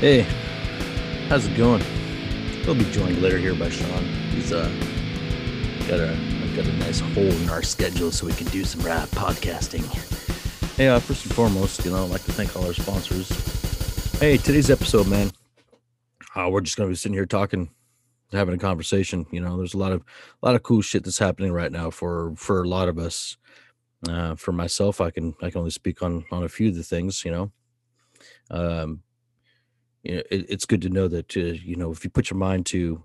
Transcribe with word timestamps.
Hey, 0.00 0.22
how's 1.28 1.44
it 1.44 1.54
going? 1.58 1.84
We'll 2.64 2.74
be 2.74 2.90
joined 2.90 3.20
later 3.20 3.36
here 3.36 3.54
by 3.54 3.68
Sean. 3.68 4.02
He's 4.30 4.50
uh 4.50 4.66
got 5.86 6.00
a 6.00 6.16
got 6.56 6.64
a 6.64 6.72
nice 6.78 7.00
hole 7.00 7.24
in 7.24 7.50
our 7.50 7.62
schedule 7.62 8.10
so 8.10 8.24
we 8.24 8.32
can 8.32 8.46
do 8.46 8.64
some 8.64 8.80
rap 8.80 9.10
podcasting. 9.10 9.84
Hey, 10.78 10.88
uh, 10.88 11.00
first 11.00 11.26
and 11.26 11.34
foremost, 11.34 11.84
you 11.84 11.90
know, 11.90 12.02
I'd 12.02 12.10
like 12.10 12.24
to 12.24 12.32
thank 12.32 12.56
all 12.56 12.64
our 12.64 12.72
sponsors. 12.72 13.28
Hey, 14.18 14.38
today's 14.38 14.70
episode, 14.70 15.06
man. 15.06 15.32
Uh, 16.34 16.48
we're 16.50 16.62
just 16.62 16.78
gonna 16.78 16.88
be 16.88 16.94
sitting 16.94 17.12
here 17.12 17.26
talking, 17.26 17.68
having 18.32 18.54
a 18.54 18.58
conversation. 18.58 19.26
You 19.30 19.42
know, 19.42 19.58
there's 19.58 19.74
a 19.74 19.78
lot 19.78 19.92
of 19.92 20.02
a 20.42 20.46
lot 20.46 20.56
of 20.56 20.62
cool 20.62 20.80
shit 20.80 21.04
that's 21.04 21.18
happening 21.18 21.52
right 21.52 21.70
now 21.70 21.90
for 21.90 22.32
for 22.36 22.62
a 22.62 22.68
lot 22.68 22.88
of 22.88 22.96
us. 22.96 23.36
Uh, 24.08 24.34
for 24.34 24.52
myself, 24.52 25.02
I 25.02 25.10
can 25.10 25.34
I 25.42 25.50
can 25.50 25.58
only 25.58 25.70
speak 25.70 26.02
on 26.02 26.24
on 26.32 26.42
a 26.42 26.48
few 26.48 26.70
of 26.70 26.74
the 26.74 26.84
things. 26.84 27.22
You 27.22 27.32
know, 27.32 27.52
um, 28.50 29.02
you 30.02 30.16
know, 30.16 30.22
it, 30.30 30.46
it's 30.48 30.64
good 30.64 30.82
to 30.82 30.88
know 30.88 31.08
that 31.08 31.36
uh, 31.36 31.40
you 31.40 31.76
know 31.76 31.90
if 31.90 32.04
you 32.04 32.10
put 32.10 32.30
your 32.30 32.38
mind 32.38 32.66
to 32.66 33.02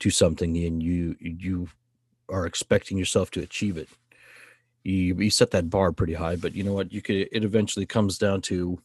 to 0.00 0.10
something 0.10 0.56
and 0.56 0.82
you 0.82 1.16
you 1.20 1.68
are 2.28 2.46
expecting 2.46 2.98
yourself 2.98 3.30
to 3.32 3.40
achieve 3.40 3.76
it, 3.76 3.88
you 4.82 5.14
you 5.16 5.30
set 5.30 5.50
that 5.52 5.70
bar 5.70 5.92
pretty 5.92 6.14
high. 6.14 6.36
But 6.36 6.54
you 6.54 6.64
know 6.64 6.72
what? 6.72 6.92
You 6.92 7.02
could 7.02 7.28
it 7.32 7.44
eventually 7.44 7.86
comes 7.86 8.18
down 8.18 8.40
to 8.42 8.78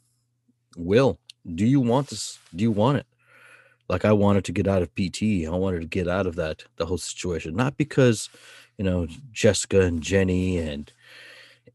will. 0.76 1.20
Do 1.56 1.66
you 1.66 1.80
want 1.80 2.10
this? 2.10 2.40
Do 2.56 2.64
you 2.64 2.72
want 2.72 2.98
it? 2.98 3.08
Like 3.90 4.06
I 4.06 4.14
wanted 4.14 4.46
to 4.46 4.52
get 4.52 4.68
out 4.68 4.82
of 4.82 4.96
PT. 4.96 5.46
I 5.46 5.50
wanted 5.50 5.82
to 5.82 5.88
get 5.88 6.08
out 6.08 6.28
of 6.28 6.36
that 6.36 6.64
the 6.78 6.86
whole 6.86 6.98
situation, 6.98 7.56
not 7.56 7.78
because 7.78 8.30
you 8.78 8.86
know 8.86 9.08
Jessica 9.32 9.82
and 9.82 10.02
Jenny 10.02 10.58
and 10.58 10.92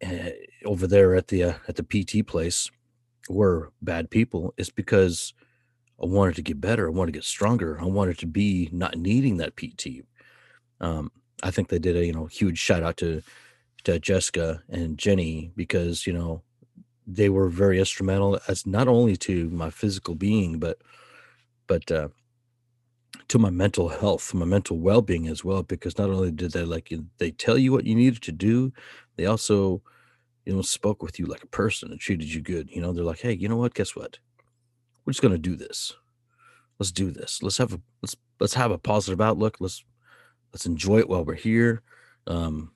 uh, 0.05 0.31
over 0.65 0.87
there 0.87 1.15
at 1.15 1.29
the 1.29 1.45
uh, 1.45 1.55
at 1.69 1.77
the 1.77 1.83
PT 1.83 2.27
place 2.27 2.71
were 3.29 3.73
bad 3.83 4.11
people. 4.11 4.55
It's 4.57 4.71
because 4.71 5.35
I 6.03 6.07
wanted 6.07 6.37
to 6.37 6.43
get 6.43 6.61
better. 6.61 6.87
I 6.87 6.91
wanted 6.91 7.13
to 7.13 7.19
get 7.19 7.25
stronger. 7.25 7.81
I 7.81 7.85
wanted 7.85 8.19
to 8.19 8.27
be 8.27 8.69
not 8.73 8.97
needing 8.97 9.39
that 9.39 9.57
PT. 9.57 10.05
Um, 10.81 11.11
I 11.43 11.51
think 11.51 11.69
they 11.69 11.79
did 11.79 11.97
a 11.97 12.05
you 12.05 12.13
know 12.13 12.27
huge 12.27 12.59
shout 12.59 12.83
out 12.83 12.97
to 12.99 13.23
to 13.85 13.99
Jessica 13.99 14.63
and 14.69 14.99
Jenny 14.99 15.53
because 15.57 16.07
you 16.07 16.13
know 16.13 16.43
they 17.07 17.29
were 17.29 17.49
very 17.49 17.79
instrumental 17.79 18.39
as 18.49 18.67
not 18.67 18.89
only 18.89 19.17
to 19.17 19.49
my 19.51 19.71
physical 19.71 20.15
being 20.15 20.59
but 20.59 20.79
but 21.67 21.91
uh, 21.91 22.09
to 23.29 23.39
my 23.39 23.51
mental 23.51 23.89
health, 23.89 24.35
my 24.35 24.45
mental 24.45 24.79
well 24.79 25.03
being 25.03 25.27
as 25.29 25.45
well. 25.45 25.63
Because 25.63 25.99
not 25.99 26.11
only 26.11 26.31
did 26.31 26.53
they 26.53 26.65
like 26.65 26.93
they 27.19 27.31
tell 27.31 27.59
you 27.59 27.73
what 27.73 27.85
you 27.85 27.95
needed 27.95 28.23
to 28.23 28.33
do, 28.33 28.73
they 29.17 29.27
also 29.27 29.83
you 30.45 30.55
know 30.55 30.63
spoke 30.63 31.03
with 31.03 31.19
you 31.19 31.27
like 31.27 31.43
a 31.43 31.49
person 31.49 31.91
and 31.91 32.01
treated 32.01 32.33
you 32.33 32.41
good. 32.41 32.71
You 32.71 32.81
know, 32.81 32.93
they're 32.93 33.05
like, 33.05 33.21
hey, 33.21 33.33
you 33.33 33.49
know 33.49 33.57
what? 33.57 33.75
Guess 33.75 33.97
what? 33.97 34.19
We're 35.07 35.13
just 35.13 35.23
gonna 35.23 35.39
do 35.39 35.57
this. 35.57 35.93
Let's 36.79 36.93
do 36.93 37.11
this. 37.11 37.43
Let's 37.43 37.59
have 37.59 37.73
a 37.73 37.81
let's 38.03 38.17
let's 38.41 38.55
have 38.55 38.73
a 38.73 38.79
positive 38.79 39.21
outlook. 39.21 39.57
Let's 39.61 39.85
let's 40.53 40.67
enjoy 40.67 40.99
it 40.99 41.09
while 41.09 41.25
we're 41.25 41.35
here. 41.35 41.83
Um, 42.27 42.73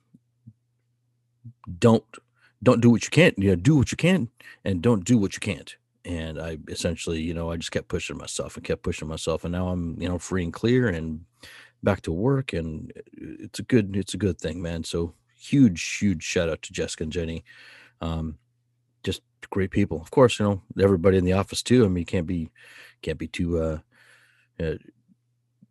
don't 1.78 2.04
don't 2.62 2.80
do 2.80 2.90
what 2.90 3.04
you 3.04 3.10
can't. 3.10 3.38
You 3.38 3.50
know, 3.50 3.56
do 3.56 3.76
what 3.76 3.90
you 3.90 3.96
can, 3.96 4.28
and 4.64 4.80
don't 4.80 5.04
do 5.04 5.18
what 5.18 5.34
you 5.34 5.40
can't. 5.40 5.76
And 6.04 6.40
I 6.40 6.58
essentially, 6.68 7.20
you 7.20 7.34
know, 7.34 7.50
I 7.50 7.56
just 7.56 7.72
kept 7.72 7.88
pushing 7.88 8.16
myself 8.16 8.56
and 8.56 8.64
kept 8.64 8.82
pushing 8.82 9.08
myself, 9.08 9.44
and 9.44 9.52
now 9.52 9.68
I'm 9.68 10.00
you 10.00 10.08
know 10.08 10.18
free 10.18 10.44
and 10.44 10.52
clear 10.52 10.88
and 10.88 11.24
back 11.82 12.02
to 12.02 12.12
work, 12.12 12.52
and 12.52 12.92
it's 13.14 13.58
a 13.58 13.64
good 13.64 13.96
it's 13.96 14.14
a 14.14 14.18
good 14.18 14.38
thing, 14.38 14.62
man. 14.62 14.84
So 14.84 15.14
huge 15.36 15.98
huge 15.98 16.22
shout 16.22 16.48
out 16.48 16.62
to 16.62 16.72
Jessica 16.72 17.04
and 17.04 17.12
Jenny. 17.12 17.44
Um, 18.00 18.38
great 19.48 19.70
people. 19.70 20.00
Of 20.00 20.10
course, 20.10 20.38
you 20.38 20.44
know 20.46 20.62
everybody 20.82 21.16
in 21.16 21.24
the 21.24 21.32
office 21.32 21.62
too. 21.62 21.84
I 21.84 21.88
mean, 21.88 21.98
you 21.98 22.06
can't 22.06 22.26
be 22.26 22.50
can't 23.02 23.18
be 23.18 23.28
too. 23.28 23.60
Uh, 23.60 23.78
uh 24.60 24.74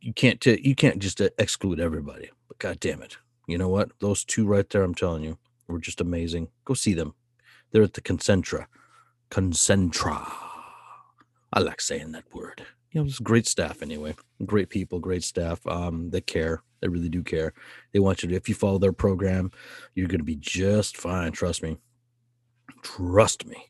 you 0.01 0.13
can't 0.13 0.39
t- 0.39 0.61
you 0.63 0.75
can't 0.75 0.99
just 0.99 1.21
uh, 1.21 1.29
exclude 1.37 1.79
everybody. 1.79 2.29
But 2.47 2.59
god 2.59 2.79
damn 2.79 3.01
it, 3.01 3.17
you 3.47 3.57
know 3.57 3.69
what? 3.69 3.91
Those 3.99 4.23
two 4.23 4.47
right 4.47 4.69
there, 4.69 4.83
I'm 4.83 4.95
telling 4.95 5.23
you, 5.23 5.37
were 5.67 5.79
just 5.79 6.01
amazing. 6.01 6.49
Go 6.65 6.73
see 6.73 6.93
them. 6.93 7.13
They're 7.71 7.83
at 7.83 7.93
the 7.93 8.01
Concentra. 8.01 8.65
Concentra. 9.29 10.31
I 11.53 11.59
like 11.59 11.81
saying 11.81 12.11
that 12.13 12.33
word. 12.33 12.65
You 12.91 13.01
know, 13.01 13.07
it's 13.07 13.19
great 13.19 13.47
staff 13.47 13.81
anyway. 13.81 14.15
Great 14.45 14.69
people, 14.69 14.99
great 14.99 15.23
staff. 15.23 15.65
Um, 15.67 16.09
they 16.09 16.21
care. 16.21 16.63
They 16.81 16.87
really 16.87 17.09
do 17.09 17.21
care. 17.21 17.53
They 17.91 17.99
want 17.99 18.23
you 18.23 18.29
to. 18.29 18.35
If 18.35 18.49
you 18.49 18.55
follow 18.55 18.79
their 18.79 18.93
program, 18.93 19.51
you're 19.93 20.07
going 20.07 20.19
to 20.19 20.25
be 20.25 20.37
just 20.37 20.97
fine. 20.97 21.31
Trust 21.31 21.61
me 21.61 21.77
trust 22.81 23.45
me 23.45 23.69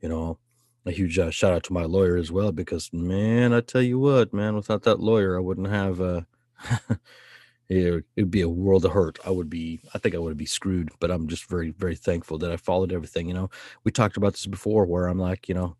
you 0.00 0.08
know? 0.08 0.38
A 0.86 0.90
huge 0.90 1.18
uh, 1.18 1.30
shout 1.30 1.52
out 1.52 1.64
to 1.64 1.74
my 1.74 1.84
lawyer 1.84 2.16
as 2.16 2.32
well 2.32 2.50
because 2.50 2.90
man 2.94 3.52
i 3.52 3.60
tell 3.60 3.82
you 3.82 3.98
what 3.98 4.32
man 4.32 4.56
without 4.56 4.84
that 4.84 5.00
lawyer 5.00 5.36
i 5.36 5.40
wouldn't 5.40 5.68
have 5.68 6.00
uh 6.00 6.22
it 7.68 8.04
would 8.16 8.30
be 8.30 8.40
a 8.40 8.48
world 8.48 8.86
of 8.86 8.92
hurt. 8.92 9.18
I 9.26 9.30
would 9.30 9.50
be 9.50 9.80
i 9.92 9.98
think 9.98 10.14
i 10.14 10.18
would 10.18 10.38
be 10.38 10.46
screwed 10.46 10.88
but 10.98 11.10
i'm 11.10 11.28
just 11.28 11.44
very 11.44 11.72
very 11.72 11.94
thankful 11.94 12.38
that 12.38 12.50
i 12.50 12.56
followed 12.56 12.90
everything 12.90 13.28
you 13.28 13.34
know? 13.34 13.50
We 13.84 13.92
talked 13.92 14.16
about 14.16 14.32
this 14.32 14.46
before 14.46 14.86
where 14.86 15.08
i'm 15.08 15.18
like 15.18 15.46
you 15.46 15.54
know 15.54 15.76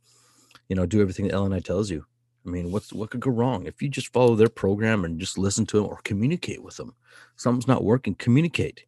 you 0.68 0.76
know 0.76 0.84
do 0.84 1.00
everything 1.00 1.28
that 1.28 1.34
L&I 1.34 1.60
tells 1.60 1.90
you. 1.90 2.04
I 2.44 2.50
mean 2.50 2.70
what's 2.70 2.92
what 2.92 3.08
could 3.08 3.20
go 3.20 3.30
wrong? 3.30 3.64
If 3.64 3.80
you 3.80 3.88
just 3.88 4.12
follow 4.12 4.34
their 4.34 4.50
program 4.50 5.06
and 5.06 5.18
just 5.18 5.38
listen 5.38 5.64
to 5.66 5.78
them 5.78 5.86
or 5.86 6.00
communicate 6.04 6.62
with 6.62 6.76
them 6.76 6.94
something's 7.36 7.68
not 7.68 7.82
working 7.84 8.14
communicate 8.14 8.84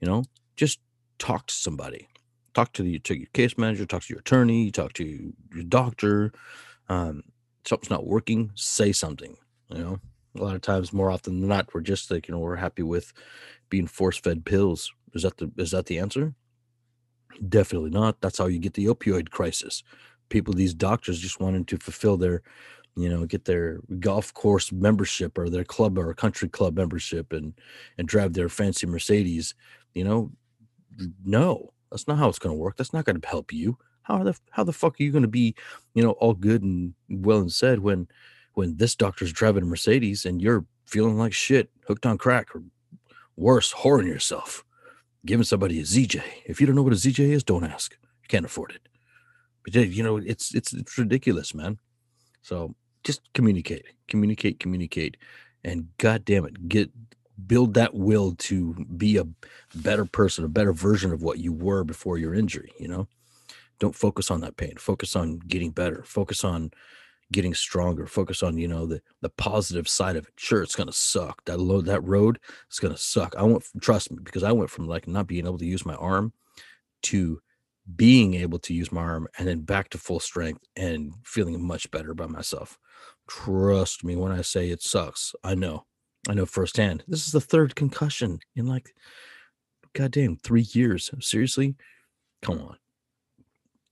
you 0.00 0.06
know? 0.06 0.24
Just 0.54 0.80
talk 1.18 1.46
to 1.46 1.54
somebody 1.54 2.08
talk 2.54 2.72
to 2.74 2.82
the 2.82 2.98
to 3.00 3.18
your 3.18 3.28
case 3.32 3.56
manager, 3.58 3.86
talk 3.86 4.02
to 4.02 4.12
your 4.12 4.20
attorney, 4.20 4.70
talk 4.70 4.92
to 4.94 5.32
your 5.54 5.64
doctor. 5.64 6.32
Um, 6.88 7.22
something's 7.64 7.90
not 7.90 8.06
working, 8.06 8.50
say 8.54 8.92
something. 8.92 9.36
You 9.70 9.78
know, 9.78 10.00
a 10.36 10.42
lot 10.42 10.54
of 10.54 10.60
times, 10.62 10.92
more 10.92 11.10
often 11.10 11.40
than 11.40 11.48
not, 11.48 11.72
we're 11.74 11.80
just 11.80 12.10
like 12.10 12.28
you 12.28 12.34
know 12.34 12.40
we're 12.40 12.56
happy 12.56 12.82
with 12.82 13.12
being 13.70 13.86
force 13.86 14.18
fed 14.18 14.44
pills. 14.44 14.92
Is 15.14 15.22
that 15.22 15.36
the 15.38 15.50
is 15.56 15.70
that 15.72 15.86
the 15.86 15.98
answer? 15.98 16.34
Definitely 17.48 17.90
not. 17.90 18.20
That's 18.20 18.38
how 18.38 18.46
you 18.46 18.58
get 18.58 18.74
the 18.74 18.86
opioid 18.86 19.30
crisis. 19.30 19.82
People, 20.28 20.54
these 20.54 20.74
doctors 20.74 21.18
just 21.18 21.40
wanting 21.40 21.64
to 21.66 21.78
fulfill 21.78 22.16
their, 22.16 22.42
you 22.96 23.08
know, 23.08 23.24
get 23.26 23.46
their 23.46 23.80
golf 24.00 24.32
course 24.34 24.70
membership 24.70 25.38
or 25.38 25.48
their 25.48 25.64
club 25.64 25.98
or 25.98 26.12
country 26.14 26.48
club 26.48 26.76
membership 26.76 27.32
and 27.32 27.54
and 27.96 28.06
drive 28.08 28.34
their 28.34 28.48
fancy 28.48 28.86
Mercedes. 28.86 29.54
You 29.94 30.04
know, 30.04 30.30
no, 31.24 31.72
that's 31.92 32.08
not 32.08 32.18
how 32.18 32.28
it's 32.28 32.38
going 32.38 32.54
to 32.54 32.58
work. 32.58 32.76
That's 32.76 32.92
not 32.92 33.04
going 33.04 33.20
to 33.20 33.28
help 33.28 33.52
you. 33.52 33.78
How 34.02 34.24
the 34.24 34.36
how 34.50 34.64
the 34.64 34.72
fuck 34.72 34.98
are 34.98 35.02
you 35.02 35.12
going 35.12 35.22
to 35.22 35.28
be, 35.28 35.54
you 35.94 36.02
know, 36.02 36.12
all 36.12 36.34
good 36.34 36.62
and 36.62 36.94
well 37.08 37.38
and 37.38 37.52
said 37.52 37.78
when 37.78 38.08
when 38.54 38.76
this 38.76 38.96
doctor's 38.96 39.32
driving 39.32 39.62
a 39.62 39.66
Mercedes 39.66 40.24
and 40.24 40.42
you're 40.42 40.64
feeling 40.86 41.16
like 41.16 41.32
shit, 41.32 41.70
hooked 41.86 42.06
on 42.06 42.18
crack, 42.18 42.54
or 42.54 42.62
worse, 43.36 43.72
whoring 43.72 44.06
yourself, 44.06 44.64
giving 45.24 45.44
somebody 45.44 45.78
a 45.78 45.82
ZJ. 45.82 46.22
If 46.46 46.60
you 46.60 46.66
don't 46.66 46.76
know 46.76 46.82
what 46.82 46.92
a 46.92 46.96
ZJ 46.96 47.20
is, 47.30 47.44
don't 47.44 47.64
ask. 47.64 47.92
You 47.92 48.28
can't 48.28 48.44
afford 48.44 48.72
it. 48.72 48.88
But 49.62 49.74
you 49.74 50.02
know, 50.02 50.16
it's 50.16 50.54
it's 50.54 50.72
it's 50.72 50.98
ridiculous, 50.98 51.54
man. 51.54 51.78
So 52.42 52.74
just 53.04 53.20
communicate, 53.34 53.84
communicate, 54.08 54.58
communicate, 54.58 55.16
and 55.62 55.88
god 55.98 56.24
damn 56.24 56.44
it, 56.44 56.68
get 56.68 56.90
build 57.46 57.74
that 57.74 57.94
will 57.94 58.34
to 58.36 58.74
be 58.96 59.16
a 59.16 59.26
better 59.74 60.04
person, 60.04 60.44
a 60.44 60.48
better 60.48 60.72
version 60.72 61.12
of 61.12 61.22
what 61.22 61.38
you 61.38 61.52
were 61.52 61.84
before 61.84 62.18
your 62.18 62.34
injury, 62.34 62.72
you 62.78 62.88
know? 62.88 63.08
Don't 63.78 63.94
focus 63.94 64.30
on 64.30 64.40
that 64.42 64.56
pain. 64.56 64.74
Focus 64.78 65.16
on 65.16 65.38
getting 65.38 65.70
better. 65.70 66.02
Focus 66.04 66.44
on 66.44 66.70
getting 67.32 67.54
stronger. 67.54 68.06
Focus 68.06 68.42
on, 68.42 68.56
you 68.58 68.68
know, 68.68 68.86
the 68.86 69.02
the 69.22 69.30
positive 69.30 69.88
side 69.88 70.16
of 70.16 70.26
it. 70.26 70.34
Sure, 70.36 70.62
it's 70.62 70.76
gonna 70.76 70.92
suck. 70.92 71.44
That 71.46 71.58
load 71.58 71.86
that 71.86 72.04
road 72.04 72.38
is 72.70 72.78
gonna 72.78 72.96
suck. 72.96 73.34
I 73.36 73.42
went 73.42 73.64
trust 73.80 74.10
me, 74.12 74.18
because 74.22 74.44
I 74.44 74.52
went 74.52 74.70
from 74.70 74.86
like 74.86 75.08
not 75.08 75.26
being 75.26 75.46
able 75.46 75.58
to 75.58 75.66
use 75.66 75.84
my 75.84 75.94
arm 75.96 76.32
to 77.04 77.40
being 77.96 78.34
able 78.34 78.60
to 78.60 78.74
use 78.74 78.92
my 78.92 79.00
arm 79.02 79.26
and 79.38 79.48
then 79.48 79.60
back 79.60 79.88
to 79.90 79.98
full 79.98 80.20
strength 80.20 80.62
and 80.76 81.14
feeling 81.24 81.66
much 81.66 81.90
better 81.90 82.14
by 82.14 82.26
myself. 82.26 82.78
Trust 83.28 84.04
me 84.04 84.14
when 84.14 84.30
I 84.30 84.42
say 84.42 84.70
it 84.70 84.82
sucks. 84.82 85.34
I 85.42 85.56
know. 85.56 85.86
I 86.28 86.34
know 86.34 86.46
firsthand. 86.46 87.04
This 87.08 87.26
is 87.26 87.32
the 87.32 87.40
third 87.40 87.74
concussion 87.74 88.38
in 88.54 88.66
like, 88.66 88.94
goddamn, 89.92 90.36
three 90.36 90.66
years. 90.72 91.10
Seriously? 91.20 91.74
Come 92.42 92.60
on. 92.60 92.76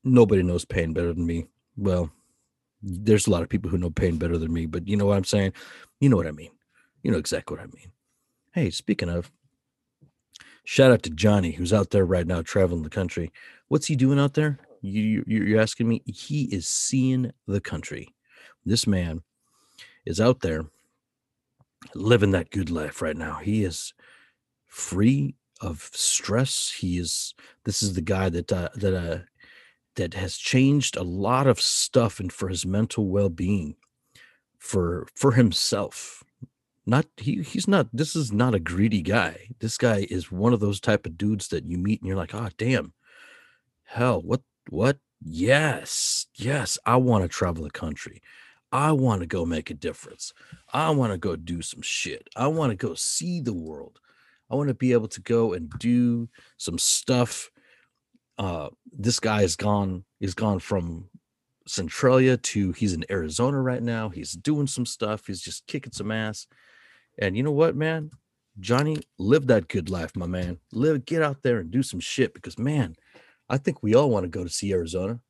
Nobody 0.04 0.42
knows 0.42 0.64
pain 0.64 0.92
better 0.92 1.12
than 1.12 1.26
me. 1.26 1.46
Well, 1.76 2.10
there's 2.82 3.26
a 3.26 3.30
lot 3.30 3.42
of 3.42 3.48
people 3.48 3.70
who 3.70 3.78
know 3.78 3.90
pain 3.90 4.16
better 4.16 4.38
than 4.38 4.52
me, 4.52 4.66
but 4.66 4.88
you 4.88 4.96
know 4.96 5.06
what 5.06 5.16
I'm 5.16 5.24
saying? 5.24 5.52
You 6.00 6.08
know 6.08 6.16
what 6.16 6.26
I 6.26 6.32
mean. 6.32 6.50
You 7.02 7.10
know 7.10 7.18
exactly 7.18 7.56
what 7.56 7.64
I 7.64 7.66
mean. 7.66 7.92
Hey, 8.52 8.70
speaking 8.70 9.08
of, 9.08 9.30
shout 10.64 10.92
out 10.92 11.02
to 11.02 11.10
Johnny, 11.10 11.52
who's 11.52 11.72
out 11.72 11.90
there 11.90 12.06
right 12.06 12.26
now 12.26 12.42
traveling 12.42 12.82
the 12.82 12.90
country. 12.90 13.32
What's 13.68 13.86
he 13.86 13.96
doing 13.96 14.18
out 14.18 14.34
there? 14.34 14.58
You, 14.82 15.24
you, 15.26 15.44
you're 15.44 15.60
asking 15.60 15.88
me? 15.88 16.02
He 16.06 16.44
is 16.44 16.66
seeing 16.66 17.32
the 17.46 17.60
country. 17.60 18.08
This 18.64 18.86
man 18.86 19.22
is 20.06 20.20
out 20.20 20.40
there 20.40 20.64
living 21.94 22.32
that 22.32 22.50
good 22.50 22.70
life 22.70 23.02
right 23.02 23.16
now. 23.16 23.36
He 23.36 23.64
is 23.64 23.94
free 24.66 25.34
of 25.60 25.90
stress. 25.92 26.74
He 26.78 26.98
is. 26.98 27.34
This 27.64 27.82
is 27.82 27.94
the 27.94 28.00
guy 28.00 28.28
that 28.28 28.52
uh, 28.52 28.70
that 28.76 28.94
uh, 28.94 29.18
that 29.96 30.14
has 30.14 30.36
changed 30.36 30.96
a 30.96 31.02
lot 31.02 31.46
of 31.46 31.60
stuff 31.60 32.20
and 32.20 32.32
for 32.32 32.48
his 32.48 32.64
mental 32.64 33.08
well-being 33.08 33.76
for 34.58 35.06
for 35.14 35.32
himself 35.32 36.22
not 36.86 37.06
he 37.16 37.42
he's 37.42 37.68
not 37.68 37.88
this 37.92 38.14
is 38.14 38.32
not 38.32 38.54
a 38.54 38.60
greedy 38.60 39.02
guy 39.02 39.48
this 39.58 39.76
guy 39.78 40.06
is 40.10 40.30
one 40.30 40.52
of 40.52 40.60
those 40.60 40.80
type 40.80 41.06
of 41.06 41.16
dudes 41.16 41.48
that 41.48 41.64
you 41.64 41.78
meet 41.78 42.00
and 42.00 42.08
you're 42.08 42.16
like 42.16 42.34
oh 42.34 42.48
damn 42.56 42.92
hell 43.84 44.20
what 44.20 44.42
what 44.68 44.98
yes 45.22 46.26
yes 46.34 46.78
i 46.86 46.96
want 46.96 47.22
to 47.22 47.28
travel 47.28 47.64
the 47.64 47.70
country 47.70 48.22
i 48.72 48.92
want 48.92 49.20
to 49.20 49.26
go 49.26 49.44
make 49.44 49.70
a 49.70 49.74
difference 49.74 50.32
i 50.72 50.90
want 50.90 51.12
to 51.12 51.18
go 51.18 51.36
do 51.36 51.62
some 51.62 51.82
shit 51.82 52.28
i 52.36 52.46
want 52.46 52.70
to 52.70 52.76
go 52.76 52.94
see 52.94 53.40
the 53.40 53.52
world 53.52 54.00
i 54.50 54.54
want 54.54 54.68
to 54.68 54.74
be 54.74 54.92
able 54.92 55.08
to 55.08 55.20
go 55.20 55.52
and 55.52 55.70
do 55.78 56.28
some 56.56 56.78
stuff 56.78 57.50
uh 58.38 58.68
this 58.92 59.20
guy 59.20 59.42
is 59.42 59.56
gone 59.56 60.04
He's 60.18 60.34
gone 60.34 60.58
from 60.58 61.08
centralia 61.66 62.36
to 62.36 62.72
he's 62.72 62.92
in 62.92 63.04
arizona 63.10 63.60
right 63.60 63.82
now 63.82 64.08
he's 64.08 64.32
doing 64.32 64.66
some 64.66 64.84
stuff 64.84 65.26
he's 65.26 65.40
just 65.40 65.66
kicking 65.66 65.92
some 65.92 66.10
ass 66.10 66.46
and 67.20 67.36
you 67.36 67.42
know 67.42 67.52
what, 67.52 67.76
man? 67.76 68.10
Johnny, 68.58 68.98
live 69.18 69.46
that 69.48 69.68
good 69.68 69.90
life, 69.90 70.16
my 70.16 70.26
man. 70.26 70.58
Live, 70.72 71.04
get 71.04 71.22
out 71.22 71.42
there 71.42 71.58
and 71.58 71.70
do 71.70 71.82
some 71.82 72.00
shit 72.00 72.34
because, 72.34 72.58
man, 72.58 72.96
I 73.48 73.58
think 73.58 73.82
we 73.82 73.94
all 73.94 74.10
want 74.10 74.24
to 74.24 74.28
go 74.28 74.42
to 74.42 74.50
see 74.50 74.72
Arizona. 74.72 75.20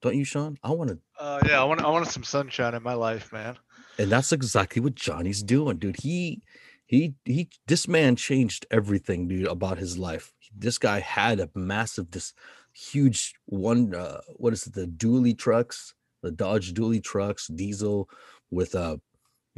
Don't 0.00 0.16
you, 0.16 0.24
Sean? 0.24 0.56
I 0.62 0.70
want 0.70 0.90
to. 0.90 0.98
Uh, 1.18 1.40
yeah, 1.46 1.60
I 1.60 1.64
want. 1.64 1.82
I 1.82 1.88
want 1.88 2.06
some 2.06 2.24
sunshine 2.24 2.74
in 2.74 2.82
my 2.82 2.94
life, 2.94 3.32
man. 3.32 3.56
And 3.98 4.10
that's 4.10 4.32
exactly 4.32 4.80
what 4.80 4.94
Johnny's 4.94 5.42
doing, 5.42 5.78
dude. 5.78 5.96
He, 6.00 6.42
he, 6.86 7.14
he. 7.24 7.48
This 7.66 7.88
man 7.88 8.14
changed 8.14 8.66
everything, 8.70 9.26
dude, 9.26 9.48
about 9.48 9.78
his 9.78 9.98
life. 9.98 10.32
This 10.56 10.78
guy 10.78 11.00
had 11.00 11.40
a 11.40 11.50
massive, 11.54 12.10
this 12.12 12.32
huge 12.72 13.34
one. 13.46 13.94
Uh, 13.94 14.20
what 14.36 14.52
is 14.52 14.66
it? 14.66 14.74
The 14.74 14.86
dually 14.86 15.36
trucks, 15.36 15.94
the 16.22 16.30
Dodge 16.30 16.74
dually 16.74 17.02
trucks, 17.02 17.48
diesel 17.48 18.08
with 18.50 18.74
a. 18.74 19.00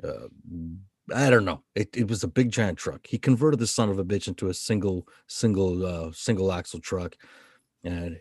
Uh, 0.02 0.06
uh, 0.06 0.28
I 1.14 1.28
don't 1.28 1.44
know. 1.44 1.62
It, 1.74 1.96
it 1.96 2.08
was 2.08 2.22
a 2.22 2.28
big 2.28 2.52
giant 2.52 2.78
truck. 2.78 3.06
He 3.06 3.18
converted 3.18 3.58
the 3.58 3.66
son 3.66 3.88
of 3.88 3.98
a 3.98 4.04
bitch 4.04 4.28
into 4.28 4.48
a 4.48 4.54
single, 4.54 5.08
single, 5.26 5.84
uh, 5.84 6.12
single 6.12 6.52
axle 6.52 6.78
truck, 6.78 7.16
and 7.84 8.18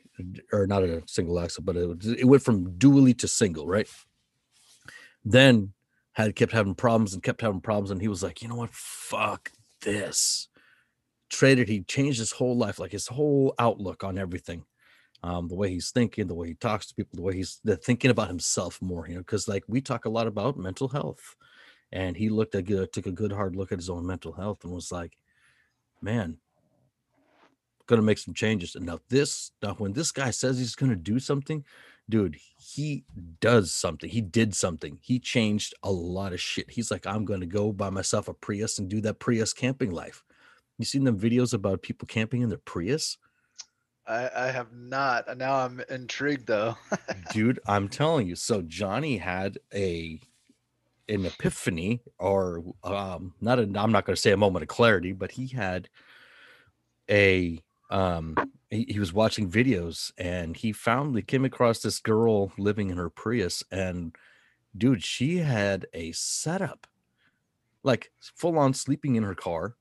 or 0.51 0.67
not 0.67 0.83
a 0.83 1.03
single 1.07 1.39
axle, 1.39 1.63
but 1.63 1.75
it, 1.75 2.05
it 2.19 2.25
went 2.25 2.43
from 2.43 2.73
dually 2.73 3.17
to 3.19 3.27
single, 3.27 3.67
right? 3.67 3.89
Then 5.25 5.73
had 6.13 6.35
kept 6.35 6.51
having 6.51 6.75
problems 6.75 7.13
and 7.13 7.23
kept 7.23 7.41
having 7.41 7.61
problems, 7.61 7.91
and 7.91 8.01
he 8.01 8.07
was 8.07 8.23
like, 8.23 8.41
you 8.41 8.47
know 8.47 8.55
what? 8.55 8.73
Fuck 8.73 9.51
this. 9.81 10.47
Traded. 11.29 11.67
He 11.69 11.81
changed 11.81 12.19
his 12.19 12.31
whole 12.31 12.57
life, 12.57 12.79
like 12.79 12.91
his 12.91 13.07
whole 13.07 13.53
outlook 13.59 14.03
on 14.03 14.17
everything. 14.17 14.65
Um, 15.21 15.49
the 15.49 15.55
way 15.55 15.69
he's 15.69 15.91
thinking, 15.91 16.27
the 16.27 16.35
way 16.35 16.47
he 16.47 16.53
talks 16.53 16.87
to 16.87 16.95
people, 16.95 17.17
the 17.17 17.21
way 17.21 17.35
he's 17.35 17.59
thinking 17.83 18.09
about 18.09 18.29
himself 18.29 18.81
more, 18.81 19.05
you 19.07 19.15
know, 19.15 19.19
because 19.19 19.49
like 19.49 19.65
we 19.67 19.81
talk 19.81 20.05
a 20.05 20.09
lot 20.09 20.27
about 20.27 20.57
mental 20.57 20.87
health 20.87 21.35
and 21.91 22.15
he 22.15 22.29
looked 22.29 22.55
at 22.55 22.67
took 22.93 23.05
a 23.05 23.11
good 23.11 23.33
hard 23.33 23.55
look 23.55 23.71
at 23.71 23.79
his 23.79 23.89
own 23.89 24.05
mental 24.05 24.31
health 24.31 24.63
and 24.63 24.71
was 24.71 24.91
like, 24.91 25.17
"Man, 26.01 26.37
gonna 27.89 28.01
make 28.01 28.17
some 28.17 28.33
changes." 28.33 28.75
And 28.75 28.85
now 28.85 28.99
this, 29.09 29.51
now 29.61 29.73
when 29.75 29.93
this 29.93 30.11
guy 30.11 30.31
says 30.31 30.57
he's 30.57 30.75
gonna 30.75 30.95
do 30.95 31.19
something, 31.19 31.65
dude, 32.09 32.37
he 32.57 33.03
does 33.41 33.73
something. 33.73 34.09
He 34.09 34.21
did 34.21 34.55
something. 34.55 34.97
He 35.01 35.19
changed 35.19 35.73
a 35.83 35.91
lot 35.91 36.33
of 36.33 36.39
shit. 36.39 36.71
He's 36.71 36.91
like, 36.91 37.05
"I'm 37.05 37.25
gonna 37.25 37.45
go 37.45 37.73
buy 37.73 37.89
myself 37.89 38.27
a 38.27 38.33
Prius 38.33 38.79
and 38.79 38.89
do 38.89 39.01
that 39.01 39.19
Prius 39.19 39.53
camping 39.53 39.91
life." 39.91 40.23
You 40.77 40.85
seen 40.85 41.03
them 41.03 41.19
videos 41.19 41.53
about 41.53 41.81
people 41.81 42.07
camping 42.07 42.41
in 42.41 42.49
their 42.49 42.57
Prius? 42.59 43.17
I, 44.07 44.29
I 44.35 44.51
have 44.51 44.73
not. 44.73 45.37
Now 45.37 45.57
I'm 45.57 45.81
intrigued 45.89 46.47
though. 46.47 46.77
Dude, 47.33 47.59
I'm 47.67 47.89
telling 47.89 48.27
you. 48.27 48.35
So 48.35 48.61
Johnny 48.61 49.17
had 49.17 49.59
a 49.73 50.19
an 51.09 51.25
epiphany 51.25 52.01
or 52.19 52.63
um 52.83 53.33
not 53.41 53.57
a 53.57 53.63
i'm 53.63 53.91
not 53.91 54.05
going 54.05 54.15
to 54.15 54.21
say 54.21 54.31
a 54.31 54.37
moment 54.37 54.61
of 54.61 54.69
clarity 54.69 55.11
but 55.11 55.31
he 55.31 55.47
had 55.47 55.89
a 57.09 57.59
um 57.89 58.35
he, 58.69 58.85
he, 58.87 58.99
was 58.99 59.11
watching 59.11 59.49
videos 59.49 60.11
and 60.17 60.55
he 60.57 60.71
found 60.71 61.15
he 61.15 61.21
came 61.21 61.43
across 61.45 61.79
this 61.79 61.99
girl 61.99 62.51
living 62.57 62.89
in 62.89 62.97
her 62.97 63.09
prius 63.09 63.63
and 63.71 64.15
dude 64.77 65.03
she 65.03 65.37
had 65.37 65.87
a 65.93 66.11
setup 66.11 66.85
like 67.83 68.11
full 68.21 68.59
on 68.59 68.73
sleeping 68.73 69.15
in 69.15 69.23
her 69.23 69.33
car 69.33 69.75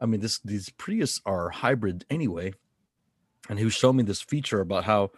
i 0.00 0.06
mean 0.06 0.20
this 0.20 0.40
these 0.40 0.68
prius 0.70 1.20
are 1.24 1.48
hybrid 1.48 2.04
anyway 2.10 2.52
and 3.48 3.58
he 3.58 3.64
was 3.64 3.74
showing 3.74 3.96
me 3.96 4.02
this 4.02 4.20
feature 4.20 4.60
about 4.60 4.84
how 4.84 5.10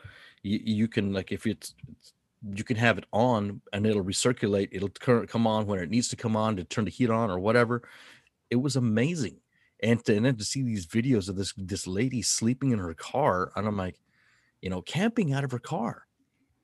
you, 0.43 0.61
you 0.62 0.88
can 0.88 1.12
like 1.12 1.32
if 1.32 1.46
it's, 1.46 1.75
it's 1.90 2.12
you 2.52 2.64
can 2.64 2.76
have 2.76 2.99
it 2.99 3.06
on 3.12 3.61
and 3.72 3.87
it'll 3.87 4.05
recirculate. 4.05 4.69
It'll 4.72 4.88
come 4.88 5.46
on 5.46 5.66
when 5.66 5.78
it 5.78 5.90
needs 5.90 6.08
to 6.08 6.16
come 6.16 6.37
on 6.37 6.56
to 6.56 6.64
turn 6.64 6.84
the 6.84 6.90
heat 6.90 7.11
on 7.11 7.31
or 7.31 7.38
whatever. 7.38 7.82
It 8.50 8.56
was 8.56 8.76
amazing. 8.76 9.38
And, 9.84 10.02
to, 10.06 10.16
and 10.16 10.25
then 10.25 10.36
to 10.36 10.44
see 10.44 10.62
these 10.62 10.86
videos 10.86 11.28
of 11.28 11.36
this 11.36 11.52
this 11.58 11.86
lady 11.86 12.22
sleeping 12.22 12.70
in 12.72 12.78
her 12.78 12.94
car, 12.94 13.52
and 13.54 13.69
I'm 13.69 13.76
like, 13.76 14.00
you 14.62 14.70
know, 14.70 14.81
camping 14.81 15.34
out 15.34 15.44
of 15.44 15.52
her 15.52 15.58
car. 15.58 16.06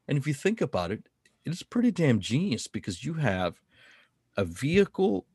And 0.08 0.16
if 0.16 0.26
you 0.26 0.32
think 0.32 0.62
about 0.62 0.90
it, 0.90 1.06
it's 1.44 1.62
pretty 1.62 1.90
damn 1.90 2.20
genius 2.20 2.66
because 2.66 3.04
you 3.04 3.14
have 3.14 3.60
a 4.38 4.44
vehicle 4.44 5.26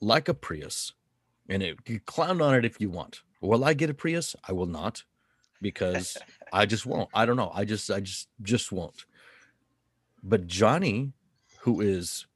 like 0.00 0.28
a 0.28 0.34
Prius, 0.34 0.92
and 1.48 1.60
it, 1.62 1.78
you 1.86 1.98
clown 1.98 2.40
on 2.40 2.54
it 2.54 2.64
if 2.64 2.80
you 2.80 2.88
want. 2.88 3.22
Will 3.40 3.64
I 3.64 3.74
get 3.74 3.90
a 3.90 3.94
Prius? 3.94 4.36
I 4.48 4.52
will 4.52 4.66
not, 4.66 5.02
because 5.60 6.16
I 6.52 6.66
just 6.66 6.86
won't. 6.86 7.10
I 7.12 7.26
don't 7.26 7.36
know. 7.36 7.50
I 7.52 7.64
just 7.64 7.90
I 7.90 7.98
just 8.00 8.28
just 8.42 8.70
won't. 8.70 9.06
But 10.22 10.46
Johnny, 10.46 11.12
who 11.62 11.80
is 11.80 12.26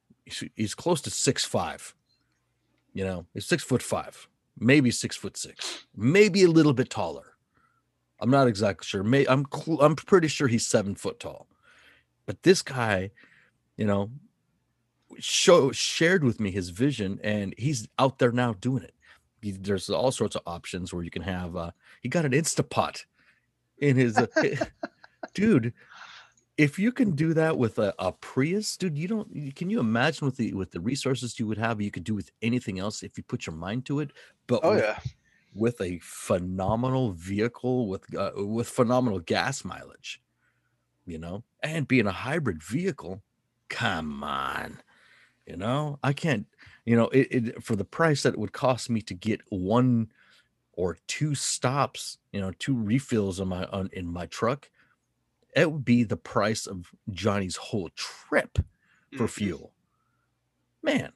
he's 0.56 0.74
close 0.74 1.00
to 1.02 1.10
six 1.10 1.44
five, 1.44 1.94
you 2.92 3.04
know, 3.04 3.26
he's 3.32 3.46
six 3.46 3.62
foot 3.62 3.82
five, 3.82 4.28
maybe 4.58 4.90
six 4.90 5.16
foot 5.16 5.36
six, 5.36 5.86
maybe 5.96 6.42
a 6.44 6.48
little 6.48 6.72
bit 6.72 6.90
taller. 6.90 7.34
I'm 8.20 8.30
not 8.30 8.46
exactly 8.46 8.86
sure. 8.86 9.02
May 9.02 9.26
I'm 9.26 9.44
cl- 9.52 9.82
I'm 9.82 9.96
pretty 9.96 10.28
sure 10.28 10.48
he's 10.48 10.66
seven 10.66 10.94
foot 10.94 11.18
tall. 11.18 11.48
But 12.26 12.42
this 12.44 12.62
guy, 12.62 13.10
you 13.76 13.84
know, 13.84 14.10
show 15.18 15.72
shared 15.72 16.22
with 16.22 16.38
me 16.40 16.50
his 16.50 16.70
vision, 16.70 17.18
and 17.22 17.54
he's 17.58 17.88
out 17.98 18.18
there 18.18 18.32
now 18.32 18.54
doing 18.54 18.84
it. 18.84 18.94
He, 19.40 19.50
there's 19.50 19.90
all 19.90 20.12
sorts 20.12 20.36
of 20.36 20.42
options 20.46 20.94
where 20.94 21.02
you 21.02 21.10
can 21.10 21.22
have. 21.22 21.56
Uh, 21.56 21.70
he 22.00 22.08
got 22.08 22.24
an 22.24 22.32
Instapot 22.32 23.04
in 23.78 23.96
his. 23.96 24.16
Uh, 24.16 24.26
dude, 25.34 25.72
if 26.58 26.78
you 26.78 26.92
can 26.92 27.12
do 27.12 27.32
that 27.34 27.56
with 27.56 27.78
a, 27.78 27.94
a 27.98 28.12
Prius, 28.12 28.76
dude, 28.76 28.98
you 28.98 29.08
don't. 29.08 29.56
Can 29.56 29.70
you 29.70 29.80
imagine 29.80 30.26
with 30.26 30.36
the 30.36 30.52
with 30.52 30.70
the 30.70 30.80
resources 30.80 31.38
you 31.38 31.46
would 31.46 31.58
have, 31.58 31.80
you 31.80 31.90
could 31.90 32.04
do 32.04 32.14
with 32.14 32.30
anything 32.42 32.78
else 32.78 33.02
if 33.02 33.16
you 33.16 33.24
put 33.24 33.46
your 33.46 33.56
mind 33.56 33.86
to 33.86 34.00
it. 34.00 34.10
But 34.46 34.60
oh 34.62 34.74
with, 34.74 34.82
yeah, 34.82 34.98
with 35.54 35.80
a 35.80 35.98
phenomenal 36.02 37.12
vehicle 37.12 37.88
with 37.88 38.14
uh, 38.14 38.32
with 38.36 38.68
phenomenal 38.68 39.20
gas 39.20 39.64
mileage, 39.64 40.20
you 41.06 41.18
know, 41.18 41.42
and 41.62 41.88
being 41.88 42.06
a 42.06 42.12
hybrid 42.12 42.62
vehicle, 42.62 43.22
come 43.70 44.22
on, 44.22 44.82
you 45.46 45.56
know, 45.56 45.98
I 46.02 46.12
can't, 46.12 46.46
you 46.84 46.96
know, 46.96 47.08
it, 47.08 47.28
it 47.30 47.64
for 47.64 47.76
the 47.76 47.84
price 47.84 48.24
that 48.24 48.34
it 48.34 48.38
would 48.38 48.52
cost 48.52 48.90
me 48.90 49.00
to 49.02 49.14
get 49.14 49.40
one 49.48 50.12
or 50.74 50.98
two 51.06 51.34
stops, 51.34 52.18
you 52.30 52.40
know, 52.40 52.52
two 52.58 52.76
refills 52.76 53.40
on 53.40 53.48
my 53.48 53.64
on 53.64 53.88
in 53.94 54.06
my 54.06 54.26
truck 54.26 54.68
it 55.54 55.70
would 55.70 55.84
be 55.84 56.04
the 56.04 56.16
price 56.16 56.66
of 56.66 56.90
Johnny's 57.10 57.56
whole 57.56 57.90
trip 57.94 58.58
for 59.12 59.24
mm-hmm. 59.24 59.26
fuel. 59.26 59.72
Man, 60.82 61.12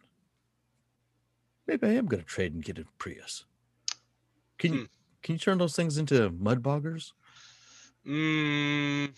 maybe 1.66 1.86
I 1.86 1.90
am 1.92 2.06
going 2.06 2.22
to 2.22 2.28
trade 2.28 2.54
and 2.54 2.64
get 2.64 2.78
a 2.78 2.84
Prius. 2.98 3.44
Can 4.58 4.72
you 4.72 4.78
hmm. 4.80 4.84
can 5.22 5.34
you 5.34 5.38
turn 5.38 5.58
those 5.58 5.76
things 5.76 5.98
into 5.98 6.30
mud 6.30 6.62
boggers? 6.62 7.12
Mm, 8.06 9.10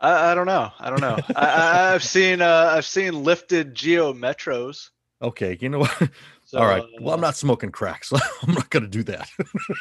I, 0.00 0.32
I 0.32 0.34
don't 0.34 0.46
know. 0.46 0.70
I 0.78 0.90
don't 0.90 1.00
know. 1.00 1.18
I, 1.36 1.92
have 1.92 2.02
seen 2.02 2.40
uh, 2.40 2.72
I've 2.74 2.86
seen 2.86 3.22
lifted 3.22 3.74
Geo 3.74 4.12
Metros. 4.12 4.90
Okay, 5.22 5.58
you 5.60 5.68
know 5.68 5.80
what? 5.80 6.10
So, 6.46 6.58
All 6.58 6.66
right. 6.66 6.82
Well, 7.00 7.14
I'm 7.14 7.20
not 7.20 7.36
smoking 7.36 7.70
crack, 7.70 8.04
so 8.04 8.16
I'm 8.42 8.54
not 8.54 8.70
going 8.70 8.82
to 8.82 8.88
do 8.88 9.02
that. 9.04 9.28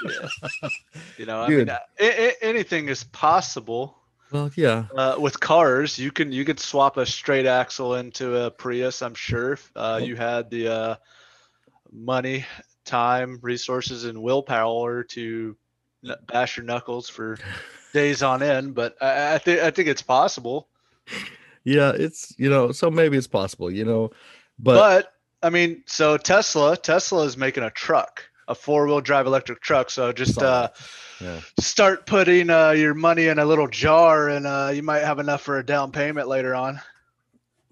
yeah. 0.05 0.69
You 1.17 1.25
know, 1.25 1.41
I 1.41 1.47
mean, 1.49 1.69
uh, 1.69 1.79
anything 2.41 2.89
is 2.89 3.05
possible. 3.05 3.98
Well, 4.31 4.51
yeah. 4.55 4.85
Uh, 4.95 5.15
with 5.19 5.39
cars, 5.39 5.97
you 5.97 6.11
can 6.11 6.31
you 6.31 6.45
could 6.45 6.59
swap 6.59 6.97
a 6.97 7.05
straight 7.05 7.45
axle 7.45 7.95
into 7.95 8.35
a 8.35 8.51
Prius. 8.51 9.01
I'm 9.01 9.15
sure 9.15 9.57
uh, 9.75 9.99
you 10.03 10.15
had 10.15 10.49
the 10.49 10.67
uh, 10.67 10.95
money, 11.91 12.45
time, 12.85 13.39
resources, 13.41 14.05
and 14.05 14.21
willpower 14.21 15.03
to 15.03 15.57
bash 16.27 16.57
your 16.57 16.65
knuckles 16.65 17.09
for 17.09 17.37
days 17.93 18.21
on 18.21 18.43
end. 18.43 18.75
But 18.75 18.95
I, 19.01 19.35
I 19.35 19.37
think 19.39 19.61
I 19.61 19.71
think 19.71 19.89
it's 19.89 20.03
possible. 20.03 20.67
Yeah, 21.63 21.91
it's 21.95 22.33
you 22.37 22.49
know, 22.49 22.71
so 22.71 22.91
maybe 22.91 23.17
it's 23.17 23.27
possible, 23.27 23.71
you 23.71 23.85
know, 23.85 24.11
but 24.59 24.75
but 24.75 25.13
I 25.41 25.49
mean, 25.49 25.83
so 25.87 26.17
Tesla 26.17 26.77
Tesla 26.77 27.23
is 27.23 27.35
making 27.35 27.63
a 27.63 27.71
truck. 27.71 28.28
A 28.49 28.55
four 28.55 28.85
wheel 28.85 28.99
drive 28.99 29.25
electric 29.25 29.61
truck. 29.61 29.89
So 29.89 30.11
just 30.11 30.41
uh. 30.41 30.69
Yeah. 31.21 31.41
start 31.59 32.05
putting 32.05 32.49
uh, 32.49 32.71
your 32.71 32.93
money 32.93 33.27
in 33.27 33.39
a 33.39 33.45
little 33.45 33.67
jar, 33.67 34.29
and 34.29 34.47
uh, 34.47 34.71
you 34.73 34.83
might 34.83 35.03
have 35.03 35.19
enough 35.19 35.41
for 35.41 35.59
a 35.59 35.65
down 35.65 35.91
payment 35.91 36.29
later 36.29 36.55
on. 36.55 36.79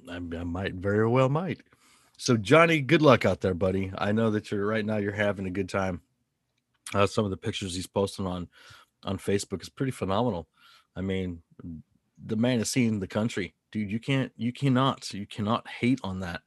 I, 0.10 0.16
I 0.16 0.44
might 0.44 0.74
very 0.74 1.08
well 1.08 1.30
might. 1.30 1.62
So 2.18 2.36
Johnny, 2.36 2.82
good 2.82 3.02
luck 3.02 3.26
out 3.26 3.42
there, 3.42 3.54
buddy. 3.54 3.94
I 3.98 4.12
know 4.12 4.32
that 4.32 4.52
you're 4.52 4.66
right 4.66 4.86
now. 4.86 4.98
You're 4.98 5.14
having 5.14 5.46
a 5.46 5.52
good 5.52 5.70
time. 5.70 6.02
Uh, 6.94 7.08
some 7.08 7.26
of 7.26 7.32
the 7.32 7.38
pictures 7.38 7.76
he's 7.76 7.88
posting 7.88 8.26
on 8.26 8.48
on 9.04 9.18
Facebook 9.18 9.62
is 9.62 9.70
pretty 9.70 9.92
phenomenal. 9.92 10.48
I 10.96 11.02
mean, 11.02 11.42
the 12.26 12.36
man 12.36 12.60
is 12.60 12.72
seeing 12.72 13.00
the 13.00 13.08
country, 13.08 13.54
dude. 13.72 13.92
You 13.92 14.00
can't, 14.00 14.32
you 14.36 14.52
cannot, 14.52 15.14
you 15.14 15.28
cannot 15.28 15.68
hate 15.68 16.00
on 16.04 16.20
that. 16.22 16.42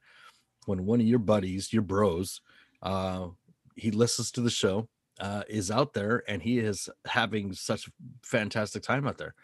When 0.65 0.85
one 0.85 0.99
of 0.99 1.07
your 1.07 1.19
buddies, 1.19 1.73
your 1.73 1.81
bros, 1.81 2.41
uh, 2.83 3.27
he 3.75 3.91
listens 3.91 4.31
to 4.31 4.41
the 4.41 4.49
show, 4.49 4.87
uh, 5.19 5.43
is 5.49 5.69
out 5.71 5.93
there, 5.93 6.23
and 6.27 6.41
he 6.41 6.59
is 6.59 6.89
having 7.05 7.53
such 7.53 7.87
a 7.87 7.91
fantastic 8.23 8.83
time 8.83 9.07
out 9.07 9.17
there. 9.17 9.35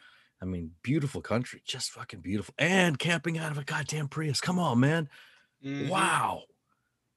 I 0.42 0.46
mean, 0.46 0.72
beautiful 0.84 1.22
country, 1.22 1.62
just 1.66 1.92
fucking 1.92 2.22
beautiful, 2.22 2.54
and 2.58 3.00
camping 3.00 3.38
out 3.38 3.52
of 3.52 3.58
a 3.58 3.64
goddamn 3.64 4.08
Prius. 4.08 4.40
Come 4.42 4.60
on, 4.60 4.80
man. 4.80 5.10
Mhm. 5.64 5.90
Wow. 5.90 6.44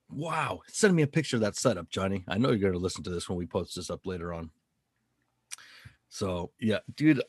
Wow. 0.08 0.62
Send 0.68 0.96
me 0.96 1.02
a 1.02 1.06
picture 1.06 1.36
of 1.36 1.42
that 1.42 1.56
setup, 1.56 1.90
Johnny. 1.90 2.24
I 2.26 2.38
know 2.38 2.48
you're 2.48 2.58
going 2.58 2.72
to 2.72 2.78
listen 2.78 3.04
to 3.04 3.10
this 3.10 3.28
when 3.28 3.36
we 3.38 3.46
post 3.46 3.76
this 3.76 3.90
up 3.90 4.06
later 4.06 4.32
on. 4.32 4.50
So, 6.08 6.50
yeah, 6.58 6.80
dude, 6.96 7.22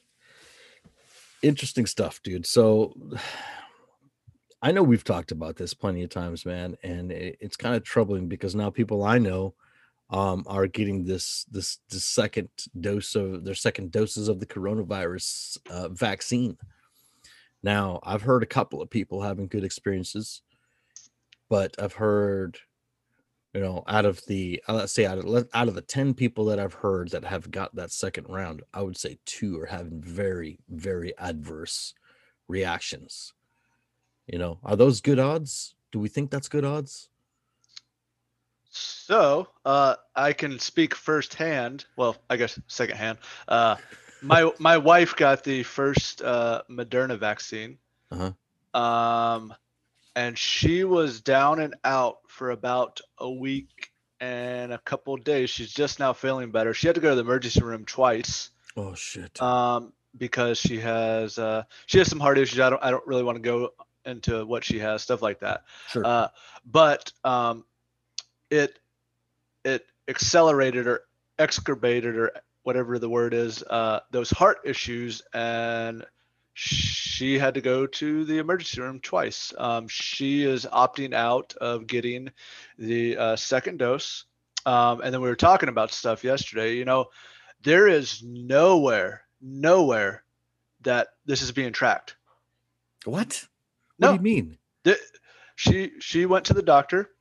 interesting 1.43 1.85
stuff, 1.85 2.21
dude. 2.23 2.45
So, 2.45 2.93
I 4.63 4.71
know 4.71 4.83
we've 4.83 5.03
talked 5.03 5.31
about 5.31 5.55
this 5.55 5.73
plenty 5.73 6.03
of 6.03 6.11
times, 6.11 6.45
man, 6.45 6.77
and 6.83 7.11
it- 7.11 7.37
it's 7.39 7.57
kind 7.57 7.75
of 7.75 7.83
troubling 7.83 8.27
because 8.27 8.53
now 8.53 8.69
people 8.69 9.03
I 9.03 9.17
know 9.17 9.55
um, 10.11 10.43
are 10.45 10.67
getting 10.67 11.05
this 11.05 11.45
this 11.49 11.79
the 11.89 11.99
second 11.99 12.49
dose 12.79 13.15
of 13.15 13.45
their 13.45 13.55
second 13.55 13.91
doses 13.91 14.27
of 14.27 14.39
the 14.39 14.45
coronavirus 14.45 15.57
uh, 15.69 15.87
vaccine. 15.89 16.57
Now, 17.63 17.99
I've 18.03 18.23
heard 18.23 18.43
a 18.43 18.47
couple 18.47 18.81
of 18.81 18.89
people 18.89 19.21
having 19.21 19.47
good 19.47 19.63
experiences, 19.63 20.41
but 21.47 21.75
I've 21.79 21.93
heard, 21.93 22.57
you 23.53 23.61
know, 23.61 23.83
out 23.87 24.05
of 24.05 24.25
the 24.25 24.61
uh, 24.67 24.73
let's 24.73 24.91
say 24.91 25.05
out 25.05 25.19
of 25.19 25.47
out 25.53 25.67
of 25.69 25.75
the 25.75 25.81
ten 25.81 26.13
people 26.13 26.45
that 26.45 26.59
I've 26.59 26.73
heard 26.73 27.11
that 27.11 27.23
have 27.23 27.49
got 27.49 27.73
that 27.75 27.91
second 27.91 28.27
round, 28.27 28.63
I 28.73 28.81
would 28.81 28.97
say 28.97 29.17
two 29.25 29.59
are 29.59 29.65
having 29.65 30.01
very 30.01 30.59
very 30.69 31.17
adverse 31.17 31.93
reactions. 32.49 33.33
You 34.27 34.39
know, 34.39 34.59
are 34.63 34.75
those 34.75 34.99
good 34.99 35.19
odds? 35.19 35.75
Do 35.91 35.99
we 35.99 36.09
think 36.09 36.31
that's 36.31 36.49
good 36.49 36.65
odds? 36.65 37.10
So 38.71 39.47
uh, 39.65 39.95
I 40.15 40.33
can 40.33 40.57
speak 40.59 40.95
firsthand. 40.95 41.85
Well, 41.97 42.15
I 42.29 42.37
guess 42.37 42.57
secondhand. 42.67 43.17
Uh, 43.47 43.75
my 44.21 44.49
my 44.59 44.77
wife 44.77 45.15
got 45.15 45.43
the 45.43 45.63
first 45.63 46.21
uh, 46.21 46.61
Moderna 46.69 47.19
vaccine, 47.19 47.77
Uh-huh. 48.11 48.31
um, 48.79 49.53
and 50.15 50.37
she 50.37 50.83
was 50.85 51.21
down 51.21 51.59
and 51.59 51.75
out 51.83 52.19
for 52.27 52.51
about 52.51 53.01
a 53.17 53.29
week 53.29 53.91
and 54.21 54.71
a 54.71 54.77
couple 54.79 55.13
of 55.13 55.23
days. 55.25 55.49
She's 55.49 55.71
just 55.73 55.99
now 55.99 56.13
feeling 56.13 56.51
better. 56.51 56.73
She 56.73 56.87
had 56.87 56.95
to 56.95 57.01
go 57.01 57.09
to 57.09 57.15
the 57.15 57.21
emergency 57.21 57.61
room 57.61 57.85
twice 57.85 58.51
Oh 58.77 58.93
shit. 58.95 59.41
um, 59.41 59.91
because 60.17 60.57
she 60.59 60.79
has 60.79 61.37
uh, 61.37 61.63
she 61.87 61.97
has 61.97 62.09
some 62.09 62.19
heart 62.21 62.37
issues. 62.37 62.59
I 62.61 62.69
don't 62.69 62.83
I 62.83 62.89
don't 62.91 63.05
really 63.05 63.23
want 63.23 63.35
to 63.35 63.41
go 63.41 63.69
into 64.05 64.45
what 64.45 64.63
she 64.63 64.79
has, 64.79 65.01
stuff 65.03 65.21
like 65.21 65.39
that. 65.41 65.63
sure. 65.89 66.05
Uh, 66.05 66.27
but 66.65 67.11
um, 67.23 67.65
it 68.51 68.77
it 69.65 69.85
accelerated 70.07 70.85
or 70.85 71.01
excurbated 71.39 72.15
or 72.15 72.31
whatever 72.63 72.99
the 72.99 73.09
word 73.09 73.33
is 73.33 73.63
uh, 73.63 74.01
those 74.11 74.29
heart 74.29 74.59
issues, 74.65 75.23
and 75.33 76.05
she 76.53 77.39
had 77.39 77.55
to 77.55 77.61
go 77.61 77.87
to 77.87 78.25
the 78.25 78.37
emergency 78.37 78.81
room 78.81 78.99
twice. 78.99 79.53
Um, 79.57 79.87
she 79.87 80.43
is 80.43 80.65
opting 80.65 81.13
out 81.13 81.55
of 81.59 81.87
getting 81.87 82.29
the 82.77 83.17
uh, 83.17 83.35
second 83.35 83.77
dose. 83.79 84.25
Um, 84.65 85.01
and 85.01 85.13
then 85.13 85.21
we 85.21 85.29
were 85.29 85.35
talking 85.35 85.69
about 85.69 85.91
stuff 85.91 86.23
yesterday. 86.23 86.75
You 86.75 86.85
know, 86.85 87.07
there 87.63 87.87
is 87.87 88.21
nowhere, 88.23 89.23
nowhere 89.41 90.23
that 90.81 91.09
this 91.25 91.41
is 91.41 91.51
being 91.51 91.71
tracked. 91.71 92.15
what? 93.05 93.47
no. 93.97 94.09
Do 94.09 94.13
you 94.15 94.21
mean? 94.21 94.57
the, 94.83 94.97
she 95.55 95.91
she 95.99 96.25
went 96.25 96.45
to 96.45 96.53
the 96.53 96.61
doctor. 96.63 97.11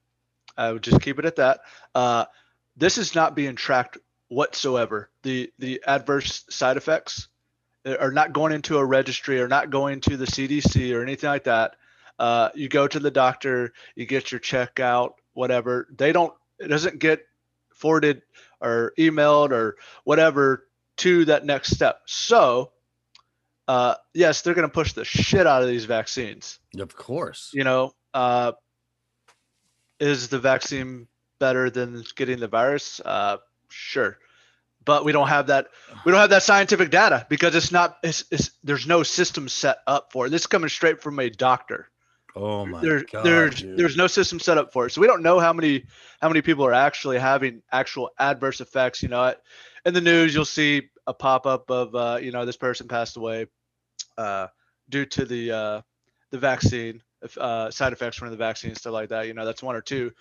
I 0.61 0.73
would 0.73 0.83
just 0.83 1.01
keep 1.01 1.19
it 1.19 1.25
at 1.25 1.37
that. 1.37 1.61
Uh, 1.95 2.27
this 2.77 2.99
is 2.99 3.15
not 3.15 3.35
being 3.35 3.57
tracked 3.57 3.97
whatsoever. 4.29 5.11
The 5.23 5.51
the 5.59 5.83
adverse 5.87 6.45
side 6.51 6.77
effects 6.77 7.29
are 7.87 8.13
not 8.13 8.35
going 8.35 8.53
into 8.53 8.77
a 8.77 8.85
registry 8.85 9.41
or 9.41 9.49
not 9.49 9.71
going 9.71 10.03
to 10.03 10.17
the 10.19 10.27
CDC 10.27 10.95
or 10.95 11.03
anything 11.03 11.31
like 11.31 11.45
that. 11.45 11.77
Uh, 12.19 12.51
you 12.55 12.69
go 12.69 12.87
to 12.87 13.01
the 13.01 13.11
doctor, 13.11 13.73
you 13.95 14.05
get 14.05 14.31
your 14.31 14.39
check 14.39 14.79
out, 14.79 15.15
whatever. 15.33 15.89
They 15.97 16.13
don't. 16.13 16.35
It 16.59 16.69
doesn't 16.69 16.99
get 16.99 17.25
forwarded 17.75 18.21
or 18.61 18.93
emailed 18.99 19.53
or 19.53 19.77
whatever 20.05 20.69
to 20.99 21.25
that 21.25 21.47
next 21.47 21.71
step. 21.71 22.03
So, 22.05 22.73
uh, 23.67 23.95
yes, 24.13 24.43
they're 24.43 24.53
going 24.53 24.69
to 24.69 24.73
push 24.73 24.93
the 24.93 25.07
shit 25.07 25.47
out 25.47 25.63
of 25.63 25.69
these 25.69 25.87
vaccines 25.87 26.59
Of 26.79 26.95
course. 26.95 27.51
you 27.55 27.65
know, 27.65 27.95
uh, 28.13 28.53
is 30.01 30.29
the 30.29 30.39
vaccine 30.41 31.07
better 31.39 31.71
than 31.71 32.05
getting 32.17 32.41
the 32.41 32.49
virus? 32.49 33.01
Uh, 33.05 33.39
sure, 33.69 34.19
but 34.85 35.05
we 35.05 35.13
don't 35.13 35.29
have 35.29 35.49
that. 35.49 35.69
We 36.05 36.13
don't 36.13 36.21
have 36.21 36.31
that 36.31 36.43
scientific 36.43 36.91
data 36.91 37.27
because 37.29 37.55
it's 37.55 37.73
not. 37.73 37.99
It's, 38.03 38.25
it's 38.31 38.51
there's 38.65 38.87
no 38.87 39.03
system 39.03 39.49
set 39.49 39.79
up 39.87 40.13
for 40.13 40.27
it. 40.27 40.31
This 40.31 40.43
is 40.43 40.47
coming 40.47 40.69
straight 40.69 41.03
from 41.03 41.19
a 41.19 41.31
doctor. 41.31 41.89
Oh 42.37 42.65
my 42.67 42.81
There, 42.81 43.05
god. 43.11 43.25
there's 43.25 43.57
dude. 43.57 43.77
there's 43.77 43.97
no 43.97 44.07
system 44.07 44.39
set 44.41 44.59
up 44.59 44.73
for 44.73 44.87
it, 44.87 44.91
so 44.91 45.01
we 45.01 45.07
don't 45.07 45.23
know 45.23 45.41
how 45.41 45.53
many 45.53 45.87
how 46.21 46.29
many 46.29 46.43
people 46.43 46.65
are 46.65 46.73
actually 46.73 47.19
having 47.19 47.63
actual 47.73 48.11
adverse 48.19 48.61
effects. 48.61 49.03
You 49.03 49.09
know, 49.09 49.35
in 49.85 49.95
the 49.95 50.01
news 50.01 50.35
you'll 50.35 50.45
see 50.45 50.91
a 51.07 51.15
pop 51.15 51.47
up 51.47 51.71
of 51.71 51.95
uh, 51.95 52.19
you 52.23 52.31
know 52.31 52.45
this 52.47 52.57
person 52.57 52.89
passed 52.89 53.17
away 53.17 53.47
uh, 54.17 54.47
due 54.89 55.07
to 55.07 55.25
the 55.25 55.51
uh, 55.51 55.81
the 56.31 56.39
vaccine 56.39 57.03
uh, 57.39 57.71
side 57.71 57.93
effects 57.93 58.17
from 58.17 58.31
the 58.31 58.37
vaccine 58.37 58.75
stuff 58.75 58.93
like 58.93 59.11
that. 59.11 59.27
You 59.27 59.35
know, 59.35 59.45
that's 59.45 59.63
one 59.63 59.77
or 59.77 59.81
two. 59.81 60.13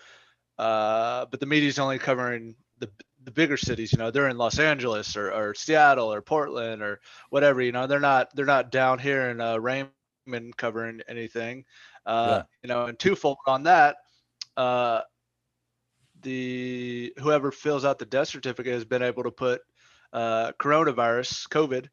Uh, 0.58 1.26
but 1.32 1.40
the 1.40 1.46
media's 1.46 1.80
only 1.80 2.00
covering 2.00 2.56
the 2.80 2.90
the 3.24 3.32
bigger 3.32 3.58
cities. 3.58 3.92
You 3.92 3.98
know, 3.98 4.12
they're 4.12 4.30
in 4.30 4.38
Los 4.38 4.60
Angeles 4.60 5.16
or, 5.16 5.32
or 5.32 5.54
Seattle 5.54 6.12
or 6.12 6.22
Portland 6.22 6.82
or 6.82 7.00
whatever. 7.30 7.62
You 7.62 7.72
know, 7.72 7.88
they're 7.88 8.00
not 8.00 8.36
they're 8.36 8.46
not 8.46 8.72
down 8.72 9.00
here 9.00 9.30
in 9.30 9.42
uh, 9.42 9.58
Raymond 9.58 10.58
covering 10.58 11.02
anything. 11.08 11.66
Uh, 12.06 12.44
You 12.64 12.70
know, 12.70 12.86
and 12.86 12.98
twofold 12.98 13.38
on 13.46 13.64
that. 13.64 13.98
Uh, 14.58 15.02
the 16.22 17.14
whoever 17.20 17.52
fills 17.52 17.86
out 17.86 18.00
the 18.00 18.06
death 18.06 18.28
certificate 18.28 18.74
has 18.74 18.86
been 18.86 19.04
able 19.04 19.24
to 19.24 19.32
put 19.32 19.62
uh, 20.12 20.52
coronavirus, 20.60 21.48
COVID, 21.50 21.88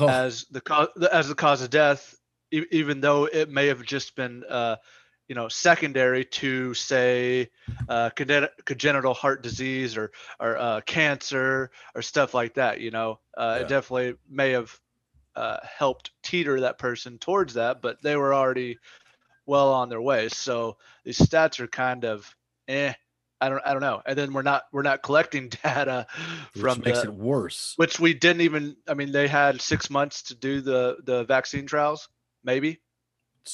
Oh, 0.00 0.08
as 0.08 0.46
the 0.50 0.60
cause 0.60 0.88
as 1.12 1.28
the 1.28 1.34
cause 1.34 1.62
of 1.62 1.70
death, 1.70 2.16
e- 2.50 2.66
even 2.70 3.00
though 3.00 3.24
it 3.26 3.50
may 3.50 3.66
have 3.68 3.82
just 3.82 4.16
been, 4.16 4.44
uh, 4.48 4.76
you 5.28 5.34
know, 5.34 5.48
secondary 5.48 6.24
to 6.24 6.72
say 6.74 7.50
uh, 7.88 8.10
congen- 8.16 8.48
congenital 8.64 9.14
heart 9.14 9.42
disease 9.42 9.96
or 9.96 10.12
or 10.40 10.56
uh, 10.56 10.80
cancer 10.82 11.70
or 11.94 12.02
stuff 12.02 12.34
like 12.34 12.54
that. 12.54 12.80
You 12.80 12.90
know, 12.90 13.20
uh, 13.36 13.56
Yeah. 13.58 13.62
it 13.62 13.68
definitely 13.68 14.14
may 14.28 14.52
have 14.52 14.78
uh, 15.34 15.58
helped 15.62 16.10
teeter 16.22 16.60
that 16.60 16.78
person 16.78 17.18
towards 17.18 17.54
that, 17.54 17.82
but 17.82 18.02
they 18.02 18.16
were 18.16 18.34
already 18.34 18.78
well 19.46 19.72
on 19.72 19.88
their 19.88 20.00
way. 20.00 20.28
So 20.28 20.76
these 21.04 21.18
stats 21.18 21.60
are 21.60 21.66
kind 21.68 22.04
of 22.04 22.34
eh. 22.68 22.92
I 23.38 23.48
don't 23.50 23.60
I 23.66 23.72
don't 23.72 23.82
know. 23.82 24.00
And 24.06 24.16
then 24.16 24.32
we're 24.32 24.42
not 24.42 24.62
we're 24.72 24.82
not 24.82 25.02
collecting 25.02 25.48
data 25.62 26.06
which 26.54 26.60
from 26.62 26.80
makes 26.80 26.98
the, 26.98 27.04
it 27.04 27.12
worse. 27.14 27.74
which 27.76 28.00
we 28.00 28.14
didn't 28.14 28.40
even 28.42 28.76
i 28.88 28.94
mean 28.94 29.12
they 29.12 29.28
had 29.28 29.60
six 29.60 29.90
months 29.90 30.22
to 30.22 30.34
do 30.34 30.60
the 30.62 30.96
the 31.04 31.24
vaccine 31.24 31.66
trials 31.66 32.08
maybe? 32.46 32.80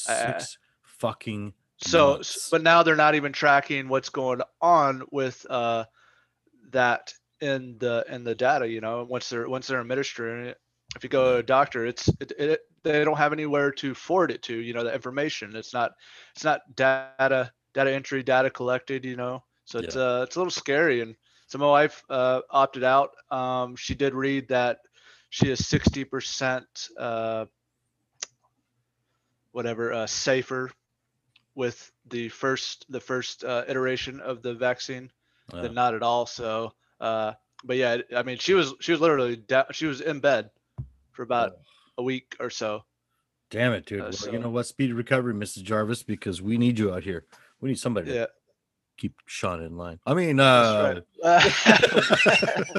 Uh, 0.08 0.38
Six 0.38 0.58
fucking 0.84 1.52
so 1.78 2.12
months. 2.12 2.48
but 2.50 2.62
now 2.62 2.84
they're 2.84 2.94
not 2.94 3.16
even 3.16 3.32
tracking 3.32 3.88
what's 3.88 4.08
going 4.08 4.40
on 4.60 5.02
with 5.10 5.44
uh 5.50 5.84
that 6.70 7.12
in 7.40 7.76
the 7.78 8.04
in 8.08 8.22
the 8.22 8.36
data 8.36 8.68
you 8.68 8.80
know 8.80 9.04
once 9.10 9.28
they're 9.28 9.48
once 9.48 9.66
they're 9.66 9.80
administering 9.80 10.46
it 10.46 10.58
if 10.94 11.02
you 11.02 11.10
go 11.10 11.32
to 11.32 11.38
a 11.38 11.42
doctor 11.42 11.84
it's 11.84 12.08
it, 12.20 12.32
it 12.38 12.60
they 12.82 13.04
don't 13.04 13.16
have 13.16 13.32
anywhere 13.32 13.70
to 13.70 13.94
forward 13.94 14.30
it 14.30 14.42
to 14.42 14.56
you 14.56 14.72
know 14.72 14.84
the 14.84 14.94
information. 14.94 15.54
It's 15.56 15.72
not 15.72 15.92
it's 16.34 16.44
not 16.44 16.60
data 16.74 17.50
data 17.74 17.92
entry 17.92 18.22
data 18.22 18.50
collected 18.50 19.04
you 19.04 19.16
know. 19.16 19.42
So 19.64 19.78
it's 19.78 19.96
uh 19.96 20.24
it's 20.26 20.36
a 20.36 20.38
little 20.38 20.50
scary 20.50 21.00
and 21.00 21.14
so 21.46 21.58
my 21.58 21.66
wife 21.66 22.02
uh 22.10 22.40
opted 22.50 22.84
out. 22.84 23.10
Um 23.30 23.76
she 23.76 23.94
did 23.94 24.14
read 24.14 24.48
that 24.48 24.78
she 25.30 25.50
is 25.50 25.60
60% 25.62 26.64
uh 26.98 27.46
whatever 29.52 29.92
uh 29.92 30.06
safer 30.06 30.70
with 31.54 31.92
the 32.08 32.28
first 32.30 32.86
the 32.88 33.00
first 33.00 33.44
uh, 33.44 33.64
iteration 33.68 34.20
of 34.20 34.42
the 34.42 34.54
vaccine 34.54 35.10
Yeah. 35.52 35.62
than 35.62 35.74
not 35.74 35.94
at 35.94 36.02
all 36.02 36.26
so 36.26 36.72
Uh, 37.00 37.32
but 37.64 37.76
yeah, 37.76 37.98
I 38.16 38.22
mean, 38.22 38.38
she 38.38 38.54
was 38.54 38.74
she 38.80 38.92
was 38.92 39.00
literally 39.00 39.36
da- 39.36 39.70
she 39.72 39.86
was 39.86 40.00
in 40.00 40.20
bed 40.20 40.50
for 41.12 41.22
about 41.22 41.52
a 41.98 42.02
week 42.02 42.34
or 42.40 42.48
so. 42.50 42.84
Damn 43.50 43.72
it, 43.72 43.86
dude. 43.86 44.00
Uh, 44.00 44.04
Well, 44.04 44.12
so- 44.12 44.30
you 44.32 44.38
know 44.38 44.50
what? 44.50 44.66
Speedy 44.66 44.92
recovery, 44.92 45.34
Mrs. 45.34 45.62
Jarvis, 45.64 46.02
because 46.04 46.40
we 46.40 46.56
need 46.58 46.78
you 46.78 46.94
out 46.94 47.02
here. 47.04 47.26
We 47.60 47.68
need 47.70 47.78
somebody 47.78 48.10
to 48.10 48.14
Yeah, 48.14 48.26
keep 48.96 49.14
Sean 49.26 49.62
in 49.62 49.76
line. 49.76 49.98
I 50.06 50.14
mean, 50.14 50.38
uh, 50.40 51.02
that's 51.22 51.54
right. 51.64 52.72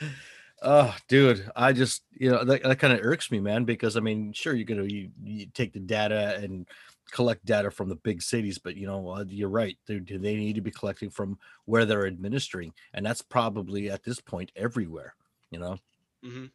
oh, 0.62 0.94
dude, 1.08 1.50
I 1.56 1.72
just 1.72 2.02
you 2.12 2.30
know 2.30 2.44
that, 2.44 2.62
that 2.62 2.78
kind 2.78 2.92
of 2.92 3.04
irks 3.04 3.30
me, 3.30 3.40
man. 3.40 3.64
Because 3.64 3.96
I 3.96 4.00
mean, 4.00 4.32
sure, 4.32 4.54
you're 4.54 4.64
gonna 4.64 4.84
you, 4.84 5.10
you 5.22 5.46
take 5.46 5.72
the 5.72 5.80
data 5.80 6.38
and 6.42 6.66
collect 7.10 7.44
data 7.44 7.70
from 7.70 7.88
the 7.88 7.96
big 7.96 8.22
cities, 8.22 8.58
but 8.58 8.76
you 8.76 8.86
know, 8.86 9.10
uh, 9.10 9.24
you're 9.28 9.48
right. 9.48 9.76
They, 9.86 9.98
they 9.98 10.36
need 10.36 10.54
to 10.54 10.60
be 10.60 10.70
collecting 10.70 11.10
from 11.10 11.38
where 11.64 11.84
they're 11.84 12.06
administering, 12.06 12.72
and 12.94 13.04
that's 13.04 13.22
probably 13.22 13.90
at 13.90 14.02
this 14.02 14.20
point 14.20 14.52
everywhere. 14.56 15.14
You 15.50 15.58
know, 15.58 15.78
hmm 16.22 16.46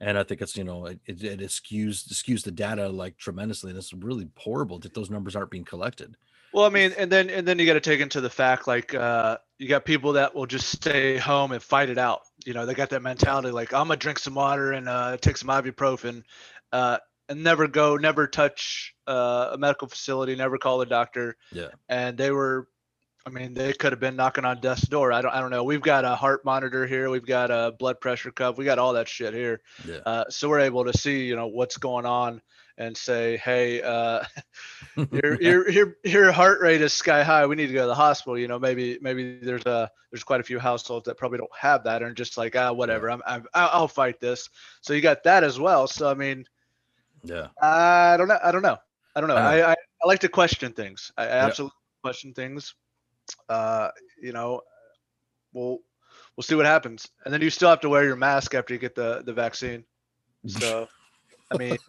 and 0.00 0.18
I 0.18 0.24
think 0.24 0.42
it's 0.42 0.56
you 0.56 0.64
know 0.64 0.86
it, 0.86 1.00
it, 1.06 1.22
it 1.22 1.40
skews 1.40 2.08
skews 2.08 2.42
the 2.42 2.50
data 2.50 2.88
like 2.88 3.16
tremendously. 3.16 3.70
And 3.70 3.78
it's 3.78 3.92
really 3.92 4.28
horrible 4.36 4.78
that 4.80 4.94
those 4.94 5.10
numbers 5.10 5.36
aren't 5.36 5.50
being 5.50 5.64
collected. 5.64 6.16
Well, 6.52 6.64
I 6.64 6.70
mean, 6.70 6.92
and 6.96 7.10
then 7.10 7.30
and 7.30 7.46
then 7.46 7.58
you 7.58 7.66
got 7.66 7.74
to 7.74 7.80
take 7.80 8.00
into 8.00 8.20
the 8.20 8.30
fact 8.30 8.66
like 8.66 8.94
uh, 8.94 9.38
you 9.58 9.68
got 9.68 9.84
people 9.84 10.14
that 10.14 10.34
will 10.34 10.46
just 10.46 10.68
stay 10.68 11.16
home 11.16 11.52
and 11.52 11.62
fight 11.62 11.88
it 11.88 11.98
out. 11.98 12.22
You 12.44 12.52
know, 12.52 12.66
they 12.66 12.74
got 12.74 12.90
that 12.90 13.02
mentality 13.02 13.50
like 13.50 13.72
I'm 13.72 13.88
gonna 13.88 13.96
drink 13.96 14.18
some 14.18 14.34
water 14.34 14.72
and 14.72 14.88
uh, 14.88 15.16
take 15.16 15.36
some 15.36 15.48
ibuprofen, 15.48 16.22
uh, 16.72 16.98
and 17.28 17.42
never 17.42 17.66
go, 17.66 17.96
never 17.96 18.26
touch 18.26 18.94
uh, 19.06 19.50
a 19.52 19.58
medical 19.58 19.88
facility, 19.88 20.36
never 20.36 20.58
call 20.58 20.78
the 20.78 20.86
doctor. 20.86 21.36
Yeah. 21.50 21.68
And 21.88 22.16
they 22.16 22.30
were, 22.30 22.68
I 23.26 23.30
mean, 23.30 23.54
they 23.54 23.72
could 23.72 23.92
have 23.92 24.00
been 24.00 24.14
knocking 24.14 24.44
on 24.44 24.60
death's 24.60 24.86
door. 24.86 25.12
I 25.12 25.22
don't, 25.22 25.32
I 25.34 25.40
don't 25.40 25.50
know. 25.50 25.64
We've 25.64 25.82
got 25.82 26.04
a 26.04 26.14
heart 26.14 26.44
monitor 26.44 26.86
here. 26.86 27.10
We've 27.10 27.26
got 27.26 27.50
a 27.50 27.74
blood 27.76 28.00
pressure 28.00 28.30
cuff. 28.30 28.58
We 28.58 28.64
got 28.64 28.78
all 28.78 28.92
that 28.92 29.08
shit 29.08 29.34
here. 29.34 29.60
Yeah. 29.84 29.98
Uh, 30.06 30.24
so 30.28 30.48
we're 30.48 30.60
able 30.60 30.84
to 30.84 30.96
see, 30.96 31.24
you 31.24 31.34
know, 31.34 31.48
what's 31.48 31.78
going 31.78 32.06
on 32.06 32.40
and 32.78 32.96
say, 32.96 33.36
hey, 33.38 33.80
uh, 33.82 34.22
your 35.10 35.34
your 35.40 35.70
your 35.70 35.96
your 36.04 36.32
heart 36.32 36.60
rate 36.60 36.82
is 36.82 36.92
sky 36.92 37.22
high. 37.22 37.46
We 37.46 37.56
need 37.56 37.68
to 37.68 37.72
go 37.72 37.82
to 37.82 37.86
the 37.86 37.94
hospital. 37.94 38.38
You 38.38 38.48
know, 38.48 38.58
maybe 38.58 38.98
maybe 39.00 39.38
there's 39.38 39.64
a 39.66 39.90
there's 40.10 40.24
quite 40.24 40.40
a 40.40 40.44
few 40.44 40.58
households 40.58 41.06
that 41.06 41.16
probably 41.16 41.38
don't 41.38 41.56
have 41.58 41.84
that 41.84 42.02
and 42.02 42.16
just 42.16 42.36
like 42.36 42.56
ah 42.56 42.72
whatever. 42.72 43.10
I'm, 43.10 43.22
I'm 43.26 43.46
I'll 43.54 43.88
fight 43.88 44.20
this. 44.20 44.48
So 44.80 44.92
you 44.92 45.00
got 45.00 45.24
that 45.24 45.44
as 45.44 45.58
well. 45.58 45.86
So 45.86 46.10
I 46.10 46.14
mean, 46.14 46.44
yeah. 47.22 47.48
I 47.60 48.16
don't 48.16 48.28
know. 48.28 48.38
I 48.42 48.52
don't 48.52 48.62
know. 48.62 48.78
I 49.14 49.20
don't 49.20 49.28
know. 49.28 49.36
I 49.36 49.58
I 49.58 49.70
I, 49.70 49.76
I 50.04 50.06
like 50.06 50.20
to 50.20 50.28
question 50.28 50.72
things. 50.72 51.12
I, 51.16 51.24
I 51.24 51.28
absolutely 51.28 51.76
question 52.02 52.34
things. 52.34 52.74
Uh, 53.48 53.88
you 54.22 54.32
know, 54.32 54.60
we'll 55.52 55.80
we'll 56.36 56.44
see 56.44 56.54
what 56.54 56.66
happens. 56.66 57.08
And 57.24 57.32
then 57.32 57.40
you 57.40 57.50
still 57.50 57.70
have 57.70 57.80
to 57.80 57.88
wear 57.88 58.04
your 58.04 58.16
mask 58.16 58.54
after 58.54 58.74
you 58.74 58.80
get 58.80 58.94
the 58.94 59.22
the 59.24 59.32
vaccine. 59.32 59.84
So, 60.46 60.88
I 61.50 61.56
mean. 61.56 61.78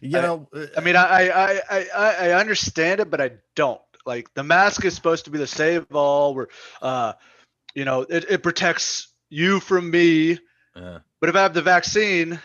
You 0.00 0.18
I- 0.18 0.22
know, 0.22 0.48
I 0.76 0.80
mean, 0.80 0.96
I, 0.96 1.28
I, 1.28 1.60
I, 1.70 1.86
I, 1.96 2.14
I 2.28 2.32
understand 2.40 3.00
it, 3.00 3.10
but 3.10 3.20
I 3.20 3.32
don't. 3.54 3.80
Like 4.06 4.32
the 4.34 4.42
mask 4.42 4.84
is 4.84 4.94
supposed 4.94 5.24
to 5.24 5.30
be 5.30 5.38
the 5.38 5.46
save 5.46 5.86
all. 5.94 6.34
Where, 6.34 6.48
uh, 6.82 7.14
you 7.74 7.84
know, 7.86 8.02
it, 8.02 8.26
it 8.28 8.42
protects 8.42 9.08
you 9.30 9.60
from 9.60 9.90
me. 9.90 10.38
uh, 10.76 10.98
But 11.20 11.30
if 11.30 11.36
I 11.36 11.40
have 11.42 11.54
the 11.54 11.62
vaccine, 11.62 12.38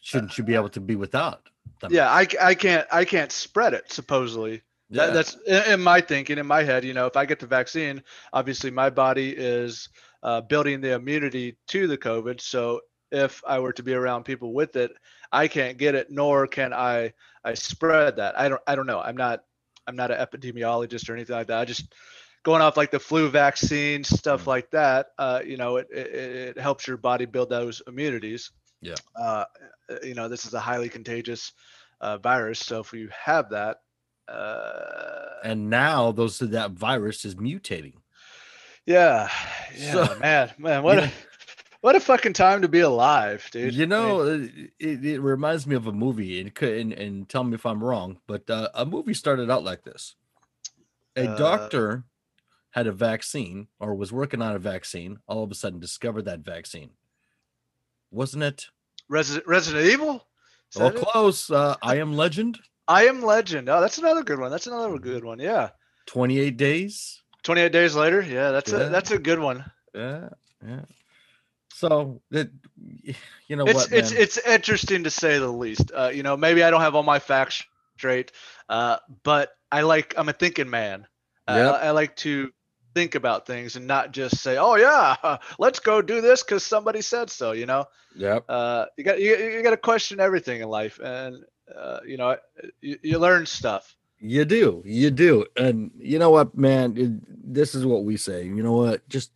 shouldn't 0.00 0.38
you 0.38 0.44
be 0.44 0.54
able 0.54 0.68
to 0.70 0.80
be 0.80 0.94
without? 0.94 1.48
the 1.80 1.88
yeah. 1.90 2.08
I, 2.08 2.26
I 2.40 2.54
can't, 2.54 2.86
I 2.92 3.04
can't 3.04 3.32
spread 3.32 3.74
it. 3.74 3.90
Supposedly, 3.92 4.62
yeah. 4.88 5.06
that, 5.06 5.14
that's 5.14 5.36
in, 5.46 5.72
in 5.72 5.82
my 5.82 6.00
thinking, 6.00 6.38
in 6.38 6.46
my 6.46 6.62
head. 6.62 6.84
You 6.84 6.94
know, 6.94 7.06
if 7.06 7.16
I 7.16 7.26
get 7.26 7.40
the 7.40 7.48
vaccine, 7.48 8.02
obviously 8.32 8.70
my 8.70 8.90
body 8.90 9.30
is 9.36 9.88
uh, 10.22 10.42
building 10.42 10.80
the 10.80 10.92
immunity 10.94 11.56
to 11.68 11.88
the 11.88 11.98
COVID. 11.98 12.40
So 12.40 12.82
if 13.10 13.42
I 13.46 13.58
were 13.60 13.72
to 13.74 13.82
be 13.82 13.94
around 13.94 14.24
people 14.24 14.52
with 14.52 14.76
it, 14.76 14.92
I 15.32 15.48
can't 15.48 15.78
get 15.78 15.94
it, 15.94 16.10
nor 16.10 16.46
can 16.46 16.72
I, 16.72 17.12
I 17.44 17.54
spread 17.54 18.16
that. 18.16 18.38
I 18.38 18.48
don't, 18.48 18.60
I 18.66 18.74
don't 18.76 18.86
know. 18.86 19.00
I'm 19.00 19.16
not, 19.16 19.44
I'm 19.86 19.96
not 19.96 20.10
an 20.10 20.18
epidemiologist 20.18 21.08
or 21.08 21.14
anything 21.14 21.36
like 21.36 21.46
that. 21.48 21.58
I 21.58 21.64
just 21.64 21.92
going 22.42 22.62
off 22.62 22.76
like 22.76 22.90
the 22.90 22.98
flu 23.00 23.28
vaccine 23.28 24.02
stuff 24.04 24.44
Mm. 24.44 24.46
like 24.48 24.70
that. 24.70 25.08
Uh, 25.18 25.40
you 25.44 25.56
know, 25.56 25.76
it, 25.76 25.88
it, 25.92 26.06
it 26.56 26.58
helps 26.58 26.86
your 26.86 26.96
body 26.96 27.24
build 27.24 27.50
those 27.50 27.82
immunities. 27.86 28.50
Yeah. 28.80 28.94
Uh, 29.18 29.44
you 30.02 30.14
know, 30.14 30.28
this 30.28 30.44
is 30.46 30.54
a 30.54 30.60
highly 30.60 30.88
contagious 30.88 31.52
uh, 32.00 32.18
virus. 32.18 32.58
So 32.60 32.80
if 32.80 32.92
you 32.92 33.08
have 33.24 33.50
that, 33.50 33.78
uh, 34.28 35.26
and 35.44 35.70
now 35.70 36.12
those 36.12 36.38
that 36.40 36.72
virus 36.72 37.24
is 37.24 37.36
mutating. 37.36 37.94
yeah, 38.84 39.28
yeah, 39.78 39.92
So- 39.92 40.18
man, 40.18 40.50
man, 40.58 40.82
what 40.82 40.98
You 40.98 41.04
a 41.04 41.12
what 41.86 41.94
a 41.94 42.00
fucking 42.00 42.32
time 42.32 42.62
to 42.62 42.68
be 42.68 42.80
alive, 42.80 43.48
dude. 43.52 43.72
You 43.72 43.84
I 43.84 43.86
mean, 43.86 43.88
know, 43.90 44.22
it, 44.80 45.04
it 45.04 45.20
reminds 45.20 45.68
me 45.68 45.76
of 45.76 45.86
a 45.86 45.92
movie, 45.92 46.40
and, 46.40 46.50
and 46.60 46.92
and 46.92 47.28
tell 47.28 47.44
me 47.44 47.54
if 47.54 47.64
I'm 47.64 47.80
wrong, 47.80 48.18
but 48.26 48.50
uh, 48.50 48.70
a 48.74 48.84
movie 48.84 49.14
started 49.14 49.52
out 49.52 49.62
like 49.62 49.84
this: 49.84 50.16
a 51.14 51.28
Uh, 51.28 51.36
doctor 51.36 52.02
had 52.70 52.88
a 52.88 52.92
vaccine 52.92 53.68
or 53.78 53.94
was 53.94 54.10
working 54.10 54.42
on 54.42 54.56
a 54.56 54.58
vaccine. 54.58 55.20
All 55.28 55.44
of 55.44 55.52
a 55.52 55.54
sudden, 55.54 55.78
discovered 55.78 56.24
that 56.24 56.40
vaccine. 56.40 56.90
Wasn't 58.10 58.42
it? 58.42 58.66
Resident 59.08 59.46
Resident 59.46 59.86
Evil. 59.86 60.26
Is 60.74 60.80
Oh, 60.80 60.90
close. 60.90 61.52
Uh, 61.52 61.76
I 61.82 61.98
am 61.98 62.14
Legend. 62.16 62.58
I 62.88 63.06
am 63.06 63.22
Legend. 63.22 63.68
Oh, 63.68 63.80
that's 63.80 63.98
another 63.98 64.24
good 64.24 64.40
one. 64.40 64.50
That's 64.50 64.66
another 64.66 64.98
good 64.98 65.22
one. 65.22 65.38
Yeah. 65.38 65.70
28 66.06 66.56
days. 66.56 67.22
28 67.44 67.70
days 67.70 67.94
later. 67.94 68.22
Yeah, 68.22 68.50
that's 68.50 68.72
Yeah. 68.72 68.80
a 68.80 68.88
that's 68.88 69.12
a 69.12 69.18
good 69.18 69.38
one. 69.38 69.64
Yeah, 69.94 70.30
yeah. 70.66 70.82
So 71.76 72.22
that 72.30 72.50
you 73.48 73.56
know 73.56 73.66
it's 73.66 73.74
what, 73.74 73.92
it's 73.92 74.12
it's 74.12 74.38
interesting 74.38 75.04
to 75.04 75.10
say 75.10 75.38
the 75.38 75.48
least. 75.48 75.92
Uh, 75.94 76.10
you 76.12 76.22
know, 76.22 76.36
maybe 76.36 76.62
I 76.62 76.70
don't 76.70 76.80
have 76.80 76.94
all 76.94 77.02
my 77.02 77.18
facts 77.18 77.64
straight, 77.98 78.32
uh, 78.68 78.96
but 79.24 79.50
I 79.70 79.82
like 79.82 80.14
I'm 80.16 80.28
a 80.28 80.32
thinking 80.32 80.70
man. 80.70 81.06
Uh, 81.46 81.52
Yep. 81.52 81.74
I, 81.74 81.86
I 81.88 81.90
like 81.90 82.16
to 82.16 82.50
think 82.94 83.14
about 83.14 83.46
things 83.46 83.76
and 83.76 83.86
not 83.86 84.12
just 84.12 84.38
say, 84.38 84.56
"Oh 84.56 84.76
yeah, 84.76 85.36
let's 85.58 85.80
go 85.80 86.00
do 86.00 86.20
this 86.22 86.42
because 86.42 86.64
somebody 86.64 87.02
said 87.02 87.28
so." 87.30 87.52
You 87.52 87.66
know, 87.66 87.84
Yep. 88.16 88.44
uh, 88.48 88.86
you 88.96 89.04
got 89.04 89.20
you, 89.20 89.36
you 89.36 89.62
got 89.62 89.70
to 89.70 89.76
question 89.76 90.18
everything 90.18 90.62
in 90.62 90.68
life, 90.68 90.98
and 91.02 91.44
uh, 91.76 92.00
you 92.06 92.16
know, 92.16 92.36
you, 92.80 92.98
you 93.02 93.18
learn 93.18 93.44
stuff. 93.46 93.94
You 94.18 94.46
do, 94.46 94.82
you 94.86 95.10
do, 95.10 95.44
and 95.58 95.90
you 95.98 96.18
know 96.18 96.30
what, 96.30 96.56
man? 96.56 96.96
It- 96.96 97.52
this 97.52 97.74
is 97.74 97.84
what 97.84 98.04
we 98.04 98.16
say. 98.16 98.44
You 98.44 98.62
know 98.62 98.72
what? 98.72 99.06
Just 99.08 99.32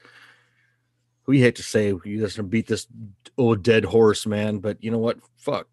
we 1.31 1.41
hate 1.41 1.55
to 1.55 1.63
say 1.63 1.93
we 1.93 2.19
just 2.19 2.37
gonna 2.37 2.49
beat 2.49 2.67
this 2.67 2.89
old 3.39 3.63
dead 3.63 3.85
horse, 3.85 4.27
man. 4.27 4.59
But 4.59 4.83
you 4.83 4.91
know 4.91 4.99
what? 4.99 5.19
Fuck. 5.37 5.69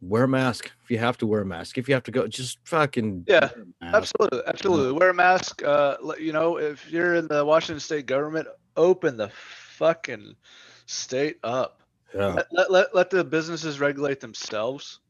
Wear 0.00 0.24
a 0.24 0.28
mask 0.28 0.72
if 0.82 0.90
you 0.90 0.98
have 0.98 1.18
to 1.18 1.26
wear 1.26 1.42
a 1.42 1.46
mask. 1.46 1.76
If 1.76 1.86
you 1.86 1.94
have 1.94 2.02
to 2.04 2.10
go, 2.10 2.26
just 2.26 2.58
fucking 2.64 3.24
Yeah. 3.28 3.50
Absolutely, 3.82 4.40
absolutely. 4.46 4.92
Wear 4.98 5.10
a 5.10 5.14
mask. 5.14 5.62
Uh, 5.62 5.98
you 6.18 6.32
know, 6.32 6.56
if 6.56 6.90
you're 6.90 7.14
in 7.14 7.28
the 7.28 7.44
Washington 7.44 7.78
State 7.78 8.06
government, 8.06 8.48
open 8.76 9.18
the 9.18 9.28
fucking 9.28 10.34
state 10.86 11.36
up. 11.44 11.82
Yeah. 12.14 12.28
Let, 12.28 12.46
let, 12.52 12.70
let, 12.70 12.94
let 12.94 13.10
the 13.10 13.22
businesses 13.22 13.80
regulate 13.80 14.20
themselves. 14.20 15.00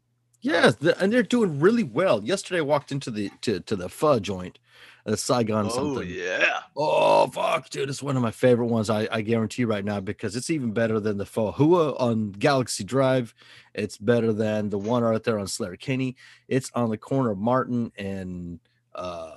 Yes, 0.40 0.74
the, 0.74 1.00
and 1.00 1.12
they're 1.12 1.22
doing 1.22 1.60
really 1.60 1.84
well. 1.84 2.22
Yesterday, 2.24 2.58
I 2.58 2.62
walked 2.62 2.90
into 2.90 3.12
the 3.12 3.30
to, 3.42 3.60
to 3.60 3.76
the 3.76 3.88
pho 3.88 4.18
joint, 4.18 4.58
the 5.04 5.16
Saigon 5.16 5.66
Oh 5.66 5.68
something. 5.68 6.08
yeah. 6.08 6.60
Oh 6.76 7.26
fuck, 7.28 7.68
dude! 7.70 7.88
It's 7.88 8.02
one 8.02 8.16
of 8.16 8.22
my 8.22 8.30
favorite 8.30 8.66
ones. 8.66 8.88
I, 8.88 9.08
I 9.10 9.20
guarantee 9.22 9.64
right 9.64 9.84
now 9.84 10.00
because 10.00 10.36
it's 10.36 10.50
even 10.50 10.72
better 10.72 11.00
than 11.00 11.18
the 11.18 11.26
Pho 11.26 11.52
Hua 11.52 11.92
on 11.98 12.32
Galaxy 12.32 12.84
Drive. 12.84 13.34
It's 13.74 13.98
better 13.98 14.32
than 14.32 14.68
the 14.70 14.78
one 14.78 15.02
right 15.02 15.22
there 15.22 15.38
on 15.38 15.46
Slater 15.48 15.76
Kenny. 15.76 16.16
It's 16.48 16.70
on 16.74 16.90
the 16.90 16.98
corner 16.98 17.30
of 17.30 17.38
Martin 17.38 17.90
and 17.96 18.60
uh 18.94 19.32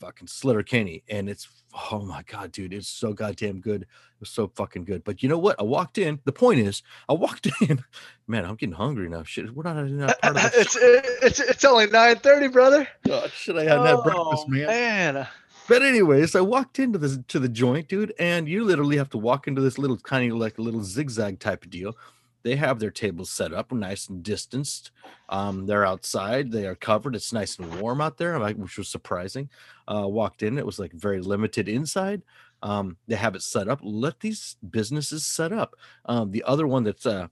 fucking 0.00 0.28
Slater 0.28 0.62
Kenny, 0.62 1.02
and 1.08 1.28
it's 1.28 1.48
oh 1.90 2.00
my 2.00 2.22
god, 2.26 2.52
dude! 2.52 2.72
It's 2.72 2.88
so 2.88 3.12
goddamn 3.12 3.60
good. 3.60 3.82
It 3.82 3.88
was 4.20 4.30
so 4.30 4.48
fucking 4.54 4.84
good. 4.84 5.04
But 5.04 5.22
you 5.22 5.28
know 5.28 5.38
what? 5.38 5.56
I 5.58 5.62
walked 5.62 5.98
in. 5.98 6.20
The 6.24 6.32
point 6.32 6.60
is, 6.60 6.82
I 7.08 7.14
walked 7.14 7.48
in. 7.68 7.82
Man, 8.26 8.44
I'm 8.44 8.56
getting 8.56 8.74
hungry 8.74 9.08
now. 9.08 9.22
Shit, 9.22 9.54
we're 9.54 9.62
not, 9.62 9.76
not 9.86 10.10
uh, 10.10 10.14
part 10.22 10.36
of 10.36 10.42
uh, 10.44 10.48
the 10.48 10.56
uh, 10.56 10.60
it's 10.60 10.76
it's 10.76 11.40
it's 11.40 11.64
only 11.64 11.86
nine 11.86 12.16
thirty, 12.16 12.48
brother. 12.48 12.86
God, 13.06 13.30
shit, 13.30 13.56
I 13.56 13.64
hadn't 13.64 13.86
had 13.86 14.02
breakfast, 14.02 14.44
Oh, 14.46 14.48
man. 14.48 14.66
man. 14.66 15.28
But 15.68 15.82
anyways, 15.82 16.34
I 16.34 16.40
walked 16.40 16.78
into 16.80 16.98
the 16.98 17.22
to 17.28 17.38
the 17.38 17.48
joint, 17.48 17.88
dude, 17.88 18.12
and 18.18 18.48
you 18.48 18.64
literally 18.64 18.96
have 18.96 19.10
to 19.10 19.18
walk 19.18 19.46
into 19.46 19.60
this 19.60 19.78
little 19.78 19.96
kind 19.98 20.30
of 20.32 20.38
like 20.38 20.58
a 20.58 20.62
little 20.62 20.82
zigzag 20.82 21.38
type 21.38 21.64
of 21.64 21.70
deal. 21.70 21.96
They 22.42 22.56
have 22.56 22.78
their 22.78 22.90
tables 22.90 23.30
set 23.30 23.52
up 23.52 23.72
nice 23.72 24.08
and 24.08 24.22
distanced. 24.22 24.90
Um, 25.28 25.66
they're 25.66 25.86
outside, 25.86 26.50
they 26.50 26.66
are 26.66 26.74
covered. 26.74 27.14
It's 27.14 27.32
nice 27.32 27.58
and 27.58 27.80
warm 27.80 28.00
out 28.00 28.16
there, 28.16 28.38
which 28.54 28.78
was 28.78 28.88
surprising. 28.88 29.50
Uh, 29.86 30.06
walked 30.06 30.42
in, 30.42 30.58
it 30.58 30.66
was 30.66 30.78
like 30.78 30.92
very 30.92 31.20
limited 31.20 31.68
inside. 31.68 32.22
Um, 32.62 32.96
they 33.06 33.16
have 33.16 33.34
it 33.34 33.42
set 33.42 33.68
up. 33.68 33.80
Let 33.82 34.20
these 34.20 34.56
businesses 34.70 35.24
set 35.24 35.52
up. 35.52 35.76
Um, 36.04 36.30
the 36.30 36.42
other 36.44 36.66
one 36.66 36.84
that's 36.84 37.06
uh, 37.06 37.28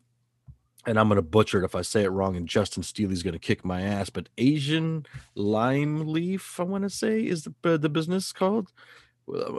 and 0.87 0.99
I'm 0.99 1.09
gonna 1.09 1.23
butcher 1.23 1.61
it 1.61 1.65
if 1.65 1.75
I 1.75 1.83
say 1.83 2.05
it 2.05 2.11
wrong, 2.11 2.37
and 2.37 2.49
Justin 2.49 2.83
Steely's 2.83 3.23
gonna 3.23 3.39
kick 3.39 3.65
my 3.65 3.83
ass. 3.83 4.09
But 4.11 4.29
Asian 4.39 5.05
lime 5.35 6.07
leaf, 6.07 6.59
I 6.59 6.63
want 6.63 6.85
to 6.85 6.91
say, 6.91 7.21
is 7.21 7.45
the 7.45 7.55
uh, 7.65 7.77
the 7.77 7.91
business 7.91 8.33
called. 8.33 8.73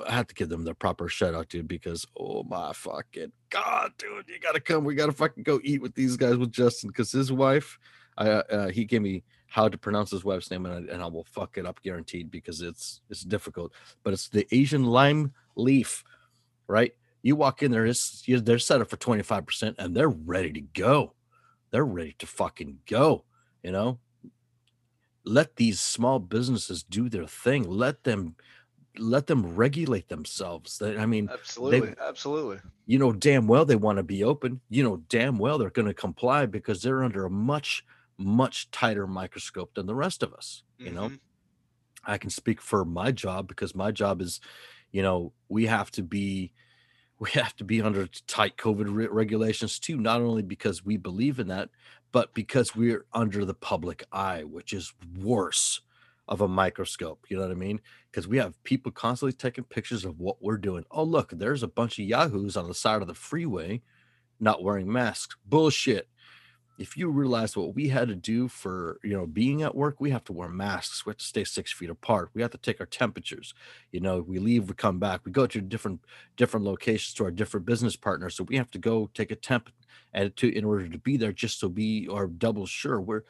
I 0.07 0.13
have 0.13 0.27
to 0.27 0.35
give 0.35 0.49
them 0.49 0.63
the 0.63 0.73
proper 0.73 1.07
shout 1.07 1.35
out, 1.35 1.49
dude, 1.49 1.67
because 1.67 2.05
oh 2.17 2.43
my 2.43 2.73
fucking 2.73 3.31
god, 3.49 3.91
dude, 3.97 4.27
you 4.27 4.39
gotta 4.39 4.59
come. 4.59 4.83
We 4.83 4.95
gotta 4.95 5.11
fucking 5.11 5.43
go 5.43 5.59
eat 5.63 5.81
with 5.81 5.95
these 5.95 6.17
guys 6.17 6.37
with 6.37 6.51
Justin 6.51 6.89
because 6.89 7.11
his 7.11 7.31
wife, 7.31 7.77
I 8.17 8.29
uh, 8.29 8.43
uh, 8.49 8.67
he 8.69 8.85
gave 8.85 9.01
me 9.01 9.23
how 9.47 9.67
to 9.67 9.77
pronounce 9.77 10.11
his 10.11 10.23
wife's 10.23 10.51
name 10.51 10.65
and 10.65 10.89
I, 10.89 10.93
and 10.93 11.03
I 11.03 11.07
will 11.07 11.23
fuck 11.23 11.57
it 11.57 11.65
up 11.65 11.81
guaranteed 11.81 12.31
because 12.31 12.61
it's 12.61 13.01
it's 13.09 13.21
difficult. 13.21 13.73
But 14.03 14.13
it's 14.13 14.29
the 14.29 14.47
Asian 14.51 14.85
lime 14.85 15.33
leaf, 15.55 16.03
right? 16.67 16.93
You 17.21 17.35
walk 17.35 17.61
in 17.61 17.71
there, 17.71 17.85
it's 17.85 18.23
they're 18.27 18.59
set 18.59 18.81
up 18.81 18.89
for 18.89 18.97
twenty 18.97 19.23
five 19.23 19.45
percent 19.45 19.75
and 19.79 19.95
they're 19.95 20.09
ready 20.09 20.51
to 20.53 20.61
go. 20.61 21.13
They're 21.71 21.85
ready 21.85 22.15
to 22.19 22.27
fucking 22.27 22.79
go. 22.87 23.25
You 23.63 23.71
know, 23.71 23.99
let 25.25 25.57
these 25.57 25.79
small 25.79 26.19
businesses 26.19 26.83
do 26.83 27.09
their 27.09 27.27
thing. 27.27 27.69
Let 27.69 28.03
them 28.03 28.35
let 28.99 29.27
them 29.27 29.55
regulate 29.55 30.09
themselves. 30.09 30.81
I 30.81 31.05
mean, 31.05 31.29
absolutely, 31.31 31.95
absolutely. 31.99 32.59
You 32.85 32.99
know, 32.99 33.11
damn 33.11 33.47
well 33.47 33.65
they 33.65 33.75
want 33.75 33.97
to 33.97 34.03
be 34.03 34.23
open. 34.23 34.61
You 34.69 34.83
know, 34.83 34.97
damn 35.09 35.37
well 35.37 35.57
they're 35.57 35.69
going 35.69 35.87
to 35.87 35.93
comply 35.93 36.45
because 36.45 36.81
they're 36.81 37.03
under 37.03 37.25
a 37.25 37.29
much, 37.29 37.85
much 38.17 38.69
tighter 38.71 39.07
microscope 39.07 39.73
than 39.73 39.85
the 39.85 39.95
rest 39.95 40.23
of 40.23 40.33
us. 40.33 40.63
You 40.77 40.87
mm-hmm. 40.87 40.95
know, 40.95 41.11
I 42.05 42.17
can 42.17 42.29
speak 42.29 42.61
for 42.61 42.85
my 42.85 43.11
job 43.11 43.47
because 43.47 43.73
my 43.75 43.91
job 43.91 44.21
is, 44.21 44.41
you 44.91 45.01
know, 45.01 45.33
we 45.47 45.65
have 45.65 45.91
to 45.91 46.03
be, 46.03 46.51
we 47.19 47.29
have 47.31 47.55
to 47.57 47.63
be 47.63 47.81
under 47.81 48.07
tight 48.27 48.57
COVID 48.57 48.93
re- 48.93 49.07
regulations 49.07 49.79
too. 49.79 49.97
Not 49.97 50.21
only 50.21 50.41
because 50.41 50.85
we 50.85 50.97
believe 50.97 51.39
in 51.39 51.47
that, 51.47 51.69
but 52.11 52.33
because 52.33 52.75
we're 52.75 53.05
under 53.13 53.45
the 53.45 53.53
public 53.53 54.03
eye, 54.11 54.43
which 54.43 54.73
is 54.73 54.93
worse 55.21 55.81
of 56.27 56.41
a 56.41 56.47
microscope. 56.47 57.25
You 57.29 57.37
know 57.37 57.43
what 57.43 57.51
I 57.51 57.55
mean? 57.55 57.81
Because 58.11 58.27
we 58.27 58.37
have 58.37 58.61
people 58.63 58.91
constantly 58.91 59.33
taking 59.33 59.63
pictures 59.63 60.03
of 60.03 60.19
what 60.19 60.41
we're 60.41 60.57
doing. 60.57 60.83
Oh, 60.89 61.03
look, 61.03 61.31
there's 61.31 61.63
a 61.63 61.67
bunch 61.67 61.99
of 61.99 62.05
yahoos 62.05 62.57
on 62.57 62.67
the 62.67 62.73
side 62.73 63.01
of 63.01 63.07
the 63.07 63.13
freeway 63.13 63.81
not 64.39 64.63
wearing 64.63 64.91
masks. 64.91 65.35
Bullshit. 65.45 66.07
If 66.77 66.95
you 66.95 67.09
realize 67.09 67.57
what 67.57 67.75
we 67.75 67.89
had 67.89 68.07
to 68.07 68.15
do 68.15 68.47
for 68.47 68.99
you 69.03 69.11
know 69.11 69.27
being 69.27 69.63
at 69.63 69.75
work, 69.75 69.99
we 69.99 70.11
have 70.11 70.23
to 70.25 70.33
wear 70.33 70.47
masks. 70.47 71.05
We 71.05 71.09
have 71.09 71.17
to 71.17 71.25
stay 71.25 71.43
six 71.43 71.73
feet 71.73 71.89
apart. 71.89 72.29
We 72.33 72.41
have 72.41 72.51
to 72.51 72.57
take 72.57 72.79
our 72.79 72.85
temperatures. 72.85 73.53
You 73.91 73.99
know, 73.99 74.21
we 74.21 74.39
leave, 74.39 74.69
we 74.69 74.75
come 74.75 74.97
back, 74.97 75.25
we 75.25 75.33
go 75.33 75.45
to 75.45 75.59
different 75.59 75.99
different 76.37 76.65
locations 76.65 77.13
to 77.15 77.25
our 77.25 77.31
different 77.31 77.65
business 77.65 77.97
partners. 77.97 78.35
So 78.35 78.45
we 78.45 78.55
have 78.55 78.71
to 78.71 78.79
go 78.79 79.09
take 79.13 79.31
a 79.31 79.35
temp 79.35 79.69
and 80.13 80.33
to 80.37 80.57
in 80.57 80.63
order 80.63 80.87
to 80.87 80.97
be 80.97 81.17
there, 81.17 81.33
just 81.33 81.59
so 81.59 81.67
we 81.67 82.07
are 82.07 82.27
double 82.27 82.65
sure 82.65 83.01
we're 83.01 83.23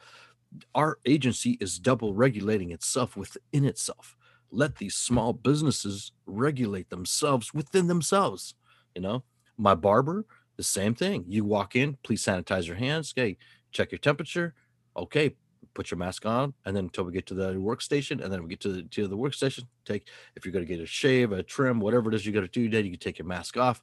our 0.74 0.98
agency 1.04 1.56
is 1.60 1.78
double 1.78 2.14
regulating 2.14 2.70
itself 2.70 3.16
within 3.16 3.64
itself. 3.64 4.16
Let 4.50 4.76
these 4.76 4.94
small 4.94 5.32
businesses 5.32 6.12
regulate 6.26 6.90
themselves 6.90 7.54
within 7.54 7.86
themselves. 7.86 8.54
You 8.94 9.02
know, 9.02 9.24
my 9.56 9.74
barber, 9.74 10.26
the 10.56 10.62
same 10.62 10.94
thing. 10.94 11.24
You 11.28 11.44
walk 11.44 11.76
in, 11.76 11.98
please 12.02 12.22
sanitize 12.22 12.66
your 12.66 12.76
hands. 12.76 13.14
Okay, 13.16 13.36
check 13.72 13.92
your 13.92 13.98
temperature. 13.98 14.54
Okay, 14.96 15.36
put 15.74 15.90
your 15.90 15.98
mask 15.98 16.26
on, 16.26 16.54
and 16.64 16.76
then 16.76 16.84
until 16.84 17.04
we 17.04 17.12
get 17.12 17.26
to 17.26 17.34
the 17.34 17.54
workstation, 17.54 18.22
and 18.22 18.32
then 18.32 18.42
we 18.42 18.48
get 18.48 18.60
to 18.60 18.72
the 18.72 18.82
to 18.82 19.06
the 19.06 19.16
workstation. 19.16 19.66
Take 19.84 20.08
if 20.36 20.44
you're 20.44 20.52
going 20.52 20.66
to 20.66 20.72
get 20.72 20.82
a 20.82 20.86
shave, 20.86 21.32
a 21.32 21.42
trim, 21.42 21.80
whatever 21.80 22.10
it 22.10 22.14
is 22.14 22.26
you 22.26 22.32
got 22.32 22.40
to 22.40 22.48
do, 22.48 22.68
then 22.68 22.84
you 22.84 22.92
can 22.92 23.00
take 23.00 23.18
your 23.18 23.26
mask 23.26 23.56
off 23.56 23.80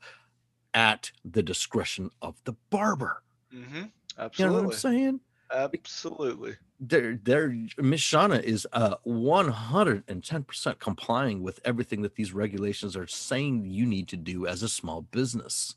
at 0.74 1.12
the 1.24 1.42
discretion 1.42 2.10
of 2.22 2.36
the 2.44 2.54
barber. 2.70 3.24
Mm-hmm. 3.54 3.84
Absolutely. 4.18 4.56
You 4.56 4.62
know 4.62 4.68
what 4.68 4.74
I'm 4.74 4.80
saying? 4.80 5.20
Absolutely. 5.52 6.56
They're, 6.80 7.20
they're 7.24 7.56
Miss 7.78 8.02
Shauna 8.02 8.42
is 8.44 8.68
uh 8.74 8.96
110% 9.06 10.80
complying 10.80 11.42
with 11.42 11.60
everything 11.66 12.02
that 12.02 12.16
these 12.16 12.34
regulations 12.34 12.96
are 12.96 13.08
saying 13.08 13.66
you 13.66 13.86
need 13.86 14.08
to 14.10 14.18
do 14.18 14.46
as 14.46 14.62
a 14.62 14.70
small 14.70 15.02
business 15.02 15.76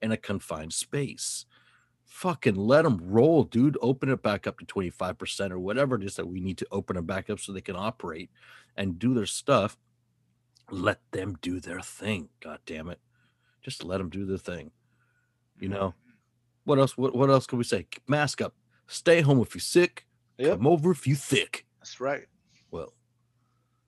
in 0.00 0.12
a 0.12 0.16
confined 0.16 0.72
space. 0.72 1.46
Fucking 2.04 2.56
let 2.56 2.82
them 2.82 3.00
roll, 3.02 3.44
dude. 3.44 3.78
Open 3.80 4.10
it 4.10 4.22
back 4.22 4.46
up 4.46 4.58
to 4.58 4.66
25% 4.66 5.50
or 5.50 5.58
whatever 5.58 5.96
it 5.96 6.04
is 6.04 6.16
that 6.16 6.28
we 6.28 6.40
need 6.40 6.58
to 6.58 6.66
open 6.70 6.96
it 6.96 7.06
back 7.06 7.30
up 7.30 7.40
so 7.40 7.52
they 7.52 7.60
can 7.60 7.76
operate 7.76 8.30
and 8.76 8.98
do 8.98 9.14
their 9.14 9.26
stuff. 9.26 9.78
Let 10.70 11.00
them 11.12 11.38
do 11.40 11.60
their 11.60 11.80
thing. 11.80 12.28
God 12.40 12.58
damn 12.66 12.88
it. 12.88 13.00
Just 13.62 13.84
let 13.84 13.98
them 13.98 14.10
do 14.10 14.26
their 14.26 14.38
thing. 14.38 14.72
You 15.58 15.68
know, 15.68 15.88
mm-hmm. 15.88 16.10
what 16.64 16.78
else? 16.78 16.98
What, 16.98 17.14
what 17.14 17.30
else 17.30 17.46
can 17.46 17.58
we 17.58 17.64
say? 17.64 17.86
Mask 18.08 18.42
up 18.42 18.54
Stay 18.86 19.20
home 19.20 19.40
if 19.40 19.54
you're 19.54 19.60
sick. 19.60 20.06
Yep. 20.38 20.58
Come 20.58 20.66
over 20.66 20.90
if 20.90 21.06
you 21.06 21.14
thick. 21.14 21.66
That's 21.80 22.00
right. 22.00 22.26
Well, 22.70 22.92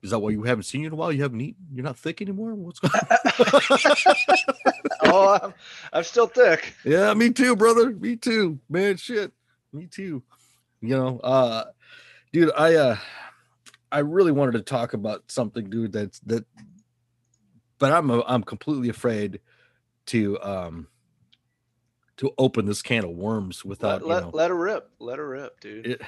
is 0.01 0.11
that 0.11 0.19
why 0.19 0.29
you 0.29 0.43
haven't 0.43 0.63
seen 0.63 0.81
you 0.81 0.87
in 0.87 0.93
a 0.93 0.95
while? 0.95 1.11
You 1.11 1.23
haven't 1.23 1.41
eaten? 1.41 1.65
You're 1.73 1.83
not 1.83 1.97
thick 1.97 2.21
anymore? 2.21 2.53
What's 2.53 2.79
going 2.81 2.93
on? 2.93 3.15
oh, 5.03 5.39
I'm, 5.41 5.53
I'm 5.93 6.03
still 6.03 6.27
thick. 6.27 6.73
Yeah, 6.83 7.13
me 7.13 7.31
too, 7.31 7.55
brother. 7.55 7.91
Me 7.91 8.15
too. 8.15 8.59
Man, 8.69 8.97
shit. 8.97 9.31
Me 9.73 9.87
too. 9.87 10.23
You 10.81 10.95
know, 10.97 11.19
uh, 11.19 11.65
dude, 12.31 12.51
I 12.55 12.75
uh 12.75 12.97
I 13.91 13.99
really 13.99 14.31
wanted 14.31 14.53
to 14.53 14.61
talk 14.61 14.93
about 14.93 15.23
something, 15.31 15.69
dude, 15.69 15.93
that's 15.93 16.19
that 16.21 16.45
but 17.79 17.91
I'm 17.91 18.09
a, 18.09 18.23
I'm 18.27 18.43
completely 18.43 18.89
afraid 18.89 19.39
to 20.07 20.41
um 20.41 20.87
to 22.17 22.31
open 22.37 22.65
this 22.65 22.81
can 22.81 23.03
of 23.03 23.11
worms 23.11 23.65
without 23.65 24.05
let, 24.05 24.17
you 24.17 24.21
know, 24.21 24.31
let 24.33 24.49
her 24.49 24.55
rip 24.55 24.89
let 24.99 25.19
her 25.19 25.27
rip 25.27 25.59
dude. 25.59 25.85
It, 25.85 26.01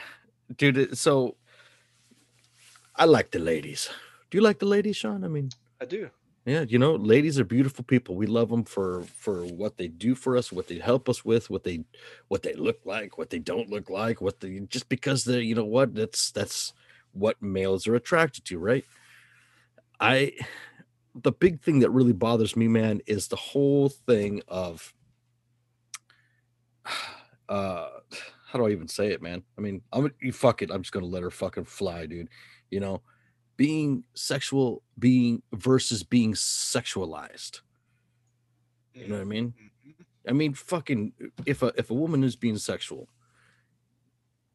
dude 0.55 0.77
it, 0.77 0.97
so 0.97 1.35
i 2.95 3.05
like 3.05 3.31
the 3.31 3.39
ladies. 3.39 3.89
Do 4.29 4.37
you 4.37 4.43
like 4.43 4.59
the 4.59 4.65
ladies 4.65 4.95
sean? 4.95 5.23
I 5.23 5.27
mean 5.27 5.49
i 5.81 5.85
do. 5.85 6.09
Yeah 6.45 6.61
you 6.67 6.79
know 6.79 6.95
ladies 6.95 7.39
are 7.39 7.45
beautiful 7.45 7.83
people. 7.83 8.15
We 8.15 8.25
love 8.25 8.49
them 8.49 8.63
for 8.63 9.03
for 9.03 9.45
what 9.45 9.77
they 9.77 9.87
do 9.87 10.15
for 10.15 10.37
us 10.37 10.51
what 10.51 10.67
they 10.67 10.79
help 10.79 11.09
us 11.09 11.25
with 11.25 11.49
what 11.49 11.63
they 11.63 11.83
what 12.29 12.43
they 12.43 12.53
look 12.53 12.79
like 12.85 13.17
what 13.17 13.29
they 13.29 13.39
don't 13.39 13.69
look 13.69 13.89
like 13.89 14.21
what 14.21 14.39
they 14.39 14.59
just 14.69 14.87
because 14.89 15.25
they're 15.25 15.41
you 15.41 15.55
know 15.55 15.65
what 15.65 15.93
that's 15.93 16.31
that's 16.31 16.73
what 17.11 17.41
males 17.41 17.87
are 17.87 17.95
attracted 17.95 18.45
to 18.45 18.57
right? 18.59 18.85
I 19.99 20.33
the 21.15 21.31
big 21.31 21.61
thing 21.61 21.79
that 21.79 21.89
really 21.89 22.13
bothers 22.13 22.55
me 22.55 22.67
man 22.67 23.01
is 23.07 23.27
the 23.27 23.35
whole 23.35 23.89
thing 23.89 24.41
of 24.47 24.93
uh 27.49 27.87
how 28.47 28.59
do 28.59 28.65
I 28.65 28.71
even 28.71 28.87
say 28.87 29.07
it, 29.07 29.21
man? 29.21 29.43
I 29.57 29.61
mean, 29.61 29.81
I'm 29.91 30.11
you 30.21 30.31
fuck 30.31 30.61
it. 30.61 30.71
I'm 30.71 30.81
just 30.81 30.93
gonna 30.93 31.05
let 31.05 31.23
her 31.23 31.31
fucking 31.31 31.65
fly, 31.65 32.05
dude. 32.05 32.29
You 32.71 32.79
know, 32.79 33.01
being 33.57 34.05
sexual, 34.13 34.83
being 34.97 35.41
versus 35.53 36.03
being 36.03 36.33
sexualized. 36.33 37.61
You 38.93 39.07
know 39.07 39.15
what 39.15 39.21
I 39.21 39.25
mean? 39.25 39.49
Mm-hmm. 39.49 40.29
I 40.29 40.31
mean, 40.31 40.53
fucking 40.53 41.13
if 41.45 41.61
a 41.61 41.73
if 41.77 41.89
a 41.89 41.93
woman 41.93 42.23
is 42.23 42.35
being 42.35 42.57
sexual, 42.57 43.09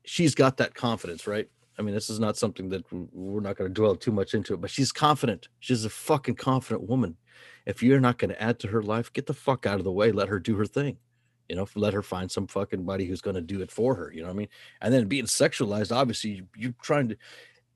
she's 0.05 0.35
got 0.35 0.57
that 0.57 0.75
confidence, 0.75 1.27
right? 1.27 1.49
I 1.79 1.83
mean, 1.83 1.95
this 1.95 2.11
is 2.11 2.21
not 2.21 2.37
something 2.37 2.69
that 2.71 2.85
we're 2.91 3.41
not 3.41 3.57
going 3.57 3.69
to 3.69 3.75
dwell 3.75 3.97
too 3.97 4.13
much 4.13 4.35
into 4.35 4.53
it, 4.55 4.61
but 4.61 4.71
she's 4.71 4.93
confident. 4.93 5.49
She's 5.61 5.85
a 5.85 5.91
fucking 5.91 6.35
confident 6.35 6.89
woman. 6.89 7.17
If 7.65 7.83
you're 7.83 8.01
not 8.01 8.19
going 8.19 8.29
to 8.29 8.43
add 8.43 8.59
to 8.61 8.69
her 8.69 8.83
life, 8.83 9.13
get 9.13 9.27
the 9.27 9.35
fuck 9.35 9.65
out 9.65 9.79
of 9.79 9.85
the 9.85 9.93
way. 9.93 10.13
Let 10.13 10.29
her 10.29 10.39
do 10.39 10.57
her 10.57 10.67
thing 10.67 10.99
you 11.49 11.57
know, 11.57 11.67
let 11.75 11.95
her 11.95 12.03
find 12.03 12.31
some 12.31 12.47
fucking 12.47 12.85
buddy 12.85 13.07
who's 13.07 13.21
going 13.21 13.37
to 13.37 13.43
do 13.43 13.61
it 13.63 13.71
for 13.71 13.95
her. 13.95 14.13
You 14.13 14.23
know 14.23 14.29
what 14.29 14.35
I 14.35 14.39
mean? 14.39 14.49
And 14.81 14.93
then 14.93 15.07
being 15.07 15.27
sexualized, 15.27 15.95
obviously, 15.95 16.43
you're 16.57 16.75
trying 16.83 17.09
to 17.09 17.17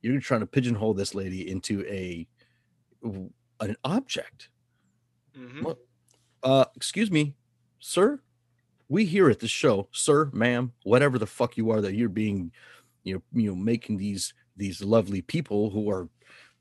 you're 0.02 0.20
trying 0.20 0.40
to 0.40 0.46
pigeonhole 0.46 0.94
this 0.94 1.14
lady 1.14 1.50
into 1.50 1.84
a 1.86 2.26
an 3.02 3.76
object. 3.84 4.48
Mm-hmm. 5.38 5.64
Well, 5.64 5.78
uh, 6.42 6.64
excuse 6.74 7.10
me, 7.10 7.34
sir. 7.78 8.20
We 8.88 9.04
here 9.04 9.28
at 9.28 9.40
the 9.40 9.48
show, 9.48 9.88
sir, 9.90 10.30
ma'am, 10.32 10.72
whatever 10.84 11.18
the 11.18 11.26
fuck 11.26 11.56
you 11.56 11.70
are, 11.70 11.80
that 11.80 11.94
you're 11.94 12.08
being, 12.08 12.52
you 13.02 13.14
know, 13.14 13.22
you 13.32 13.50
know, 13.50 13.56
making 13.56 13.96
these 13.96 14.32
these 14.56 14.82
lovely 14.82 15.22
people 15.22 15.70
who 15.70 15.90
are 15.90 16.08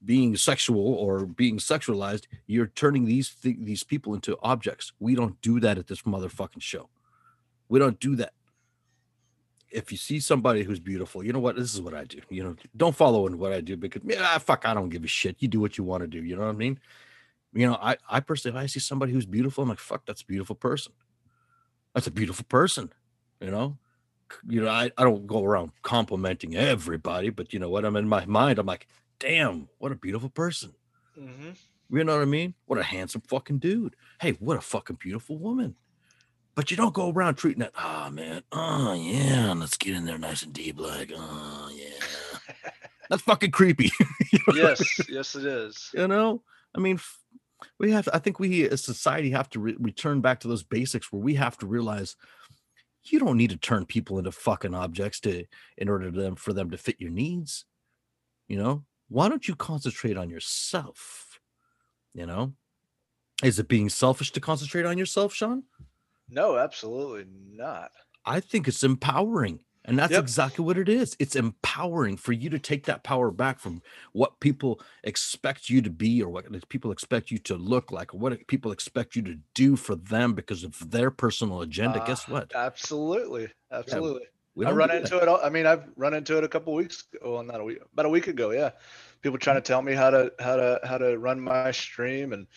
being 0.03 0.35
sexual 0.35 0.93
or 0.95 1.25
being 1.25 1.57
sexualized, 1.57 2.25
you're 2.47 2.67
turning 2.67 3.05
these 3.05 3.29
th- 3.35 3.57
these 3.59 3.83
people 3.83 4.13
into 4.15 4.37
objects. 4.41 4.91
We 4.99 5.15
don't 5.15 5.39
do 5.41 5.59
that 5.59 5.77
at 5.77 5.87
this 5.87 6.01
motherfucking 6.01 6.61
show. 6.61 6.89
We 7.69 7.80
don't 7.80 7.99
do 7.99 8.15
that. 8.17 8.34
If 9.71 9.91
you 9.91 9.97
see 9.97 10.19
somebody 10.19 10.63
who's 10.63 10.80
beautiful, 10.80 11.23
you 11.23 11.34
know 11.34 11.39
what? 11.39 11.56
This 11.56 11.73
is 11.73 11.82
what 11.82 11.93
I 11.93 12.06
do. 12.06 12.19
You 12.30 12.43
know, 12.43 12.56
don't 12.78 12.95
follow 12.95 13.28
in 13.28 13.38
what 13.38 13.51
I 13.51 13.62
do 13.62 13.75
because 13.75 14.01
yeah, 14.06 14.38
fuck, 14.38 14.65
I 14.65 14.73
don't 14.73 14.89
give 14.89 15.04
a 15.04 15.08
shit. 15.08 15.36
You 15.39 15.47
do 15.47 15.60
what 15.60 15.78
you 15.78 15.84
want 15.84 16.01
to 16.01 16.08
do. 16.08 16.23
You 16.23 16.36
know 16.36 16.43
what 16.43 16.49
I 16.49 16.58
mean? 16.58 16.80
You 17.54 17.67
know, 17.67 17.75
I 17.82 17.97
I 18.10 18.19
personally, 18.19 18.58
if 18.58 18.63
I 18.63 18.67
see 18.67 18.80
somebody 18.80 19.12
who's 19.12 19.25
beautiful, 19.25 19.63
I'm 19.63 19.69
like, 19.69 19.80
fuck, 19.80 20.06
that's 20.06 20.21
a 20.21 20.25
beautiful 20.25 20.56
person. 20.56 20.93
That's 21.93 22.08
a 22.08 22.12
beautiful 22.12 22.45
person. 22.47 22.91
You 23.41 23.51
know, 23.51 23.78
you 24.47 24.62
know, 24.62 24.69
I, 24.69 24.91
I 24.97 25.04
don't 25.04 25.28
go 25.28 25.43
around 25.43 25.71
complimenting 25.82 26.56
everybody, 26.56 27.30
but 27.30 27.54
you 27.54 27.60
know 27.60 27.69
what? 27.69 27.86
I'm 27.86 27.95
in 27.95 28.08
my 28.08 28.25
mind, 28.25 28.60
I'm 28.60 28.65
like, 28.65 28.88
damn, 29.19 29.67
what 29.78 29.91
a 29.91 29.95
beautiful 29.95 30.30
person. 30.30 30.73
Mm-hmm. 31.19 31.51
You 31.97 32.04
know 32.04 32.15
what 32.15 32.21
I 32.21 32.25
mean? 32.25 32.54
What 32.65 32.80
a 32.80 32.84
handsome 32.84 33.21
fucking 33.21 33.60
dude. 33.60 33.95
Hey, 34.19 34.32
what 34.34 34.58
a 34.58 34.62
fucking 34.62 34.97
beautiful 34.99 35.38
woman. 35.38 35.75
But 36.55 36.71
you 36.71 36.77
don't 36.77 36.93
go 36.93 37.11
around 37.11 37.35
treating 37.35 37.63
it, 37.63 37.73
oh 37.77 38.09
man, 38.09 38.41
oh 38.51 38.93
yeah, 38.93 39.53
let's 39.53 39.77
get 39.77 39.95
in 39.95 40.05
there 40.05 40.17
nice 40.17 40.43
and 40.43 40.53
deep, 40.53 40.79
like, 40.79 41.11
oh 41.15 41.69
yeah. 41.73 42.39
That's 43.09 43.21
fucking 43.21 43.51
creepy. 43.51 43.91
yes, 44.53 45.07
yes, 45.09 45.35
it 45.35 45.45
is. 45.45 45.91
You 45.93 46.07
know, 46.07 46.41
I 46.73 46.79
mean, 46.79 46.99
we 47.79 47.91
have 47.91 48.07
i 48.13 48.19
think 48.19 48.39
we 48.39 48.67
as 48.69 48.83
society 48.83 49.29
have 49.29 49.49
to 49.49 49.59
re- 49.59 49.77
return 49.79 50.21
back 50.21 50.39
to 50.39 50.47
those 50.47 50.63
basics 50.63 51.11
where 51.11 51.21
we 51.21 51.35
have 51.35 51.57
to 51.57 51.65
realize 51.65 52.15
you 53.05 53.19
don't 53.19 53.37
need 53.37 53.51
to 53.51 53.57
turn 53.57 53.85
people 53.85 54.17
into 54.17 54.31
fucking 54.31 54.73
objects 54.73 55.19
to 55.19 55.45
in 55.77 55.89
order 55.89 56.11
to 56.11 56.19
them 56.19 56.35
for 56.35 56.53
them 56.53 56.69
to 56.69 56.77
fit 56.77 56.99
your 56.99 57.11
needs 57.11 57.65
you 58.47 58.57
know 58.57 58.83
why 59.09 59.29
don't 59.29 59.47
you 59.47 59.55
concentrate 59.55 60.17
on 60.17 60.29
yourself 60.29 61.39
you 62.13 62.25
know 62.25 62.53
is 63.43 63.59
it 63.59 63.67
being 63.67 63.89
selfish 63.89 64.31
to 64.31 64.39
concentrate 64.39 64.85
on 64.85 64.97
yourself 64.97 65.33
sean 65.33 65.63
No, 66.29 66.57
absolutely 66.57 67.25
not. 67.29 67.91
i 68.25 68.39
think 68.39 68.67
it's 68.67 68.83
empowering 68.83 69.59
and 69.88 69.99
that's 69.99 70.13
Yep. 70.13 70.23
exactly 70.23 70.65
what 70.65 70.77
it 70.79 70.89
is 70.89 71.15
it's 71.19 71.35
empowering 71.35 72.17
for 72.17 72.31
you 72.33 72.49
to 72.49 72.57
take 72.57 72.85
that 72.85 73.03
power 73.03 73.29
back 73.29 73.59
from 73.59 73.81
what 74.13 74.39
people 74.39 74.81
expect 75.03 75.69
you 75.69 75.81
to 75.83 75.91
be 75.91 76.21
or 76.23 76.29
what 76.29 76.45
people 76.69 76.91
expect 76.91 77.29
you 77.29 77.38
to 77.39 77.55
look 77.55 77.91
like 77.91 78.13
or 78.13 78.17
what 78.17 78.47
people 78.47 78.71
expect 78.71 79.15
you 79.15 79.21
to 79.21 79.38
do 79.53 79.75
for 79.75 79.95
them 79.95 80.33
because 80.33 80.63
of 80.63 80.89
their 80.91 81.11
personal 81.11 81.61
agenda 81.61 82.01
Uh, 82.01 82.05
guess 82.07 82.27
what 82.27 82.53
Absolutely, 82.55 83.49
absolutely. 83.71 84.25
we 84.55 84.65
I 84.65 84.71
run 84.71 84.89
do 84.89 84.93
that. 84.93 85.01
into 85.03 85.17
it. 85.21 85.27
All, 85.27 85.39
I 85.43 85.49
mean, 85.49 85.65
I've 85.67 85.85
run 85.95 86.13
into 86.15 86.38
it 86.38 86.43
a 86.43 86.47
couple 86.47 86.73
weeks. 86.73 87.03
ago. 87.13 87.33
Well, 87.33 87.43
not 87.43 87.59
a 87.59 87.63
week, 87.63 87.79
about 87.93 88.05
a 88.05 88.09
week 88.09 88.27
ago. 88.27 88.51
Yeah, 88.51 88.71
people 89.21 89.38
trying 89.38 89.57
to 89.57 89.61
tell 89.61 89.81
me 89.81 89.93
how 89.93 90.09
to 90.09 90.31
how 90.39 90.55
to 90.55 90.79
how 90.83 90.97
to 90.97 91.17
run 91.19 91.39
my 91.41 91.71
stream 91.71 92.31
and 92.33 92.47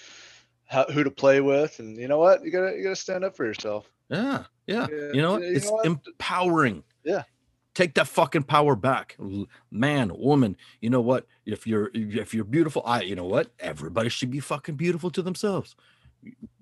how, 0.69 0.85
who 0.85 1.03
to 1.03 1.11
play 1.11 1.41
with. 1.41 1.79
And 1.81 1.97
you 1.97 2.07
know 2.09 2.19
what? 2.19 2.45
You 2.45 2.51
gotta 2.53 2.77
you 2.77 2.83
gotta 2.85 2.97
stand 2.97 3.25
up 3.25 3.37
for 3.37 3.45
yourself. 3.45 3.91
Yeah, 4.09 4.45
yeah. 4.67 4.87
Yeah, 4.91 5.13
You 5.13 5.23
know 5.23 5.33
what? 5.33 5.43
you 5.43 5.55
It's 5.57 5.67
know 5.67 5.73
what? 5.73 5.87
empowering. 5.87 6.85
Yeah. 7.05 7.25
Take 7.75 7.95
that 7.95 8.09
fucking 8.09 8.45
power 8.45 8.75
back. 8.75 9.17
Man, 9.71 10.11
woman, 10.17 10.57
you 10.81 10.91
know 10.91 11.01
what? 11.01 11.27
If 11.47 11.67
you're 11.67 11.91
if 11.95 12.35
you're 12.35 12.45
beautiful, 12.45 12.83
I 12.85 13.03
you 13.03 13.15
know 13.17 13.25
what? 13.27 13.51
Everybody 13.61 14.09
should 14.09 14.31
be 14.31 14.41
fucking 14.41 14.77
beautiful 14.77 15.11
to 15.11 15.23
themselves. 15.23 15.77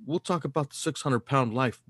We'll 0.05 0.19
talk 0.19 0.45
about 0.45 0.71
the 0.71 0.77
600 0.77 1.21
pound 1.21 1.55
life 1.55 1.81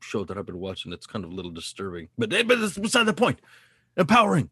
show 0.00 0.24
that 0.24 0.36
I've 0.36 0.46
been 0.46 0.58
watching. 0.58 0.92
It's 0.92 1.06
kind 1.06 1.24
of 1.24 1.30
a 1.30 1.34
little 1.34 1.52
disturbing, 1.52 2.08
but 2.18 2.30
but 2.30 2.58
it's 2.58 2.76
beside 2.78 3.04
the 3.04 3.12
point. 3.12 3.40
Empowering. 3.96 4.50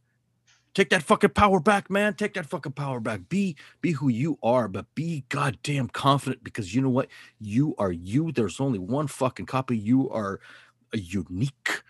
Take 0.72 0.90
that 0.90 1.02
fucking 1.02 1.30
power 1.30 1.59
back, 1.61 1.90
man. 1.90 2.14
Take 2.14 2.35
that 2.35 2.46
fucking 2.46 2.72
power 2.72 3.00
back. 3.00 3.28
Be 3.28 3.56
be 3.80 3.92
who 3.92 4.09
you 4.09 4.38
are, 4.42 4.68
but 4.68 4.87
be 4.94 5.24
goddamn 5.28 5.88
confident 5.88 6.44
because 6.44 6.74
you 6.74 6.80
know 6.80 6.90
what? 6.90 7.09
You 7.38 7.74
are 7.78 7.90
you. 7.92 8.30
There's 8.33 8.61
only 8.61 8.78
one 8.78 9.09
fucking 9.09 9.46
copy. 9.46 9.76
You 9.76 10.09
are 10.11 10.40
a 10.92 10.98
unique, 10.98 11.83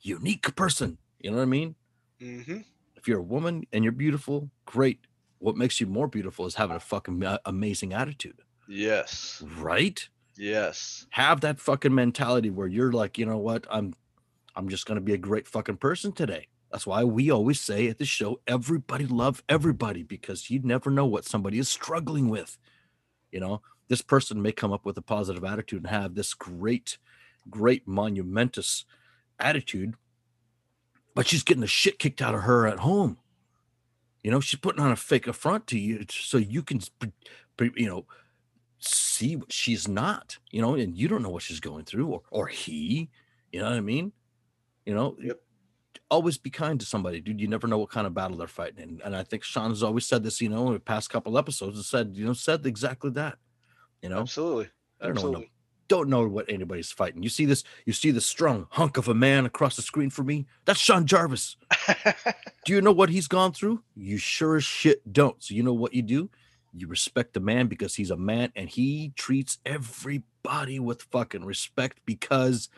unique 0.00 0.54
person. 0.56 0.98
You 1.20 1.30
know 1.30 1.38
what 1.38 1.44
I 1.44 1.46
mean? 1.46 1.76
hmm 2.20 2.62
If 2.96 3.06
you're 3.08 3.18
a 3.20 3.22
woman 3.22 3.64
and 3.72 3.84
you're 3.84 3.92
beautiful, 3.92 4.50
great. 4.64 5.06
What 5.38 5.56
makes 5.56 5.80
you 5.80 5.86
more 5.86 6.08
beautiful 6.08 6.46
is 6.46 6.54
having 6.54 6.76
a 6.76 6.80
fucking 6.80 7.22
amazing 7.44 7.92
attitude, 7.92 8.42
Yes, 8.66 9.44
right? 9.44 10.08
yes, 10.36 11.06
Have 11.10 11.42
that 11.42 11.60
fucking 11.60 11.94
mentality 11.94 12.50
where 12.50 12.66
you're 12.66 12.92
like, 12.92 13.18
you 13.18 13.26
know 13.26 13.38
what? 13.38 13.66
I'm, 13.70 13.94
I'm 14.56 14.68
just 14.68 14.86
gonna 14.86 15.00
be 15.02 15.14
a 15.14 15.18
great 15.18 15.48
fucking 15.48 15.78
person 15.78 16.12
today. 16.12 16.48
That's 16.72 16.86
why 16.86 17.04
we 17.04 17.30
always 17.30 17.60
say 17.60 17.88
at 17.88 17.98
the 17.98 18.06
show, 18.06 18.40
everybody 18.46 19.06
love 19.06 19.42
everybody 19.46 20.02
because 20.02 20.48
you 20.48 20.60
never 20.64 20.90
know 20.90 21.04
what 21.04 21.26
somebody 21.26 21.58
is 21.58 21.68
struggling 21.68 22.30
with. 22.30 22.56
You 23.30 23.40
know, 23.40 23.60
this 23.88 24.00
person 24.00 24.40
may 24.40 24.52
come 24.52 24.72
up 24.72 24.86
with 24.86 24.96
a 24.96 25.02
positive 25.02 25.44
attitude 25.44 25.82
and 25.82 25.90
have 25.90 26.14
this 26.14 26.32
great, 26.32 26.96
great 27.50 27.86
monumentous 27.86 28.86
attitude, 29.38 29.96
but 31.14 31.26
she's 31.26 31.42
getting 31.42 31.60
the 31.60 31.66
shit 31.66 31.98
kicked 31.98 32.22
out 32.22 32.34
of 32.34 32.42
her 32.42 32.66
at 32.66 32.78
home. 32.78 33.18
You 34.24 34.30
know, 34.30 34.40
she's 34.40 34.58
putting 34.60 34.82
on 34.82 34.92
a 34.92 34.96
fake 34.96 35.26
affront 35.26 35.66
to 35.68 35.78
you 35.78 36.06
so 36.08 36.38
you 36.38 36.62
can, 36.62 36.80
you 37.76 37.86
know, 37.86 38.06
see 38.78 39.36
what 39.36 39.52
she's 39.52 39.86
not, 39.86 40.38
you 40.50 40.62
know, 40.62 40.74
and 40.74 40.96
you 40.96 41.06
don't 41.06 41.22
know 41.22 41.28
what 41.28 41.42
she's 41.42 41.60
going 41.60 41.84
through 41.84 42.06
or, 42.06 42.22
or 42.30 42.46
he, 42.46 43.10
you 43.52 43.60
know 43.60 43.66
what 43.66 43.74
I 43.74 43.80
mean? 43.80 44.12
You 44.86 44.94
know, 44.94 45.16
Yep. 45.20 45.38
Always 46.12 46.36
be 46.36 46.50
kind 46.50 46.78
to 46.78 46.86
somebody, 46.86 47.20
dude. 47.20 47.40
You 47.40 47.48
never 47.48 47.66
know 47.66 47.78
what 47.78 47.90
kind 47.90 48.06
of 48.06 48.12
battle 48.12 48.36
they're 48.36 48.46
fighting. 48.46 48.82
And, 48.82 49.00
and 49.02 49.16
I 49.16 49.22
think 49.24 49.42
Sean 49.42 49.70
has 49.70 49.82
always 49.82 50.06
said 50.06 50.22
this, 50.22 50.40
you 50.42 50.50
know, 50.50 50.68
in 50.68 50.74
the 50.74 50.80
past 50.80 51.08
couple 51.08 51.38
episodes, 51.38 51.78
has 51.78 51.86
said, 51.86 52.12
you 52.14 52.26
know, 52.26 52.34
said 52.34 52.66
exactly 52.66 53.10
that, 53.12 53.38
you 54.02 54.10
know, 54.10 54.20
absolutely, 54.20 54.68
I 55.00 55.06
don't 55.06 55.16
know 55.16 55.30
what 55.30 55.44
don't 55.88 56.08
know 56.08 56.26
what 56.26 56.50
anybody's 56.50 56.90
fighting. 56.90 57.22
You 57.22 57.28
see 57.28 57.44
this, 57.44 57.64
you 57.84 57.92
see 57.92 58.12
this 58.12 58.24
strong 58.24 58.66
hunk 58.70 58.96
of 58.96 59.08
a 59.08 59.14
man 59.14 59.44
across 59.44 59.76
the 59.76 59.82
screen 59.82 60.08
for 60.08 60.22
me. 60.22 60.46
That's 60.64 60.80
Sean 60.80 61.06
Jarvis. 61.06 61.56
Do 62.64 62.72
you 62.72 62.80
know 62.80 62.92
what 62.92 63.10
he's 63.10 63.28
gone 63.28 63.52
through? 63.52 63.82
You 63.94 64.16
sure 64.16 64.56
as 64.56 64.64
shit 64.64 65.12
don't. 65.12 65.42
So 65.42 65.54
you 65.54 65.62
know 65.62 65.74
what 65.74 65.92
you 65.92 66.00
do? 66.00 66.30
You 66.72 66.86
respect 66.88 67.34
the 67.34 67.40
man 67.40 67.66
because 67.66 67.94
he's 67.94 68.10
a 68.10 68.16
man 68.16 68.52
and 68.56 68.70
he 68.70 69.12
treats 69.16 69.58
everybody 69.66 70.80
with 70.80 71.02
fucking 71.02 71.44
respect 71.44 71.98
because 72.06 72.70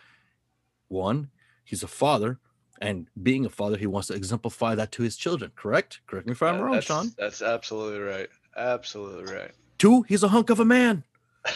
one, 0.89 1.31
he's 1.65 1.85
a 1.85 1.89
father, 1.89 2.41
and 2.81 3.09
being 3.23 3.45
a 3.47 3.51
father, 3.51 3.77
he 3.77 3.87
wants 3.87 4.09
to 4.09 4.15
exemplify 4.15 4.75
that 4.75 4.93
to 4.93 5.03
his 5.03 5.17
children. 5.17 5.53
Correct? 5.57 6.01
Correct 6.07 6.27
me 6.27 6.33
if 6.33 6.43
I'm 6.43 6.57
Yeah, 6.57 6.61
wrong, 6.61 6.75
that's, 6.75 6.87
Sean. 6.87 7.13
That's 7.19 7.43
absolutely 7.43 8.01
right. 8.01 8.29
Absolutely 8.57 9.33
right. 9.33 9.51
Two, 9.79 10.03
he's 10.03 10.23
a 10.23 10.29
hunk 10.29 10.51
of 10.51 10.61
a 10.61 10.65
man. 10.65 11.05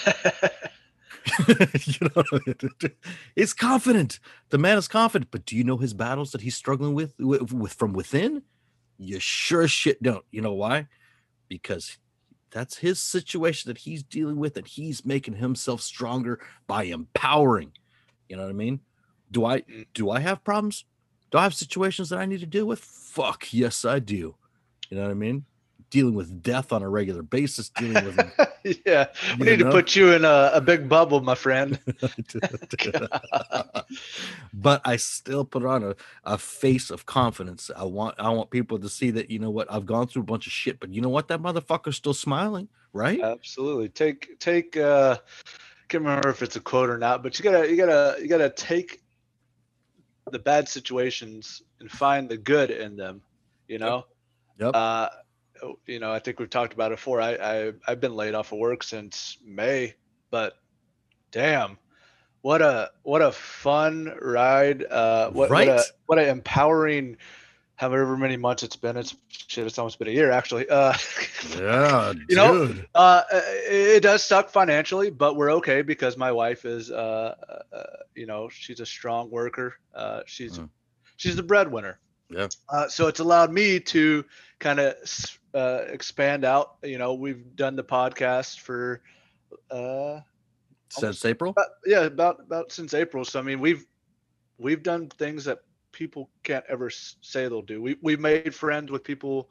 you 1.85 2.09
know, 2.17 2.23
it's 3.37 3.53
confident. 3.53 4.19
The 4.51 4.59
man 4.59 4.79
is 4.79 4.89
confident, 4.89 5.31
but 5.31 5.45
do 5.45 5.57
you 5.57 5.65
know 5.65 5.77
his 5.77 5.95
battles 5.95 6.33
that 6.33 6.41
he's 6.41 6.57
struggling 6.57 6.95
with, 6.95 7.15
with, 7.19 7.53
with 7.53 7.73
from 7.75 7.93
within? 7.93 8.43
You 8.99 9.21
sure 9.21 9.69
shit 9.69 10.03
don't. 10.03 10.25
You 10.31 10.41
know 10.41 10.55
why? 10.55 10.87
Because 11.49 11.99
that's 12.51 12.79
his 12.79 12.99
situation 13.01 13.69
that 13.69 13.79
he's 13.79 14.03
dealing 14.03 14.37
with, 14.37 14.57
and 14.57 14.67
he's 14.67 15.05
making 15.05 15.35
himself 15.37 15.81
stronger 15.83 16.41
by 16.67 16.85
empowering. 16.85 17.73
You 18.29 18.37
know 18.37 18.43
what 18.45 18.51
I 18.51 18.55
mean? 18.55 18.81
Do 19.31 19.45
I 19.45 19.61
Mm. 19.61 19.87
do 19.95 20.11
I 20.11 20.21
have 20.21 20.43
problems? 20.45 20.85
Do 21.31 21.39
I 21.39 21.43
have 21.43 21.55
situations 21.55 22.11
that 22.11 22.19
I 22.19 22.27
need 22.27 22.41
to 22.41 22.47
deal 22.47 22.67
with? 22.67 22.81
Fuck 22.81 23.53
yes, 23.53 23.85
I 23.85 23.99
do. 23.99 24.35
You 24.91 24.97
know 24.97 25.03
what 25.03 25.11
I 25.11 25.15
mean? 25.15 25.45
Dealing 25.91 26.15
with 26.15 26.43
death 26.43 26.73
on 26.73 26.83
a 26.83 26.89
regular 26.89 27.23
basis, 27.23 27.71
dealing 27.71 28.05
with 28.05 28.19
yeah, 28.87 29.07
we 29.39 29.47
need 29.47 29.61
know? 29.61 29.67
to 29.67 29.71
put 29.71 29.97
you 29.97 30.13
in 30.13 30.25
a, 30.25 30.51
a 30.53 30.61
big 30.61 30.87
bubble, 30.87 31.21
my 31.23 31.35
friend. 31.35 31.79
but 34.53 34.83
I 34.85 34.97
still 34.97 35.47
put 35.47 35.65
on 35.65 35.83
a, 35.83 35.97
a 36.25 36.37
face 36.37 36.91
of 36.91 37.07
confidence. 37.07 37.71
I 37.75 37.85
want 37.85 38.17
I 38.19 38.29
want 38.31 38.51
people 38.51 38.79
to 38.81 38.89
see 38.89 39.11
that 39.13 39.31
you 39.31 39.39
know 39.39 39.49
what 39.51 39.73
I've 39.73 39.87
gone 39.87 40.09
through 40.09 40.23
a 40.23 40.27
bunch 40.27 40.47
of 40.47 40.53
shit, 40.53 40.79
but 40.79 40.91
you 40.91 41.01
know 41.01 41.09
what 41.09 41.29
that 41.29 41.41
motherfucker's 41.41 41.97
still 41.97 42.13
smiling, 42.13 42.69
right? 42.93 43.21
Absolutely. 43.23 43.89
Take 43.89 44.39
take 44.39 44.77
uh 44.77 45.17
can't 45.89 46.05
remember 46.05 46.29
if 46.29 46.43
it's 46.43 46.57
a 46.57 46.61
quote 46.61 46.91
or 46.91 46.99
not, 46.99 47.23
but 47.23 47.39
you 47.39 47.43
gotta 47.43 47.69
you 47.69 47.77
gotta 47.77 48.17
you 48.21 48.29
gotta 48.29 48.51
take 48.51 49.01
the 50.33 50.39
bad 50.39 50.69
situations 50.69 51.63
and 51.81 51.91
find 51.91 52.29
the 52.29 52.37
good 52.37 52.71
in 52.71 52.97
them, 52.97 53.23
you 53.67 53.79
know? 53.79 54.07
Yep. 54.59 54.71
Uh 54.75 55.09
you 55.87 55.99
know, 55.99 56.13
I 56.13 56.21
think 56.21 56.39
we've 56.39 56.51
talked 56.51 56.73
about 56.73 56.93
it 56.93 56.97
before. 56.97 57.21
I, 57.21 57.35
I 57.35 57.73
I've 57.87 58.01
been 58.01 58.15
laid 58.15 58.35
off 58.35 58.53
of 58.53 58.59
work 58.59 58.83
since 58.83 59.39
May, 59.45 59.95
but 60.31 60.55
damn, 61.33 61.79
what 62.43 62.63
a 62.63 62.91
what 63.03 63.23
a 63.23 63.33
fun 63.33 64.17
ride. 64.21 64.85
Uh 64.85 65.31
what, 65.31 65.51
what 65.51 65.69
a 65.69 65.73
Right? 65.73 65.81
what 66.07 66.19
a 66.19 66.29
empowering 66.29 67.17
however 67.79 68.17
many 68.17 68.37
months 68.37 68.63
it's 68.63 68.77
been. 68.77 68.97
It's 68.97 69.15
shit, 69.31 69.67
it's 69.67 69.79
almost 69.79 69.99
been 69.99 70.09
a 70.09 70.13
year 70.13 70.31
actually. 70.31 70.69
Uh 70.69 70.93
yeah, 71.57 72.13
You 72.29 72.37
know, 72.37 72.67
dude. 72.67 72.87
Uh, 72.95 73.23
it 73.33 74.03
does 74.03 74.23
suck 74.23 74.51
financially, 74.51 75.11
but 75.11 75.37
we're 75.37 75.53
okay 75.55 75.83
because 75.83 76.17
my 76.17 76.33
wife 76.33 76.65
is, 76.65 76.91
uh, 76.91 77.35
uh, 77.73 77.83
you 78.15 78.27
know, 78.27 78.49
she's 78.51 78.81
a 78.81 78.87
strong 78.87 79.31
worker. 79.31 79.75
Uh, 79.95 80.21
she's 80.27 80.59
Mm. 80.59 80.69
she's 81.17 81.37
the 81.37 81.43
breadwinner. 81.43 81.99
Yeah. 82.31 82.49
Uh, 82.69 82.89
so 82.89 83.07
it's 83.07 83.21
allowed 83.21 83.51
me 83.53 83.81
to 83.81 84.25
kind 84.59 84.81
of 84.81 84.95
uh, 85.55 85.83
expand 85.89 86.45
out. 86.45 86.75
You 86.83 86.99
know, 86.99 87.15
we've 87.15 87.57
done 87.57 87.75
the 87.77 87.85
podcast 87.85 88.61
for, 88.61 89.01
uh, 89.71 90.21
Since 90.91 91.25
April. 91.25 91.53
about, 91.53 91.67
yeah, 91.87 92.03
about 92.03 92.41
about 92.41 92.73
since 92.73 92.93
April. 92.93 93.25
So 93.25 93.39
I 93.39 93.43
mean, 93.43 93.61
we've 93.61 93.87
we've 94.59 94.83
done 94.83 95.09
things 95.09 95.45
that 95.47 95.61
people 95.99 96.31
can't 96.45 96.65
ever 96.69 96.89
say 96.91 97.49
they'll 97.49 97.61
do. 97.61 97.83
We 97.83 97.97
we've 98.01 98.21
made 98.21 98.55
friends 98.55 98.91
with 98.91 99.03
people 99.03 99.51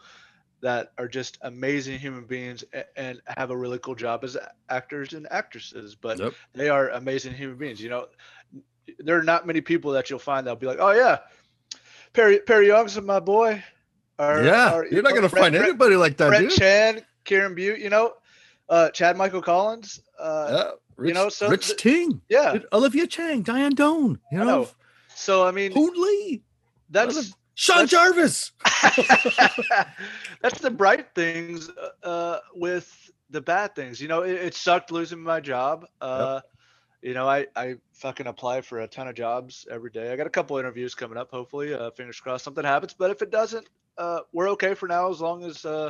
that 0.62 0.92
are 0.98 1.08
just 1.08 1.38
amazing 1.42 2.00
human 2.00 2.24
beings 2.26 2.64
a- 2.74 2.86
and 3.00 3.22
have 3.38 3.52
a 3.52 3.58
really 3.58 3.78
cool 3.80 3.94
job 3.96 4.24
as 4.24 4.36
actors 4.70 5.14
and 5.14 5.28
actresses. 5.30 5.94
But 5.94 6.18
Yep. 6.20 6.34
they 6.54 6.70
are 6.70 6.90
amazing 6.90 7.34
human 7.34 7.58
beings. 7.58 7.80
You 7.82 7.90
know, 7.90 8.08
there 9.00 9.20
are 9.20 9.24
not 9.24 9.46
many 9.46 9.62
people 9.62 9.92
that 9.92 10.10
you'll 10.10 10.18
find 10.20 10.48
that'll 10.48 10.56
be 10.58 10.66
like, 10.66 10.80
oh 10.80 10.92
yeah, 10.92 11.20
Perry 12.14 12.40
Perry 12.40 12.68
Yung's 12.68 13.00
my 13.02 13.20
boy. 13.20 13.64
Or, 14.20 14.42
yeah, 14.44 14.74
or, 14.74 14.88
you're 14.88 15.04
not 15.04 15.14
gonna 15.14 15.30
Brett- 15.30 15.42
find 15.44 15.54
Brett- 15.54 15.66
anybody 15.70 15.96
like 15.96 16.18
that, 16.18 16.30
Brett 16.30 16.42
dude. 16.42 16.52
Chan, 16.52 17.02
Kieran 17.24 17.54
Bew, 17.54 17.76
you 17.76 17.92
know, 17.92 18.14
uh, 18.68 18.90
Chad 18.90 19.16
Michael 19.16 19.44
Collins. 19.44 20.02
Uh, 20.18 20.48
yeah, 20.52 20.72
Rich, 20.96 21.14
know, 21.14 21.30
so 21.30 21.50
Rich 21.50 21.68
th- 21.68 21.78
Ting, 21.80 22.22
yeah. 22.28 22.58
Olivia 22.74 23.06
Cheng, 23.06 23.44
Dianne 23.44 23.76
Doan, 23.76 24.20
you 24.32 24.40
know, 24.40 24.46
know. 24.46 24.70
So 25.18 25.46
I 25.46 25.52
mean, 25.52 25.72
Hoot 25.72 25.98
Lee, 25.98 26.44
that's 26.92 27.34
Sean 27.56 27.88
That's- 27.88 27.90
Jarvis. 27.90 28.52
that's 30.44 30.60
the 30.60 30.70
bright 30.70 31.08
things 31.16 31.72
uh, 32.04 32.38
with 32.54 33.12
the 33.32 33.42
bad 33.42 33.76
things. 33.76 34.00
You 34.00 34.08
know, 34.08 34.22
it, 34.22 34.34
it 34.34 34.54
sucked 34.54 34.92
losing 34.92 35.20
my 35.20 35.40
job. 35.40 35.88
Uh, 36.00 36.42
yep. 36.44 36.52
You 37.02 37.14
know, 37.16 37.28
I 37.28 37.48
I 37.56 37.76
fucking 37.94 38.28
apply 38.28 38.62
for 38.62 38.82
a 38.82 38.88
ton 38.88 39.08
of 39.08 39.16
jobs 39.16 39.68
every 39.72 39.90
day. 39.90 40.14
I 40.14 40.16
got 40.16 40.28
a 40.28 40.32
couple 40.32 40.58
interviews 40.60 40.94
coming 40.94 41.18
up. 41.18 41.32
Hopefully, 41.32 41.74
uh, 41.74 41.90
fingers 41.92 42.20
crossed, 42.20 42.44
something 42.44 42.64
happens. 42.64 42.94
But 42.94 43.10
if 43.10 43.24
it 43.24 43.32
doesn't, 43.32 43.68
uh, 43.98 44.20
we're 44.34 44.50
okay 44.52 44.76
for 44.76 44.88
now 44.88 45.10
as 45.10 45.20
long 45.20 45.44
as 45.44 45.66
uh, 45.66 45.90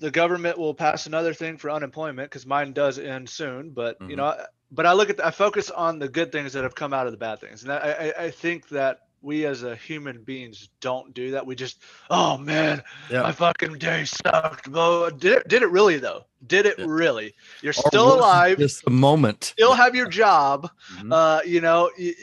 the 0.00 0.10
government 0.10 0.58
will 0.58 0.74
pass 0.74 1.06
another 1.06 1.32
thing 1.32 1.56
for 1.56 1.70
unemployment 1.70 2.30
because 2.30 2.44
mine 2.44 2.74
does 2.74 2.98
end 2.98 3.26
soon. 3.28 3.70
But 3.70 3.98
mm-hmm. 4.00 4.10
you 4.10 4.16
know, 4.16 4.36
but 4.74 4.86
I 4.86 4.92
look 4.92 5.10
at 5.10 5.16
the, 5.16 5.26
I 5.26 5.30
focus 5.30 5.70
on 5.70 5.98
the 5.98 6.08
good 6.08 6.32
things 6.32 6.52
that 6.52 6.62
have 6.62 6.74
come 6.74 6.92
out 6.92 7.06
of 7.06 7.12
the 7.12 7.18
bad 7.18 7.40
things, 7.40 7.62
and 7.62 7.72
I, 7.72 8.12
I, 8.18 8.24
I 8.24 8.30
think 8.30 8.68
that 8.70 9.00
we 9.24 9.46
as 9.46 9.62
a 9.62 9.74
human 9.74 10.22
beings 10.22 10.68
don't 10.80 11.14
do 11.14 11.30
that. 11.30 11.46
We 11.46 11.54
just, 11.54 11.82
oh 12.10 12.36
man, 12.36 12.82
yeah. 13.10 13.22
my 13.22 13.32
fucking 13.32 13.78
day 13.78 14.04
sucked. 14.04 14.70
Bro. 14.70 15.10
Did 15.10 15.38
it, 15.38 15.48
did 15.48 15.62
it 15.62 15.70
really 15.70 15.96
though? 15.96 16.26
Did 16.46 16.66
it 16.66 16.78
yeah. 16.78 16.84
really? 16.86 17.34
You're 17.62 17.72
still 17.72 18.14
alive. 18.14 18.58
Just 18.58 18.86
a 18.86 18.90
moment. 18.90 19.44
Still 19.44 19.72
have 19.72 19.94
your 19.94 20.08
job. 20.08 20.70
Mm-hmm. 20.96 21.10
Uh, 21.10 21.40
you 21.46 21.62
know, 21.62 21.90
you, 21.96 22.14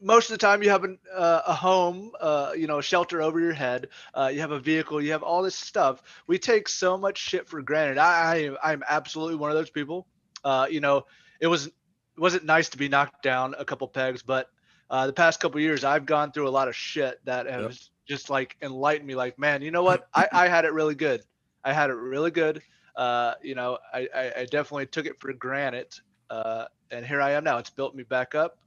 most 0.00 0.30
of 0.30 0.34
the 0.34 0.38
time 0.38 0.62
you 0.62 0.70
have 0.70 0.84
an, 0.84 0.98
uh, 1.12 1.42
a 1.48 1.54
home, 1.54 2.12
uh, 2.20 2.52
you 2.56 2.68
know, 2.68 2.78
a 2.78 2.82
shelter 2.82 3.20
over 3.20 3.40
your 3.40 3.52
head. 3.52 3.88
Uh, 4.14 4.30
you 4.32 4.40
have 4.40 4.52
a 4.52 4.60
vehicle. 4.60 5.02
You 5.02 5.10
have 5.12 5.24
all 5.24 5.42
this 5.42 5.56
stuff. 5.56 6.02
We 6.28 6.38
take 6.38 6.68
so 6.68 6.96
much 6.96 7.18
shit 7.18 7.48
for 7.48 7.60
granted. 7.60 7.98
I, 7.98 8.54
I 8.62 8.72
I'm 8.72 8.84
absolutely 8.88 9.34
one 9.34 9.50
of 9.50 9.56
those 9.56 9.70
people. 9.70 10.06
Uh, 10.44 10.66
you 10.70 10.80
know, 10.80 11.06
it 11.44 11.48
was 11.48 11.66
it 11.66 11.72
wasn't 12.20 12.44
nice 12.44 12.68
to 12.70 12.78
be 12.78 12.88
knocked 12.88 13.22
down 13.22 13.54
a 13.58 13.64
couple 13.64 13.86
pegs, 13.88 14.22
but 14.22 14.48
uh, 14.88 15.06
the 15.06 15.12
past 15.12 15.40
couple 15.40 15.60
years 15.60 15.84
I've 15.84 16.06
gone 16.06 16.32
through 16.32 16.48
a 16.48 16.50
lot 16.50 16.68
of 16.68 16.74
shit 16.74 17.20
that 17.24 17.46
has 17.46 17.62
yep. 17.62 17.72
just 18.06 18.30
like 18.30 18.56
enlightened 18.62 19.06
me. 19.06 19.14
Like, 19.14 19.38
man, 19.38 19.60
you 19.60 19.70
know 19.70 19.82
what? 19.90 20.08
I, 20.14 20.28
I 20.32 20.48
had 20.48 20.64
it 20.64 20.72
really 20.72 20.94
good. 20.94 21.22
I 21.64 21.72
had 21.72 21.90
it 21.90 21.96
really 21.96 22.30
good. 22.30 22.62
Uh, 22.96 23.34
you 23.42 23.54
know, 23.54 23.78
I, 23.92 24.08
I, 24.14 24.32
I 24.38 24.44
definitely 24.44 24.86
took 24.86 25.06
it 25.06 25.20
for 25.20 25.32
granted. 25.32 25.92
Uh, 26.30 26.66
and 26.90 27.04
here 27.04 27.20
I 27.20 27.32
am 27.32 27.44
now. 27.44 27.58
It's 27.58 27.70
built 27.70 27.94
me 27.94 28.04
back 28.04 28.34
up 28.34 28.58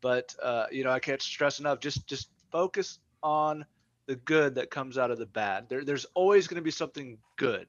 but 0.00 0.34
uh, 0.42 0.66
you 0.70 0.84
know, 0.84 0.90
I 0.90 0.98
can't 0.98 1.22
stress 1.22 1.60
enough. 1.60 1.80
Just 1.80 2.06
just 2.06 2.28
focus 2.50 2.98
on 3.22 3.64
the 4.06 4.16
good 4.16 4.54
that 4.54 4.70
comes 4.70 4.96
out 4.96 5.10
of 5.10 5.18
the 5.18 5.26
bad. 5.26 5.68
There, 5.68 5.84
there's 5.84 6.06
always 6.14 6.46
going 6.46 6.56
to 6.56 6.62
be 6.62 6.70
something 6.70 7.18
good. 7.36 7.66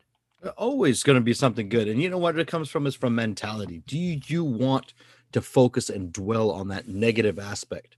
Always 0.58 1.04
going 1.04 1.18
to 1.18 1.24
be 1.24 1.34
something 1.34 1.68
good. 1.70 1.88
And 1.88 2.02
you 2.02 2.10
know 2.10 2.18
what 2.18 2.40
it 2.40 2.48
comes 2.48 2.70
from 2.70 2.88
is 2.88 2.96
from 2.96 3.16
mentality. 3.16 3.84
Do 3.86 3.98
you, 3.98 4.22
you 4.26 4.44
want 4.44 4.94
to 5.34 5.42
focus 5.42 5.90
and 5.90 6.14
dwell 6.14 6.52
on 6.52 6.70
that 6.70 6.88
negative 6.88 7.40
aspect? 7.40 7.98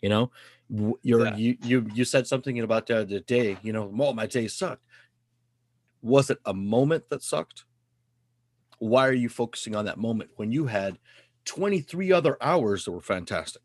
You 0.00 0.08
know, 0.08 0.30
you're 1.02 1.26
yeah. 1.26 1.36
you 1.36 1.56
you 1.62 1.86
you 1.94 2.04
said 2.04 2.26
something 2.26 2.58
about 2.60 2.86
the 2.86 3.00
other 3.00 3.20
day. 3.20 3.58
You 3.62 3.72
know, 3.72 3.92
oh 4.00 4.12
my 4.12 4.26
day 4.26 4.48
sucked. 4.48 4.82
Was 6.02 6.30
it 6.30 6.38
a 6.44 6.54
moment 6.54 7.08
that 7.10 7.22
sucked? 7.22 7.64
Why 8.78 9.06
are 9.06 9.12
you 9.12 9.28
focusing 9.28 9.76
on 9.76 9.84
that 9.86 9.98
moment 9.98 10.30
when 10.36 10.52
you 10.52 10.66
had 10.66 10.98
23 11.44 12.12
other 12.12 12.36
hours 12.40 12.84
that 12.84 12.92
were 12.92 13.00
fantastic. 13.00 13.62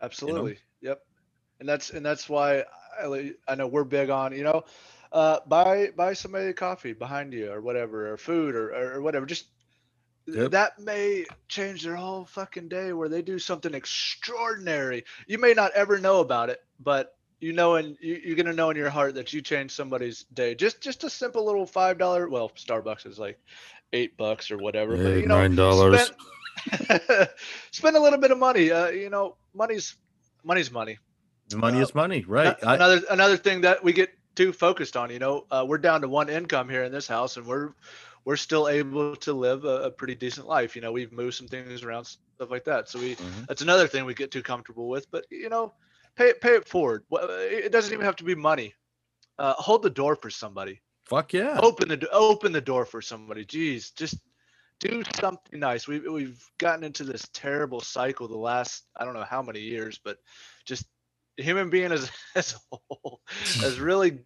Absolutely. 0.00 0.58
You 0.80 0.88
know? 0.88 0.90
Yep. 0.90 1.00
And 1.60 1.68
that's 1.68 1.90
and 1.90 2.04
that's 2.04 2.28
why 2.28 2.64
I, 3.00 3.32
I 3.46 3.54
know 3.54 3.66
we're 3.66 3.84
big 3.84 4.10
on, 4.10 4.32
you 4.36 4.44
know, 4.44 4.64
uh, 5.12 5.40
buy 5.46 5.90
buy 5.96 6.14
somebody 6.14 6.52
coffee 6.52 6.92
behind 6.92 7.32
you 7.32 7.52
or 7.52 7.60
whatever 7.60 8.10
or 8.10 8.16
food 8.16 8.54
or 8.54 8.96
or, 8.96 9.02
whatever. 9.02 9.26
Just 9.26 9.46
yep. 10.26 10.50
that 10.52 10.78
may 10.78 11.26
change 11.48 11.82
their 11.84 11.96
whole 11.96 12.24
fucking 12.24 12.68
day 12.68 12.92
where 12.92 13.08
they 13.08 13.22
do 13.22 13.38
something 13.38 13.74
extraordinary. 13.74 15.04
You 15.26 15.38
may 15.38 15.52
not 15.52 15.72
ever 15.72 15.98
know 15.98 16.20
about 16.20 16.50
it, 16.50 16.60
but 16.80 17.14
you 17.40 17.52
know 17.52 17.74
and 17.74 17.96
you, 18.00 18.20
you're 18.24 18.36
gonna 18.36 18.54
know 18.54 18.70
in 18.70 18.76
your 18.76 18.90
heart 18.90 19.14
that 19.16 19.32
you 19.32 19.42
changed 19.42 19.74
somebody's 19.74 20.24
day. 20.32 20.54
Just 20.54 20.80
just 20.80 21.04
a 21.04 21.10
simple 21.10 21.44
little 21.44 21.66
five 21.66 21.98
dollar 21.98 22.28
well, 22.28 22.48
Starbucks 22.50 23.06
is 23.06 23.18
like 23.18 23.38
eight 23.92 24.16
bucks 24.16 24.50
or 24.50 24.56
whatever. 24.56 24.94
Eight, 24.94 25.02
but 25.02 25.20
you 25.20 25.26
know, 25.26 25.38
nine 25.38 25.54
dollars. 25.54 26.10
spend 27.70 27.96
a 27.96 28.00
little 28.00 28.18
bit 28.18 28.30
of 28.30 28.38
money. 28.38 28.70
Uh, 28.70 28.88
you 28.88 29.10
know, 29.10 29.36
money's 29.54 29.96
money's 30.42 30.70
money. 30.70 30.98
Money 31.54 31.80
uh, 31.80 31.82
is 31.82 31.94
money, 31.94 32.24
right? 32.26 32.56
Another 32.62 33.02
I, 33.10 33.12
another 33.12 33.36
thing 33.36 33.62
that 33.62 33.84
we 33.84 33.92
get 33.92 34.10
too 34.34 34.52
focused 34.52 34.96
on. 34.96 35.10
You 35.10 35.18
know, 35.18 35.46
uh, 35.50 35.64
we're 35.66 35.78
down 35.78 36.00
to 36.02 36.08
one 36.08 36.28
income 36.28 36.68
here 36.68 36.84
in 36.84 36.92
this 36.92 37.06
house, 37.06 37.36
and 37.36 37.46
we're 37.46 37.72
we're 38.24 38.36
still 38.36 38.68
able 38.68 39.16
to 39.16 39.32
live 39.32 39.64
a, 39.64 39.84
a, 39.84 39.90
pretty 39.90 40.14
decent 40.14 40.46
life. 40.46 40.76
You 40.76 40.82
know, 40.82 40.92
we've 40.92 41.12
moved 41.12 41.34
some 41.34 41.48
things 41.48 41.82
around, 41.82 42.04
stuff 42.04 42.50
like 42.50 42.64
that. 42.64 42.88
So 42.88 42.98
we 42.98 43.16
mm-hmm. 43.16 43.44
that's 43.48 43.62
another 43.62 43.88
thing 43.88 44.04
we 44.04 44.14
get 44.14 44.30
too 44.30 44.42
comfortable 44.42 44.88
with. 44.88 45.10
But 45.10 45.26
you 45.30 45.48
know, 45.48 45.72
pay 46.16 46.32
pay 46.40 46.54
it 46.54 46.68
forward. 46.68 47.04
It 47.10 47.72
doesn't 47.72 47.92
even 47.92 48.04
have 48.04 48.16
to 48.16 48.24
be 48.24 48.34
money. 48.34 48.74
Uh, 49.38 49.54
hold 49.54 49.82
the 49.82 49.90
door 49.90 50.16
for 50.16 50.30
somebody. 50.30 50.80
Fuck 51.04 51.32
yeah. 51.32 51.58
Open 51.60 51.88
the 51.88 52.08
open 52.12 52.52
the 52.52 52.60
door 52.60 52.84
for 52.84 53.02
somebody. 53.02 53.44
Jeez, 53.44 53.94
just 53.94 54.16
do 54.78 55.02
something 55.20 55.60
nice. 55.60 55.86
We've 55.86 56.04
we've 56.10 56.42
gotten 56.58 56.84
into 56.84 57.04
this 57.04 57.28
terrible 57.32 57.80
cycle 57.80 58.28
the 58.28 58.36
last 58.36 58.84
I 58.96 59.04
don't 59.04 59.14
know 59.14 59.24
how 59.28 59.42
many 59.42 59.60
years, 59.60 59.98
but 60.02 60.18
just 60.64 60.86
human 61.36 61.70
being 61.70 61.92
as 61.92 62.10
as 62.34 62.54
a 62.54 62.76
whole 62.88 63.20
has 63.60 63.78
really 63.80 64.20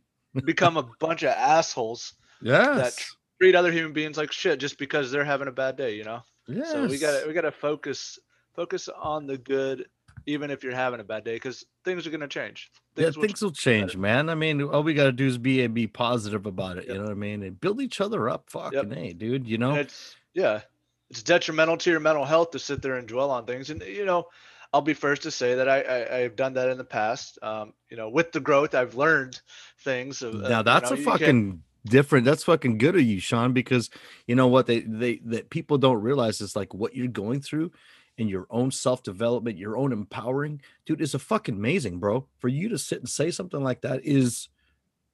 become 0.44 0.76
a 0.76 0.88
bunch 1.00 1.22
of 1.22 1.30
assholes. 1.30 2.14
Yes. 2.40 2.76
That 2.76 3.04
treat 3.40 3.54
other 3.54 3.72
human 3.72 3.92
beings 3.92 4.16
like 4.16 4.32
shit 4.32 4.60
just 4.60 4.78
because 4.78 5.10
they're 5.10 5.24
having 5.24 5.48
a 5.48 5.52
bad 5.52 5.76
day, 5.76 5.94
you 5.94 6.04
know? 6.04 6.20
Yes. 6.48 6.72
So 6.72 6.86
we 6.86 6.98
got 6.98 7.26
we 7.26 7.32
got 7.32 7.42
to 7.42 7.52
focus 7.52 8.18
focus 8.54 8.88
on 8.88 9.26
the 9.26 9.38
good 9.38 9.86
even 10.28 10.50
if 10.50 10.64
you're 10.64 10.74
having 10.74 10.98
a 10.98 11.04
bad 11.04 11.24
day 11.24 11.36
because 11.36 11.64
things 11.84 12.06
are 12.06 12.10
going 12.10 12.20
to 12.20 12.26
change 12.26 12.70
things 12.96 13.14
yeah 13.14 13.20
will 13.20 13.26
things 13.26 13.42
will 13.42 13.52
change 13.52 13.88
better. 13.88 13.98
man 13.98 14.30
i 14.30 14.34
mean 14.34 14.62
all 14.62 14.82
we 14.82 14.94
got 14.94 15.04
to 15.04 15.12
do 15.12 15.26
is 15.26 15.36
be 15.36 15.62
and 15.62 15.74
be 15.74 15.86
positive 15.86 16.46
about 16.46 16.78
it 16.78 16.86
yep. 16.86 16.94
you 16.94 16.94
know 16.94 17.02
what 17.02 17.12
i 17.12 17.14
mean 17.14 17.42
and 17.42 17.60
build 17.60 17.82
each 17.82 18.00
other 18.00 18.30
up 18.30 18.48
fucking 18.48 18.88
yep. 18.88 18.92
hey 18.94 19.12
dude 19.12 19.46
you 19.46 19.58
know 19.58 19.74
it's 19.74 20.16
yeah, 20.36 20.60
it's 21.08 21.22
detrimental 21.22 21.78
to 21.78 21.90
your 21.90 21.98
mental 21.98 22.26
health 22.26 22.50
to 22.50 22.58
sit 22.58 22.82
there 22.82 22.96
and 22.96 23.08
dwell 23.08 23.30
on 23.30 23.46
things. 23.46 23.70
And 23.70 23.82
you 23.82 24.04
know, 24.04 24.26
I'll 24.72 24.82
be 24.82 24.94
first 24.94 25.22
to 25.22 25.30
say 25.30 25.54
that 25.56 25.68
I, 25.68 26.16
I 26.16 26.18
have 26.20 26.36
done 26.36 26.54
that 26.54 26.68
in 26.68 26.78
the 26.78 26.84
past. 26.84 27.38
Um, 27.42 27.72
you 27.88 27.96
know, 27.96 28.08
with 28.08 28.32
the 28.32 28.40
growth, 28.40 28.74
I've 28.74 28.94
learned 28.94 29.40
things. 29.80 30.22
Of, 30.22 30.34
now 30.34 30.62
that's 30.62 30.90
you 30.90 30.96
know, 30.96 31.02
a 31.02 31.04
fucking 31.04 31.62
different. 31.84 32.24
That's 32.24 32.44
fucking 32.44 32.78
good 32.78 32.96
of 32.96 33.02
you, 33.02 33.20
Sean, 33.20 33.52
because 33.52 33.90
you 34.26 34.34
know 34.34 34.48
what 34.48 34.66
they 34.66 34.80
they 34.80 35.20
that 35.26 35.50
people 35.50 35.78
don't 35.78 36.02
realize 36.02 36.40
is 36.40 36.56
like 36.56 36.74
what 36.74 36.94
you're 36.94 37.08
going 37.08 37.40
through 37.40 37.72
and 38.18 38.30
your 38.30 38.46
own 38.50 38.70
self 38.70 39.02
development, 39.02 39.58
your 39.58 39.76
own 39.76 39.92
empowering, 39.92 40.60
dude, 40.84 41.00
is 41.00 41.14
a 41.14 41.18
fucking 41.18 41.56
amazing, 41.56 41.98
bro. 41.98 42.26
For 42.38 42.48
you 42.48 42.68
to 42.70 42.78
sit 42.78 42.98
and 42.98 43.08
say 43.08 43.30
something 43.30 43.62
like 43.62 43.82
that 43.82 44.04
is, 44.04 44.48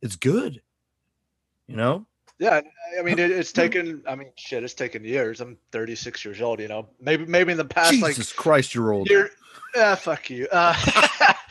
it's 0.00 0.16
good. 0.16 0.62
You 1.68 1.76
know, 1.76 2.06
yeah, 2.42 2.60
I 2.98 3.02
mean, 3.02 3.20
it, 3.20 3.30
it's 3.30 3.52
taken. 3.62 4.02
I 4.06 4.16
mean, 4.16 4.32
shit, 4.36 4.64
it's 4.64 4.74
taken 4.74 5.04
years. 5.04 5.40
I'm 5.40 5.56
36 5.70 6.24
years 6.24 6.40
old. 6.40 6.58
You 6.58 6.68
know, 6.68 6.88
maybe 7.00 7.24
maybe 7.24 7.52
in 7.52 7.58
the 7.58 7.64
past, 7.64 7.92
Jesus 7.92 8.18
like 8.18 8.36
Christ, 8.36 8.74
you're 8.74 8.92
old. 8.92 9.08
Year, 9.08 9.30
ah, 9.76 9.94
fuck 9.94 10.28
you. 10.28 10.48
Uh, 10.50 10.74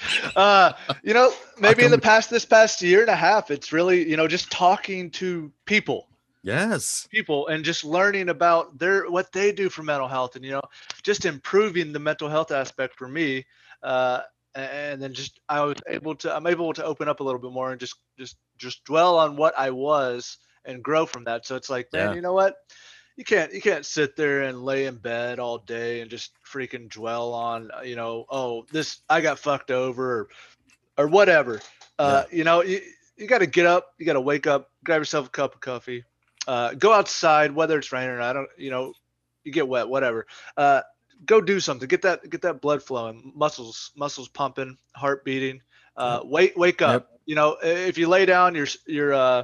uh, 0.35 0.73
you 1.01 1.13
know, 1.13 1.31
maybe 1.57 1.85
in 1.85 1.91
the 1.91 1.97
past, 1.97 2.29
this 2.29 2.43
past 2.43 2.81
year 2.81 2.99
and 3.01 3.09
a 3.09 3.15
half, 3.15 3.51
it's 3.51 3.71
really, 3.71 4.07
you 4.07 4.17
know, 4.17 4.27
just 4.27 4.51
talking 4.51 5.09
to 5.11 5.49
people. 5.65 6.07
Yes. 6.43 7.07
People 7.09 7.47
and 7.47 7.63
just 7.63 7.85
learning 7.85 8.27
about 8.27 8.77
their 8.77 9.09
what 9.09 9.31
they 9.31 9.53
do 9.53 9.69
for 9.69 9.83
mental 9.83 10.09
health, 10.09 10.35
and 10.35 10.43
you 10.43 10.51
know, 10.51 10.61
just 11.03 11.23
improving 11.23 11.93
the 11.93 11.99
mental 11.99 12.27
health 12.27 12.51
aspect 12.51 12.97
for 12.97 13.07
me. 13.07 13.45
Uh, 13.81 14.21
and 14.53 15.01
then 15.01 15.13
just 15.13 15.39
I 15.47 15.63
was 15.63 15.77
able 15.87 16.15
to 16.15 16.35
I'm 16.35 16.47
able 16.47 16.73
to 16.73 16.83
open 16.83 17.07
up 17.07 17.21
a 17.21 17.23
little 17.23 17.39
bit 17.39 17.53
more 17.53 17.71
and 17.71 17.79
just 17.79 17.95
just 18.19 18.35
just 18.57 18.83
dwell 18.83 19.17
on 19.17 19.37
what 19.37 19.57
I 19.57 19.69
was 19.69 20.37
and 20.65 20.83
grow 20.83 21.05
from 21.05 21.25
that. 21.25 21.45
So 21.45 21.55
it's 21.55 21.69
like, 21.69 21.91
man, 21.93 22.09
yeah. 22.09 22.15
you 22.15 22.21
know 22.21 22.33
what? 22.33 22.55
You 23.17 23.25
can't 23.25 23.53
you 23.53 23.61
can't 23.61 23.85
sit 23.85 24.15
there 24.15 24.43
and 24.43 24.63
lay 24.63 24.85
in 24.85 24.95
bed 24.95 25.39
all 25.39 25.57
day 25.57 26.01
and 26.01 26.09
just 26.09 26.31
freaking 26.45 26.89
dwell 26.89 27.33
on 27.33 27.69
uh, 27.71 27.81
you 27.81 27.95
know 27.95 28.25
oh 28.29 28.65
this 28.71 29.01
I 29.09 29.21
got 29.21 29.37
fucked 29.37 29.69
over 29.69 30.21
or, 30.21 30.29
or 30.97 31.07
whatever. 31.07 31.61
Uh, 31.99 32.23
You 32.31 32.43
know 32.43 32.63
you, 32.63 32.81
you 33.17 33.27
got 33.27 33.39
to 33.39 33.45
get 33.45 33.65
up, 33.65 33.93
you 33.99 34.05
got 34.05 34.13
to 34.13 34.21
wake 34.21 34.47
up, 34.47 34.71
grab 34.83 35.01
yourself 35.01 35.27
a 35.27 35.29
cup 35.29 35.53
of 35.53 35.61
coffee, 35.61 36.03
uh, 36.47 36.73
go 36.73 36.93
outside 36.93 37.51
whether 37.51 37.77
it's 37.77 37.91
raining 37.91 38.15
or 38.15 38.21
I 38.21 38.33
don't 38.33 38.49
you 38.57 38.71
know 38.71 38.93
you 39.43 39.51
get 39.51 39.67
wet 39.67 39.89
whatever. 39.89 40.25
Uh, 40.55 40.81
go 41.25 41.41
do 41.41 41.59
something. 41.59 41.87
Get 41.87 42.01
that 42.03 42.27
get 42.29 42.41
that 42.43 42.61
blood 42.61 42.81
flowing, 42.81 43.33
muscles 43.35 43.91
muscles 43.95 44.29
pumping, 44.29 44.77
heart 44.95 45.23
beating. 45.25 45.61
Uh, 45.97 46.21
wake 46.23 46.57
wake 46.57 46.81
up. 46.81 47.03
Yep. 47.03 47.19
You 47.25 47.35
know 47.35 47.57
if 47.61 47.97
you 47.97 48.07
lay 48.07 48.25
down, 48.25 48.55
you're 48.55 48.67
you're 48.87 49.13
uh, 49.13 49.43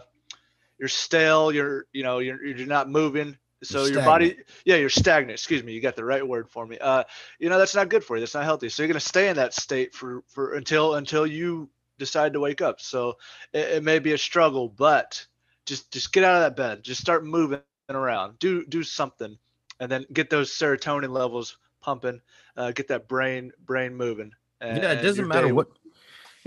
you're 0.78 0.89
stale, 0.89 1.51
you're 1.51 1.86
you 1.91 2.03
know 2.03 2.19
you're 2.19 2.43
you're 2.45 2.67
not 2.67 2.89
moving. 2.89 3.38
So 3.63 3.86
your 3.86 4.03
body, 4.03 4.38
yeah, 4.65 4.75
you're 4.75 4.89
stagnant. 4.89 5.34
Excuse 5.39 5.63
me, 5.63 5.73
you 5.73 5.82
got 5.82 5.95
the 5.95 6.05
right 6.05 6.25
word 6.25 6.47
for 6.49 6.65
me. 6.67 6.78
Uh, 6.78 7.03
you 7.39 7.49
know 7.49 7.57
that's 7.57 7.73
not 7.73 7.89
good 7.89 8.03
for 8.03 8.15
you. 8.15 8.21
That's 8.21 8.36
not 8.36 8.43
healthy. 8.43 8.69
So 8.69 8.84
you're 8.84 8.88
gonna 8.88 8.99
stay 8.99 9.30
in 9.30 9.36
that 9.38 9.53
state 9.53 9.95
for 9.95 10.23
for 10.28 10.53
until 10.53 10.95
until 10.95 11.25
you 11.25 11.69
decide 11.97 12.34
to 12.34 12.39
wake 12.39 12.61
up. 12.61 12.80
So 12.80 13.17
it, 13.53 13.78
it 13.78 13.84
may 13.84 13.97
be 13.99 14.13
a 14.13 14.17
struggle, 14.17 14.69
but 14.69 15.25
just 15.65 15.91
just 15.91 16.13
get 16.13 16.23
out 16.23 16.36
of 16.36 16.41
that 16.41 16.55
bed. 16.55 16.84
Just 16.84 17.01
start 17.01 17.25
moving 17.25 17.61
around. 17.89 18.38
Do 18.38 18.63
do 18.65 18.84
something, 18.84 19.38
and 19.80 19.91
then 19.91 20.05
get 20.13 20.30
those 20.30 20.51
serotonin 20.51 21.09
levels 21.09 21.57
pumping. 21.82 22.21
Uh, 22.55 22.71
get 22.71 22.88
that 22.89 23.07
brain 23.07 23.51
brain 23.65 23.95
moving. 23.95 24.32
And, 24.61 24.84
yeah, 24.84 24.91
it 24.91 25.01
doesn't 25.01 25.28
matter 25.28 25.53
what 25.53 25.67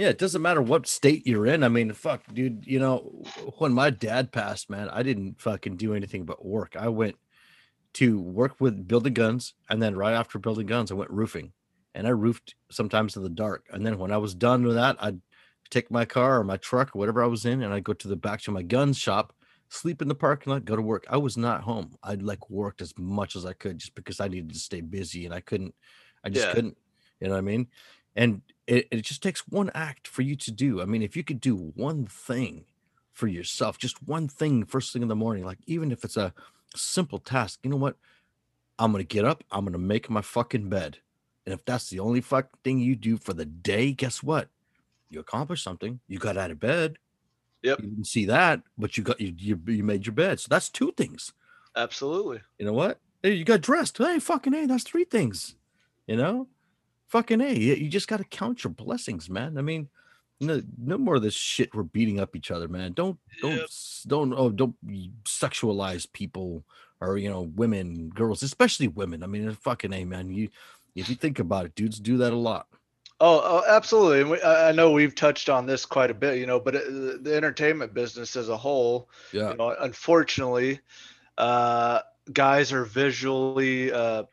Yeah, 0.01 0.09
it 0.09 0.16
doesn't 0.16 0.40
matter 0.40 0.62
what 0.62 0.86
state 0.86 1.26
you're 1.26 1.44
in. 1.44 1.62
I 1.62 1.68
mean, 1.68 1.92
fuck, 1.92 2.22
dude. 2.32 2.66
You 2.66 2.78
know, 2.78 3.22
when 3.59 3.74
my 3.74 3.90
dad 3.90 4.32
passed, 4.32 4.70
man, 4.70 4.88
I 4.88 5.03
didn't 5.03 5.42
fucking 5.42 5.76
do 5.76 5.92
anything 5.92 6.24
but 6.24 6.42
work. 6.42 6.74
I 6.74 6.88
went 6.88 7.16
to 7.94 8.18
work 8.18 8.55
with 8.61 8.88
building 8.88 9.12
guns, 9.12 9.53
and 9.68 9.82
then 9.82 9.94
right 9.94 10.14
after 10.14 10.38
building 10.38 10.66
guns, 10.66 10.90
I 10.90 10.94
went 10.94 11.11
roofing, 11.11 11.53
and 11.94 12.07
I 12.07 12.11
roofed 12.12 12.55
sometimes 12.70 13.14
in 13.14 13.22
the 13.22 13.28
dark. 13.28 13.66
And 13.72 13.84
then 13.84 13.98
when 13.98 14.11
I 14.11 14.16
was 14.16 14.34
done 14.34 14.64
with 14.64 14.76
that, 14.76 14.96
I'd 15.01 15.20
take 15.68 15.90
my 15.90 16.07
car 16.07 16.40
or 16.40 16.44
my 16.44 16.57
truck 16.57 16.96
or 16.96 16.98
whatever 16.98 17.22
I 17.22 17.26
was 17.26 17.44
in, 17.44 17.62
and 17.62 17.74
I'd 17.74 17.84
go 17.84 17.92
to 17.92 18.09
the 18.09 18.16
back 18.16 18.40
to 18.44 18.51
my 18.51 18.62
gun 18.62 18.94
shop, 18.94 19.34
sleep 19.68 20.01
in 20.01 20.09
the 20.09 20.14
parking 20.14 20.51
lot, 20.51 20.64
go 20.64 20.76
to 20.76 20.80
work. 20.80 21.05
I 21.11 21.18
was 21.18 21.36
not 21.36 21.61
home. 21.61 21.94
I'd 22.03 22.22
like 22.22 22.48
worked 22.48 22.80
as 22.80 22.94
much 22.96 23.36
as 23.36 23.44
I 23.44 23.53
could 23.53 23.76
just 23.76 23.94
because 23.94 24.18
I 24.18 24.28
needed 24.28 24.55
to 24.55 24.59
stay 24.59 24.80
busy, 24.80 25.26
and 25.26 25.34
I 25.34 25.40
couldn't. 25.40 25.74
I 26.24 26.30
just 26.30 26.46
Yeah. 26.46 26.55
couldn't. 26.55 26.78
You 27.20 27.26
know 27.26 27.34
what 27.34 27.40
I 27.40 27.42
mean? 27.42 27.68
And 28.16 28.40
it, 28.71 28.87
it 28.93 29.03
just 29.03 29.23
takes 29.23 29.41
one 29.49 29.71
act 29.75 30.07
for 30.07 30.23
you 30.23 30.37
to 30.37 30.53
do. 30.53 30.81
I 30.81 30.85
mean, 30.85 31.03
if 31.03 31.16
you 31.16 31.25
could 31.25 31.41
do 31.41 31.73
one 31.75 32.07
thing 32.07 32.64
for 33.12 33.27
yourself, 33.27 33.79
just 33.79 34.01
one 34.07 34.29
thing 34.29 34.64
first 34.64 34.93
thing 34.93 35.03
in 35.03 35.09
the 35.09 35.16
morning, 35.16 35.45
like 35.45 35.59
even 35.66 35.91
if 35.91 36.05
it's 36.05 36.16
a 36.16 36.33
simple 36.77 37.18
task, 37.18 37.59
you 37.64 37.71
know 37.71 37.77
what? 37.77 37.97
I'm 38.79 38.93
gonna 38.93 39.03
get 39.03 39.25
up, 39.25 39.43
I'm 39.51 39.64
gonna 39.64 39.79
make 39.79 40.09
my 40.09 40.23
fucking 40.23 40.68
bed. 40.68 40.99
And 41.45 41.53
if 41.53 41.64
that's 41.64 41.91
the 41.91 41.99
only 41.99 42.21
fucking 42.21 42.61
thing 42.62 42.79
you 42.79 42.95
do 42.95 43.16
for 43.16 43.33
the 43.33 43.45
day, 43.45 43.91
guess 43.93 44.23
what? 44.23 44.49
You 45.09 45.18
accomplished 45.18 45.64
something. 45.64 45.99
You 46.07 46.21
got 46.21 46.37
out 46.37 46.53
of 46.53 46.61
bed. 46.61 46.97
Yep. 47.62 47.81
You 47.81 47.89
didn't 47.89 48.07
see 48.07 48.27
that, 48.27 48.62
but 48.79 48.97
you 48.97 49.03
got 49.03 49.21
you 49.21 49.35
you, 49.37 49.61
you 49.66 49.83
made 49.83 50.07
your 50.07 50.14
bed. 50.14 50.39
So 50.39 50.47
that's 50.49 50.68
two 50.68 50.93
things. 50.93 51.33
Absolutely. 51.75 52.41
You 52.59 52.66
know 52.66 52.73
what? 52.73 53.01
Hey, 53.21 53.33
you 53.33 53.45
got 53.45 53.62
dressed. 53.62 53.99
Hey, 53.99 54.21
fucking 54.21 54.53
hey, 54.53 54.66
that's 54.66 54.85
three 54.85 55.05
things. 55.05 55.57
You 56.07 56.16
know, 56.16 56.47
fucking 57.11 57.41
a. 57.41 57.53
you, 57.53 57.89
just 57.89 58.09
got 58.09 58.17
to 58.19 58.25
count 58.25 58.65
your 58.65 58.73
blessings, 58.73 59.29
man. 59.29 59.59
I 59.59 59.63
mean, 59.63 59.89
no, 60.41 60.63
no 60.79 60.97
more 60.97 61.17
of 61.17 61.23
this 61.23 61.35
shit. 61.35 61.75
We're 61.75 61.83
beating 61.83 62.19
up 62.19 62.35
each 62.35 62.51
other, 62.51 62.67
man. 62.69 62.93
Don't, 62.93 63.19
don't, 63.43 63.57
Yep. 63.57 63.69
don't, 64.07 64.33
oh, 64.35 64.51
don't 64.51 64.75
sexualize 65.25 66.11
people 66.13 66.65
or 67.01 67.17
you 67.19 67.29
know, 67.31 67.51
women, 67.57 68.09
girls, 68.11 68.43
especially 68.43 68.89
women. 68.89 69.23
I 69.23 69.27
mean, 69.27 69.51
fucking 69.53 69.93
a, 69.93 70.05
man. 70.05 70.31
You, 70.31 70.49
if 70.95 71.09
you 71.09 71.15
think 71.15 71.39
about 71.39 71.67
it, 71.67 71.75
dudes 71.75 71.99
do 72.01 72.17
that 72.19 72.33
a 72.33 72.37
lot. 72.37 72.67
Oh, 73.21 73.41
oh 73.43 73.63
absolutely. 73.69 74.21
And 74.21 74.31
we, 74.31 74.43
I 74.43 74.73
know 74.73 74.91
we've 74.91 75.15
touched 75.15 75.49
on 75.49 75.67
this 75.67 75.85
quite 75.87 76.11
a 76.11 76.15
bit, 76.15 76.39
you 76.39 76.47
know, 76.47 76.61
but 76.61 76.75
it, 76.75 76.85
the- 76.87 77.19
the 77.23 77.37
entertainment 77.37 77.93
business 77.95 78.37
as 78.37 78.49
a 78.49 78.57
whole, 78.57 79.09
Yeah, 79.33 79.51
you 79.51 79.57
know, 79.57 79.75
unfortunately, 79.81 80.81
uh, 81.39 82.01
guys 82.33 82.73
are 82.73 82.85
visually 82.85 83.93
uh, 83.93 84.25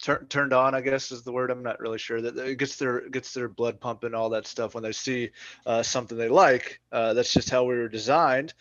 tur- 0.00 0.26
turned 0.28 0.52
on. 0.52 0.74
I 0.74 0.80
guess 0.80 1.12
is 1.12 1.22
the 1.22 1.32
word. 1.32 1.50
I'm 1.50 1.62
not 1.62 1.80
really 1.80 1.98
sure 1.98 2.20
that 2.20 2.36
it 2.36 2.58
gets 2.58 2.76
their 2.76 3.08
gets 3.08 3.32
their 3.32 3.48
blood 3.48 3.80
pumping, 3.80 4.14
all 4.14 4.30
that 4.30 4.46
stuff 4.46 4.74
when 4.74 4.82
they 4.82 4.92
see 4.92 5.30
uh, 5.66 5.82
something 5.82 6.16
they 6.16 6.28
like. 6.28 6.80
Uh, 6.90 7.14
that's 7.14 7.32
just 7.32 7.50
how 7.50 7.64
we 7.64 7.76
were 7.76 7.88
designed, 7.88 8.54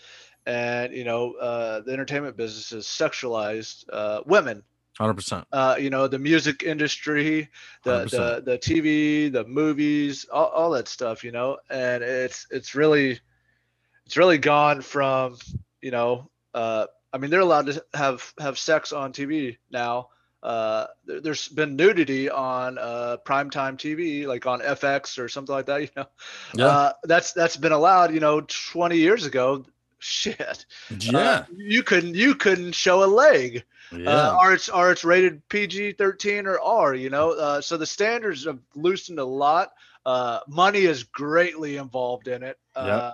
and 0.46 0.94
you 0.94 1.04
know, 1.04 1.34
uh, 1.34 1.82
the 1.82 1.92
entertainment 1.92 2.38
business 2.38 2.72
is 2.72 2.86
sexualized 2.86 3.86
uh, 3.92 4.22
women. 4.26 4.64
hundred 4.98 5.16
percent. 5.16 5.48
Uh, 5.52 5.76
you 5.80 5.90
know, 5.90 6.08
the 6.08 6.20
music 6.20 6.64
industry, 6.64 7.50
the 7.84 8.06
100%. 8.06 8.10
the 8.10 8.42
the 8.46 8.58
TV, 8.58 9.32
the 9.32 9.46
movies, 9.46 10.26
all, 10.32 10.48
all 10.48 10.70
that 10.72 10.88
stuff. 10.88 11.24
You 11.24 11.32
know, 11.32 11.58
and 11.70 12.04
it's 12.04 12.48
it's 12.52 12.76
really 12.76 13.20
it's 14.10 14.18
really 14.18 14.40
gone 14.40 14.82
from 14.82 15.38
you 15.84 15.92
know 15.92 16.32
uh, 16.56 16.88
i 17.14 17.20
mean 17.20 17.30
they're 17.30 17.42
allowed 17.42 17.68
to 17.68 17.86
have 17.94 18.34
have 18.40 18.58
sex 18.58 18.92
on 18.92 19.14
tv 19.14 19.58
now 19.70 20.10
uh, 20.44 20.88
there, 21.06 21.22
there's 21.22 21.48
been 21.50 21.76
nudity 21.76 22.30
on 22.30 22.78
uh, 22.78 23.18
primetime 23.26 23.78
tv 23.78 24.26
like 24.26 24.46
on 24.46 24.62
fx 24.62 25.20
or 25.20 25.28
something 25.28 25.54
like 25.54 25.66
that 25.66 25.82
you 25.82 25.90
know 25.96 26.06
Yeah, 26.56 26.68
uh, 26.68 26.94
that's 27.04 27.34
that's 27.34 27.58
been 27.58 27.72
allowed 27.72 28.14
you 28.14 28.20
know 28.20 28.42
20 28.42 28.98
years 28.98 29.26
ago 29.26 29.66
shit 30.00 30.66
yeah, 31.00 31.18
uh, 31.18 31.46
you 31.56 31.84
couldn't 31.84 32.16
you 32.16 32.36
couldn't 32.36 32.74
show 32.74 33.04
a 33.04 33.06
leg 33.06 33.64
yeah. 33.92 34.10
uh, 34.10 34.38
or 34.42 34.54
it's 34.54 34.70
or 34.70 34.92
it's 34.92 35.04
rated 35.04 35.48
PG 35.50 35.94
thirteen 35.94 36.46
or 36.46 36.60
R. 36.60 36.94
You 36.94 37.10
know, 37.10 37.32
uh, 37.32 37.62
so 37.62 37.78
the 37.78 37.86
standards 37.86 38.46
have 38.46 38.60
loosened 38.76 39.20
a 39.20 39.26
lot. 39.26 39.72
Uh, 40.06 40.40
money 40.48 40.82
is 40.82 41.04
greatly 41.04 41.78
involved 41.78 42.28
in 42.28 42.44
it. 42.44 42.58
Uh, 42.76 43.12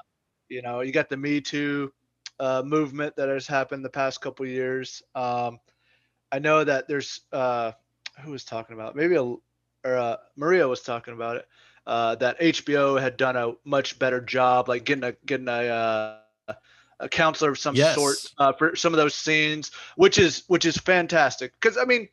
You 0.49 0.61
know, 0.61 0.81
you 0.81 0.91
got 0.91 1.09
the 1.09 1.17
Me 1.17 1.41
Too 1.41 1.91
uh, 2.39 2.61
movement 2.63 3.15
that 3.15 3.29
has 3.29 3.47
happened 3.47 3.83
the 3.83 3.89
past 3.89 4.21
couple 4.21 4.45
years. 4.45 5.01
Um, 5.15 5.59
I 6.31 6.39
know 6.39 6.63
that 6.63 6.87
there's 6.87 7.21
uh, 7.31 7.71
who 8.21 8.31
was 8.31 8.43
talking 8.43 8.75
about 8.75 8.91
it? 8.91 8.95
maybe 8.95 9.15
a 9.15 9.23
or 9.23 9.97
uh, 9.97 10.17
Maria 10.35 10.67
was 10.67 10.81
talking 10.81 11.13
about 11.13 11.37
it. 11.37 11.47
Uh, 11.85 12.15
that 12.15 12.39
HBO 12.41 12.97
had 12.99 13.17
done 13.17 13.35
a 13.35 13.53
much 13.63 13.99
better 13.99 14.19
job, 14.19 14.67
like 14.67 14.85
getting 14.85 15.03
a 15.03 15.13
getting 15.25 15.47
a 15.47 15.69
uh, 15.69 16.19
a 16.99 17.09
counselor 17.09 17.51
of 17.51 17.59
some 17.59 17.75
Yes. 17.75 17.95
sort 17.95 18.17
uh, 18.37 18.53
for 18.53 18.75
some 18.75 18.93
of 18.93 18.97
those 18.97 19.13
scenes, 19.15 19.71
which 19.95 20.17
is 20.17 20.43
which 20.47 20.65
is 20.65 20.77
fantastic. 20.77 21.53
Because 21.59 21.77
I 21.77 21.85
mean, 21.85 22.07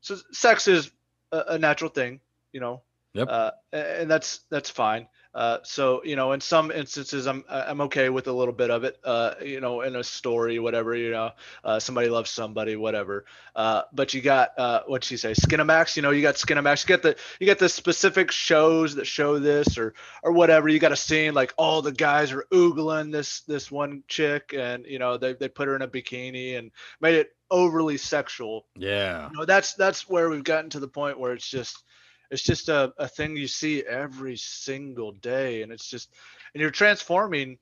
so 0.00 0.16
sex 0.32 0.68
is 0.68 0.90
a, 1.32 1.42
a 1.48 1.58
natural 1.58 1.90
thing, 1.90 2.20
you 2.52 2.60
know. 2.60 2.82
Yep. 3.14 3.28
Uh, 3.28 3.50
and 3.72 4.10
that's 4.10 4.40
that's 4.50 4.70
fine. 4.70 5.08
Uh, 5.34 5.58
so 5.62 6.02
you 6.04 6.16
know, 6.16 6.32
in 6.32 6.40
some 6.40 6.70
instances, 6.70 7.26
I'm 7.26 7.44
I'm 7.48 7.82
okay 7.82 8.08
with 8.08 8.26
a 8.28 8.32
little 8.32 8.54
bit 8.54 8.70
of 8.70 8.84
it. 8.84 8.98
Uh, 9.04 9.34
you 9.44 9.60
know, 9.60 9.82
in 9.82 9.94
a 9.94 10.02
story, 10.02 10.58
whatever. 10.58 10.94
You 10.94 11.10
know, 11.10 11.30
uh, 11.62 11.78
somebody 11.78 12.08
loves 12.08 12.30
somebody, 12.30 12.76
whatever. 12.76 13.24
Uh, 13.54 13.82
but 13.92 14.14
you 14.14 14.22
got 14.22 14.58
uh, 14.58 14.82
what 14.86 15.04
she 15.04 15.16
say, 15.16 15.32
Skinamax. 15.32 15.96
You 15.96 16.02
know, 16.02 16.10
you 16.10 16.22
got 16.22 16.36
Skinamax. 16.36 16.84
You 16.84 16.96
got 16.96 17.02
the 17.02 17.16
you 17.40 17.46
got 17.46 17.58
the 17.58 17.68
specific 17.68 18.30
shows 18.30 18.94
that 18.94 19.06
show 19.06 19.38
this 19.38 19.76
or 19.76 19.94
or 20.22 20.32
whatever. 20.32 20.68
You 20.68 20.78
got 20.78 20.92
a 20.92 20.96
scene 20.96 21.34
like 21.34 21.52
all 21.56 21.82
the 21.82 21.92
guys 21.92 22.32
are 22.32 22.46
oogling 22.50 23.12
this 23.12 23.42
this 23.42 23.70
one 23.70 24.04
chick, 24.08 24.54
and 24.56 24.86
you 24.86 24.98
know 24.98 25.18
they 25.18 25.34
they 25.34 25.48
put 25.48 25.68
her 25.68 25.76
in 25.76 25.82
a 25.82 25.88
bikini 25.88 26.58
and 26.58 26.70
made 27.00 27.14
it 27.14 27.30
overly 27.50 27.96
sexual 27.96 28.66
yeah. 28.76 29.30
you 29.30 29.38
know 29.38 29.46
that's 29.46 29.72
that's 29.72 30.06
where 30.06 30.28
we've 30.28 30.44
gotten 30.44 30.68
to 30.68 30.80
the 30.80 30.88
point 30.88 31.18
where 31.18 31.32
it's 31.32 31.48
just 31.48 31.82
it's 32.30 32.42
just 32.42 32.68
a, 32.68 32.92
a 32.98 33.08
thing 33.08 33.36
you 33.36 33.48
see 33.48 33.82
every 33.84 34.36
single 34.36 35.12
day 35.12 35.62
and 35.62 35.72
it's 35.72 35.88
just 35.88 36.10
and 36.54 36.60
you're 36.60 36.70
transforming 36.70 37.58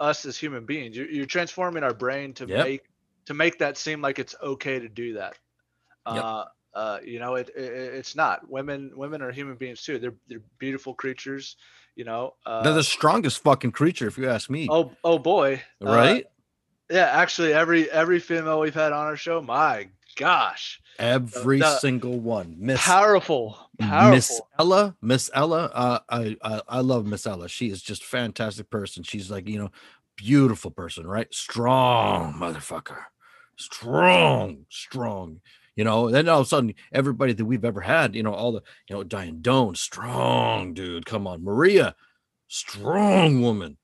us 0.00 0.24
as 0.24 0.36
human 0.36 0.64
beings 0.66 0.96
you're, 0.96 1.08
you're 1.10 1.26
transforming 1.26 1.82
our 1.84 1.94
brain 1.94 2.32
to 2.34 2.46
Yep. 2.46 2.66
make 2.66 2.82
to 3.26 3.34
make 3.34 3.58
that 3.58 3.76
seem 3.76 4.00
like 4.00 4.18
it's 4.18 4.34
okay 4.42 4.78
to 4.78 4.88
do 4.88 5.14
that 5.14 5.36
Yep. 6.08 6.24
uh 6.24 6.44
uh 6.74 6.98
you 7.04 7.18
know 7.18 7.34
it, 7.34 7.50
it 7.56 7.72
it's 7.94 8.16
not 8.16 8.48
women 8.50 8.92
women 8.96 9.22
are 9.22 9.30
human 9.30 9.56
beings 9.56 9.82
too 9.82 9.98
they're 9.98 10.14
they're 10.28 10.42
beautiful 10.58 10.94
creatures 10.94 11.56
you 11.96 12.04
know 12.04 12.34
uh 12.46 12.64
They're 12.64 12.72
the 12.74 12.84
strongest 12.84 13.38
fucking 13.42 13.72
creature, 13.72 14.06
if 14.06 14.18
you 14.18 14.28
ask 14.28 14.48
me. 14.50 14.68
oh 14.70 14.92
oh 15.04 15.18
boy 15.18 15.62
uh, 15.84 15.90
right? 15.90 16.26
yeah 16.90 17.06
actually 17.12 17.52
every 17.52 17.90
every 17.90 18.18
female 18.20 18.60
we've 18.60 18.74
had 18.74 18.92
on 18.92 19.06
our 19.06 19.16
show 19.16 19.40
my 19.42 19.88
gosh 20.16 20.80
Every 20.98 21.60
the- 21.60 21.78
single 21.78 22.20
one. 22.20 22.56
Miss 22.58 22.80
powerful 22.84 23.56
powerful 23.78 24.10
Miss 24.10 24.40
Ella, 24.58 24.96
Miss 25.00 25.30
Ella, 25.32 25.70
uh, 25.72 25.98
I, 26.10 26.36
I 26.42 26.60
I 26.68 26.80
love 26.80 27.06
Miss 27.06 27.26
Ella. 27.26 27.48
She 27.48 27.70
is 27.70 27.80
just 27.80 28.04
fantastic 28.04 28.68
person. 28.68 29.02
She's 29.02 29.30
like 29.30 29.48
you 29.48 29.58
know, 29.58 29.70
beautiful 30.16 30.70
person, 30.70 31.06
right? 31.06 31.32
Strong 31.32 32.34
motherfucker, 32.34 32.98
strong, 33.56 34.66
strong. 34.68 35.40
You 35.76 35.84
know, 35.84 36.10
then 36.10 36.28
all 36.28 36.40
of 36.40 36.46
a 36.46 36.48
sudden, 36.48 36.74
everybody 36.92 37.32
that 37.32 37.44
we've 37.44 37.64
ever 37.64 37.80
had, 37.80 38.14
you 38.14 38.22
know, 38.22 38.34
all 38.34 38.52
the 38.52 38.62
you 38.88 38.96
know, 38.96 39.02
Dianne 39.02 39.40
Doan, 39.40 39.74
strong 39.74 40.74
dude. 40.74 41.06
Come 41.06 41.26
on, 41.26 41.42
Maria, 41.42 41.94
strong 42.48 43.40
woman. 43.40 43.78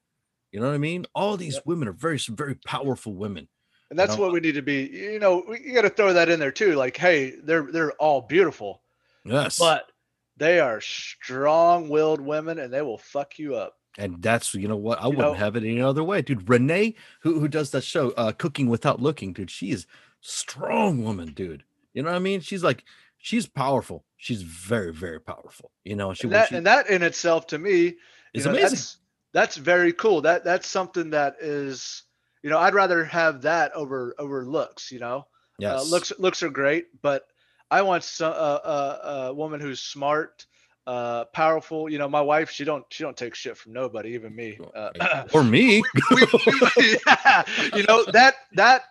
You 0.53 0.61
know 0.61 0.67
what 0.67 0.75
I 0.75 0.79
mean? 0.79 1.07
All 1.15 1.39
these 1.39 1.61
women 1.65 1.89
are 1.89 1.93
very 1.93 2.19
very 2.29 2.57
powerful 2.57 3.15
women. 3.15 3.49
And 3.91 3.99
that's 3.99 4.17
what 4.17 4.33
we 4.33 4.41
need 4.41 4.57
to 4.57 4.63
be. 4.63 4.83
You 4.89 5.19
know, 5.21 5.45
we- 5.49 5.61
you 5.61 5.73
got 5.75 5.83
to 5.83 5.91
throw 5.91 6.13
that 6.13 6.29
in 6.29 6.41
there 6.41 6.51
too. 6.53 6.75
Like, 6.75 6.97
hey, 6.97 7.31
they're 7.43 7.71
they're 7.71 7.93
all 7.93 8.21
beautiful, 8.23 8.83
Yes, 9.25 9.59
but 9.59 9.91
they 10.37 10.59
are 10.61 10.81
strong-willed 10.81 12.21
women, 12.21 12.59
and 12.59 12.73
they 12.73 12.83
will 12.83 12.99
fuck 12.99 13.39
you 13.39 13.55
up. 13.55 13.79
And 13.99 14.21
that's 14.21 14.55
you 14.55 14.69
know 14.69 14.77
what 14.77 15.01
I 15.01 15.05
You 15.05 15.11
wouldn't 15.11 15.27
know- 15.29 15.33
have 15.35 15.57
it 15.57 15.65
any 15.65 15.81
other 15.81 16.05
way, 16.05 16.21
dude. 16.23 16.49
Renee, 16.49 16.95
who 17.21 17.41
who 17.41 17.49
does 17.49 17.71
that 17.71 17.83
show, 17.85 18.11
uh, 18.13 18.33
Cooking 18.33 18.69
Without 18.69 19.01
Looking, 19.01 19.33
dude. 19.33 19.51
She 19.51 19.71
is 19.71 19.87
strong 20.21 21.03
woman, 21.03 21.33
dude. 21.33 21.65
You 21.95 22.03
know 22.03 22.11
what 22.11 22.17
I 22.17 22.21
mean? 22.21 22.41
She's 22.41 22.63
like 22.65 22.85
she's 23.19 23.47
powerful. 23.47 24.05
She's 24.19 24.43
very 24.43 24.93
very 24.93 25.21
powerful. 25.21 25.71
You 25.85 25.97
know, 25.97 26.13
she, 26.13 26.25
And 26.25 26.33
that 26.35 26.49
she 26.49 26.57
and 26.57 26.67
that 26.67 26.91
in 26.91 27.03
itself, 27.03 27.47
to 27.49 27.59
me, 27.59 27.79
you 27.85 27.95
is 28.35 28.45
know, 28.45 28.51
amazing. 28.51 28.71
That's, 28.71 28.97
that's 29.33 29.57
very 29.57 29.93
cool. 29.93 30.21
That 30.23 30.45
that's 30.45 30.67
something 30.67 31.11
that 31.11 31.37
is, 31.41 32.03
you 32.47 32.51
know, 32.53 32.61
I'd 32.61 32.75
rather 32.75 33.05
have 33.07 33.43
that 33.43 33.73
over 33.73 34.15
over 34.21 34.45
looks. 34.45 34.93
You 34.93 35.01
know, 35.01 35.27
Yes, 35.59 35.73
uh, 35.75 35.83
looks 35.83 36.13
looks 36.21 36.45
are 36.45 36.49
great, 36.49 36.87
but 37.03 37.27
I 37.73 37.83
want 37.83 38.05
some, 38.05 38.31
uh, 38.31 38.37
uh, 38.37 39.27
a 39.31 39.35
woman 39.35 39.61
who's 39.61 39.81
smart, 39.81 40.47
uh, 40.87 41.25
powerful. 41.25 41.91
You 41.91 41.99
know, 41.99 42.09
my 42.09 42.21
wife, 42.21 42.53
she 42.53 42.65
don't 42.65 42.85
she 42.89 43.03
don't 43.03 43.17
take 43.17 43.35
shit 43.35 43.57
from 43.57 43.73
nobody, 43.73 44.11
even 44.11 44.33
me. 44.33 44.61
Uh, 44.77 44.91
or 45.33 45.43
me. 45.43 45.83
we, 46.15 46.25
we- 46.47 47.01
yeah, 47.09 47.43
you 47.75 47.83
know 47.83 48.05
that 48.13 48.37
that 48.53 48.83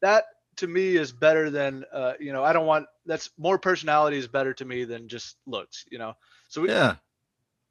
that 0.00 0.26
to 0.58 0.68
me 0.68 0.94
is 0.94 1.10
better 1.10 1.50
than 1.50 1.84
uh, 1.92 2.12
you 2.20 2.32
know. 2.32 2.44
I 2.44 2.52
don't 2.52 2.66
want 2.66 2.86
that's 3.06 3.28
more 3.36 3.58
personality 3.58 4.18
is 4.18 4.28
better 4.28 4.54
to 4.54 4.64
me 4.64 4.84
than 4.84 5.08
just 5.08 5.36
looks. 5.48 5.84
You 5.90 5.98
know, 5.98 6.12
so 6.46 6.60
we 6.60 6.68
yeah, 6.68 6.94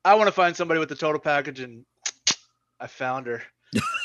I 0.03 0.15
want 0.15 0.27
to 0.27 0.33
find 0.33 0.53
somebody 0.53 0.81
with 0.81 0.89
the 0.89 0.95
total 0.95 1.21
package, 1.21 1.61
and 1.61 1.85
I 2.81 2.87
found 2.87 3.27
her. 3.27 3.41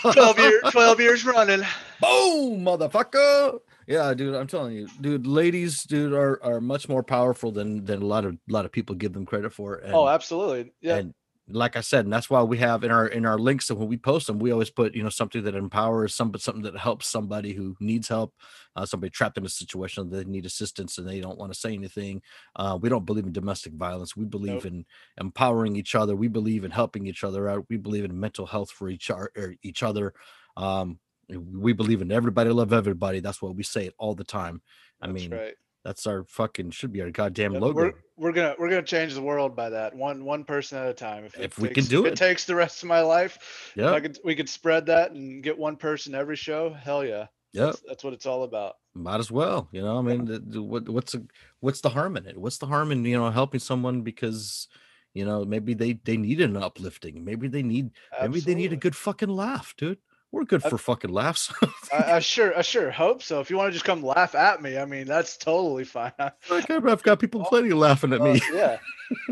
12 0.00 0.38
years, 0.38 0.62
12 0.70 1.00
years 1.00 1.24
running. 1.24 1.60
Boom, 2.00 2.64
motherfucker. 2.64 3.58
Yeah, 3.86 4.12
dude, 4.12 4.34
I'm 4.34 4.46
telling 4.46 4.74
you, 4.74 4.86
dude, 5.00 5.26
ladies, 5.26 5.84
dude, 5.84 6.12
are 6.12 6.38
are 6.42 6.60
much 6.60 6.88
more 6.88 7.02
powerful 7.02 7.50
than 7.50 7.84
than 7.86 8.02
a 8.02 8.06
lot 8.06 8.24
of 8.26 8.34
a 8.34 8.52
lot 8.52 8.66
of 8.66 8.72
people 8.72 8.94
give 8.94 9.14
them 9.14 9.24
credit 9.24 9.52
for. 9.52 9.76
And, 9.76 9.94
oh, 9.94 10.06
absolutely. 10.06 10.72
Yeah. 10.82 10.96
And 10.96 11.14
like 11.50 11.76
I 11.76 11.80
said, 11.80 12.04
and 12.04 12.12
that's 12.12 12.28
why 12.28 12.42
we 12.42 12.58
have 12.58 12.84
in 12.84 12.90
our 12.90 13.06
in 13.06 13.24
our 13.24 13.38
links 13.38 13.70
and 13.70 13.78
when 13.78 13.88
we 13.88 13.96
post 13.96 14.26
them, 14.26 14.38
we 14.38 14.52
always 14.52 14.70
put 14.70 14.94
you 14.94 15.02
know 15.02 15.08
something 15.08 15.42
that 15.44 15.54
empowers 15.54 16.14
some 16.14 16.30
but 16.30 16.42
something 16.42 16.62
that 16.62 16.76
helps 16.76 17.06
somebody 17.06 17.54
who 17.54 17.76
needs 17.80 18.08
help, 18.08 18.34
uh, 18.76 18.84
somebody 18.84 19.10
trapped 19.10 19.38
in 19.38 19.46
a 19.46 19.48
situation 19.48 20.10
that 20.10 20.16
they 20.16 20.30
need 20.30 20.46
assistance 20.46 20.98
and 20.98 21.08
they 21.08 21.20
don't 21.20 21.38
want 21.38 21.52
to 21.52 21.58
say 21.58 21.72
anything. 21.72 22.20
Uh, 22.56 22.78
we 22.80 22.88
don't 22.88 23.06
believe 23.06 23.24
in 23.24 23.32
domestic 23.32 23.72
violence. 23.72 24.16
We 24.16 24.24
believe 24.24 24.64
nope. 24.64 24.66
in 24.66 24.84
empowering 25.18 25.76
each 25.76 25.94
other. 25.94 26.14
We 26.14 26.28
believe 26.28 26.64
in 26.64 26.70
helping 26.70 27.06
each 27.06 27.24
other 27.24 27.48
out. 27.48 27.66
We 27.70 27.78
believe 27.78 28.04
in 28.04 28.18
mental 28.18 28.46
health 28.46 28.70
for 28.70 28.88
each 28.88 29.10
our, 29.10 29.30
er, 29.36 29.54
each 29.62 29.82
other. 29.82 30.12
Um, 30.56 30.98
we 31.30 31.72
believe 31.72 32.02
in 32.02 32.12
everybody 32.12 32.50
love 32.50 32.72
everybody. 32.72 33.20
That's 33.20 33.42
what 33.42 33.54
we 33.54 33.62
say 33.62 33.86
it 33.86 33.94
all 33.98 34.14
the 34.14 34.24
time. 34.24 34.62
I 35.00 35.06
that's 35.06 35.22
mean, 35.22 35.30
right. 35.32 35.54
That's 35.84 36.06
our 36.06 36.24
fucking 36.24 36.72
should 36.72 36.92
be 36.92 37.00
our 37.02 37.10
goddamn 37.10 37.54
logo. 37.54 37.74
We're, 37.74 37.92
we're 38.16 38.32
gonna 38.32 38.54
we're 38.58 38.68
gonna 38.68 38.82
change 38.82 39.14
the 39.14 39.22
world 39.22 39.54
by 39.54 39.70
that 39.70 39.94
one 39.94 40.24
one 40.24 40.44
person 40.44 40.78
at 40.78 40.88
a 40.88 40.94
time. 40.94 41.24
If, 41.24 41.38
if 41.38 41.58
we 41.58 41.68
takes, 41.68 41.86
can 41.86 41.90
do 41.90 42.06
it, 42.06 42.12
it 42.12 42.16
takes 42.16 42.44
the 42.44 42.54
rest 42.54 42.82
of 42.82 42.88
my 42.88 43.00
life. 43.00 43.72
Yeah, 43.76 43.92
I 43.92 44.00
could 44.00 44.18
we 44.24 44.34
could 44.34 44.48
spread 44.48 44.86
that 44.86 45.12
and 45.12 45.42
get 45.42 45.56
one 45.56 45.76
person 45.76 46.14
every 46.14 46.36
show. 46.36 46.72
Hell 46.72 47.04
yeah. 47.04 47.26
Yeah, 47.52 47.66
that's, 47.66 47.82
that's, 47.88 48.04
what 48.04 48.12
it's 48.12 48.26
all 48.26 48.42
about. 48.42 48.74
Might 48.94 49.20
as 49.20 49.30
well, 49.30 49.68
you 49.72 49.80
know. 49.80 49.98
I 49.98 50.02
mean, 50.02 50.26
the, 50.26 50.38
the, 50.38 50.62
what 50.62 50.86
what's 50.88 51.14
a, 51.14 51.22
what's 51.60 51.80
the 51.80 51.88
harm 51.88 52.16
in 52.18 52.26
it? 52.26 52.36
What's 52.36 52.58
the 52.58 52.66
harm 52.66 52.92
in 52.92 53.04
you 53.04 53.16
know 53.16 53.30
helping 53.30 53.60
someone 53.60 54.02
because 54.02 54.68
you 55.14 55.24
know 55.24 55.44
maybe 55.44 55.72
they 55.72 55.94
they 56.04 56.18
need 56.18 56.42
an 56.42 56.56
uplifting, 56.56 57.24
maybe 57.24 57.48
they 57.48 57.62
need 57.62 57.90
Absolutely. 58.12 58.28
maybe 58.28 58.40
they 58.44 58.54
need 58.54 58.72
a 58.74 58.76
good 58.76 58.94
fucking 58.94 59.30
laugh, 59.30 59.74
dude. 59.78 59.98
We're 60.30 60.44
good 60.44 60.62
for 60.62 60.74
I, 60.74 60.78
fucking 60.78 61.10
laughs. 61.10 61.52
I, 61.92 62.12
I, 62.14 62.18
sure, 62.18 62.56
I 62.56 62.60
sure 62.60 62.90
hope 62.90 63.22
so. 63.22 63.40
If 63.40 63.48
you 63.48 63.56
want 63.56 63.68
to 63.68 63.72
just 63.72 63.86
come 63.86 64.02
laugh 64.02 64.34
at 64.34 64.60
me, 64.60 64.76
I 64.76 64.84
mean, 64.84 65.06
that's 65.06 65.38
totally 65.38 65.84
fine. 65.84 66.12
I've 66.18 67.02
got 67.02 67.18
people 67.18 67.44
plenty 67.48 67.70
laughing 67.70 68.12
at 68.12 68.20
me. 68.20 68.40
yeah, 68.52 68.78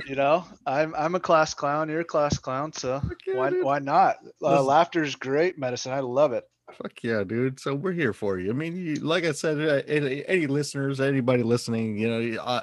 you 0.07 0.15
know, 0.15 0.45
I'm 0.65 0.95
I'm 0.95 1.15
a 1.15 1.21
class 1.21 1.53
clown. 1.53 1.91
You're 1.91 2.01
a 2.01 2.05
class 2.05 2.39
clown, 2.39 2.73
so 2.73 3.03
yeah, 3.27 3.37
why 3.37 3.51
dude. 3.51 3.65
why 3.65 3.79
not? 3.79 4.17
Uh, 4.43 4.63
laughter 4.63 5.03
is 5.03 5.17
great 5.17 5.59
medicine. 5.59 5.93
I 5.93 6.01
love 6.01 6.33
it. 6.33 6.45
Fuck 6.73 7.03
yeah, 7.03 7.25
dude. 7.25 7.61
So 7.61 7.75
we're 7.75 7.93
here 7.93 8.15
for 8.15 8.39
you. 8.39 8.51
I 8.51 8.55
mean, 8.55 8.77
you, 8.77 8.95
like 8.97 9.25
I 9.25 9.33
said, 9.33 9.61
uh, 9.61 9.83
any, 9.87 10.27
any, 10.27 10.47
listeners, 10.47 11.01
anybody 11.01 11.43
listening, 11.43 11.97
you 11.97 12.09
know, 12.09 12.43
uh, 12.43 12.63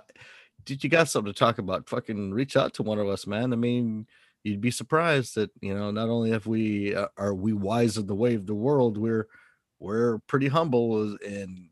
did 0.65 0.84
you 0.84 0.89
got 0.89 1.07
something 1.07 1.31
to 1.31 1.38
talk 1.38 1.57
about? 1.57 1.88
Fucking 1.88 2.31
reach 2.31 2.57
out 2.57 2.73
to 2.75 2.84
one 2.84 2.99
of 2.99 3.07
us, 3.07 3.27
man. 3.27 3.53
I 3.53 3.55
mean 3.55 4.07
you'd 4.43 4.61
be 4.61 4.71
surprised 4.71 5.35
that 5.35 5.49
you 5.61 5.73
know 5.73 5.91
not 5.91 6.09
only 6.09 6.31
have 6.31 6.45
we 6.45 6.95
uh, 6.95 7.07
are 7.17 7.33
we 7.33 7.53
wise 7.53 7.97
of 7.97 8.07
the 8.07 8.15
way 8.15 8.35
of 8.35 8.45
the 8.45 8.53
world 8.53 8.97
we're 8.97 9.27
we're 9.79 10.19
pretty 10.27 10.47
humble 10.47 11.17
and 11.25 11.69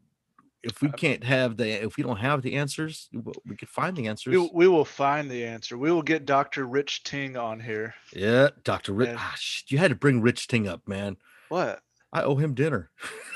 if 0.63 0.82
we 0.82 0.91
can't 0.91 1.24
have 1.24 1.57
the 1.57 1.84
if 1.84 1.97
we 1.97 2.03
don't 2.03 2.17
have 2.17 2.41
the 2.41 2.55
answers 2.55 3.09
we 3.45 3.55
could 3.55 3.69
find 3.69 3.95
the 3.97 4.07
answers. 4.07 4.36
we, 4.36 4.49
we 4.53 4.67
will 4.67 4.86
find 4.86 5.30
the 5.30 5.43
answer. 5.43 5.78
We 5.78 5.91
will 5.91 6.01
get 6.01 6.26
dr 6.26 6.63
rich 6.65 7.03
ting 7.03 7.36
on 7.36 7.59
here. 7.59 7.93
Yeah 8.13 8.49
dr 8.63 8.91
rich 8.91 9.09
ah, 9.17 9.36
you 9.67 9.78
had 9.78 9.89
to 9.89 9.95
bring 9.95 10.22
rich 10.22 10.47
ting 10.47 10.67
up 10.67 10.88
man. 10.88 11.17
What? 11.49 11.82
I 12.13 12.24
owe 12.24 12.36
him 12.36 12.53
dinner 12.53 12.91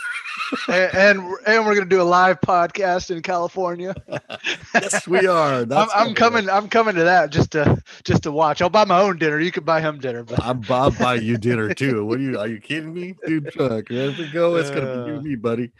and, 0.67 0.93
and, 0.95 1.19
and 1.45 1.65
we're 1.65 1.75
gonna 1.75 1.85
do 1.85 2.01
a 2.01 2.03
live 2.03 2.41
podcast 2.41 3.11
in 3.15 3.21
California. 3.21 3.95
yes, 4.73 5.07
we 5.07 5.27
are. 5.27 5.61
I'm, 5.61 5.87
I'm 5.93 6.13
coming. 6.13 6.49
I'm 6.49 6.69
coming 6.69 6.95
to 6.95 7.03
that 7.03 7.29
just 7.29 7.51
to 7.51 7.81
just 8.03 8.23
to 8.23 8.31
watch. 8.31 8.61
I'll 8.61 8.69
buy 8.69 8.85
my 8.85 9.01
own 9.01 9.17
dinner. 9.17 9.39
You 9.39 9.51
can 9.51 9.63
buy 9.63 9.81
him 9.81 9.99
dinner. 9.99 10.23
But 10.23 10.43
I'm 10.43 10.61
I'll 10.69 10.91
buy 10.91 11.15
you 11.15 11.37
dinner 11.37 11.73
too. 11.73 12.05
What 12.05 12.19
are 12.19 12.23
you? 12.23 12.39
Are 12.39 12.47
you 12.47 12.59
kidding 12.59 12.93
me, 12.93 13.15
dude? 13.25 13.53
Fuck. 13.53 13.91
If 13.91 14.17
we 14.17 14.29
go, 14.29 14.55
it's 14.55 14.69
gonna 14.69 15.05
be 15.05 15.11
you, 15.11 15.21
me, 15.21 15.35
buddy. 15.35 15.71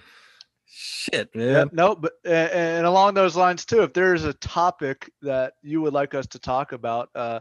Shit, 0.68 1.34
man. 1.36 1.54
Yeah, 1.54 1.66
no, 1.72 1.96
but 1.96 2.14
and 2.26 2.86
along 2.86 3.14
those 3.14 3.36
lines 3.36 3.64
too. 3.64 3.84
If 3.84 3.94
there's 3.94 4.26
a 4.26 4.34
topic 4.34 5.12
that 5.22 5.54
you 5.62 5.82
would 5.82 5.94
like 5.94 6.14
us 6.14 6.28
to 6.28 6.40
talk 6.40 6.74
about, 6.74 7.10
uh, 7.16 7.40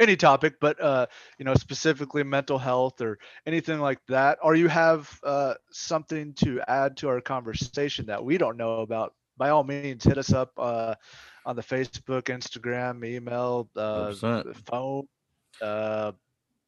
any 0.00 0.16
topic, 0.16 0.54
but 0.60 0.80
uh, 0.80 1.06
you 1.38 1.44
know, 1.44 1.54
specifically 1.54 2.22
mental 2.22 2.58
health 2.58 3.00
or 3.00 3.18
anything 3.46 3.80
like 3.80 4.00
that, 4.08 4.38
or 4.42 4.54
you 4.54 4.68
have 4.68 5.08
uh, 5.22 5.54
something 5.70 6.34
to 6.34 6.60
add 6.68 6.96
to 6.98 7.08
our 7.08 7.20
conversation 7.20 8.06
that 8.06 8.22
we 8.24 8.38
don't 8.38 8.56
know 8.56 8.80
about, 8.80 9.14
by 9.36 9.50
all 9.50 9.64
means, 9.64 10.04
hit 10.04 10.18
us 10.18 10.32
up 10.32 10.52
uh, 10.58 10.94
on 11.44 11.56
the 11.56 11.62
Facebook, 11.62 12.24
Instagram, 12.24 13.04
email, 13.04 13.68
uh, 13.76 14.12
phone, 14.64 15.06
uh, 15.62 16.12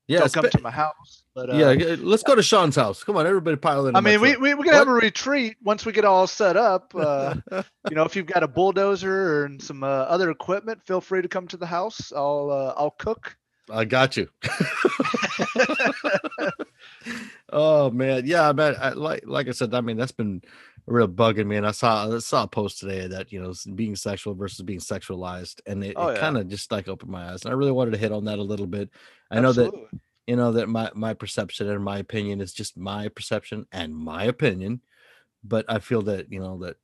yeah, 0.09 0.27
come 0.29 0.51
to 0.51 0.61
my 0.61 0.71
house. 0.71 1.23
But, 1.35 1.51
uh, 1.51 1.57
yeah, 1.57 1.97
let's 2.01 2.23
go 2.23 2.35
to 2.35 2.43
Sean's 2.43 2.75
house. 2.75 3.05
Come 3.05 3.17
on, 3.17 3.27
everybody 3.27 3.57
pile 3.57 3.87
in. 3.87 3.95
I 3.95 4.01
mean, 4.01 4.21
we, 4.21 4.37
we 4.37 4.55
we 4.55 4.65
can 4.65 4.73
have 4.73 4.89
a 4.89 4.93
retreat 4.93 5.57
once 5.63 5.87
we 5.87 5.93
get 5.93 6.05
all 6.05 6.27
set 6.27 6.57
up. 6.57 6.95
Uh, 7.09 7.37
you 7.89 7.97
know, 7.97 8.03
if 8.03 8.17
you've 8.17 8.27
got 8.27 8.43
a 8.43 8.49
bulldozer 8.49 9.45
and 9.45 9.63
some 9.63 9.83
uh, 9.83 9.87
other 9.87 10.31
equipment, 10.31 10.81
feel 10.85 11.01
free 11.01 11.23
to 11.23 11.29
come 11.29 11.47
to 11.49 11.57
the 11.57 11.67
house. 11.67 12.13
I'll 12.15 12.51
uh, 12.51 12.75
I'll 12.77 12.91
cook. 12.91 13.37
I 13.71 13.85
got 13.85 14.17
you. 14.17 14.29
oh 17.51 17.91
man, 17.91 18.27
yeah, 18.27 18.53
man. 18.53 18.77
I, 18.81 18.91
like 18.91 19.25
like 19.27 19.49
I 19.49 19.53
said, 19.53 19.75
I 19.75 19.81
mean 19.81 19.97
that's 19.97 20.13
been 20.13 20.43
real 20.89 21.09
bugging 21.09 21.47
me. 21.47 21.57
And 21.57 21.67
I 21.67 21.71
saw 21.71 22.15
I 22.15 22.19
saw 22.19 22.45
a 22.45 22.49
post 22.49 22.79
today 22.79 23.07
that 23.07 23.33
you 23.33 23.41
know 23.41 23.53
being 23.75 23.97
sexual 23.97 24.35
versus 24.35 24.63
being 24.63 24.81
sexualized, 24.81 25.61
and 25.67 25.85
it, 25.85 25.95
oh, 25.97 26.09
it 26.09 26.15
yeah. 26.15 26.21
kind 26.21 26.37
of 26.37 26.49
just 26.49 26.73
like 26.73 26.89
opened 26.89 27.11
my 27.11 27.31
eyes. 27.31 27.45
And 27.45 27.53
I 27.53 27.57
really 27.57 27.73
wanted 27.73 27.93
to 27.93 27.99
hit 27.99 28.13
on 28.13 28.25
that 28.25 28.39
a 28.39 28.43
little 28.43 28.67
bit. 28.67 28.91
I 29.31 29.39
Absolutely. 29.39 29.81
know 29.81 29.89
that 29.91 30.01
you 30.27 30.37
know 30.37 30.53
that 30.53 30.69
my 30.69 30.91
my 30.95 31.15
perception 31.15 31.69
and 31.69 31.85
my 31.85 31.99
opinion 31.99 32.41
is 32.41 32.53
just 32.53 32.77
my 32.77 33.09
perception 33.09 33.67
and 33.73 33.95
my 33.95 34.25
opinion, 34.25 34.81
but 35.45 35.65
I 35.69 35.79
feel 35.79 36.03
that 36.03 36.33
you 36.33 36.41
know 36.41 36.59
that 36.59 36.77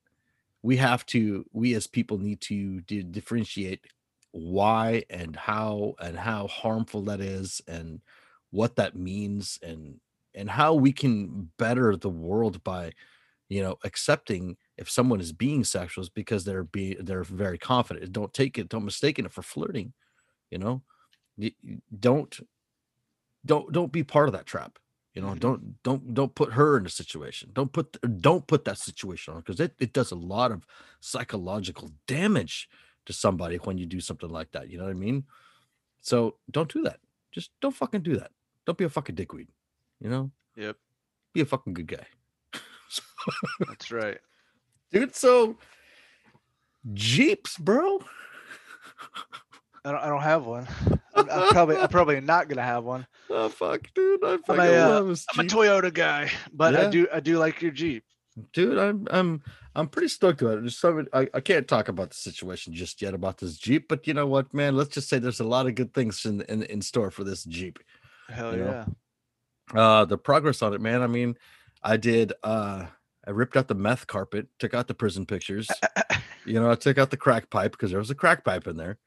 we 0.61 0.77
have 0.77 1.05
to 1.07 1.45
we 1.53 1.73
as 1.75 1.87
people 1.87 2.17
need 2.17 2.41
to 2.41 2.81
differentiate 2.81 3.81
why 4.31 5.03
and 5.09 5.35
how 5.35 5.95
and 5.99 6.17
how 6.17 6.47
harmful 6.47 7.03
that 7.03 7.21
is 7.21 7.61
and 7.67 8.01
what 8.51 8.75
that 8.75 8.95
means 8.95 9.59
and 9.61 9.99
and 10.33 10.49
how 10.49 10.73
we 10.73 10.91
can 10.91 11.49
better 11.57 11.95
the 11.95 12.09
world 12.09 12.63
by 12.63 12.91
you 13.49 13.61
know 13.61 13.77
accepting 13.83 14.57
if 14.77 14.89
someone 14.89 15.21
is 15.21 15.31
being 15.31 15.63
sexual 15.63 16.01
is 16.03 16.09
because 16.09 16.43
they're 16.43 16.63
be 16.63 16.95
they're 16.99 17.23
very 17.23 17.57
confident. 17.57 18.11
Don't 18.11 18.33
take 18.33 18.57
it 18.57 18.69
don't 18.69 18.85
mistake 18.85 19.19
it 19.19 19.31
for 19.31 19.41
flirting 19.41 19.93
you 20.51 20.57
know? 20.57 20.81
Don't 21.99 22.39
don't 23.45 23.71
don't 23.71 23.91
be 23.91 24.03
part 24.03 24.27
of 24.27 24.33
that 24.33 24.45
trap 24.45 24.79
you 25.13 25.21
know? 25.21 25.29
Mm-hmm. 25.29 25.39
don't 25.39 25.83
don't 25.83 26.13
don't 26.13 26.35
put 26.35 26.53
her 26.53 26.77
in 26.77 26.85
a 26.85 26.89
situation. 26.89 27.49
Don't 27.53 27.71
put 27.71 27.97
don't 28.21 28.45
put 28.47 28.65
that 28.65 28.77
situation 28.77 29.33
on 29.33 29.41
because 29.41 29.59
it, 29.59 29.73
it 29.79 29.93
does 29.93 30.11
a 30.11 30.15
lot 30.15 30.51
of 30.51 30.65
psychological 30.99 31.91
damage 32.07 32.69
to 33.05 33.13
somebody 33.13 33.57
when 33.57 33.77
you 33.77 33.85
do 33.85 33.99
something 33.99 34.29
like 34.29 34.51
that 34.51 34.69
you 34.69 34.77
know 34.77 34.85
what 34.85 34.91
i 34.91 34.93
mean? 34.93 35.23
So 36.01 36.35
don't 36.51 36.71
do 36.71 36.83
that. 36.83 36.99
Just 37.31 37.51
don't 37.61 37.75
fucking 37.75 38.01
do 38.01 38.17
that. 38.17 38.31
Don't 38.65 38.77
be 38.77 38.85
a 38.85 38.89
fucking 38.89 39.15
dickweed 39.15 39.49
you 40.01 40.09
know? 40.09 40.31
Yep. 40.55 40.77
Be 41.33 41.41
a 41.41 41.45
fucking 41.45 41.73
good 41.73 41.87
guy 41.87 42.05
That's 43.67 43.91
right. 43.91 44.17
Dude, 44.91 45.15
so 45.15 45.57
Jeeps, 46.93 47.57
bro. 47.57 47.99
I 49.83 49.91
don't, 49.91 50.01
I 50.01 50.07
don't 50.07 50.21
have 50.21 50.45
one. 50.45 50.67
I'm, 51.15 51.29
I'm 51.29 51.49
probably 51.49 51.77
I'm 51.77 51.89
probably 51.89 52.19
not 52.21 52.47
gonna 52.47 52.63
have 52.63 52.83
one. 52.83 53.07
Oh 53.27 53.49
fuck, 53.49 53.81
dude! 53.95 54.23
I 54.23 54.37
I'm, 54.47 54.59
a, 54.59 54.63
uh, 54.63 54.99
I'm 54.99 55.39
a 55.39 55.49
Toyota 55.49 55.91
guy, 55.91 56.29
but 56.53 56.75
yeah. 56.75 56.87
I 56.87 56.89
do 56.91 57.07
I 57.11 57.19
do 57.19 57.39
like 57.39 57.59
your 57.59 57.71
Jeep, 57.71 58.03
dude. 58.53 58.77
I'm 58.77 59.07
I'm 59.09 59.41
I'm 59.73 59.87
pretty 59.87 60.09
stoked 60.09 60.43
about 60.43 60.59
it. 60.59 60.61
There's 60.61 60.77
some 60.77 61.07
I, 61.11 61.27
I 61.33 61.39
can't 61.39 61.67
talk 61.67 61.87
about 61.87 62.11
the 62.11 62.15
situation 62.15 62.75
just 62.75 63.01
yet 63.01 63.15
about 63.15 63.39
this 63.39 63.57
Jeep, 63.57 63.87
but 63.89 64.05
you 64.05 64.13
know 64.13 64.27
what, 64.27 64.53
man? 64.53 64.77
Let's 64.77 64.93
just 64.93 65.09
say 65.09 65.17
there's 65.17 65.39
a 65.39 65.43
lot 65.43 65.65
of 65.65 65.73
good 65.73 65.91
things 65.95 66.23
in 66.23 66.41
in, 66.41 66.63
in 66.63 66.83
store 66.83 67.09
for 67.09 67.23
this 67.23 67.43
Jeep. 67.45 67.79
Hell 68.29 68.55
yeah! 68.55 68.85
Know? 69.73 69.81
Uh, 69.81 70.05
the 70.05 70.19
progress 70.19 70.61
on 70.61 70.75
it, 70.75 70.81
man. 70.81 71.01
I 71.01 71.07
mean, 71.07 71.35
I 71.81 71.97
did. 71.97 72.31
uh 72.43 72.85
I 73.27 73.31
ripped 73.31 73.57
out 73.57 73.67
the 73.67 73.75
meth 73.75 74.07
carpet, 74.07 74.47
took 74.59 74.73
out 74.73 74.87
the 74.87 74.93
prison 74.93 75.25
pictures. 75.25 75.67
you 76.45 76.59
know, 76.59 76.71
I 76.71 76.75
took 76.75 76.97
out 76.97 77.11
the 77.11 77.17
crack 77.17 77.49
pipe 77.49 77.71
because 77.71 77.91
there 77.91 77.99
was 77.99 78.11
a 78.11 78.15
crack 78.15 78.43
pipe 78.43 78.67
in 78.67 78.77
there 78.77 78.99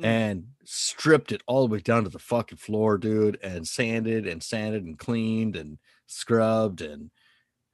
mm. 0.00 0.04
and 0.04 0.48
stripped 0.64 1.32
it 1.32 1.42
all 1.46 1.66
the 1.66 1.72
way 1.72 1.80
down 1.80 2.04
to 2.04 2.10
the 2.10 2.18
fucking 2.18 2.58
floor, 2.58 2.98
dude, 2.98 3.38
and 3.42 3.66
sanded 3.66 4.26
and 4.26 4.42
sanded 4.42 4.84
and 4.84 4.98
cleaned 4.98 5.56
and 5.56 5.78
scrubbed 6.06 6.80
and 6.80 7.10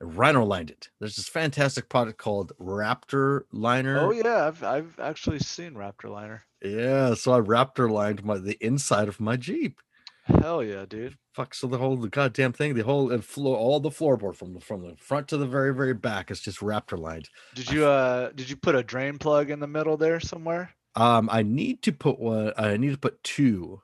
rhino 0.01 0.44
lined 0.44 0.70
it. 0.70 0.88
There's 1.01 1.16
this 1.16 1.28
fantastic 1.28 1.88
product 1.88 2.18
called 2.18 2.53
Raptor 2.61 3.42
Liner. 3.53 3.99
Oh 3.99 4.12
yeah, 4.12 4.46
I've 4.46 4.62
I've 4.62 5.01
actually 5.01 5.40
seen 5.40 5.74
Raptor 5.74 6.11
Liner. 6.11 6.44
Yeah, 6.62 7.14
so 7.14 7.32
I 7.32 7.40
Raptor 7.40 7.90
lined 7.90 8.24
my 8.24 8.38
the 8.38 8.59
inside 8.61 9.09
of 9.09 9.20
my 9.20 9.36
Jeep. 9.36 9.80
Hell 10.29 10.62
yeah, 10.62 10.85
dude. 10.87 11.16
Fuck, 11.35 11.55
so 11.55 11.66
the 11.66 11.79
whole 11.79 11.97
the 11.97 12.09
goddamn 12.09 12.53
thing, 12.53 12.74
the 12.74 12.83
whole 12.85 13.11
and 13.11 13.24
floor, 13.24 13.57
all 13.57 13.81
the 13.81 13.91
floorboard 13.91 14.37
from 14.37 14.55
the 14.55 14.61
from 14.61 14.83
the 14.83 14.95
front 14.97 15.29
to 15.29 15.37
the 15.37 15.47
very 15.47 15.74
very 15.74 15.95
back 15.95 16.31
is 16.31 16.41
just 16.41 16.61
Raptor 16.61 16.99
lined. 16.99 17.29
Did 17.55 17.70
you 17.70 17.87
uh 17.87 18.31
did 18.35 18.51
you 18.51 18.57
put 18.57 18.74
a 18.74 18.83
drain 18.83 19.18
plug 19.18 19.51
in 19.51 19.61
the 19.61 19.66
middle 19.66 19.97
there 19.97 20.20
somewhere? 20.20 20.70
Um, 20.95 21.29
I 21.31 21.43
need 21.43 21.83
to 21.83 21.93
put 21.93 22.18
one. 22.18 22.53
I 22.57 22.76
need 22.76 22.91
to 22.93 22.99
put 22.99 23.22
two. 23.22 23.81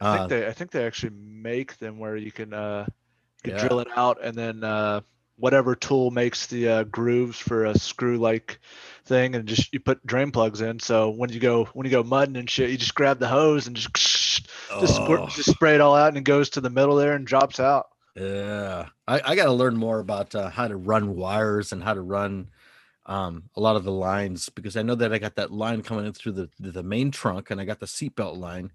I 0.00 0.18
think 0.18 0.22
Uh, 0.22 0.26
they 0.26 0.46
I 0.48 0.52
think 0.52 0.70
they 0.72 0.84
actually 0.86 1.12
make 1.16 1.78
them 1.78 1.98
where 1.98 2.16
you 2.16 2.32
can 2.32 2.52
uh 2.52 2.86
you 2.88 3.52
can 3.52 3.54
Yeah. 3.54 3.68
drill 3.68 3.80
it 3.80 3.88
out 3.96 4.18
and 4.22 4.36
then 4.36 4.64
uh 4.64 5.00
whatever 5.36 5.76
tool 5.76 6.10
makes 6.10 6.48
the 6.48 6.68
uh, 6.68 6.82
grooves 6.82 7.38
for 7.38 7.64
a 7.64 7.78
screw 7.78 8.18
like 8.18 8.58
thing 9.04 9.36
and 9.36 9.46
just 9.46 9.72
you 9.72 9.78
put 9.78 10.04
drain 10.04 10.32
plugs 10.32 10.60
in 10.60 10.80
so 10.80 11.10
when 11.10 11.30
you 11.30 11.38
go 11.38 11.66
when 11.74 11.84
you 11.84 11.92
go 11.92 12.02
mudding 12.02 12.36
and 12.36 12.50
shit 12.50 12.70
you 12.70 12.76
just 12.76 12.96
grab 12.96 13.20
the 13.20 13.28
hose 13.28 13.68
and 13.68 13.76
just 13.76 13.92
just, 14.80 14.96
squirt, 14.96 15.20
oh, 15.20 15.26
just 15.28 15.50
spray 15.50 15.74
it 15.74 15.80
all 15.80 15.94
out 15.94 16.08
and 16.08 16.18
it 16.18 16.24
goes 16.24 16.50
to 16.50 16.60
the 16.60 16.70
middle 16.70 16.96
there 16.96 17.14
and 17.14 17.26
drops 17.26 17.60
out 17.60 17.86
yeah, 18.18 18.86
I, 19.06 19.20
I 19.24 19.36
got 19.36 19.44
to 19.44 19.52
learn 19.52 19.76
more 19.76 20.00
about 20.00 20.34
uh, 20.34 20.50
how 20.50 20.66
to 20.66 20.76
run 20.76 21.14
wires 21.14 21.72
and 21.72 21.82
how 21.82 21.94
to 21.94 22.00
run 22.00 22.50
um, 23.06 23.44
a 23.54 23.60
lot 23.60 23.76
of 23.76 23.84
the 23.84 23.92
lines 23.92 24.48
because 24.48 24.76
I 24.76 24.82
know 24.82 24.96
that 24.96 25.12
I 25.12 25.18
got 25.18 25.36
that 25.36 25.52
line 25.52 25.82
coming 25.82 26.04
in 26.04 26.12
through 26.12 26.32
the 26.32 26.50
the 26.58 26.82
main 26.82 27.10
trunk 27.10 27.50
and 27.50 27.60
I 27.60 27.64
got 27.64 27.78
the 27.78 27.86
seatbelt 27.86 28.36
line, 28.36 28.72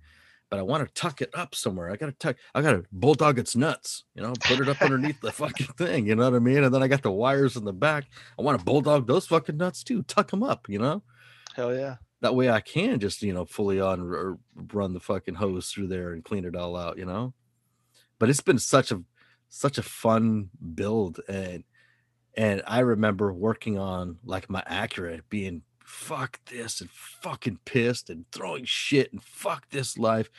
but 0.50 0.60
I 0.60 0.62
want 0.62 0.88
to 0.88 0.94
tuck 0.94 1.22
it 1.22 1.30
up 1.34 1.56
somewhere. 1.56 1.92
I 1.92 1.98
got 1.98 2.06
to 2.06 2.14
tuck. 2.14 2.38
I 2.56 2.62
got 2.62 2.72
to 2.72 2.86
bulldog 2.94 3.38
its 3.38 3.54
nuts, 3.54 4.06
you 4.16 4.22
know, 4.22 4.34
put 4.40 4.62
it 4.62 4.70
up 4.70 4.82
underneath 4.82 5.20
the 5.20 5.32
fucking 5.32 5.68
thing. 5.78 6.08
You 6.08 6.16
know 6.16 6.30
what 6.30 6.38
I 6.38 6.40
mean? 6.40 6.64
And 6.64 6.74
then 6.74 6.82
I 6.82 6.88
got 6.88 7.02
the 7.02 7.12
wires 7.12 7.58
in 7.58 7.66
the 7.66 7.74
back. 7.74 8.06
I 8.40 8.44
want 8.44 8.58
to 8.58 8.66
bulldog 8.66 9.08
those 9.08 9.28
fucking 9.28 9.58
nuts 9.58 9.84
too. 9.84 10.04
Tuck 10.04 10.32
them 10.32 10.44
up, 10.44 10.70
you 10.70 10.80
know. 10.80 11.04
hell 11.56 11.76
yeah 11.76 11.96
that 12.24 12.36
way 12.36 12.50
I 12.50 12.62
can 12.62 13.00
just 13.00 13.22
you 13.22 13.34
know 13.34 13.46
fully 13.46 13.82
on 13.82 14.14
r- 14.14 14.38
run 14.74 14.94
the 14.94 15.00
fucking 15.02 15.36
hose 15.36 15.70
through 15.70 15.88
there 15.88 16.14
and 16.14 16.24
clean 16.24 16.46
it 16.46 16.56
all 16.56 16.76
out, 16.78 16.98
you 16.98 17.06
know. 17.06 17.34
But 18.18 18.30
it's 18.30 18.42
been 18.42 18.58
such 18.60 18.92
a 18.92 19.04
such 19.50 19.78
a 19.78 19.84
fun 19.84 20.50
build 20.74 21.20
and 21.28 21.66
and 22.36 22.64
I 22.66 22.80
remember 22.80 23.32
working 23.34 23.78
on 23.78 24.18
like 24.24 24.50
my 24.50 24.64
Acura 24.68 25.22
being 25.30 25.64
fuck 25.84 26.40
this 26.46 26.80
and 26.80 26.90
fucking 26.90 27.60
pissed 27.66 28.10
and 28.10 28.26
throwing 28.32 28.64
shit 28.64 29.12
and 29.12 29.22
fuck 29.22 29.70
this 29.70 29.98
life 29.98 30.30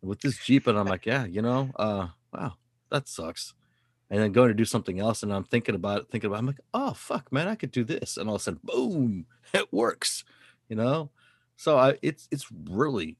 and 0.00 0.08
with 0.08 0.20
this 0.20 0.38
Jeep 0.38 0.66
and 0.66 0.78
I'm 0.78 0.86
like 0.86 1.04
yeah 1.04 1.26
you 1.26 1.42
know 1.42 1.70
uh 1.76 2.08
wow 2.32 2.54
that 2.90 3.06
sucks 3.06 3.52
and 4.08 4.20
then 4.20 4.32
going 4.32 4.48
to 4.48 4.54
do 4.54 4.64
something 4.64 4.98
else 4.98 5.22
and 5.22 5.32
I'm 5.32 5.44
thinking 5.44 5.74
about 5.74 6.00
it 6.00 6.08
thinking 6.10 6.28
about 6.28 6.36
it, 6.36 6.40
I'm 6.40 6.46
like 6.46 6.60
oh 6.72 6.94
fuck 6.94 7.30
man 7.30 7.48
I 7.48 7.54
could 7.54 7.70
do 7.70 7.84
this 7.84 8.16
and 8.16 8.30
all 8.30 8.36
of 8.36 8.40
a 8.40 8.44
sudden 8.44 8.60
boom 8.64 9.26
it 9.52 9.70
works 9.72 10.24
you 10.70 10.76
know 10.76 11.10
so 11.56 11.78
I 11.78 11.98
it's 12.02 12.28
it's 12.30 12.46
really 12.68 13.16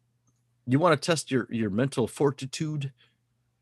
you 0.67 0.79
want 0.79 1.01
to 1.01 1.07
test 1.07 1.31
your 1.31 1.47
your 1.51 1.71
mental 1.71 2.07
fortitude. 2.07 2.93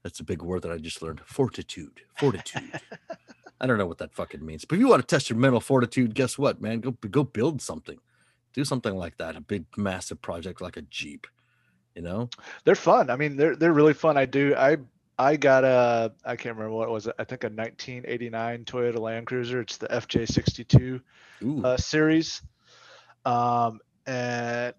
That's 0.03 0.21
a 0.21 0.25
big 0.25 0.43
word 0.43 0.63
that 0.63 0.73
I 0.73 0.79
just 0.79 1.01
learned. 1.01 1.21
Fortitude. 1.25 2.01
Fortitude. 2.19 2.81
I 3.61 3.67
don't 3.67 3.79
know 3.79 3.87
what 3.87 3.99
that 3.99 4.13
fucking 4.13 4.45
means. 4.45 4.65
But 4.65 4.75
if 4.75 4.81
you 4.81 4.89
want 4.89 5.01
to 5.01 5.07
test 5.07 5.31
your 5.31 5.39
mental 5.39 5.61
fortitude, 5.61 6.15
guess 6.15 6.37
what, 6.37 6.61
man? 6.61 6.81
Go 6.81 6.91
go 6.93 7.23
build 7.25 7.63
something. 7.63 7.99
Do 8.53 8.65
something 8.65 8.95
like 8.97 9.19
that. 9.19 9.37
A 9.37 9.41
big 9.41 9.65
massive 9.77 10.21
project 10.21 10.61
like 10.61 10.77
a 10.77 10.83
Jeep. 10.83 11.27
You 11.95 12.03
know? 12.03 12.31
they're 12.65 12.75
fun 12.75 13.11
i 13.11 13.17
mean 13.17 13.37
they're 13.37 13.55
they're 13.55 13.73
really 13.73 13.93
fun 13.93 14.17
i 14.17 14.25
do 14.25 14.55
i 14.57 14.79
i 15.19 15.37
got 15.37 15.63
a 15.63 16.13
i 16.25 16.37
can't 16.37 16.57
remember 16.57 16.75
what 16.75 16.89
it 16.89 16.91
was 16.91 17.07
i 17.19 17.25
think 17.25 17.45
a 17.45 17.49
1989 17.49 18.65
toyota 18.65 18.99
land 18.99 19.27
cruiser 19.27 19.61
it's 19.61 19.77
the 19.77 19.89
fj62 19.89 21.03
uh, 21.65 21.77
series 21.77 22.41
um 23.27 23.79
and 24.07 24.75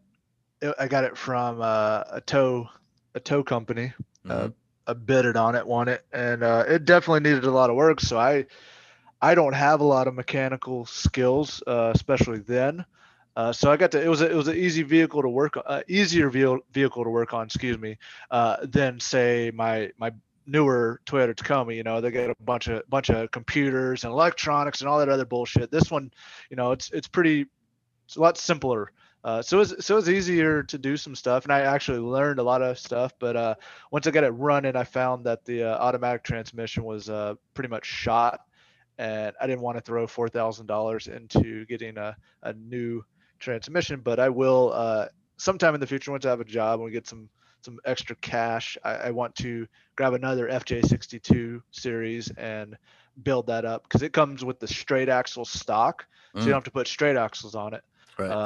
it, 0.62 0.76
i 0.80 0.88
got 0.88 1.04
it 1.04 1.18
from 1.18 1.62
uh, 1.62 2.04
a 2.12 2.22
tow 2.26 2.68
a 3.16 3.20
tow 3.20 3.44
company 3.44 3.94
uh, 4.30 4.48
mhm, 4.48 4.54
I 4.88 4.94
bid 4.94 5.26
it 5.26 5.36
on 5.36 5.56
it, 5.56 5.66
won 5.66 5.88
it, 5.88 6.02
and 6.12 6.44
uh, 6.44 6.66
it 6.68 6.86
definitely 6.86 7.22
needed 7.22 7.46
a 7.46 7.52
lot 7.52 7.70
of 7.70 7.76
work. 7.76 8.02
So 8.02 8.18
I, 8.20 8.46
I 9.22 9.36
don't 9.36 9.54
have 9.54 9.82
a 9.82 9.84
lot 9.86 10.08
of 10.08 10.14
mechanical 10.14 10.86
skills, 10.86 11.62
uh, 11.68 11.92
especially 11.94 12.40
then. 12.40 12.86
Uh, 13.36 13.52
so 13.52 13.72
I 13.72 13.78
got 13.78 13.92
to 13.92 14.02
it 14.04 14.08
was 14.08 14.22
a, 14.22 14.30
it 14.30 14.36
was 14.36 14.48
an 14.48 14.56
easy 14.56 14.84
vehicle 14.84 15.22
to 15.22 15.30
work 15.30 15.58
on, 15.58 15.64
uh, 15.66 15.82
easier 15.88 16.30
vehicle 16.30 16.60
vehicle 16.72 17.04
to 17.04 17.10
work 17.10 17.34
on, 17.34 17.46
excuse 17.46 17.78
me, 17.78 17.98
uh, 18.32 18.58
than 18.64 19.00
say 19.00 19.52
my 19.54 19.92
my 19.98 20.12
newer 20.46 21.02
Toyota 21.06 21.36
Tacoma. 21.36 21.74
You 21.74 21.84
know, 21.84 22.02
they 22.02 22.12
got 22.12 22.30
a 22.30 22.36
bunch 22.42 22.68
of 22.68 22.88
bunch 22.90 23.10
of 23.10 23.32
computers 23.32 24.04
and 24.04 24.12
electronics 24.12 24.82
and 24.82 24.90
all 24.90 25.00
that 25.00 25.10
other 25.10 25.26
bullshit. 25.26 25.72
This 25.72 25.90
one, 25.92 26.12
you 26.50 26.56
know, 26.58 26.72
it's 26.72 26.92
it's 26.92 27.08
pretty, 27.08 27.46
it's 28.06 28.16
a 28.18 28.22
lot 28.22 28.38
simpler. 28.38 28.92
Uh, 29.24 29.42
so 29.42 29.60
it's 29.62 29.86
so 29.86 29.98
it's 29.98 30.08
easier 30.10 30.64
to 30.64 30.78
do 30.78 30.98
some 30.98 31.16
stuff, 31.16 31.44
and 31.44 31.54
I 31.54 31.62
actually 31.62 32.00
learned 32.00 32.40
a 32.40 32.44
lot 32.44 32.62
of 32.62 32.78
stuff. 32.78 33.14
But 33.20 33.36
uh, 33.36 33.56
once 33.92 34.08
I 34.08 34.12
got 34.12 34.24
it 34.24 34.32
running, 34.32 34.76
I 34.76 34.84
found 34.84 35.26
that 35.26 35.46
the 35.46 35.64
uh, 35.64 35.78
automatic 35.78 36.24
transmission 36.24 36.84
was 36.84 37.10
uh, 37.10 37.36
pretty 37.54 37.70
much 37.70 37.86
shot, 37.86 38.40
and 38.98 39.34
I 39.42 39.48
didn't 39.48 39.62
want 39.62 39.78
to 39.78 39.82
throw 39.82 40.08
four 40.08 40.30
thousand 40.30 40.68
dollars 40.68 41.08
into 41.08 41.66
getting 41.66 41.98
a, 41.98 42.16
a 42.44 42.54
new 42.54 43.04
transmission. 43.40 44.02
But 44.02 44.20
I 44.20 44.30
will 44.30 44.72
uh, 44.74 45.08
sometime 45.38 45.74
in 45.76 45.82
the 45.82 45.88
future 45.88 46.12
once 46.12 46.26
I 46.26 46.30
have 46.30 46.42
a 46.42 46.46
job 46.46 46.80
and 46.80 46.86
we 46.86 46.92
get 46.92 47.08
some 47.08 47.30
some 47.62 47.80
extra 47.86 48.16
cash. 48.18 48.78
I, 48.84 48.96
I 48.96 49.12
want 49.12 49.36
to 49.38 49.68
grab 49.96 50.14
another 50.14 50.48
FJ62 50.50 51.62
series 51.72 52.30
and 52.38 52.76
build 53.24 53.48
that 53.48 53.66
up 53.66 53.84
because 53.84 54.02
it 54.02 54.14
comes 54.14 54.44
with 54.44 54.60
the 54.60 54.68
straight 54.68 55.10
axle 55.10 55.46
stock, 55.46 56.06
so 56.38 56.50
you 56.50 56.52
Mm, 56.52 56.54
don't 56.54 56.58
have 56.58 56.64
to 56.66 56.72
put 56.72 56.88
straight 56.88 57.16
axles 57.18 57.56
on 57.56 57.74
it. 57.74 57.84
right. 58.18 58.38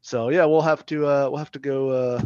Uh, 0.00 0.02
so 0.02 0.28
yeah, 0.30 0.44
we'll 0.44 0.62
have 0.62 0.84
to 0.86 1.06
uh, 1.06 1.28
we'll 1.30 1.38
have 1.38 1.52
to 1.52 1.58
go 1.58 1.90
uh, 1.90 2.22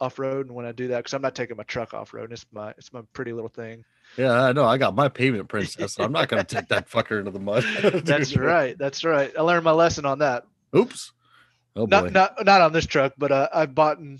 off 0.00 0.18
road, 0.18 0.46
and 0.46 0.54
when 0.54 0.66
I 0.66 0.72
do 0.72 0.88
that, 0.88 0.98
because 0.98 1.14
I'm 1.14 1.22
not 1.22 1.34
taking 1.34 1.56
my 1.56 1.62
truck 1.64 1.94
off 1.94 2.14
road, 2.14 2.32
it's 2.32 2.46
my 2.52 2.70
it's 2.78 2.92
my 2.92 3.02
pretty 3.12 3.32
little 3.32 3.48
thing. 3.50 3.84
yeah, 4.16 4.32
I 4.32 4.52
know. 4.52 4.64
I 4.64 4.78
got 4.78 4.94
my 4.94 5.08
pavement 5.08 5.48
princess. 5.48 5.98
I'm 5.98 6.12
not 6.12 6.28
gonna 6.28 6.44
take 6.44 6.68
that 6.68 6.88
fucker 6.88 7.18
into 7.18 7.30
the 7.30 7.38
mud. 7.38 7.64
That's 8.04 8.36
right. 8.36 8.76
That's 8.78 9.04
right. 9.04 9.32
I 9.38 9.42
learned 9.42 9.64
my 9.64 9.72
lesson 9.72 10.06
on 10.06 10.20
that. 10.20 10.44
Oops. 10.76 11.12
Oh 11.76 11.86
boy. 11.86 12.10
Not 12.10 12.12
not 12.12 12.44
not 12.46 12.60
on 12.62 12.72
this 12.72 12.86
truck, 12.86 13.12
but 13.18 13.30
uh, 13.30 13.48
I've 13.52 13.74
bought 13.74 13.98
in 13.98 14.18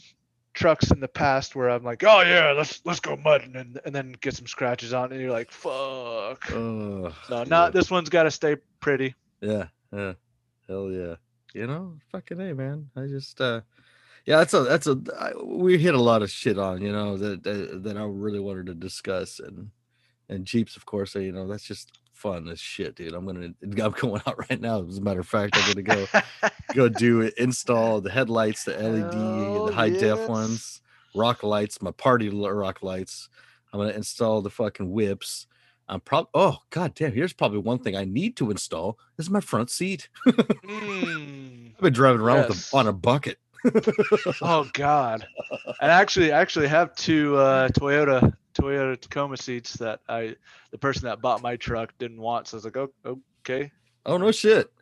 trucks 0.52 0.90
in 0.90 1.00
the 1.00 1.08
past 1.08 1.54
where 1.56 1.70
I'm 1.70 1.82
like, 1.84 2.04
oh 2.04 2.20
yeah, 2.22 2.52
let's 2.56 2.80
let's 2.84 3.00
go 3.00 3.16
mudding, 3.16 3.56
and 3.56 3.80
and 3.84 3.94
then 3.94 4.14
get 4.20 4.34
some 4.36 4.46
scratches 4.46 4.92
on, 4.92 5.06
it, 5.10 5.14
and 5.14 5.20
you're 5.22 5.30
like, 5.32 5.50
fuck. 5.50 6.50
Oh, 6.52 7.12
No, 7.30 7.38
yeah. 7.38 7.44
not 7.44 7.72
this 7.72 7.90
one's 7.90 8.08
got 8.08 8.24
to 8.24 8.30
stay 8.30 8.56
pretty. 8.80 9.14
Yeah, 9.40 9.68
yeah, 9.92 10.12
hell 10.68 10.90
yeah. 10.90 11.14
You 11.54 11.66
know, 11.66 11.98
fucking 12.12 12.40
a 12.40 12.54
man. 12.54 12.90
I 12.96 13.06
just, 13.06 13.40
uh, 13.40 13.62
yeah, 14.26 14.38
that's 14.38 14.54
a 14.54 14.60
that's 14.60 14.86
a 14.86 15.00
I, 15.18 15.32
we 15.42 15.78
hit 15.78 15.94
a 15.94 16.00
lot 16.00 16.22
of 16.22 16.30
shit 16.30 16.58
on, 16.58 16.82
you 16.82 16.92
know, 16.92 17.16
that, 17.16 17.42
that 17.42 17.82
that 17.84 17.96
I 17.96 18.04
really 18.04 18.40
wanted 18.40 18.66
to 18.66 18.74
discuss, 18.74 19.40
and 19.40 19.70
and 20.28 20.44
Jeeps, 20.44 20.76
of 20.76 20.86
course, 20.86 21.14
you 21.14 21.32
know, 21.32 21.48
that's 21.48 21.64
just 21.64 21.98
fun 22.12 22.48
as 22.48 22.60
shit, 22.60 22.96
dude. 22.96 23.14
I'm 23.14 23.26
gonna 23.26 23.48
I'm 23.62 23.92
going 23.92 24.22
out 24.26 24.38
right 24.50 24.60
now. 24.60 24.86
As 24.86 24.98
a 24.98 25.02
matter 25.02 25.20
of 25.20 25.28
fact, 25.28 25.56
I'm 25.56 25.72
gonna 25.72 25.82
go 25.82 26.50
go 26.74 26.88
do 26.88 27.22
it, 27.22 27.34
install 27.38 28.00
the 28.00 28.10
headlights, 28.10 28.64
the 28.64 28.72
LED, 28.72 29.14
Hell 29.14 29.66
the 29.66 29.72
high 29.72 29.90
def 29.90 30.28
ones, 30.28 30.82
rock 31.14 31.42
lights, 31.42 31.80
my 31.82 31.92
party 31.92 32.28
rock 32.28 32.82
lights. 32.82 33.28
I'm 33.72 33.80
gonna 33.80 33.92
install 33.92 34.42
the 34.42 34.50
fucking 34.50 34.90
whips. 34.90 35.46
I'm 35.90 36.00
probably 36.00 36.30
oh 36.34 36.56
god 36.70 36.94
damn. 36.94 37.12
Here's 37.12 37.32
probably 37.32 37.58
one 37.58 37.80
thing 37.80 37.96
I 37.96 38.04
need 38.04 38.36
to 38.36 38.50
install 38.50 38.98
this 39.16 39.26
is 39.26 39.30
my 39.30 39.40
front 39.40 39.70
seat. 39.70 40.08
Mm. 40.26 41.72
I've 41.76 41.80
been 41.82 41.92
driving 41.92 42.20
around 42.20 42.48
with 42.48 42.56
Yes. 42.58 42.72
a, 42.72 42.76
on 42.76 42.86
a 42.86 42.92
bucket. 42.92 43.38
Oh 44.42 44.68
God! 44.72 45.26
And 45.82 45.90
actually, 45.90 46.32
I 46.32 46.40
actually 46.40 46.68
have 46.68 46.94
two 46.94 47.36
uh, 47.36 47.68
Toyota 47.68 48.32
Toyota 48.54 48.98
Tacoma 49.00 49.36
seats 49.36 49.74
that 49.74 50.00
I 50.08 50.36
the 50.70 50.78
person 50.78 51.04
that 51.04 51.20
bought 51.20 51.42
my 51.42 51.56
truck 51.56 51.92
didn't 51.98 52.20
want. 52.20 52.48
So 52.48 52.54
I 52.54 52.58
was 52.58 52.64
like, 52.64 52.76
oh, 52.78 52.90
okay. 53.40 53.70
Oh 54.06 54.16
no 54.16 54.32
shit. 54.32 54.72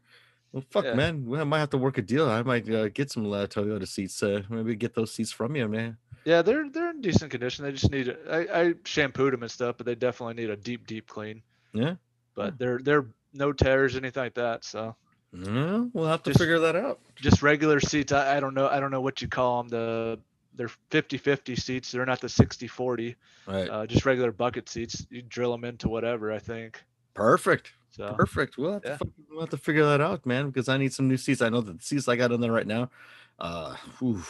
Well, 0.52 0.62
fuck, 0.70 0.84
Yeah. 0.84 0.94
man. 0.94 1.26
We 1.26 1.42
might 1.44 1.58
have 1.58 1.70
to 1.70 1.78
work 1.78 1.98
a 1.98 2.02
deal. 2.02 2.28
I 2.28 2.42
might 2.42 2.70
uh, 2.70 2.88
get 2.88 3.10
some 3.10 3.26
uh, 3.32 3.46
Toyota 3.46 3.86
seats. 3.88 4.22
Uh, 4.22 4.42
maybe 4.48 4.76
get 4.76 4.94
those 4.94 5.12
seats 5.12 5.32
from 5.32 5.56
you, 5.56 5.66
man. 5.68 5.96
Yeah, 6.28 6.42
they're 6.42 6.68
they're 6.68 6.90
in 6.90 7.00
decent 7.00 7.30
condition. 7.30 7.64
They 7.64 7.72
just 7.72 7.90
need 7.90 8.14
I, 8.30 8.38
I 8.52 8.74
shampooed 8.84 9.32
them 9.32 9.42
and 9.42 9.50
stuff, 9.50 9.76
but 9.78 9.86
they 9.86 9.94
definitely 9.94 10.34
need 10.34 10.50
a 10.50 10.56
deep 10.56 10.86
deep 10.86 11.06
clean. 11.06 11.40
Yeah. 11.72 11.94
But 12.34 12.50
Hmm. 12.50 12.56
they're 12.58 12.78
they're 12.82 13.06
no 13.32 13.52
tears 13.54 13.96
anything 13.96 14.22
like 14.24 14.34
that. 14.34 14.62
So 14.64 14.94
Yeah, 15.32 15.84
we'll 15.94 16.06
have 16.06 16.22
to 16.24 16.30
Just- 16.30 16.40
figure 16.40 16.58
that 16.60 16.76
out. 16.76 17.00
just 17.16 17.42
regular 17.42 17.80
seats. 17.80 18.12
I, 18.12 18.36
I 18.36 18.40
don't 18.40 18.52
know 18.52 18.68
I 18.68 18.78
don't 18.78 18.90
know 18.90 19.00
what 19.00 19.22
you 19.22 19.28
call 19.28 19.62
them. 19.62 19.68
The 19.70 20.18
they're 20.54 20.70
50-50 20.90 21.56
seats. 21.58 21.92
They're 21.92 22.04
not 22.04 22.20
the 22.20 22.26
60-40. 22.26 23.14
Right. 23.46 23.70
Uh, 23.70 23.86
just 23.86 24.04
regular 24.04 24.32
bucket 24.32 24.68
seats. 24.68 25.06
You 25.08 25.22
drill 25.22 25.52
them 25.52 25.64
into 25.64 25.88
whatever. 25.88 26.30
I 26.32 26.40
think. 26.40 26.82
Perfect. 27.14 27.72
So 27.90 28.12
Perfect. 28.12 28.58
We'll 28.58 28.72
have, 28.74 28.82
to 28.82 28.88
yeah. 28.88 28.96
fucking- 28.98 29.14
we'll 29.30 29.40
have 29.40 29.50
to 29.50 29.56
figure 29.56 29.84
that 29.86 30.00
out, 30.02 30.26
man, 30.26 30.48
because 30.48 30.68
I 30.68 30.76
need 30.76 30.92
some 30.92 31.08
new 31.08 31.16
seats. 31.16 31.40
I 31.40 31.48
know 31.48 31.62
the 31.62 31.78
seats 31.80 32.06
I 32.08 32.16
got 32.16 32.32
in 32.32 32.40
there 32.42 32.52
right 32.52 32.66
now. 32.66 32.90
Uh, 33.38 33.76
whew. 33.98 34.22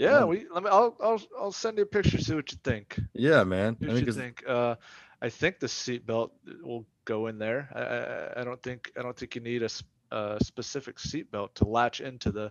Yeah, 0.00 0.20
Um, 0.20 0.28
we 0.28 0.46
let 0.52 0.62
me. 0.62 0.70
I'll 0.70 0.96
I'll 1.00 1.22
I'll 1.38 1.52
send 1.52 1.76
you 1.76 1.82
a 1.84 1.86
picture. 1.86 2.18
See 2.18 2.34
what 2.34 2.50
you 2.50 2.58
think. 2.64 2.98
yeah, 3.12 3.44
man. 3.44 3.76
See 3.78 3.84
I 3.84 3.88
what 3.88 3.94
think 3.96 4.06
you 4.06 4.12
think. 4.14 4.44
Uh, 4.48 4.76
I 5.20 5.28
think 5.28 5.60
the 5.60 5.68
seat 5.68 6.06
belt 6.06 6.32
will 6.62 6.86
go 7.04 7.26
in 7.26 7.38
there. 7.38 7.68
I, 7.74 7.82
I 8.38 8.40
I 8.40 8.44
don't 8.44 8.62
think 8.62 8.90
I 8.98 9.02
don't 9.02 9.14
think 9.16 9.34
you 9.34 9.42
need 9.42 9.62
a, 9.62 9.68
a 10.10 10.38
specific 10.42 10.98
seat 10.98 11.30
belt 11.30 11.54
to 11.56 11.66
latch 11.68 12.00
into 12.00 12.32
the 12.32 12.50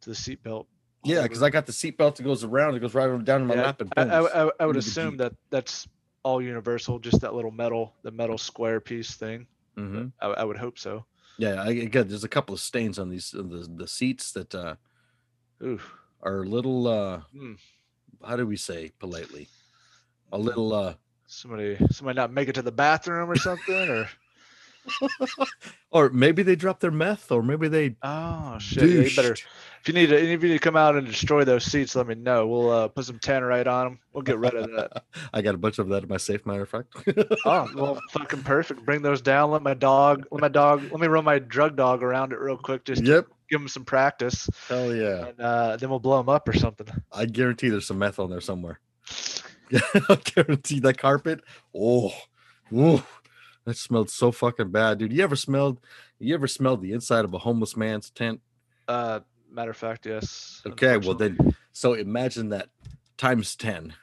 to 0.00 0.10
the 0.10 0.16
seat 0.16 0.42
belt. 0.42 0.66
yeah, 1.04 1.22
because 1.22 1.42
I 1.44 1.50
got 1.50 1.66
the 1.66 1.72
seat 1.72 1.96
belt 1.96 2.16
that 2.16 2.24
goes 2.24 2.42
around. 2.42 2.74
It 2.74 2.80
goes 2.80 2.94
right 2.94 3.24
down 3.24 3.42
in 3.42 3.46
my 3.46 3.54
Yeah, 3.54 3.62
lap 3.66 3.80
and 3.80 3.92
I, 3.96 4.02
I. 4.02 4.46
I, 4.46 4.50
I 4.60 4.66
would 4.66 4.76
assume 4.76 5.16
that 5.18 5.32
that's 5.50 5.86
all 6.24 6.42
universal. 6.42 6.98
Just 6.98 7.20
that 7.20 7.34
little 7.34 7.52
metal 7.52 7.94
the 8.02 8.10
metal 8.10 8.38
square 8.38 8.80
piece 8.80 9.14
thing. 9.14 9.46
Mm-hmm. 9.78 10.06
I, 10.20 10.26
I 10.26 10.44
would 10.44 10.56
hope 10.56 10.78
so. 10.78 11.04
Yeah, 11.38 11.62
I 11.62 11.68
again, 11.70 12.08
there's 12.08 12.24
a 12.24 12.28
couple 12.28 12.54
of 12.54 12.60
stains 12.60 12.98
on 12.98 13.10
these 13.10 13.32
on 13.32 13.48
the 13.48 13.68
the 13.76 13.86
seats 13.86 14.32
that 14.32 14.54
uh 14.54 14.74
Ooh. 15.62 15.80
Are 16.24 16.42
a 16.42 16.46
little 16.46 16.88
uh 16.88 17.20
Hmm. 17.36 17.54
how 18.26 18.36
do 18.36 18.46
we 18.46 18.56
say 18.56 18.92
politely? 18.98 19.48
A 20.32 20.38
little 20.38 20.72
uh 20.72 20.94
Somebody 21.26 21.78
somebody 21.90 22.16
not 22.16 22.32
make 22.32 22.48
it 22.48 22.54
to 22.54 22.62
the 22.62 22.72
bathroom 22.72 23.30
or 23.30 23.36
something 23.36 23.88
or 23.88 24.08
or 25.90 26.10
maybe 26.10 26.42
they 26.42 26.56
dropped 26.56 26.80
their 26.80 26.90
meth 26.90 27.32
or 27.32 27.42
maybe 27.42 27.68
they 27.68 27.96
oh 28.02 28.58
shit. 28.58 28.88
Yeah, 28.88 29.00
you 29.02 29.16
better 29.16 29.32
if 29.84 29.88
you 29.88 29.94
need 29.94 30.08
to 30.08 30.16
if 30.16 30.42
you 30.42 30.48
need 30.48 30.54
to 30.54 30.58
come 30.58 30.76
out 30.76 30.96
and 30.96 31.06
destroy 31.06 31.44
those 31.44 31.64
seats, 31.64 31.94
let 31.94 32.06
me 32.06 32.14
know. 32.14 32.46
We'll 32.46 32.70
uh, 32.70 32.88
put 32.88 33.04
some 33.04 33.18
tannerite 33.18 33.66
on 33.66 33.84
them. 33.84 33.98
We'll 34.12 34.22
get 34.22 34.38
rid 34.38 34.54
of 34.54 34.70
that. 34.72 35.04
I 35.34 35.42
got 35.42 35.54
a 35.54 35.58
bunch 35.58 35.78
of 35.78 35.88
that 35.88 36.02
in 36.04 36.08
my 36.08 36.16
safe, 36.16 36.46
matter 36.46 36.62
of 36.62 36.68
fact. 36.68 36.94
Oh 37.44 37.68
well, 37.74 38.00
fucking 38.10 38.42
perfect. 38.44 38.84
Bring 38.84 39.02
those 39.02 39.20
down. 39.20 39.50
Let 39.50 39.62
my 39.62 39.74
dog. 39.74 40.26
Let 40.30 40.40
my 40.40 40.48
dog. 40.48 40.84
Let 40.90 41.00
me 41.00 41.06
run 41.06 41.24
my 41.24 41.38
drug 41.38 41.76
dog 41.76 42.02
around 42.02 42.32
it 42.32 42.38
real 42.38 42.56
quick. 42.56 42.84
Just 42.84 43.02
yep. 43.04 43.26
Give 43.50 43.60
him 43.60 43.68
some 43.68 43.84
practice, 43.84 44.48
Hell 44.68 44.94
yeah. 44.94 45.26
and 45.26 45.40
uh, 45.40 45.76
then 45.76 45.90
we'll 45.90 45.98
blow 45.98 46.20
him 46.20 46.28
up 46.28 46.48
or 46.48 46.52
something. 46.52 46.86
I 47.12 47.26
guarantee 47.26 47.68
there's 47.68 47.86
some 47.86 47.98
meth 47.98 48.18
on 48.18 48.30
there 48.30 48.40
somewhere. 48.40 48.80
I 49.72 50.18
guarantee 50.24 50.80
that 50.80 50.98
carpet. 50.98 51.40
Oh, 51.74 52.12
ooh, 52.72 53.02
that 53.64 53.76
smelled 53.76 54.10
so 54.10 54.32
fucking 54.32 54.70
bad, 54.70 54.98
dude. 54.98 55.12
You 55.12 55.22
ever 55.22 55.36
smelled? 55.36 55.80
You 56.18 56.34
ever 56.34 56.46
smelled 56.46 56.82
the 56.82 56.92
inside 56.92 57.24
of 57.24 57.34
a 57.34 57.38
homeless 57.38 57.76
man's 57.76 58.10
tent? 58.10 58.40
Uh, 58.88 59.20
matter 59.50 59.70
of 59.70 59.76
fact, 59.76 60.06
yes. 60.06 60.62
Okay, 60.66 60.96
well 60.96 61.14
then, 61.14 61.54
so 61.72 61.94
imagine 61.94 62.50
that 62.50 62.68
times 63.16 63.56
ten. 63.56 63.94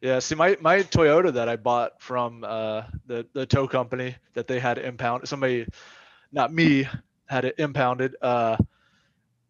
Yeah, 0.00 0.18
see, 0.18 0.34
my 0.34 0.56
my 0.60 0.80
Toyota 0.80 1.32
that 1.34 1.48
I 1.48 1.56
bought 1.56 2.02
from 2.02 2.44
uh, 2.44 2.82
the 3.06 3.26
the 3.34 3.46
tow 3.46 3.68
company 3.68 4.16
that 4.34 4.48
they 4.48 4.58
had 4.58 4.78
impound 4.78 5.28
somebody, 5.28 5.66
not 6.32 6.52
me, 6.52 6.88
had 7.32 7.44
it 7.46 7.54
impounded. 7.58 8.14
Uh, 8.22 8.56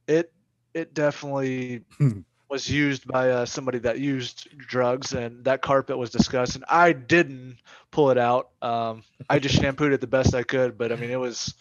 it 0.06 0.32
it 0.72 0.94
definitely 0.94 1.82
was 2.48 2.70
used 2.70 3.06
by 3.06 3.30
uh, 3.30 3.44
somebody 3.44 3.78
that 3.80 3.98
used 3.98 4.48
drugs, 4.56 5.12
and 5.12 5.44
that 5.44 5.60
carpet 5.62 5.98
was 5.98 6.10
disgusting. 6.10 6.62
I 6.68 6.92
didn't 6.92 7.58
pull 7.90 8.10
it 8.10 8.18
out. 8.18 8.50
Um, 8.62 9.02
I 9.28 9.38
just 9.38 9.54
shampooed 9.60 9.92
it 9.92 10.00
the 10.00 10.06
best 10.06 10.34
I 10.34 10.42
could, 10.44 10.78
but 10.78 10.92
I 10.92 10.96
mean, 10.96 11.10
it 11.10 11.20
was 11.20 11.54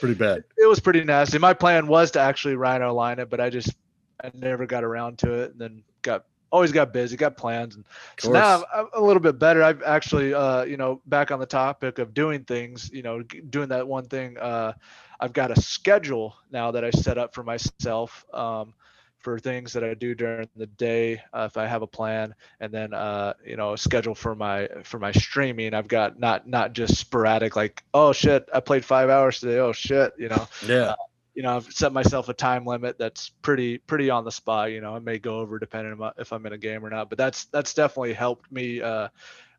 Pretty 0.00 0.14
bad. 0.14 0.44
it 0.56 0.66
was 0.66 0.80
pretty 0.80 1.02
nasty. 1.04 1.38
My 1.38 1.54
plan 1.54 1.86
was 1.86 2.10
to 2.12 2.20
actually 2.20 2.56
rhino 2.56 2.92
line 2.92 3.18
it, 3.18 3.30
but 3.30 3.40
I 3.40 3.50
just 3.50 3.74
I 4.22 4.30
never 4.34 4.66
got 4.66 4.84
around 4.84 5.18
to 5.18 5.32
it, 5.32 5.52
and 5.52 5.60
then 5.60 5.82
got 6.02 6.24
always 6.50 6.72
got 6.72 6.92
busy, 6.92 7.16
got 7.16 7.36
plans, 7.36 7.76
and 7.76 7.84
so 8.18 8.30
now. 8.32 8.64
I'm, 8.74 8.86
I'm 8.94 9.02
a 9.02 9.04
little 9.04 9.20
bit 9.20 9.38
better. 9.38 9.62
I've 9.62 9.82
actually, 9.82 10.32
uh, 10.34 10.64
you 10.64 10.76
know, 10.76 11.00
back 11.06 11.30
on 11.30 11.40
the 11.40 11.46
topic 11.46 11.98
of 11.98 12.14
doing 12.14 12.44
things, 12.44 12.90
you 12.92 13.02
know, 13.02 13.22
doing 13.22 13.68
that 13.68 13.86
one 13.86 14.04
thing. 14.04 14.38
Uh, 14.38 14.72
I've 15.20 15.32
got 15.32 15.56
a 15.56 15.60
schedule 15.60 16.36
now 16.50 16.70
that 16.72 16.84
I 16.84 16.90
set 16.90 17.18
up 17.18 17.34
for 17.34 17.42
myself 17.42 18.24
um, 18.32 18.74
for 19.18 19.38
things 19.38 19.72
that 19.72 19.82
I 19.82 19.94
do 19.94 20.14
during 20.14 20.48
the 20.56 20.66
day 20.66 21.20
uh, 21.32 21.48
if 21.50 21.56
I 21.56 21.66
have 21.66 21.82
a 21.82 21.86
plan, 21.88 22.34
and 22.60 22.72
then 22.72 22.94
uh, 22.94 23.34
you 23.44 23.56
know, 23.56 23.72
a 23.72 23.78
schedule 23.78 24.14
for 24.14 24.34
my 24.34 24.68
for 24.84 24.98
my 24.98 25.12
streaming. 25.12 25.74
I've 25.74 25.88
got 25.88 26.18
not 26.18 26.48
not 26.48 26.72
just 26.72 26.96
sporadic, 26.96 27.56
like 27.56 27.82
oh 27.92 28.12
shit, 28.12 28.48
I 28.54 28.60
played 28.60 28.84
five 28.84 29.10
hours 29.10 29.40
today. 29.40 29.58
Oh 29.58 29.72
shit, 29.72 30.12
you 30.18 30.28
know 30.28 30.46
Yeah. 30.66 30.94
you 31.34 31.42
know, 31.42 31.56
I've 31.56 31.72
set 31.72 31.92
myself 31.92 32.28
a 32.28 32.34
time 32.34 32.64
limit 32.64 32.98
that's 32.98 33.28
pretty 33.42 33.78
pretty 33.78 34.10
on 34.10 34.24
the 34.24 34.32
spot. 34.32 34.72
You 34.72 34.80
know, 34.80 34.94
I 34.94 34.98
may 35.00 35.18
go 35.18 35.38
over 35.40 35.58
depending 35.58 36.00
on 36.00 36.12
if 36.18 36.32
I'm 36.32 36.46
in 36.46 36.52
a 36.52 36.58
game 36.58 36.84
or 36.84 36.90
not, 36.90 37.08
but 37.08 37.18
that's 37.18 37.46
that's 37.46 37.74
definitely 37.74 38.12
helped 38.14 38.50
me 38.50 38.80
uh, 38.80 39.08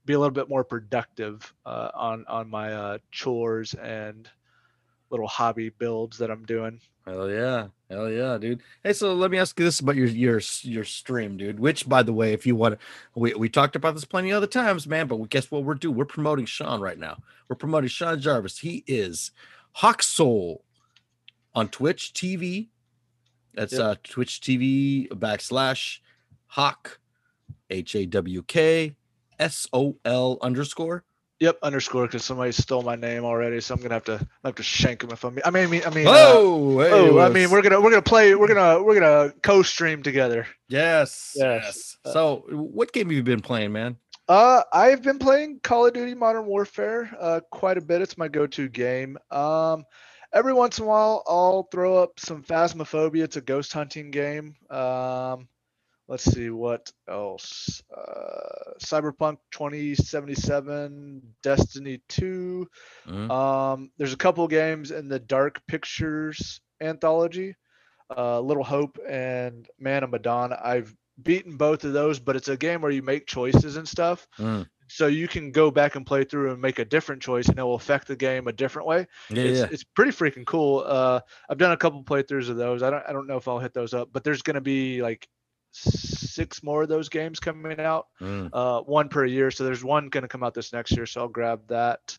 be 0.05 0.13
a 0.13 0.19
little 0.19 0.33
bit 0.33 0.49
more 0.49 0.63
productive 0.63 1.53
uh, 1.65 1.89
on 1.93 2.25
on 2.27 2.49
my 2.49 2.73
uh, 2.73 2.97
chores 3.11 3.73
and 3.73 4.29
little 5.09 5.27
hobby 5.27 5.69
builds 5.69 6.17
that 6.19 6.29
I'm 6.31 6.45
doing. 6.45 6.79
Hell 7.05 7.29
yeah. 7.29 7.67
Hell 7.89 8.09
yeah, 8.09 8.37
dude. 8.37 8.61
Hey, 8.83 8.93
so 8.93 9.13
let 9.15 9.31
me 9.31 9.39
ask 9.39 9.57
you 9.57 9.65
this 9.65 9.79
about 9.79 9.95
your 9.95 10.07
your 10.07 10.41
your 10.61 10.83
stream, 10.83 11.37
dude. 11.37 11.59
Which, 11.59 11.89
by 11.89 12.03
the 12.03 12.13
way, 12.13 12.33
if 12.33 12.45
you 12.45 12.55
want 12.55 12.75
to, 12.79 12.85
we, 13.15 13.33
we 13.33 13.49
talked 13.49 13.75
about 13.75 13.95
this 13.95 14.05
plenty 14.05 14.31
other 14.31 14.45
times, 14.47 14.85
man. 14.85 15.07
But 15.07 15.29
guess 15.29 15.49
what 15.49 15.63
we're 15.63 15.73
doing? 15.73 15.95
We're 15.95 16.05
promoting 16.05 16.45
Sean 16.45 16.81
right 16.81 16.99
now. 16.99 17.17
We're 17.47 17.55
promoting 17.55 17.89
Sean 17.89 18.19
Jarvis. 18.19 18.59
He 18.59 18.83
is 18.85 19.31
Hawk 19.73 20.03
Soul 20.03 20.63
on 21.55 21.69
Twitch 21.69 22.13
TV. 22.13 22.67
That's 23.55 23.73
Yep. 23.73 23.81
uh 23.81 23.95
Twitch 24.03 24.39
TV 24.41 25.09
backslash 25.09 25.99
Hawk 26.47 26.99
H 27.71 27.95
A 27.95 28.05
W 28.05 28.43
K 28.43 28.95
S 29.39 29.67
O 29.73 29.97
L 30.05 30.37
underscore. 30.41 31.03
Yep, 31.39 31.59
underscore 31.63 32.05
because 32.05 32.25
somebody 32.25 32.51
stole 32.51 32.81
my 32.81 32.95
name 32.95 33.23
already, 33.23 33.61
so 33.61 33.73
I'm 33.73 33.81
gonna 33.81 33.93
have 33.93 34.03
to 34.05 34.27
have 34.43 34.55
to 34.55 34.63
shank 34.63 35.03
him 35.03 35.11
if 35.11 35.23
I'm. 35.23 35.39
I 35.45 35.51
mean, 35.51 35.63
I 35.63 35.67
mean, 35.67 35.81
I 35.85 35.89
mean. 35.89 36.07
uh, 36.07 36.11
Oh, 36.11 36.79
hey, 36.79 36.89
oh, 36.91 37.19
I 37.19 37.29
mean, 37.29 37.49
we're 37.49 37.61
gonna 37.61 37.79
we're 37.79 37.91
gonna 37.91 38.01
play. 38.01 38.35
We're 38.35 38.53
gonna 38.53 38.83
we're 38.83 38.99
gonna 38.99 39.33
co-stream 39.41 40.03
together. 40.03 40.47
yes, 40.67 41.33
Yes. 41.35 41.63
yes. 41.75 41.97
Uh, 42.03 42.11
So, 42.11 42.45
what 42.51 42.91
game 42.91 43.07
have 43.07 43.15
you 43.15 43.23
been 43.23 43.39
playing, 43.41 43.71
man? 43.71 43.95
Uh, 44.27 44.63
I've 44.73 45.01
been 45.01 45.17
playing 45.17 45.59
Call 45.63 45.87
of 45.87 45.93
Duty 45.93 46.13
Modern 46.13 46.45
Warfare 46.45 47.09
uh, 47.19 47.39
quite 47.51 47.77
a 47.77 47.81
bit. 47.81 48.01
It's 48.01 48.17
my 48.17 48.27
go-to 48.27 48.67
game. 48.69 49.17
Um, 49.31 49.85
every 50.33 50.53
once 50.53 50.77
in 50.77 50.83
a 50.83 50.87
while, 50.87 51.23
I'll 51.27 51.63
throw 51.71 51.97
up 52.03 52.19
some 52.19 52.43
Phasmophobia. 52.43 53.23
It's 53.23 53.37
a 53.37 53.41
ghost 53.41 53.73
hunting 53.73 54.11
game. 54.11 54.55
Um, 54.69 55.47
let's 56.09 56.25
see 56.25 56.49
what 56.49 56.91
else. 57.07 57.83
Uh, 57.95 58.73
Cyberpunk 58.81 59.37
2077, 59.51 61.21
Destiny 61.43 62.01
2. 62.09 62.67
Mhm. 63.07 63.31
Um, 63.31 63.91
there's 63.97 64.13
a 64.13 64.17
couple 64.17 64.45
games 64.47 64.89
in 64.89 65.07
the 65.07 65.19
Dark 65.19 65.61
Pictures 65.67 66.61
anthology, 66.81 67.55
uh, 68.17 68.39
Little 68.41 68.63
Hope 68.63 68.97
and 69.07 69.69
Man 69.77 70.03
of 70.03 70.09
Medan. 70.09 70.51
I've 70.51 70.93
beaten 71.21 71.57
both 71.57 71.83
of 71.83 71.93
those, 71.93 72.19
but 72.19 72.35
it's 72.35 72.47
a 72.47 72.57
game 72.57 72.81
where 72.81 72.91
you 72.91 73.03
make 73.03 73.27
choices 73.27 73.77
and 73.77 73.87
stuff. 73.87 74.27
Mm. 74.39 74.67
So 74.87 75.05
you 75.05 75.27
can 75.27 75.51
go 75.51 75.69
back 75.69 75.95
and 75.95 76.03
play 76.03 76.23
through 76.23 76.51
and 76.51 76.59
make 76.59 76.79
a 76.79 76.85
different 76.85 77.21
choice, 77.21 77.47
and 77.47 77.59
it 77.59 77.61
will 77.61 77.75
affect 77.75 78.07
the 78.07 78.15
game 78.15 78.47
a 78.47 78.51
different 78.51 78.87
way. 78.87 79.05
Yeah, 79.29 79.43
it's, 79.43 79.59
yeah. 79.59 79.67
it's 79.69 79.83
pretty 79.83 80.11
freaking 80.11 80.45
cool. 80.47 80.83
Uh, 80.83 81.19
I've 81.47 81.59
done 81.59 81.71
a 81.71 81.77
couple 81.77 82.03
playthroughs 82.03 82.49
of 82.49 82.57
those. 82.57 82.81
I 82.81 82.89
don't 82.89 83.03
I 83.07 83.13
don't 83.13 83.27
know 83.27 83.37
if 83.37 83.47
I'll 83.47 83.59
hit 83.59 83.75
those 83.75 83.93
up, 83.93 84.09
but 84.11 84.23
there's 84.23 84.41
gonna 84.41 84.61
be 84.61 85.03
like 85.03 85.27
six 85.71 86.63
more 86.63 86.83
of 86.83 86.89
those 86.89 87.09
games 87.09 87.39
coming 87.39 87.79
out 87.79 88.07
Mm. 88.21 88.49
uh, 88.53 88.81
one 88.81 89.09
per 89.09 89.25
year. 89.25 89.51
So 89.51 89.63
there's 89.63 89.83
one 89.83 90.09
going 90.09 90.23
to 90.23 90.27
come 90.27 90.43
out 90.43 90.53
this 90.53 90.73
next 90.73 90.91
year. 90.95 91.05
So 91.05 91.21
I'll 91.21 91.27
grab 91.27 91.67
that. 91.67 92.17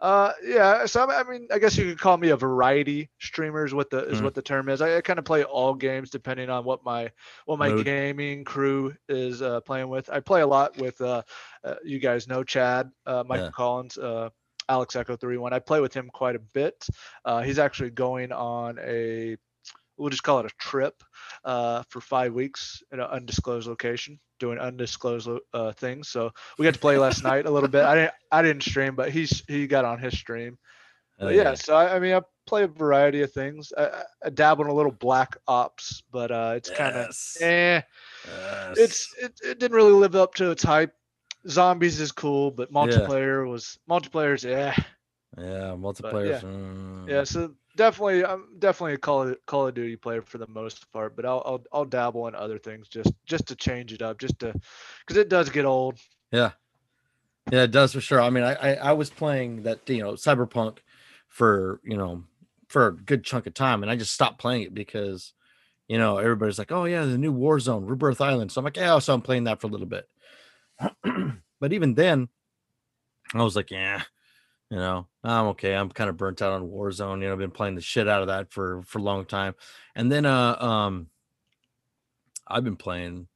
Uh, 0.00 0.32
yeah. 0.44 0.84
So 0.84 1.10
I 1.10 1.22
mean, 1.24 1.48
I 1.50 1.58
guess 1.58 1.76
you 1.78 1.86
could 1.86 1.98
call 1.98 2.18
me 2.18 2.28
a 2.28 2.36
variety 2.36 3.08
streamer 3.18 3.64
is 3.64 3.72
what 3.72 3.88
the 3.88 4.06
is 4.08 4.20
Mhm. 4.20 4.24
what 4.24 4.34
the 4.34 4.42
term 4.42 4.68
is. 4.68 4.82
I, 4.82 4.98
I 4.98 5.00
kind 5.00 5.18
of 5.18 5.24
play 5.24 5.42
all 5.44 5.74
games 5.74 6.10
depending 6.10 6.50
on 6.50 6.64
what 6.64 6.84
my 6.84 7.10
what 7.46 7.58
my 7.58 7.70
Mood. 7.70 7.84
gaming 7.86 8.44
crew 8.44 8.94
is 9.08 9.40
uh, 9.40 9.60
playing 9.62 9.88
with. 9.88 10.10
I 10.10 10.20
play 10.20 10.42
a 10.42 10.46
lot 10.46 10.76
with 10.76 11.00
uh, 11.00 11.22
uh 11.64 11.76
you 11.82 11.98
guys 11.98 12.28
know 12.28 12.44
Chad, 12.44 12.90
uh, 13.06 13.24
Michael 13.26 13.46
Yeah. 13.46 13.50
Collins, 13.52 13.96
uh, 13.96 14.28
Alex 14.68 14.96
Echo 14.96 15.16
three 15.16 15.38
one. 15.38 15.54
I 15.54 15.60
play 15.60 15.80
with 15.80 15.94
him 15.94 16.10
quite 16.12 16.36
a 16.36 16.40
bit. 16.40 16.86
Uh, 17.24 17.40
he's 17.40 17.58
actually 17.58 17.90
going 17.90 18.32
on 18.32 18.78
a 18.78 19.38
we'll 19.96 20.10
just 20.10 20.22
call 20.22 20.40
it 20.40 20.46
a 20.46 20.54
trip 20.58 21.02
uh, 21.44 21.82
for 21.88 22.00
five 22.00 22.32
weeks 22.34 22.82
in 22.92 23.00
an 23.00 23.06
undisclosed 23.06 23.68
location, 23.68 24.18
doing 24.38 24.58
undisclosed 24.58 25.28
uh, 25.54 25.72
things. 25.72 26.08
So 26.08 26.32
we 26.58 26.64
got 26.64 26.74
to 26.74 26.80
play 26.80 26.98
last 26.98 27.22
night 27.24 27.46
a 27.46 27.50
little 27.50 27.68
bit. 27.68 27.84
I 27.84 27.94
didn't 27.94 28.12
I 28.32 28.42
didn't 28.42 28.62
stream, 28.62 28.94
but 28.94 29.10
he's 29.10 29.42
he 29.48 29.66
got 29.66 29.84
on 29.84 29.98
his 29.98 30.18
stream. 30.18 30.58
Hell 31.18 31.28
But 31.28 31.34
yeah, 31.36 31.54
so 31.54 31.74
I, 31.74 31.96
I 31.96 31.98
mean 31.98 32.14
I 32.14 32.20
play 32.46 32.64
a 32.64 32.68
variety 32.68 33.22
of 33.22 33.32
things. 33.32 33.72
I, 33.76 34.02
I- 34.24 34.30
dabble 34.30 34.64
in 34.64 34.70
a 34.70 34.74
little 34.74 34.92
Black 34.92 35.36
Ops, 35.46 36.02
but 36.10 36.30
uh, 36.30 36.54
it's 36.56 36.70
kind 36.70 36.96
of 36.96 37.06
Yes. 37.06 37.38
eh. 37.40 37.80
Yes. 38.26 38.78
It's 38.78 39.14
it, 39.22 39.40
it 39.44 39.58
didn't 39.58 39.76
really 39.76 39.92
live 39.92 40.16
up 40.16 40.34
to 40.34 40.50
its 40.50 40.62
hype. 40.62 40.92
Zombies 41.48 42.00
is 42.00 42.10
cool, 42.12 42.50
but 42.50 42.72
multiplayer 42.72 43.48
was 43.48 43.78
multiplayer's 43.88 44.42
yeah. 44.42 44.74
yeah, 45.38 45.74
multiplayer. 45.78 46.30
yeah. 46.30 46.40
mm, 46.40 47.08
Yeah, 47.08 47.24
so 47.24 47.54
definitely, 47.76 48.24
I'm 48.24 48.46
definitely 48.58 48.94
a 48.94 48.98
Call 48.98 49.28
of, 49.28 49.36
Call 49.46 49.68
of 49.68 49.74
Duty 49.74 49.96
player 49.96 50.22
for 50.22 50.38
the 50.38 50.48
most 50.48 50.90
part, 50.92 51.14
but 51.14 51.24
I'll, 51.24 51.42
I'll 51.46 51.64
I'll 51.72 51.84
dabble 51.84 52.26
in 52.28 52.34
other 52.34 52.58
things 52.58 52.88
just 52.88 53.12
just 53.24 53.46
to 53.48 53.56
change 53.56 53.92
it 53.92 54.02
up, 54.02 54.18
just 54.18 54.38
to 54.40 54.52
because 55.00 55.16
it 55.16 55.28
does 55.28 55.50
get 55.50 55.64
old. 55.64 55.98
Yeah, 56.32 56.52
yeah, 57.52 57.62
it 57.62 57.70
does 57.70 57.92
for 57.92 58.00
sure. 58.00 58.20
I 58.20 58.30
mean, 58.30 58.44
I, 58.44 58.54
I 58.54 58.74
I 58.74 58.92
was 58.92 59.10
playing 59.10 59.62
that 59.62 59.88
you 59.88 60.02
know 60.02 60.12
Cyberpunk 60.12 60.78
for 61.28 61.80
you 61.84 61.96
know 61.96 62.24
for 62.68 62.88
a 62.88 62.96
good 62.96 63.24
chunk 63.24 63.46
of 63.46 63.54
time, 63.54 63.82
and 63.82 63.90
I 63.90 63.96
just 63.96 64.12
stopped 64.12 64.38
playing 64.38 64.62
it 64.62 64.74
because 64.74 65.32
you 65.86 65.98
know 65.98 66.18
everybody's 66.18 66.58
like, 66.58 66.72
oh 66.72 66.84
yeah, 66.84 67.04
the 67.04 67.18
new 67.18 67.32
Warzone, 67.32 67.88
Rebirth 67.88 68.20
Island. 68.20 68.50
So 68.50 68.60
I'm 68.60 68.64
like, 68.64 68.76
yeah, 68.76 68.98
so 68.98 69.14
I'm 69.14 69.22
playing 69.22 69.44
that 69.44 69.60
for 69.60 69.68
a 69.68 69.70
little 69.70 69.86
bit. 69.86 70.08
but 71.60 71.72
even 71.72 71.94
then, 71.94 72.28
I 73.34 73.42
was 73.42 73.56
like, 73.56 73.70
yeah, 73.70 74.02
you 74.70 74.78
know, 74.78 75.06
I'm 75.22 75.46
okay. 75.48 75.74
I'm 75.74 75.90
kind 75.90 76.10
of 76.10 76.16
burnt 76.16 76.42
out 76.42 76.52
on 76.52 76.68
Warzone. 76.68 77.20
You 77.20 77.28
know, 77.28 77.32
I've 77.32 77.38
been 77.38 77.50
playing 77.50 77.76
the 77.76 77.80
shit 77.80 78.08
out 78.08 78.22
of 78.22 78.28
that 78.28 78.50
for 78.50 78.82
for 78.82 78.98
a 78.98 79.02
long 79.02 79.24
time, 79.24 79.54
and 79.94 80.10
then 80.10 80.26
uh 80.26 80.56
um, 80.56 81.08
I've 82.46 82.64
been 82.64 82.76
playing 82.76 83.28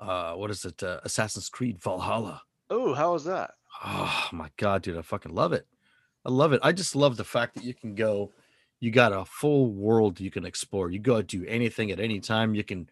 uh 0.00 0.34
what 0.34 0.50
is 0.50 0.64
it 0.64 0.82
uh, 0.82 1.00
Assassin's 1.04 1.48
Creed 1.48 1.82
Valhalla. 1.82 2.42
Oh, 2.70 2.94
how 2.94 3.12
was 3.12 3.24
that? 3.24 3.52
Oh 3.84 4.28
my 4.32 4.50
god, 4.56 4.82
dude, 4.82 4.96
I 4.96 5.02
fucking 5.02 5.34
love 5.34 5.52
it. 5.52 5.66
I 6.24 6.30
love 6.30 6.52
it. 6.52 6.60
I 6.62 6.72
just 6.72 6.96
love 6.96 7.16
the 7.16 7.24
fact 7.24 7.54
that 7.56 7.64
you 7.64 7.74
can 7.74 7.94
go, 7.94 8.32
you 8.80 8.90
got 8.90 9.12
a 9.12 9.24
full 9.24 9.72
world 9.72 10.20
you 10.20 10.30
can 10.30 10.46
explore. 10.46 10.90
You 10.90 10.98
go 10.98 11.20
do 11.22 11.44
anything 11.46 11.90
at 11.90 12.00
any 12.00 12.20
time. 12.20 12.54
You 12.54 12.64
can 12.64 12.88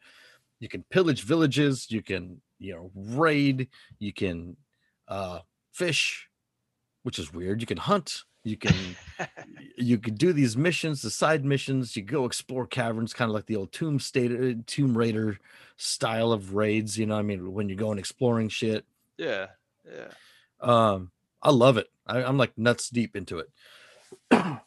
you 0.59 0.69
can 0.69 0.83
pillage 0.91 1.23
villages, 1.25 1.87
you 1.91 2.03
can, 2.03 2.41
you 2.59 2.75
know, 2.75 2.91
raid, 2.95 3.69
you 4.01 4.13
can 4.13 4.57
uh 5.09 5.41
fish, 5.73 6.29
which 7.03 7.19
is 7.19 7.33
weird. 7.33 7.61
You 7.61 7.67
can 7.67 7.79
hunt, 7.79 8.25
you 8.45 8.57
can 8.57 8.75
you 9.77 9.99
can 9.99 10.15
do 10.15 10.33
these 10.33 10.57
missions, 10.57 11.03
the 11.03 11.11
side 11.11 11.45
missions, 11.45 11.97
you 11.97 12.03
go 12.03 12.25
explore 12.25 12.67
caverns, 12.67 13.15
kind 13.15 13.29
of 13.31 13.35
like 13.35 13.47
the 13.47 13.57
old 13.57 13.73
Tomb 13.73 13.99
State 13.99 14.33
uh, 14.33 14.61
Tomb 14.67 14.97
Raider 14.97 15.39
style 15.77 16.33
of 16.33 16.55
raids, 16.55 16.99
you 16.99 17.07
know, 17.07 17.17
I 17.17 17.23
mean, 17.23 17.53
when 17.53 17.69
you're 17.69 17.77
going 17.77 17.99
exploring 17.99 18.49
shit. 18.49 18.85
Yeah. 19.17 19.49
Yeah. 19.85 20.09
Um, 20.61 21.11
I 21.43 21.51
love 21.51 21.77
it. 21.77 21.89
I, 22.07 22.23
I'm 22.23 22.39
like 22.39 22.57
nuts 22.57 22.89
deep 22.89 23.17
into 23.17 23.39
it. 23.41 23.51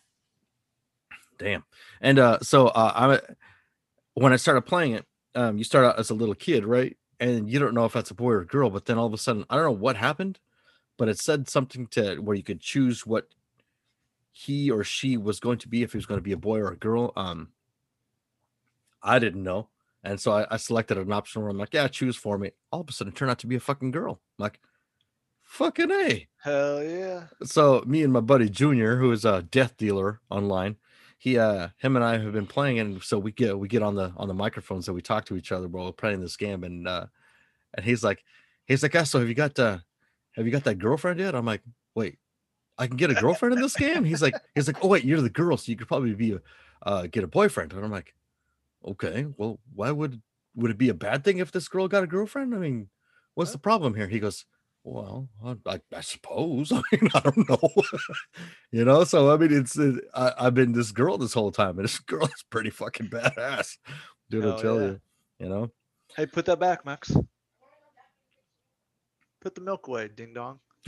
Damn. 1.37 1.63
And 2.01 2.19
uh, 2.19 2.39
so 2.41 2.67
uh, 2.67 2.91
I, 2.95 3.33
when 4.13 4.33
I 4.33 4.37
started 4.37 4.61
playing 4.61 4.93
it, 4.93 5.05
um, 5.35 5.57
you 5.57 5.63
start 5.63 5.85
out 5.85 5.99
as 5.99 6.09
a 6.09 6.13
little 6.13 6.35
kid, 6.35 6.65
right? 6.65 6.95
And 7.19 7.49
you 7.49 7.59
don't 7.59 7.73
know 7.73 7.85
if 7.85 7.93
that's 7.93 8.11
a 8.11 8.15
boy 8.15 8.31
or 8.31 8.41
a 8.41 8.45
girl, 8.45 8.69
but 8.69 8.85
then 8.85 8.97
all 8.97 9.05
of 9.07 9.13
a 9.13 9.17
sudden, 9.17 9.45
I 9.49 9.55
don't 9.55 9.65
know 9.65 9.71
what 9.71 9.97
happened, 9.97 10.39
but 10.97 11.09
it 11.09 11.19
said 11.19 11.49
something 11.49 11.87
to 11.87 12.17
where 12.17 12.35
you 12.35 12.43
could 12.43 12.61
choose 12.61 13.05
what 13.05 13.27
he 14.31 14.69
or 14.69 14.83
she 14.83 15.17
was 15.17 15.39
going 15.39 15.57
to 15.59 15.67
be 15.67 15.83
if 15.83 15.93
he 15.93 15.97
was 15.97 16.05
going 16.05 16.19
to 16.19 16.23
be 16.23 16.31
a 16.31 16.37
boy 16.37 16.59
or 16.59 16.71
a 16.71 16.77
girl. 16.77 17.13
Um, 17.15 17.49
I 19.01 19.19
didn't 19.19 19.43
know, 19.43 19.69
and 20.03 20.19
so 20.19 20.31
I, 20.31 20.45
I 20.51 20.57
selected 20.57 20.97
an 20.97 21.11
option 21.11 21.41
where 21.41 21.51
I'm 21.51 21.57
like, 21.57 21.73
yeah, 21.73 21.87
choose 21.87 22.15
for 22.15 22.37
me. 22.37 22.51
All 22.71 22.81
of 22.81 22.89
a 22.89 22.91
sudden, 22.91 23.13
it 23.13 23.15
turned 23.15 23.31
out 23.31 23.39
to 23.39 23.47
be 23.47 23.55
a 23.55 23.59
fucking 23.59 23.91
girl. 23.91 24.19
I'm 24.37 24.43
like, 24.43 24.59
fucking 25.43 25.91
a. 25.91 26.27
Hell 26.43 26.83
yeah. 26.83 27.23
So 27.43 27.83
me 27.85 28.03
and 28.03 28.11
my 28.11 28.19
buddy 28.19 28.49
Junior, 28.49 28.97
who 28.97 29.11
is 29.11 29.25
a 29.25 29.43
death 29.43 29.77
dealer 29.77 30.19
online, 30.29 30.77
he 31.17 31.39
uh 31.39 31.69
him 31.77 31.95
and 31.95 32.03
I 32.03 32.17
have 32.17 32.33
been 32.33 32.45
playing 32.45 32.79
and 32.79 33.01
so 33.01 33.17
we 33.17 33.31
get 33.31 33.57
we 33.57 33.67
get 33.67 33.81
on 33.81 33.95
the 33.95 34.13
on 34.17 34.27
the 34.27 34.33
microphones 34.33 34.87
and 34.87 34.95
we 34.95 35.01
talk 35.01 35.25
to 35.25 35.37
each 35.37 35.51
other 35.51 35.67
while 35.67 35.85
we're 35.85 35.91
playing 35.91 36.21
this 36.21 36.37
game 36.37 36.63
and 36.63 36.87
uh 36.87 37.05
and 37.73 37.85
he's 37.85 38.03
like 38.03 38.23
he's 38.65 38.83
like, 38.83 38.93
yeah, 38.93 39.03
so 39.03 39.19
have 39.19 39.27
you 39.27 39.33
got 39.33 39.57
uh 39.57 39.79
have 40.35 40.45
you 40.45 40.51
got 40.51 40.63
that 40.65 40.79
girlfriend 40.79 41.19
yet? 41.19 41.35
I'm 41.35 41.45
like, 41.45 41.61
wait, 41.95 42.17
I 42.77 42.87
can 42.87 42.97
get 42.97 43.11
a 43.11 43.13
girlfriend 43.21 43.55
in 43.55 43.61
this 43.61 43.75
game? 43.75 44.03
He's 44.03 44.21
like, 44.21 44.35
he's 44.53 44.67
like, 44.67 44.83
oh 44.83 44.87
wait, 44.87 45.03
you're 45.03 45.21
the 45.21 45.29
girl, 45.29 45.57
so 45.57 45.71
you 45.71 45.77
could 45.77 45.87
probably 45.87 46.13
be 46.13 46.33
a 46.33 46.41
uh 46.83 47.07
get 47.07 47.23
a 47.23 47.27
boyfriend. 47.27 47.73
And 47.73 47.83
I'm 47.83 47.91
like, 47.91 48.13
okay, 48.85 49.25
well, 49.37 49.59
why 49.73 49.91
would 49.91 50.21
would 50.55 50.71
it 50.71 50.77
be 50.77 50.89
a 50.89 50.93
bad 50.93 51.23
thing 51.23 51.39
if 51.39 51.51
this 51.51 51.67
girl 51.67 51.87
got 51.87 52.03
a 52.03 52.07
girlfriend? 52.07 52.53
I 52.55 52.59
mean, 52.59 52.89
what's 53.33 53.51
the 53.51 53.57
problem 53.57 53.95
here? 53.95 54.07
He 54.07 54.19
goes, 54.19 54.45
well, 54.83 55.27
I, 55.43 55.55
I, 55.65 55.79
I 55.95 56.01
suppose. 56.01 56.71
I 56.71 56.81
mean, 56.91 57.09
I 57.13 57.19
don't 57.19 57.49
know. 57.49 57.69
you 58.71 58.85
know, 58.85 59.03
so 59.03 59.33
I 59.33 59.37
mean, 59.37 59.51
it's 59.51 59.77
it, 59.77 59.95
I, 60.13 60.33
I've 60.37 60.53
been 60.53 60.71
this 60.71 60.91
girl 60.91 61.17
this 61.17 61.33
whole 61.33 61.51
time, 61.51 61.77
and 61.77 61.83
this 61.83 61.99
girl 61.99 62.25
is 62.25 62.45
pretty 62.49 62.69
fucking 62.69 63.09
badass. 63.09 63.77
Dude, 64.29 64.45
I'll 64.45 64.59
tell 64.59 64.79
yeah. 64.79 64.87
you. 64.87 65.01
You 65.39 65.49
know, 65.49 65.71
Hey, 66.15 66.25
put 66.25 66.45
that 66.45 66.59
back, 66.59 66.85
Max. 66.85 67.13
Put 69.45 69.53
the 69.53 69.61
milk 69.61 69.87
away, 69.87 70.07
ding 70.07 70.33
dong. 70.33 70.57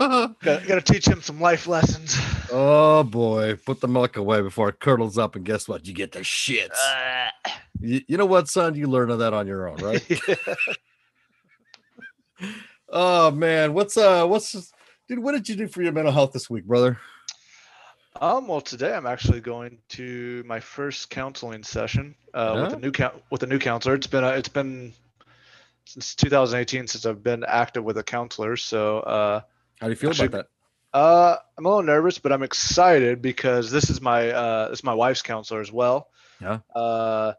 Got, 0.00 0.40
to 0.42 0.80
teach 0.80 1.06
him 1.06 1.22
some 1.22 1.40
life 1.40 1.68
lessons. 1.68 2.18
oh 2.50 3.04
boy, 3.04 3.54
put 3.64 3.80
the 3.80 3.86
milk 3.86 4.16
away 4.16 4.42
before 4.42 4.70
it 4.70 4.80
curdles 4.80 5.16
up, 5.18 5.36
and 5.36 5.44
guess 5.44 5.68
what? 5.68 5.86
You 5.86 5.94
get 5.94 6.10
the 6.10 6.22
shits. 6.22 6.76
You, 7.78 8.00
you 8.08 8.16
know 8.16 8.26
what, 8.26 8.48
son? 8.48 8.74
You 8.74 8.88
learn 8.88 9.08
of 9.08 9.20
that 9.20 9.32
on 9.34 9.46
your 9.46 9.68
own, 9.68 9.76
right? 9.76 10.04
oh 12.88 13.30
man, 13.30 13.72
what's 13.72 13.96
uh, 13.96 14.26
what's 14.26 14.72
dude? 15.08 15.20
What 15.20 15.30
did 15.30 15.48
you 15.48 15.54
do 15.54 15.68
for 15.68 15.80
your 15.80 15.92
mental 15.92 16.12
health 16.12 16.32
this 16.32 16.50
week, 16.50 16.64
brother? 16.64 16.98
Um, 18.20 18.48
well, 18.48 18.60
today 18.60 18.94
I'm 18.94 19.06
actually 19.06 19.40
going 19.40 19.78
to 19.90 20.42
my 20.44 20.58
first 20.58 21.08
counseling 21.08 21.62
session 21.62 22.16
uh, 22.34 22.64
with 22.64 22.72
a 22.72 22.80
new 22.80 22.90
count 22.90 23.14
with 23.30 23.44
a 23.44 23.46
new 23.46 23.60
counselor. 23.60 23.94
It's 23.94 24.08
been 24.08 24.24
a, 24.24 24.30
it's 24.30 24.48
been 24.48 24.92
since 25.92 26.14
2018 26.14 26.86
since 26.86 27.06
I've 27.06 27.22
been 27.22 27.44
active 27.46 27.84
with 27.84 27.98
a 27.98 28.02
counselor. 28.02 28.56
So 28.56 29.00
uh, 29.00 29.40
How 29.80 29.86
do 29.86 29.90
you 29.90 29.96
feel 29.96 30.10
Actually, 30.10 30.28
about 30.28 30.46
that? 30.92 30.98
uh, 30.98 31.36
I'm 31.58 31.66
a 31.66 31.68
little 31.68 31.82
nervous, 31.82 32.18
but 32.18 32.32
I'm 32.32 32.42
excited 32.42 33.22
because 33.22 33.70
this 33.70 33.90
is 33.90 34.00
my 34.00 34.30
uh, 34.30 34.68
this 34.70 34.80
is 34.80 34.84
my 34.84 34.94
wife's 34.94 35.22
counselor 35.22 35.60
as 35.60 35.72
well. 35.72 36.08
Yeah. 36.40 36.60
Uh, 36.74 37.34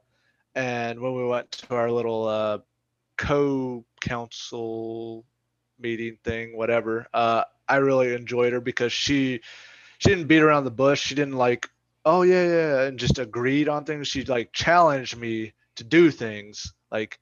and 0.56 1.00
when 1.00 1.16
we 1.16 1.26
went 1.26 1.52
to 1.52 1.76
our 1.76 1.92
little 1.92 2.28
uh, 2.28 2.60
co-counsel 3.18 5.26
meeting 5.80 6.18
thing, 6.24 6.56
whatever, 6.56 7.08
uh, 7.14 7.44
I 7.68 7.78
really 7.78 8.14
enjoyed 8.14 8.54
her 8.54 8.62
because 8.62 8.94
she 8.94 9.42
she 9.98 10.10
didn't 10.10 10.28
beat 10.28 10.42
around 10.42 10.66
the 10.66 10.72
bush. 10.72 11.02
She 11.02 11.16
didn't 11.16 11.38
like, 11.38 11.70
oh 12.06 12.22
yeah, 12.24 12.48
yeah, 12.48 12.82
and 12.84 13.00
just 13.00 13.20
agreed 13.20 13.70
on 13.70 13.86
things. 13.86 14.08
She 14.08 14.24
like 14.26 14.54
challenged 14.54 15.18
me 15.18 15.54
to 15.76 15.84
do 15.84 16.12
things. 16.12 16.74
Like, 16.92 17.20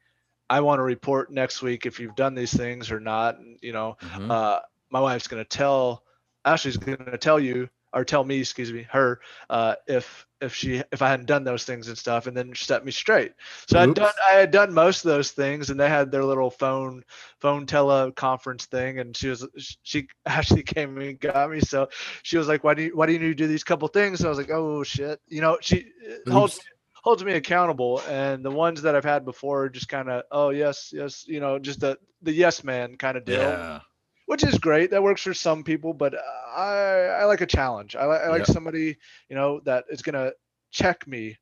I 0.51 0.59
want 0.59 0.79
to 0.79 0.83
report 0.83 1.31
next 1.31 1.61
week 1.61 1.85
if 1.85 1.99
you've 1.99 2.15
done 2.15 2.35
these 2.35 2.53
things 2.53 2.91
or 2.91 2.99
not. 2.99 3.39
And, 3.39 3.57
you 3.61 3.71
know? 3.71 3.95
Mhm. 4.01 4.29
uh, 4.29 4.59
my 4.89 4.99
wife's 4.99 5.27
going 5.27 5.41
to 5.41 5.47
tell 5.47 6.03
Ashley's 6.43 6.75
going 6.77 6.97
to 6.97 7.17
tell 7.17 7.39
you 7.39 7.69
or 7.93 8.03
tell 8.03 8.23
me, 8.23 8.39
excuse 8.39 8.71
me, 8.71 8.85
her 8.89 9.21
uh, 9.49 9.75
if 9.87 10.25
if 10.39 10.55
she 10.55 10.81
if 10.91 11.01
I 11.01 11.09
hadn't 11.09 11.25
done 11.27 11.43
those 11.43 11.65
things 11.65 11.87
and 11.87 11.97
stuff, 11.97 12.27
and 12.27 12.35
then 12.35 12.53
set 12.55 12.85
me 12.85 12.91
straight. 12.91 13.33
So 13.67 13.79
I'd 13.79 13.93
done 13.93 14.13
I 14.29 14.35
had 14.35 14.51
done 14.51 14.73
most 14.73 15.05
of 15.05 15.11
those 15.11 15.31
things, 15.31 15.69
and 15.69 15.79
they 15.79 15.89
had 15.89 16.11
their 16.11 16.23
little 16.23 16.49
phone 16.49 17.03
phone 17.39 17.65
teleconference 17.65 18.65
thing, 18.65 18.99
and 18.99 19.15
she 19.15 19.29
was 19.29 19.47
she 19.83 20.07
Ashley 20.25 20.63
came 20.63 20.97
and 20.97 21.19
got 21.19 21.51
me. 21.51 21.59
So 21.61 21.89
she 22.23 22.37
was 22.37 22.47
like, 22.47 22.63
"Why 22.63 22.73
do 22.73 22.83
you 22.83 22.95
why 22.95 23.07
do 23.07 23.13
you 23.13 23.19
need 23.19 23.27
to 23.27 23.35
do 23.35 23.47
these 23.47 23.63
couple 23.63 23.87
things?" 23.89 24.19
And 24.21 24.27
I 24.27 24.29
was 24.29 24.37
like, 24.37 24.51
"Oh 24.51 24.83
shit," 24.83 25.19
you 25.27 25.41
know, 25.41 25.57
she 25.61 25.85
uh, 26.27 26.31
holds 26.31 26.55
Oops. 26.55 26.65
Holds 27.01 27.23
me 27.23 27.33
accountable 27.33 28.01
and 28.07 28.43
the 28.43 28.51
ones 28.51 28.81
that 28.83 28.95
i've 28.95 29.03
had 29.05 29.25
before 29.25 29.69
just 29.69 29.87
kind 29.89 30.09
of 30.09 30.23
oh 30.31 30.49
yes 30.49 30.91
yes 30.93 31.25
you 31.27 31.39
know 31.39 31.59
just 31.59 31.79
the 31.79 31.97
the 32.21 32.31
yes 32.33 32.63
man 32.63 32.95
kind 32.97 33.17
of 33.17 33.25
deal 33.25 33.61
Yeah. 33.61 33.81
which 34.25 34.43
is 34.43 34.57
great 34.59 34.91
that 34.91 35.03
works 35.03 35.21
for 35.21 35.33
some 35.33 35.63
people 35.63 35.93
but 35.93 36.13
i 36.55 37.19
i 37.21 37.25
like 37.25 37.41
a 37.41 37.45
challenge 37.47 37.95
i, 37.95 38.05
li- 38.05 38.21
I 38.25 38.29
like 38.29 38.45
Yeah. 38.45 38.45
somebody 38.45 38.97
you 39.29 39.35
know 39.35 39.59
that 39.65 39.85
is 39.89 40.01
gonna 40.01 40.31
check 40.71 41.07
me 41.07 41.37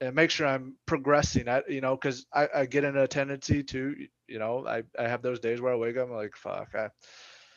and 0.00 0.14
make 0.14 0.30
sure 0.30 0.46
i'm 0.46 0.76
progressing 0.86 1.48
at 1.48 1.70
you 1.70 1.80
know 1.80 1.94
because 1.96 2.26
I, 2.32 2.48
I 2.54 2.66
get 2.66 2.84
in 2.84 2.96
a 2.96 3.06
tendency 3.08 3.62
to 3.64 3.94
you 4.28 4.38
know 4.38 4.66
i 4.66 4.82
i 4.98 5.08
have 5.08 5.22
those 5.22 5.40
days 5.40 5.60
where 5.60 5.72
i 5.72 5.76
wake 5.76 5.96
up 5.96 6.08
i'm 6.08 6.14
like 6.14 6.36
fuck 6.36 6.74
i, 6.74 6.88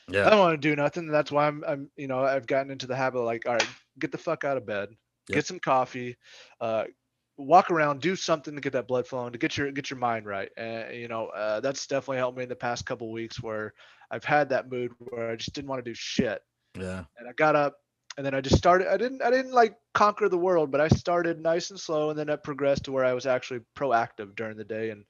yeah. 0.07 0.23
I 0.23 0.29
don't 0.29 0.39
want 0.39 0.61
to 0.61 0.69
do 0.69 0.75
nothing 0.75 1.07
that's 1.07 1.31
why 1.31 1.47
i'm 1.47 1.63
i'm 1.67 1.89
you 1.95 2.07
know 2.07 2.19
i've 2.23 2.47
gotten 2.47 2.71
into 2.71 2.87
the 2.87 2.95
habit 2.95 3.19
of 3.19 3.25
like 3.25 3.47
all 3.47 3.55
right 3.55 3.69
get 3.99 4.11
the 4.11 4.17
fuck 4.17 4.43
out 4.43 4.57
of 4.57 4.65
bed 4.65 4.89
Yep. 5.29 5.39
get 5.39 5.45
some 5.45 5.59
coffee 5.59 6.17
uh 6.59 6.85
walk 7.39 7.71
around 7.71 8.01
do 8.01 8.15
something 8.15 8.53
to 8.53 8.61
get 8.61 8.73
that 8.73 8.87
blood 8.87 9.07
flowing 9.07 9.31
to 9.31 9.37
get 9.39 9.55
your 9.57 9.71
get 9.71 9.89
your 9.89 9.97
mind 9.99 10.25
right. 10.25 10.49
And 10.57 10.93
you 10.95 11.07
know 11.07 11.27
uh, 11.27 11.59
that's 11.61 11.87
definitely 11.87 12.17
helped 12.17 12.37
me 12.37 12.43
in 12.43 12.49
the 12.49 12.55
past 12.55 12.85
couple 12.85 13.11
weeks 13.11 13.41
where 13.41 13.73
i've 14.11 14.25
had 14.25 14.49
that 14.49 14.69
mood 14.69 14.91
where 14.99 15.31
i 15.31 15.35
just 15.35 15.53
didn't 15.53 15.69
want 15.69 15.83
to 15.83 15.89
do 15.89 15.95
shit. 15.95 16.41
Yeah. 16.77 17.03
and 17.17 17.27
i 17.29 17.31
got 17.33 17.55
up 17.55 17.77
and 18.17 18.25
then 18.25 18.33
i 18.33 18.41
just 18.41 18.57
started 18.57 18.91
i 18.91 18.97
didn't 18.97 19.21
i 19.23 19.31
didn't 19.31 19.53
like 19.53 19.75
conquer 19.93 20.27
the 20.27 20.37
world 20.37 20.69
but 20.71 20.81
i 20.81 20.87
started 20.89 21.39
nice 21.41 21.69
and 21.69 21.79
slow 21.79 22.09
and 22.09 22.19
then 22.19 22.27
it 22.29 22.43
progressed 22.43 22.83
to 22.85 22.91
where 22.91 23.05
i 23.05 23.13
was 23.13 23.25
actually 23.25 23.61
proactive 23.77 24.35
during 24.35 24.57
the 24.57 24.63
day. 24.63 24.89
And 24.91 25.05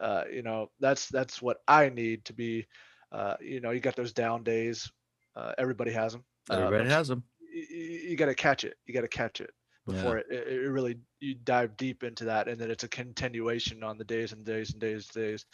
uh, 0.00 0.24
you 0.32 0.42
know 0.42 0.70
that's 0.80 1.08
that's 1.08 1.42
what 1.42 1.58
i 1.68 1.88
need 1.88 2.24
to 2.24 2.32
be 2.32 2.66
uh, 3.12 3.34
you 3.40 3.60
know 3.60 3.70
you 3.70 3.80
got 3.80 3.96
those 3.96 4.12
down 4.12 4.42
days 4.42 4.90
uh, 5.36 5.52
everybody 5.58 5.92
has 5.92 6.12
them 6.12 6.24
Everybody 6.50 6.88
has 6.88 7.08
them. 7.08 7.22
you, 7.52 8.10
you 8.10 8.16
got 8.16 8.26
to 8.26 8.34
catch 8.34 8.64
it 8.64 8.74
you 8.86 8.94
got 8.94 9.02
to 9.02 9.08
catch 9.08 9.40
it 9.40 9.50
before 9.90 10.18
it, 10.18 10.26
it, 10.30 10.48
it 10.64 10.68
really 10.70 10.98
you 11.20 11.34
dive 11.44 11.76
deep 11.76 12.04
into 12.04 12.26
that 12.26 12.48
and 12.48 12.60
then 12.60 12.70
it's 12.70 12.84
a 12.84 12.88
continuation 12.88 13.84
on 13.84 13.98
the 13.98 14.04
days 14.04 14.32
and 14.32 14.44
days 14.44 14.72
and 14.72 14.80
days 14.80 15.10
and 15.14 15.24
days 15.24 15.46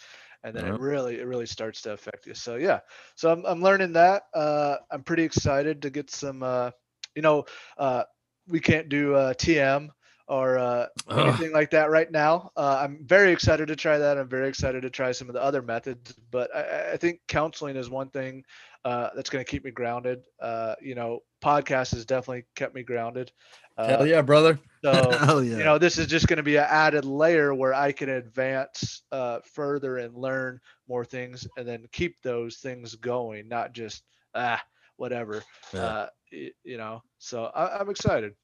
and 0.45 0.57
then 0.57 0.64
Uh-huh. 0.64 0.76
it 0.76 0.76
really 0.76 1.18
it 1.20 1.26
really 1.26 1.47
starts 1.47 1.82
to 1.82 1.93
affect 1.93 2.26
you. 2.26 2.34
So 2.34 2.57
yeah. 2.57 2.80
So 3.16 3.30
i'm, 3.32 3.45
I'm 3.47 3.62
learning 3.62 3.93
that 3.95 4.22
uh, 4.34 4.76
i'm 4.91 5.03
pretty 5.03 5.24
excited 5.24 5.82
to 5.82 5.91
get 5.91 6.11
some 6.11 6.43
uh, 6.43 6.70
you 7.14 7.22
know 7.22 7.45
uh, 7.78 8.05
we 8.49 8.61
can't 8.61 8.89
do 8.89 9.14
uh, 9.14 9.34
tm 9.34 9.89
or 10.28 10.59
uh, 10.59 10.87
anything 11.16 11.53
like 11.53 11.70
that 11.70 11.91
right 11.91 12.11
now. 12.11 12.51
Uh, 12.57 12.78
i'm 12.82 13.05
very 13.07 13.32
excited 13.32 13.68
to 13.68 13.76
try 13.76 13.99
that. 13.99 14.18
I'm 14.18 14.28
very 14.28 14.49
excited 14.49 14.82
to 14.82 14.91
try 14.91 15.12
some 15.12 15.28
of 15.28 15.34
the 15.34 15.43
other 15.43 15.62
methods 15.62 16.14
but 16.30 16.55
i, 16.55 16.61
I- 16.62 16.93
I 16.93 16.97
think 16.97 17.20
counseling 17.28 17.76
is 17.76 17.89
one 17.91 18.11
thing 18.11 18.45
uh, 18.84 19.11
that's 19.14 19.30
going 19.30 19.45
to 19.45 19.51
keep 19.51 19.64
me 19.64 19.70
grounded. 19.70 20.20
Uh, 20.41 20.74
you 20.80 20.95
know 20.95 21.20
podcast 21.43 21.93
has 21.95 22.05
definitely 22.05 22.45
kept 22.57 22.74
me 22.74 22.82
grounded 22.82 23.30
uh, 23.77 23.87
Hell 23.89 24.07
yeah, 24.07 24.22
brother. 24.22 24.59
so 24.85 25.11
Hell 25.18 25.43
yeah. 25.43 25.59
you 25.59 25.64
know 25.64 25.79
this 25.79 25.99
is 25.99 26.07
just 26.07 26.27
going 26.29 26.37
to 26.39 26.43
be 26.43 26.57
an 26.57 26.66
added 26.68 27.05
layer 27.05 27.55
where 27.55 27.74
i 27.74 27.93
can 27.93 28.09
advance 28.09 29.03
uh, 29.12 29.39
further 29.55 29.99
and 29.99 30.14
learn 30.16 30.61
more 30.89 31.05
things 31.05 31.47
and 31.57 31.66
then 31.66 31.87
keep 31.93 32.20
those 32.22 32.57
things 32.57 32.95
going 32.97 33.49
not 33.49 33.72
just 33.72 34.03
ah 34.35 34.62
whatever 34.97 35.43
Yeah. 35.72 35.81
uh, 35.85 36.09
you 36.31 36.77
know 36.77 37.03
so 37.18 37.45
I, 37.47 37.79
i'm 37.81 37.91
excited 37.91 38.35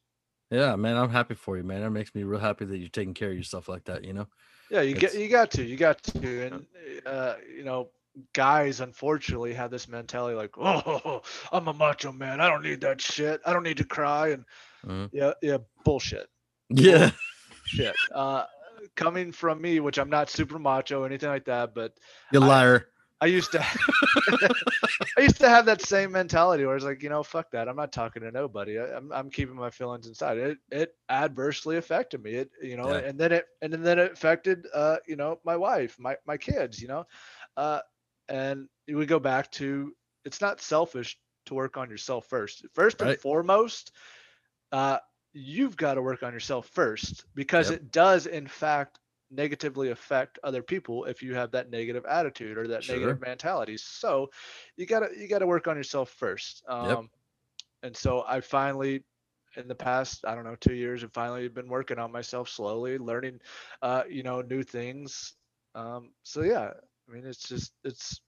yeah, 0.51 0.77
man. 0.77 0.99
I'm 0.99 1.09
happy 1.09 1.33
for 1.35 1.57
you, 1.57 1.63
man. 1.63 1.81
That 1.81 1.89
makes 1.93 2.15
me 2.15 2.25
real 2.25 2.39
happy 2.39 2.67
that 2.67 2.77
you're 2.77 2.91
taking 2.91 3.15
care 3.15 3.31
of 3.31 3.35
yourself 3.37 3.71
like 3.71 3.85
that, 3.85 4.05
you 4.05 4.13
know? 4.13 4.27
yeah 4.71 4.83
you 4.83 4.95
get 4.95 5.15
you 5.15 5.29
got 5.29 5.51
to 5.53 5.65
you 5.65 5.77
got 5.79 6.03
to 6.03 6.47
and 6.47 6.67
uh, 7.07 7.35
you 7.57 7.65
know 7.65 7.89
guys 8.35 8.81
unfortunately 8.83 9.55
have 9.55 9.71
this 9.71 9.89
mentality 9.89 10.37
like 10.37 10.51
oh 10.59 11.23
i'm 11.53 11.69
a 11.69 11.73
macho 11.73 12.13
man 12.13 12.41
i 12.41 12.49
don't 12.49 12.63
need 12.63 12.81
that 12.83 13.01
shit 13.01 13.41
i 13.47 13.53
don't 13.53 13.63
need 13.63 13.79
to 13.79 13.85
cry 13.85 14.29
and 14.29 14.45
Mhm. 14.87 15.11
Yeah, 15.13 15.33
yeah, 15.43 15.59
bullshit. 15.85 16.29
Yeah. 16.71 17.11
Shit. 17.65 17.95
Uh, 18.15 18.45
coming 18.97 19.33
from 19.33 19.61
me, 19.61 19.79
which 19.81 19.99
I'm 19.99 20.11
not 20.11 20.29
super 20.31 20.59
macho 20.59 21.03
or 21.03 21.07
anything 21.07 21.29
like 21.29 21.45
that, 21.47 21.75
but 21.75 21.93
You 22.33 22.43
I- 22.43 22.47
liar. 22.47 22.89
I 23.21 23.27
used 23.27 23.53
to 23.53 23.61
I 25.17 25.21
used 25.21 25.39
to 25.41 25.49
have 25.49 25.67
that 25.67 25.81
same 25.83 26.11
mentality 26.11 26.65
where 26.65 26.75
it's 26.75 26.85
like, 26.85 27.03
you 27.03 27.09
know, 27.09 27.23
fuck 27.23 27.53
that. 27.53 27.69
I'm 27.69 27.77
not 27.77 27.93
talking 27.93 28.23
to 28.23 28.33
nobody. 28.33 28.79
I, 28.81 28.97
I'm 28.97 29.13
I'm 29.13 29.31
keeping 29.31 29.55
my 29.55 29.71
feelings 29.71 30.07
inside. 30.09 30.39
It 30.39 30.59
it 30.73 30.95
adversely 31.09 31.77
affected 31.77 32.23
me. 32.23 32.33
It 32.35 32.51
you 32.61 32.77
know, 32.77 32.89
Yeah. 32.89 32.99
and 32.99 33.19
then 33.21 33.33
it 33.33 33.47
and 33.61 33.73
then 33.73 33.99
it 34.01 34.13
affected 34.13 34.67
uh, 34.75 34.97
you 35.07 35.15
know, 35.17 35.39
my 35.45 35.57
wife, 35.57 35.97
my 36.01 36.17
my 36.27 36.37
kids, 36.37 36.83
you 36.83 36.89
know. 36.89 37.07
Uh 37.57 37.81
and 38.29 38.69
we 38.89 39.07
go 39.07 39.21
back 39.21 39.51
to 39.53 39.93
it's 40.25 40.41
not 40.41 40.61
selfish 40.61 41.17
to 41.47 41.55
work 41.55 41.77
on 41.77 41.91
yourself 41.91 42.27
first. 42.27 42.67
First 42.75 43.01
and 43.01 43.11
Right. 43.11 43.21
foremost, 43.21 43.93
uh 44.73 44.99
you've 45.33 45.77
got 45.77 45.95
to 45.95 46.03
work 46.03 46.23
on 46.23 46.33
yourself 46.33 46.67
first 46.69 47.27
because 47.35 47.71
Yep. 47.71 47.81
it 47.81 47.93
does 47.93 48.27
in 48.27 48.47
fact 48.47 49.01
negatively 49.31 49.91
affect 49.91 50.39
other 50.45 50.63
people 50.63 51.05
if 51.05 51.23
you 51.23 51.35
have 51.35 51.53
that 51.53 51.71
negative 51.71 52.05
attitude 52.07 52.59
or 52.59 52.69
that 52.69 52.87
negative 52.89 53.21
mentality. 53.21 53.77
So 53.79 54.31
you 54.77 54.87
gotta 54.87 55.09
you 55.17 55.29
gotta 55.29 55.47
work 55.47 55.69
on 55.69 55.77
yourself 55.77 56.11
first. 56.11 56.63
Um, 56.69 57.11
and 57.83 57.97
so 57.97 58.25
I 58.27 58.41
finally 58.41 59.05
in 59.57 59.69
the 59.69 59.75
past, 59.75 60.25
I 60.27 60.35
don't 60.35 60.45
know, 60.45 60.57
two 60.57 60.75
years, 60.75 61.03
have 61.03 61.13
finally 61.13 61.49
been 61.49 61.69
working 61.69 61.99
on 61.99 62.13
myself 62.13 62.49
slowly, 62.49 62.99
learning 62.99 63.41
uh, 63.83 64.05
you 64.09 64.23
know, 64.23 64.43
new 64.43 64.63
things. 64.63 65.35
Um, 65.75 66.13
so 66.23 66.43
yeah, 66.43 66.71
I 67.09 67.13
mean 67.13 67.25
it's 67.27 67.49
just 67.49 67.73
it's 67.85 68.21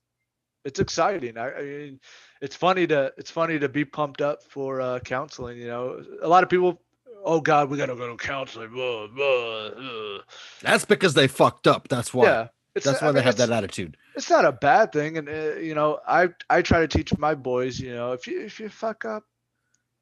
it's 0.65 0.81
exciting. 0.81 1.37
I, 1.39 1.53
I 1.53 1.63
mean, 1.63 2.01
it's 2.41 2.57
funny 2.57 2.87
to 2.89 3.13
it's 3.17 3.31
funny 3.31 3.59
to 3.59 3.69
be 3.69 3.85
pumped 3.85 4.21
up 4.21 4.43
for 4.43 4.81
uh, 4.81 4.99
counseling. 5.01 5.59
You 5.59 5.67
know, 5.69 6.05
a 6.23 6.29
lot 6.29 6.43
of 6.43 6.49
people, 6.49 6.81
oh 7.25 7.41
God, 7.41 7.71
we 7.71 7.77
gotta 7.79 7.95
go 7.95 8.09
to 8.09 8.17
counseling. 8.17 8.71
blah, 8.71 9.07
blah, 9.09 9.67
uh." 9.67 10.19
That's 10.63 10.85
because 10.85 11.15
they 11.15 11.27
fucked 11.29 11.67
up. 11.67 11.89
That's 11.89 12.13
why. 12.15 12.27
Yeah, 12.27 12.49
That's 12.75 13.03
I 13.03 13.07
why 13.07 13.13
they 13.13 13.19
mean, 13.19 13.25
have 13.27 13.37
that 13.37 13.51
attitude. 13.51 13.97
It's 14.17 14.31
not 14.31 14.45
a 14.45 14.53
bad 14.53 14.93
thing, 14.93 15.19
and 15.19 15.29
uh, 15.29 15.57
you 15.57 15.75
know, 15.75 16.01
I 16.07 16.29
I 16.49 16.63
try 16.63 16.81
to 16.81 16.89
teach 16.89 17.17
my 17.19 17.35
boys. 17.35 17.79
You 17.79 17.95
know, 17.95 18.13
if 18.13 18.27
you 18.27 18.41
if 18.41 18.61
you 18.61 18.69
fuck 18.69 19.05
up, 19.05 19.25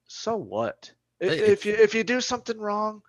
so 0.06 0.36
what? 0.36 0.92
I- 1.22 1.26
Hey, 1.26 1.38
If 1.38 1.64
you 1.66 1.74
if 1.74 1.94
you 1.94 2.04
do 2.04 2.20
something 2.20 2.58
wrong, 2.58 3.02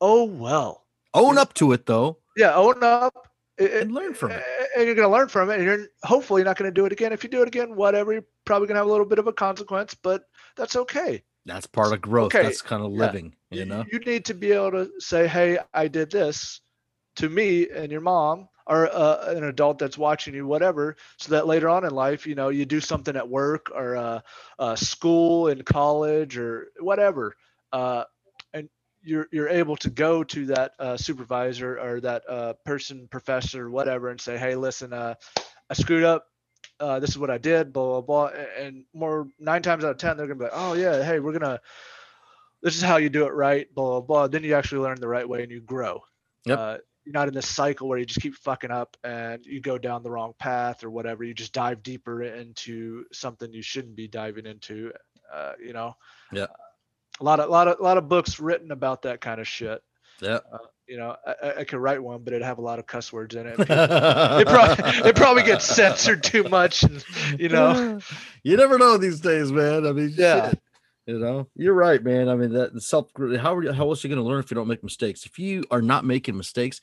oh 0.00 0.24
well. 0.24 0.82
Own 1.14 1.38
up 1.38 1.54
to 1.54 1.72
it 1.72 1.86
though 1.86 2.18
Yeah, 2.36 2.54
own 2.56 2.82
up. 2.82 3.28
And 3.58 3.92
learn 3.92 4.14
from 4.14 4.32
it. 4.32 4.42
and 4.76 4.86
you're 4.86 4.94
going 4.94 5.08
to 5.08 5.12
learn 5.12 5.28
from 5.28 5.50
it 5.50 5.54
and 5.56 5.64
you're 5.64 5.86
hopefully 6.02 6.42
not 6.42 6.56
going 6.56 6.68
to 6.68 6.74
do 6.74 6.86
it 6.86 6.92
again 6.92 7.12
if 7.12 7.22
you 7.22 7.30
do 7.30 7.42
it 7.42 7.48
again 7.48 7.76
whatever 7.76 8.12
you're 8.12 8.24
probably 8.44 8.66
going 8.66 8.74
to 8.74 8.80
have 8.80 8.86
a 8.86 8.90
little 8.90 9.06
bit 9.06 9.18
of 9.18 9.26
a 9.26 9.32
consequence 9.32 9.94
but 9.94 10.24
that's 10.56 10.76
okay 10.76 11.22
That's 11.46 11.66
part 11.66 11.92
of 11.92 12.00
growth. 12.00 12.34
Okay, 12.34 12.42
That's 12.42 12.62
kind 12.62 12.82
of 12.82 12.90
living, 12.92 13.34
you, 13.50 13.60
you 13.60 13.64
know? 13.66 13.84
you 13.92 13.98
need 14.00 14.24
to 14.26 14.34
be 14.34 14.52
able 14.52 14.72
to 14.72 14.90
say 14.98 15.28
hey 15.28 15.58
i 15.72 15.86
did 15.88 16.10
this 16.10 16.60
to 17.16 17.28
me 17.28 17.68
and 17.70 17.92
your 17.92 18.00
mom 18.00 18.48
or 18.66 18.88
uh, 18.92 19.26
an 19.36 19.44
adult 19.44 19.78
that's 19.78 19.98
watching 19.98 20.34
you 20.34 20.46
whatever 20.46 20.96
so 21.18 21.30
that 21.32 21.46
later 21.46 21.68
on 21.68 21.84
in 21.84 21.90
life 21.94 22.26
you 22.26 22.34
know 22.34 22.48
you 22.48 22.64
do 22.64 22.80
something 22.80 23.14
at 23.14 23.28
work 23.28 23.70
or 23.74 23.94
uh, 23.96 24.20
uh, 24.58 24.74
school 24.74 25.48
in 25.48 25.62
college 25.62 26.36
or 26.38 26.72
whatever 26.80 27.36
uh, 27.72 28.04
you're 29.04 29.28
you're 29.32 29.48
able 29.48 29.76
to 29.76 29.90
go 29.90 30.24
to 30.24 30.46
that 30.46 30.72
uh, 30.78 30.96
supervisor 30.96 31.78
or 31.78 32.00
that 32.00 32.22
uh, 32.28 32.52
person 32.64 33.06
professor 33.10 33.70
whatever 33.70 34.08
and 34.10 34.20
say 34.20 34.36
hey 34.38 34.54
listen 34.54 34.92
uh, 34.92 35.14
i 35.70 35.74
screwed 35.74 36.04
up 36.04 36.26
uh, 36.80 36.98
this 36.98 37.10
is 37.10 37.18
what 37.18 37.30
i 37.30 37.38
did 37.38 37.72
blah 37.72 38.00
blah 38.00 38.30
blah 38.30 38.40
and 38.58 38.84
more 38.94 39.28
nine 39.38 39.62
times 39.62 39.84
out 39.84 39.90
of 39.90 39.98
ten 39.98 40.16
they're 40.16 40.26
gonna 40.26 40.38
be 40.38 40.44
like 40.44 40.52
oh 40.54 40.74
yeah 40.74 41.02
hey 41.04 41.20
we're 41.20 41.32
gonna 41.32 41.60
this 42.62 42.76
is 42.76 42.82
how 42.82 42.96
you 42.96 43.08
do 43.08 43.26
it 43.26 43.32
right 43.32 43.72
blah 43.74 44.00
blah 44.00 44.00
blah 44.00 44.26
then 44.26 44.42
you 44.42 44.54
actually 44.54 44.80
learn 44.80 44.98
the 45.00 45.08
right 45.08 45.28
way 45.28 45.42
and 45.42 45.52
you 45.52 45.60
grow 45.60 46.02
Yep. 46.46 46.58
uh, 46.58 46.76
you're 47.04 47.12
not 47.12 47.28
in 47.28 47.34
this 47.34 47.48
cycle 47.48 47.88
where 47.88 47.98
you 47.98 48.06
just 48.06 48.20
keep 48.20 48.34
fucking 48.34 48.70
up 48.70 48.96
and 49.04 49.44
you 49.44 49.60
go 49.60 49.76
down 49.78 50.02
the 50.02 50.10
wrong 50.10 50.32
path 50.38 50.82
or 50.84 50.90
whatever 50.90 51.22
you 51.24 51.34
just 51.34 51.52
dive 51.52 51.82
deeper 51.82 52.22
into 52.22 53.04
something 53.12 53.52
you 53.52 53.62
shouldn't 53.62 53.96
be 53.96 54.08
diving 54.08 54.46
into 54.46 54.90
uh, 55.32 55.52
you 55.62 55.72
know 55.72 55.94
Yeah. 56.32 56.46
A 57.20 57.24
lot 57.24 57.40
of 57.40 57.48
lot 57.50 57.68
of 57.68 57.80
lot 57.80 57.96
of 57.98 58.08
books 58.08 58.40
written 58.40 58.70
about 58.70 59.02
that 59.02 59.20
kind 59.20 59.40
of 59.40 59.46
shit 59.48 59.82
Yeah. 60.20 60.38
Uh, 60.52 60.58
you 60.88 60.96
know 60.96 61.16
I, 61.26 61.34
I- 61.42 61.54
I 61.60 61.64
could 61.64 61.78
write 61.78 62.02
one 62.02 62.22
but 62.22 62.32
it'd 62.32 62.44
have 62.44 62.58
a 62.58 62.62
lot 62.62 62.78
of 62.78 62.86
cuss 62.86 63.12
words 63.12 63.34
in 63.34 63.46
it 63.46 63.56
people- 63.58 63.74
it 63.76 64.46
probably 64.48 65.08
it 65.10 65.16
probably 65.16 65.42
gets 65.42 65.64
censored 65.64 66.22
too 66.22 66.44
much 66.44 66.82
and 66.82 67.04
you 67.38 67.48
know 67.48 67.98
you 68.42 68.56
never 68.56 68.78
know 68.78 68.96
these 68.98 69.20
days, 69.20 69.50
man. 69.52 69.86
I 69.86 69.92
mean, 69.92 70.12
Yeah. 70.16 70.50
shit, 70.50 70.58
you 71.06 71.18
know, 71.18 71.48
you're 71.56 71.74
right, 71.74 72.02
man. 72.02 72.28
I 72.28 72.34
mean, 72.34 72.52
that 72.54 72.80
self. 72.82 73.10
How 73.40 73.54
are 73.56 73.62
you, 73.62 73.72
how 73.72 73.88
else 73.88 74.04
are 74.04 74.08
you 74.08 74.14
going 74.14 74.24
to 74.24 74.28
learn 74.28 74.40
if 74.40 74.50
you 74.50 74.54
don't 74.54 74.68
make 74.68 74.82
mistakes? 74.82 75.24
If 75.26 75.38
you 75.38 75.64
are 75.70 75.80
not 75.82 76.04
making 76.04 76.36
mistakes, 76.36 76.80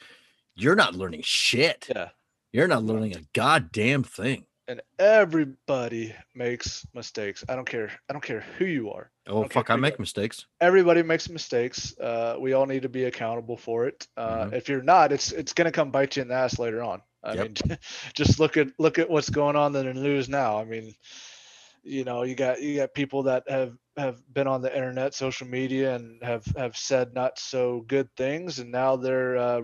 you're 0.55 0.75
not 0.75 0.95
learning 0.95 1.21
shit. 1.23 1.87
yeah 1.93 2.09
You're 2.53 2.67
not 2.67 2.83
learning 2.83 3.15
a 3.15 3.21
goddamn 3.33 4.03
thing. 4.03 4.45
and 4.67 4.81
everybody 4.99 6.13
makes 6.35 6.85
mistakes 6.93 7.43
i 7.49 7.55
don't 7.55 7.67
care 7.69 7.91
i 8.09 8.13
don't 8.13 8.23
care 8.23 8.43
who 8.57 8.65
you 8.65 8.91
are 8.91 9.10
Oh 9.27 9.45
fuck, 9.45 9.69
I 9.69 9.75
make 9.75 9.99
mistakes. 9.99 10.45
everybody 10.59 11.03
makes 11.03 11.29
mistakes 11.29 11.97
uh, 11.99 12.35
we 12.39 12.53
all 12.53 12.65
need 12.65 12.83
to 12.83 12.89
be 12.89 13.05
accountable 13.05 13.57
for 13.57 13.87
it 13.87 14.07
uh, 14.17 14.47
Mhm. 14.47 14.53
if 14.53 14.69
you're 14.69 14.83
not 14.83 15.11
it's 15.11 15.31
it's 15.31 15.53
going 15.53 15.65
to 15.65 15.71
come 15.71 15.91
bite 15.91 16.15
you 16.17 16.21
in 16.23 16.27
the 16.27 16.35
ass 16.35 16.59
later 16.59 16.81
on 16.83 17.01
i 17.23 17.35
Yep. 17.35 17.43
mean 17.43 17.55
just 18.13 18.39
look 18.39 18.57
at 18.57 18.67
look 18.79 18.99
at 18.99 19.09
what's 19.09 19.29
going 19.29 19.55
on 19.55 19.75
in 19.75 19.85
the 19.85 19.93
news 19.93 20.29
now 20.29 20.57
i 20.59 20.63
mean 20.65 20.93
you 21.83 22.03
know 22.03 22.23
you 22.23 22.35
got 22.35 22.61
you 22.61 22.77
got 22.77 22.93
people 22.93 23.23
that 23.23 23.43
have 23.49 23.73
have 23.97 24.21
been 24.33 24.47
on 24.47 24.61
the 24.61 24.75
internet 24.75 25.13
social 25.15 25.47
media 25.47 25.95
and 25.95 26.23
have 26.23 26.45
have 26.55 26.77
said 26.77 27.13
not 27.13 27.39
so 27.39 27.81
good 27.87 28.07
things 28.15 28.59
and 28.59 28.71
now 28.71 28.95
they're 28.95 29.37
uh, 29.37 29.61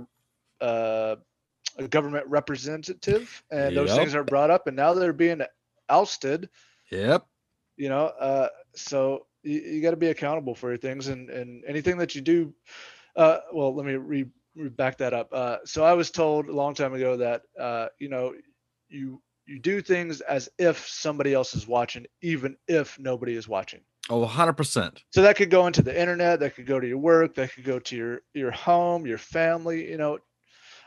uh, 0.61 1.15
a 1.77 1.87
government 1.87 2.25
representative 2.27 3.43
and 3.51 3.77
those 3.77 3.93
things 3.93 4.15
are 4.15 4.23
brought 4.23 4.49
up 4.49 4.65
and 4.67 4.75
now 4.75 4.93
they're 4.93 5.13
being 5.13 5.41
ousted 5.89 6.49
Yep. 6.91 7.27
you 7.75 7.89
know 7.89 8.05
uh 8.07 8.47
so 8.75 9.26
you, 9.47 9.59
you 9.61 9.81
got 9.81 9.91
to 9.91 9.97
be 9.97 10.07
accountable 10.09 10.55
for 10.55 10.69
your 10.69 10.77
things 10.77 11.07
and 11.07 11.29
and 11.29 11.63
anything 11.67 11.97
that 11.97 12.15
you 12.15 12.21
do 12.21 12.53
uh 13.15 13.39
well 13.53 13.73
let 13.75 13.85
me 13.85 13.93
re, 13.93 14.25
re 14.55 14.69
back 14.69 14.97
that 14.97 15.13
up 15.13 15.29
uh 15.31 15.57
so 15.65 15.83
i 15.83 15.93
was 15.93 16.11
told 16.11 16.47
a 16.47 16.53
long 16.53 16.73
time 16.73 16.93
ago 16.93 17.17
that 17.17 17.41
uh 17.59 17.87
you 17.99 18.09
know 18.09 18.33
you 18.89 19.21
you 19.45 19.59
do 19.59 19.81
things 19.81 20.19
as 20.21 20.49
if 20.59 20.87
somebody 20.87 21.33
else 21.33 21.55
is 21.55 21.67
watching 21.67 22.05
even 22.21 22.55
if 22.67 22.99
nobody 22.99 23.35
is 23.35 23.47
watching 23.47 23.81
Oh, 24.09 24.25
100%. 24.25 25.03
so 25.09 25.21
that 25.21 25.35
could 25.35 25.49
go 25.49 25.67
into 25.67 25.81
the 25.81 25.97
internet 25.99 26.39
that 26.39 26.55
could 26.55 26.65
go 26.65 26.79
to 26.79 26.87
your 26.87 26.97
work 26.97 27.35
that 27.35 27.51
could 27.53 27.65
go 27.65 27.79
to 27.79 27.95
your 27.95 28.21
your 28.33 28.51
home 28.51 29.05
your 29.05 29.17
family 29.17 29.89
you 29.89 29.97
know 29.97 30.19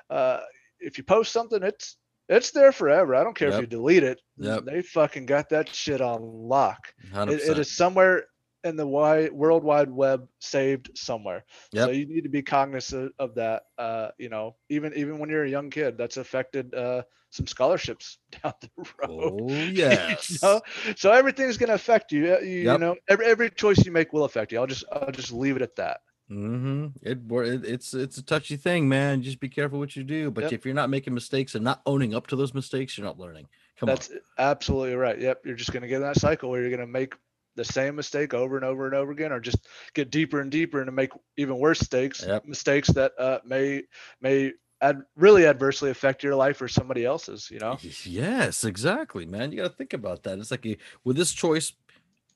uh 0.08 0.40
if 0.78 0.96
you 0.98 1.04
post 1.04 1.32
something 1.32 1.62
it's 1.62 1.96
it's 2.28 2.50
there 2.52 2.72
forever 2.72 3.14
i 3.14 3.22
don't 3.24 3.36
care 3.36 3.48
Yep. 3.48 3.56
if 3.56 3.60
you 3.62 3.66
delete 3.66 4.02
it 4.04 4.20
Yep. 4.38 4.64
they 4.64 4.82
fucking 4.82 5.26
got 5.26 5.48
that 5.50 5.68
shit 5.74 6.00
on 6.00 6.20
lock 6.22 6.94
100%. 7.12 7.30
it, 7.32 7.40
it 7.50 7.58
is 7.58 7.76
somewhere 7.76 8.24
in 8.64 8.76
the 8.76 8.86
wide 8.86 9.32
world 9.32 9.64
wide 9.64 9.90
web 9.90 10.28
saved 10.38 10.90
somewhere 10.94 11.44
so 11.74 11.90
you 11.90 12.06
need 12.06 12.22
to 12.22 12.28
be 12.28 12.42
cognizant 12.42 13.12
of 13.18 13.34
that 13.34 13.64
uh 13.78 14.08
you 14.18 14.28
know 14.28 14.56
even 14.68 14.92
even 14.94 15.18
when 15.18 15.30
you're 15.30 15.44
a 15.44 15.50
young 15.50 15.70
kid 15.70 15.96
that's 15.96 16.16
affected 16.16 16.74
uh 16.74 17.02
some 17.30 17.46
scholarships 17.46 18.18
down 18.42 18.52
the 18.60 18.70
road 18.76 19.40
oh, 19.40 19.54
you 19.64 19.72
yes. 19.72 20.42
know? 20.42 20.60
so 20.96 21.10
everything's 21.12 21.56
going 21.56 21.68
to 21.68 21.74
affect 21.74 22.12
you 22.12 22.34
Uh, 22.34 22.40
you, 22.40 22.72
you 22.72 22.78
know 22.78 22.96
every, 23.08 23.26
every 23.26 23.50
choice 23.50 23.84
you 23.84 23.92
make 23.92 24.12
will 24.12 24.24
affect 24.24 24.52
you 24.52 24.58
i'll 24.58 24.66
just 24.66 24.84
i'll 24.92 25.12
just 25.12 25.32
leave 25.32 25.56
it 25.56 25.62
at 25.62 25.76
that 25.76 26.00
Mm-hmm. 26.30 26.86
It, 27.02 27.64
it's 27.64 27.92
it's 27.92 28.16
a 28.18 28.22
touchy 28.22 28.54
thing, 28.54 28.88
man. 28.88 29.20
Just 29.20 29.40
be 29.40 29.48
careful 29.48 29.80
what 29.80 29.96
you 29.96 30.04
do. 30.04 30.30
But 30.30 30.44
Yep. 30.44 30.52
if 30.52 30.64
you're 30.64 30.74
not 30.76 30.88
making 30.88 31.12
mistakes 31.12 31.56
and 31.56 31.64
not 31.64 31.82
owning 31.86 32.14
up 32.14 32.28
to 32.28 32.36
those 32.36 32.54
mistakes, 32.54 32.96
you're 32.96 33.04
not 33.04 33.18
learning. 33.18 33.48
Come 33.80 33.86
that's 33.88 34.10
absolutely 34.36 34.94
right 34.94 35.18
yep 35.18 35.40
you're 35.42 35.56
just 35.56 35.72
going 35.72 35.80
to 35.80 35.88
get 35.88 35.96
in 35.96 36.02
that 36.02 36.18
cycle 36.18 36.50
where 36.50 36.60
you're 36.60 36.68
going 36.68 36.80
to 36.80 36.86
make 36.86 37.14
the 37.56 37.64
same 37.64 37.96
mistake 37.96 38.32
over 38.34 38.56
and 38.56 38.64
over 38.64 38.86
and 38.86 38.94
over 38.94 39.12
again 39.12 39.32
or 39.32 39.40
just 39.40 39.66
get 39.94 40.10
deeper 40.10 40.40
and 40.40 40.50
deeper 40.50 40.80
and 40.80 40.94
make 40.94 41.10
even 41.36 41.58
worse 41.58 41.80
mistakes 41.80 42.24
Yep. 42.26 42.44
mistakes 42.46 42.88
that 42.88 43.12
uh, 43.18 43.40
may 43.44 43.82
may 44.20 44.52
ad- 44.80 45.02
really 45.16 45.46
adversely 45.46 45.90
affect 45.90 46.22
your 46.22 46.34
life 46.34 46.60
or 46.62 46.68
somebody 46.68 47.04
else's 47.04 47.50
you 47.50 47.58
know. 47.58 47.76
Yes, 48.04 48.64
exactly, 48.64 49.26
man. 49.26 49.50
You 49.52 49.58
got 49.58 49.70
to 49.70 49.76
think 49.76 49.92
about 49.92 50.22
that. 50.22 50.38
It's 50.38 50.50
like, 50.50 50.64
eh, 50.66 50.76
will 51.04 51.14
this 51.14 51.32
choice 51.32 51.72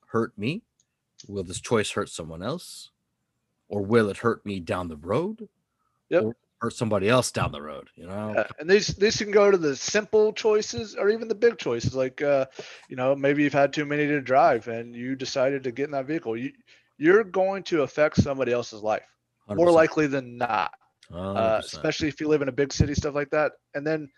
hurt 0.08 0.36
me? 0.36 0.62
Will 1.28 1.44
this 1.44 1.60
choice 1.60 1.92
hurt 1.92 2.08
someone 2.08 2.42
else? 2.42 2.90
Or 3.68 3.82
will 3.82 4.08
it 4.10 4.18
hurt 4.18 4.44
me 4.44 4.60
down 4.60 4.88
the 4.88 4.96
road? 4.96 5.48
Yep. 6.10 6.22
Or 6.22 6.36
hurt 6.60 6.72
somebody 6.74 7.08
else 7.08 7.30
down 7.30 7.52
the 7.52 7.60
road? 7.60 7.88
You 7.96 8.06
know? 8.06 8.32
Yeah, 8.34 8.46
and 8.58 8.68
these 8.70 8.88
these 8.88 9.16
can 9.16 9.30
go 9.30 9.50
to 9.50 9.58
the 9.58 9.76
simple 9.76 10.32
choices 10.32 10.94
or 10.94 11.10
even 11.10 11.28
the 11.28 11.34
big 11.34 11.58
choices 11.58 11.94
like 11.94 12.22
uh 12.22 12.46
you 12.88 12.96
know 12.96 13.14
maybe 13.14 13.42
you've 13.42 13.52
had 13.52 13.72
too 13.72 13.84
many 13.84 14.06
to 14.06 14.20
drive 14.20 14.68
and 14.68 14.94
you 14.94 15.14
decided 15.16 15.64
to 15.64 15.72
get 15.72 15.86
in 15.86 15.90
that 15.90 16.06
vehicle 16.06 16.36
you 16.36 16.52
you're 16.96 17.24
going 17.24 17.62
to 17.64 17.82
affect 17.82 18.16
somebody 18.16 18.52
else's 18.52 18.82
life 18.82 19.02
more 19.48 19.68
100%, 19.68 19.72
likely 19.72 20.06
than 20.06 20.38
not 20.38 20.72
uh, 21.12 21.60
especially 21.62 22.08
if 22.08 22.20
you 22.20 22.28
live 22.28 22.40
in 22.40 22.48
a 22.48 22.52
big 22.52 22.72
city 22.72 22.94
stuff 22.94 23.14
like 23.14 23.30
that 23.30 23.52
and 23.74 23.86
then 23.86 24.08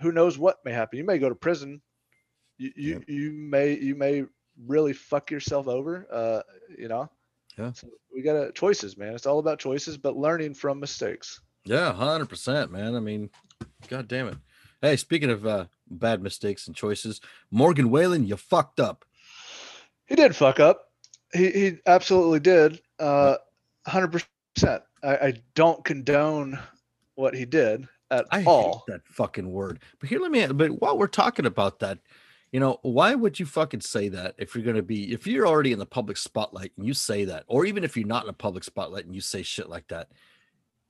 who 0.00 0.10
knows 0.10 0.36
what 0.36 0.56
may 0.64 0.72
happen 0.72 0.98
you 0.98 1.04
may 1.04 1.18
go 1.18 1.28
to 1.28 1.34
prison 1.34 1.80
you 2.58 2.72
you, 2.76 2.92
Yep. 2.94 3.02
you 3.08 3.32
may 3.32 3.78
you 3.78 3.94
may 3.94 4.24
really 4.66 4.92
fuck 4.92 5.30
yourself 5.30 5.68
over 5.68 6.06
uh 6.10 6.42
you 6.76 6.88
know 6.88 7.08
Yeah. 7.56 7.72
So 7.72 7.88
we 8.12 8.22
got 8.22 8.34
to 8.34 8.52
choices, 8.52 8.96
man. 8.96 9.14
It's 9.14 9.26
all 9.26 9.38
about 9.38 9.58
choices, 9.58 9.96
but 9.96 10.16
learning 10.16 10.54
from 10.54 10.80
mistakes. 10.80 11.40
Yeah, 11.64 11.92
hundred 11.92 12.28
percent, 12.28 12.70
man. 12.70 12.94
I 12.94 13.00
mean, 13.00 13.30
god 13.88 14.08
damn 14.08 14.28
it. 14.28 14.36
Hey, 14.82 14.96
speaking 14.96 15.30
of 15.30 15.46
uh, 15.46 15.66
bad 15.90 16.22
mistakes 16.22 16.66
and 16.66 16.76
choices, 16.76 17.20
Morgan 17.50 17.90
Wallen, 17.90 18.26
you 18.26 18.36
fucked 18.36 18.80
up. 18.80 19.04
He 20.06 20.14
did 20.14 20.36
fuck 20.36 20.60
up. 20.60 20.90
He 21.32 21.50
he 21.50 21.78
absolutely 21.86 22.40
did. 22.40 22.80
Uh, 22.98 23.36
hundred 23.86 24.12
percent. 24.56 24.82
I, 25.02 25.16
I 25.16 25.34
don't 25.54 25.84
condone 25.84 26.58
what 27.14 27.34
he 27.34 27.44
did 27.44 27.88
at 28.10 28.26
I 28.30 28.44
all. 28.44 28.84
hate 28.86 28.94
that 28.94 29.06
fucking 29.06 29.50
word. 29.50 29.80
But 30.00 30.08
here, 30.08 30.20
let 30.20 30.30
me. 30.30 30.46
But 30.46 30.80
while 30.82 30.98
we're 30.98 31.06
talking 31.06 31.46
about 31.46 31.78
that, 31.80 31.98
you 32.52 32.60
know, 32.60 32.78
why 32.82 33.14
would 33.14 33.40
you 33.40 33.46
fucking 33.46 33.80
say 33.80 34.08
that 34.10 34.34
if 34.38 34.54
you're 34.54 34.64
gonna 34.64 34.82
be 34.82 35.12
if 35.12 35.26
you're 35.26 35.46
already 35.46 35.72
in 35.72 35.78
the 35.78 35.86
public 35.86 36.18
spotlight 36.18 36.72
and 36.76 36.86
you 36.86 36.92
say 36.94 37.24
that, 37.24 37.44
or 37.46 37.64
even 37.64 37.84
if 37.84 37.96
you're 37.96 38.06
not 38.06 38.24
in 38.24 38.30
a 38.30 38.34
public 38.34 38.64
spotlight 38.64 39.06
and 39.06 39.14
you 39.14 39.20
say 39.20 39.42
shit 39.42 39.68
like 39.68 39.88
that, 39.88 40.08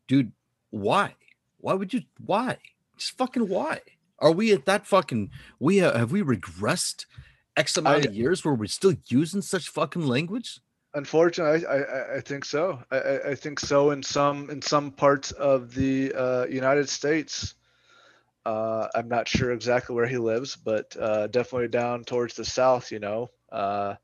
dude, 0.08 0.32
why? 0.74 1.14
Why 1.58 1.74
would 1.74 1.92
you? 1.94 2.02
Why? 2.24 2.58
Just 2.96 3.16
fucking 3.16 3.48
why? 3.48 3.80
Are 4.18 4.32
we 4.32 4.52
at 4.52 4.66
that 4.66 4.86
fucking? 4.86 5.30
We 5.58 5.78
have, 5.78 5.94
have 5.94 6.12
we 6.12 6.22
regressed 6.22 7.06
X 7.56 7.76
amount 7.76 8.06
I- 8.06 8.08
of 8.08 8.14
years 8.14 8.44
where 8.44 8.54
we're 8.54 8.66
still 8.66 8.94
using 9.06 9.42
such 9.42 9.68
fucking 9.68 10.06
language? 10.06 10.60
Unfortunately, 10.94 11.66
I, 11.66 11.76
I, 11.78 12.16
I 12.16 12.20
think 12.20 12.44
so. 12.44 12.80
I, 12.90 13.30
I, 13.30 13.34
think 13.34 13.58
so 13.58 13.90
in 13.90 14.00
some 14.00 14.48
in 14.48 14.62
some 14.62 14.92
parts 14.92 15.32
of 15.32 15.74
the 15.74 16.12
uh, 16.12 16.46
United 16.46 16.88
States. 16.88 17.54
Uh, 18.46 18.86
I'm 18.94 19.08
not 19.08 19.26
sure 19.26 19.50
exactly 19.50 19.96
where 19.96 20.06
he 20.06 20.18
lives, 20.18 20.54
but 20.54 20.96
uh, 21.00 21.26
definitely 21.28 21.68
down 21.68 22.04
towards 22.04 22.34
the 22.34 22.44
south. 22.44 22.92
You 22.92 23.00
know, 23.00 23.30
uh, 23.50 23.94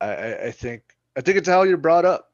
I 0.00 0.34
I 0.48 0.50
think 0.50 0.82
I 1.16 1.22
think 1.22 1.38
it's 1.38 1.48
how 1.48 1.62
you're 1.62 1.78
brought 1.78 2.04
up. 2.04 2.27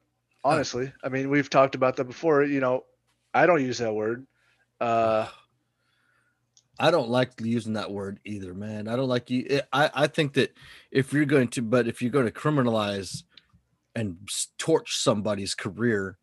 Honestly, 0.45 0.93
I 1.03 1.09
mean, 1.09 1.31
we've 1.31 1.49
talked 1.49 1.75
about 1.75 1.97
that 1.97 2.05
before. 2.05 2.45
You 2.45 2.61
know, 2.61 2.85
I 3.33 3.47
don't 3.47 3.63
use 3.63 3.79
that 3.79 3.95
word. 3.95 4.27
Uh, 4.81 5.27
I 6.79 6.91
don't 6.91 7.09
like 7.09 7.33
using 7.41 7.75
that 7.75 7.91
word 7.91 8.21
either, 8.25 8.53
man. 8.53 8.89
I 8.89 8.97
don't 8.97 9.09
like 9.09 9.31
you. 9.31 9.61
I, 9.73 9.91
I 9.95 10.07
think 10.07 10.35
that 10.35 10.53
if 10.91 11.13
you're 11.13 11.25
going 11.25 11.49
to, 11.49 11.63
but 11.63 11.87
if 11.87 12.03
you're 12.03 12.11
going 12.11 12.27
to 12.27 12.33
criminalize 12.33 13.23
and 13.95 14.17
torch 14.59 14.97
somebody's 14.97 15.55
career 15.55 16.19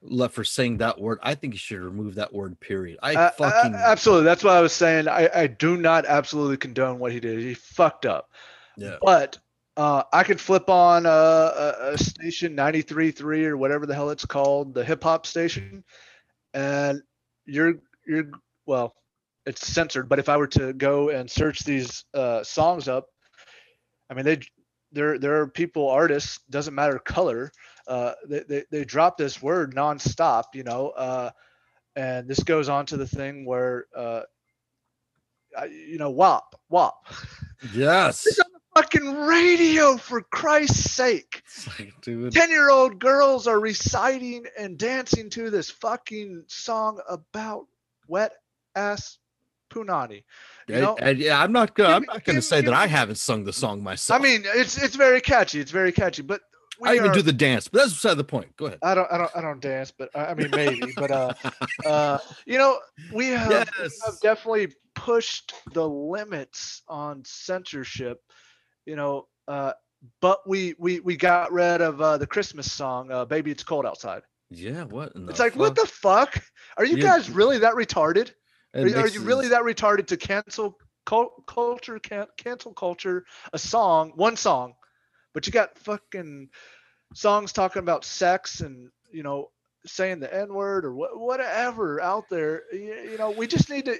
left 0.00 0.34
for 0.34 0.44
saying 0.44 0.78
that 0.78 1.00
word, 1.00 1.18
I 1.22 1.34
think 1.34 1.54
you 1.54 1.58
should 1.58 1.80
remove 1.80 2.14
that 2.14 2.32
word, 2.32 2.58
period. 2.60 2.98
I 3.02 3.14
Uh, 3.16 3.20
uh, 3.20 3.30
fucking, 3.32 3.74
absolutely. 3.74 4.24
That's 4.24 4.44
what 4.44 4.54
I 4.54 4.60
was 4.60 4.72
saying. 4.72 5.08
I, 5.08 5.28
I 5.34 5.46
do 5.48 5.76
not 5.76 6.06
absolutely 6.06 6.58
condone 6.58 7.00
what 7.00 7.12
he 7.12 7.18
did. 7.18 7.40
He 7.40 7.54
fucked 7.54 8.06
up. 8.06 8.30
yeah. 8.76 8.96
But 9.02 9.38
uh, 9.78 10.02
I 10.12 10.24
could 10.24 10.40
flip 10.40 10.68
on 10.68 11.06
a, 11.06 11.08
a, 11.08 11.92
a 11.92 11.98
station 11.98 12.56
93.3 12.56 13.44
or 13.44 13.56
whatever 13.56 13.86
the 13.86 13.94
hell 13.94 14.10
it's 14.10 14.26
called, 14.26 14.74
the 14.74 14.84
hip 14.84 15.04
hop 15.04 15.24
station, 15.24 15.84
and 16.52 17.00
you're 17.46 17.74
you're 18.04 18.30
well, 18.66 18.94
it's 19.46 19.66
censored. 19.66 20.08
But 20.08 20.18
if 20.18 20.28
I 20.28 20.36
were 20.36 20.48
to 20.48 20.72
go 20.72 21.10
and 21.10 21.30
search 21.30 21.60
these 21.60 22.04
uh, 22.12 22.42
songs 22.42 22.88
up, 22.88 23.06
I 24.10 24.14
mean 24.14 24.24
they 24.24 24.40
there 24.90 25.16
there 25.16 25.40
are 25.40 25.46
people 25.46 25.88
artists 25.88 26.40
doesn't 26.50 26.74
matter 26.74 26.98
color 26.98 27.52
uh, 27.86 28.14
they, 28.28 28.40
they 28.40 28.64
they 28.72 28.84
drop 28.84 29.16
this 29.16 29.40
word 29.40 29.76
nonstop, 29.76 30.44
you 30.54 30.64
know, 30.64 30.90
uh, 30.90 31.30
and 31.94 32.28
this 32.28 32.42
goes 32.42 32.68
on 32.68 32.84
to 32.86 32.96
the 32.96 33.06
thing 33.06 33.46
where 33.46 33.86
uh, 33.96 34.22
you 35.70 35.98
know 35.98 36.10
WAP 36.10 36.54
WAP 36.68 36.94
Yes. 37.72 38.26
fucking 38.78 39.14
radio 39.16 39.96
for 39.96 40.22
Christ's 40.22 40.90
sake. 40.92 41.42
Like, 41.78 41.92
dude. 42.00 42.32
10 42.32 42.50
year 42.50 42.70
old 42.70 42.98
girls 42.98 43.46
are 43.46 43.60
reciting 43.60 44.44
and 44.58 44.78
dancing 44.78 45.30
to 45.30 45.50
this 45.50 45.70
fucking 45.70 46.44
song 46.46 47.00
about 47.08 47.66
wet 48.06 48.32
ass 48.74 49.18
punani. 49.70 50.24
You 50.68 50.80
know, 50.80 50.96
and 51.00 51.18
yeah, 51.18 51.42
I'm 51.42 51.52
not 51.52 51.74
gonna. 51.74 51.94
I'm 51.94 52.04
not 52.04 52.24
gonna 52.24 52.42
say 52.42 52.60
that 52.60 52.74
I 52.74 52.86
haven't 52.86 53.16
sung 53.16 53.44
the 53.44 53.52
song 53.52 53.82
myself. 53.82 54.20
I 54.20 54.22
mean, 54.22 54.42
it's 54.44 54.80
it's 54.82 54.96
very 54.96 55.20
catchy. 55.20 55.60
It's 55.60 55.70
very 55.70 55.92
catchy, 55.92 56.22
but 56.22 56.42
I 56.84 56.94
even 56.94 57.10
are- 57.10 57.14
do 57.14 57.22
the 57.22 57.32
dance, 57.32 57.68
but 57.68 57.78
that's 57.78 57.92
beside 57.94 58.14
the 58.14 58.24
point. 58.24 58.54
Go 58.56 58.66
ahead. 58.66 58.78
I 58.82 58.94
don't, 58.94 59.10
I 59.10 59.18
don't, 59.18 59.30
I 59.36 59.40
don't 59.40 59.60
dance, 59.60 59.90
but 59.96 60.10
I 60.14 60.26
I 60.26 60.34
mean 60.34 60.50
maybe, 60.50 60.92
but 60.96 61.10
uh, 61.10 61.32
uh, 61.86 62.18
you 62.46 62.58
know, 62.58 62.78
we 63.12 63.28
have, 63.28 63.48
we 63.78 63.84
have 64.04 64.20
definitely 64.20 64.74
pushed 64.94 65.54
the 65.72 65.88
limits 65.88 66.82
on 66.88 67.22
censorship, 67.24 68.20
you 68.88 68.96
know, 68.96 69.28
uh, 69.46 69.72
but 70.20 70.48
we 70.48 70.74
we 70.78 71.00
we 71.00 71.16
got 71.16 71.52
rid 71.52 71.80
of 71.82 72.00
uh, 72.00 72.16
the 72.16 72.26
Christmas 72.26 72.72
song, 72.72 73.12
uh, 73.12 73.24
"Baby 73.26 73.50
It's 73.50 73.62
Cold 73.62 73.84
Outside." 73.84 74.22
Yeah. 74.50 74.84
What? 74.84 75.12
It's 75.28 75.38
like, 75.38 75.56
what 75.56 75.74
the 75.74 75.86
fuck? 75.86 76.42
Are 76.78 76.84
you 76.84 76.96
You- 76.96 77.02
guys 77.02 77.30
really 77.30 77.58
that 77.58 77.74
retarded? 77.74 78.32
Are, 78.74 78.80
are 78.80 79.08
you 79.08 79.20
really 79.20 79.48
that 79.48 79.62
retarded 79.62 80.06
to 80.08 80.16
cancel 80.16 80.78
cul- 81.04 81.44
culture, 81.46 81.98
can- 81.98 82.26
cancel 82.36 82.72
culture, 82.72 83.24
a 83.52 83.58
song, 83.58 84.12
one 84.14 84.36
song, 84.36 84.74
but 85.34 85.46
you 85.46 85.52
got 85.52 85.78
fucking 85.78 86.48
songs 87.14 87.52
talking 87.52 87.80
about 87.80 88.04
sex 88.04 88.60
and 88.60 88.90
you 89.10 89.22
know 89.22 89.50
saying 89.86 90.20
the 90.20 90.34
n 90.34 90.52
word 90.52 90.84
or 90.84 90.94
wha- 90.94 91.14
whatever 91.14 92.00
out 92.00 92.24
there. 92.30 92.62
You, 92.72 92.94
you 93.12 93.18
know, 93.18 93.30
we 93.30 93.46
just 93.46 93.68
need 93.70 93.84
to. 93.86 93.98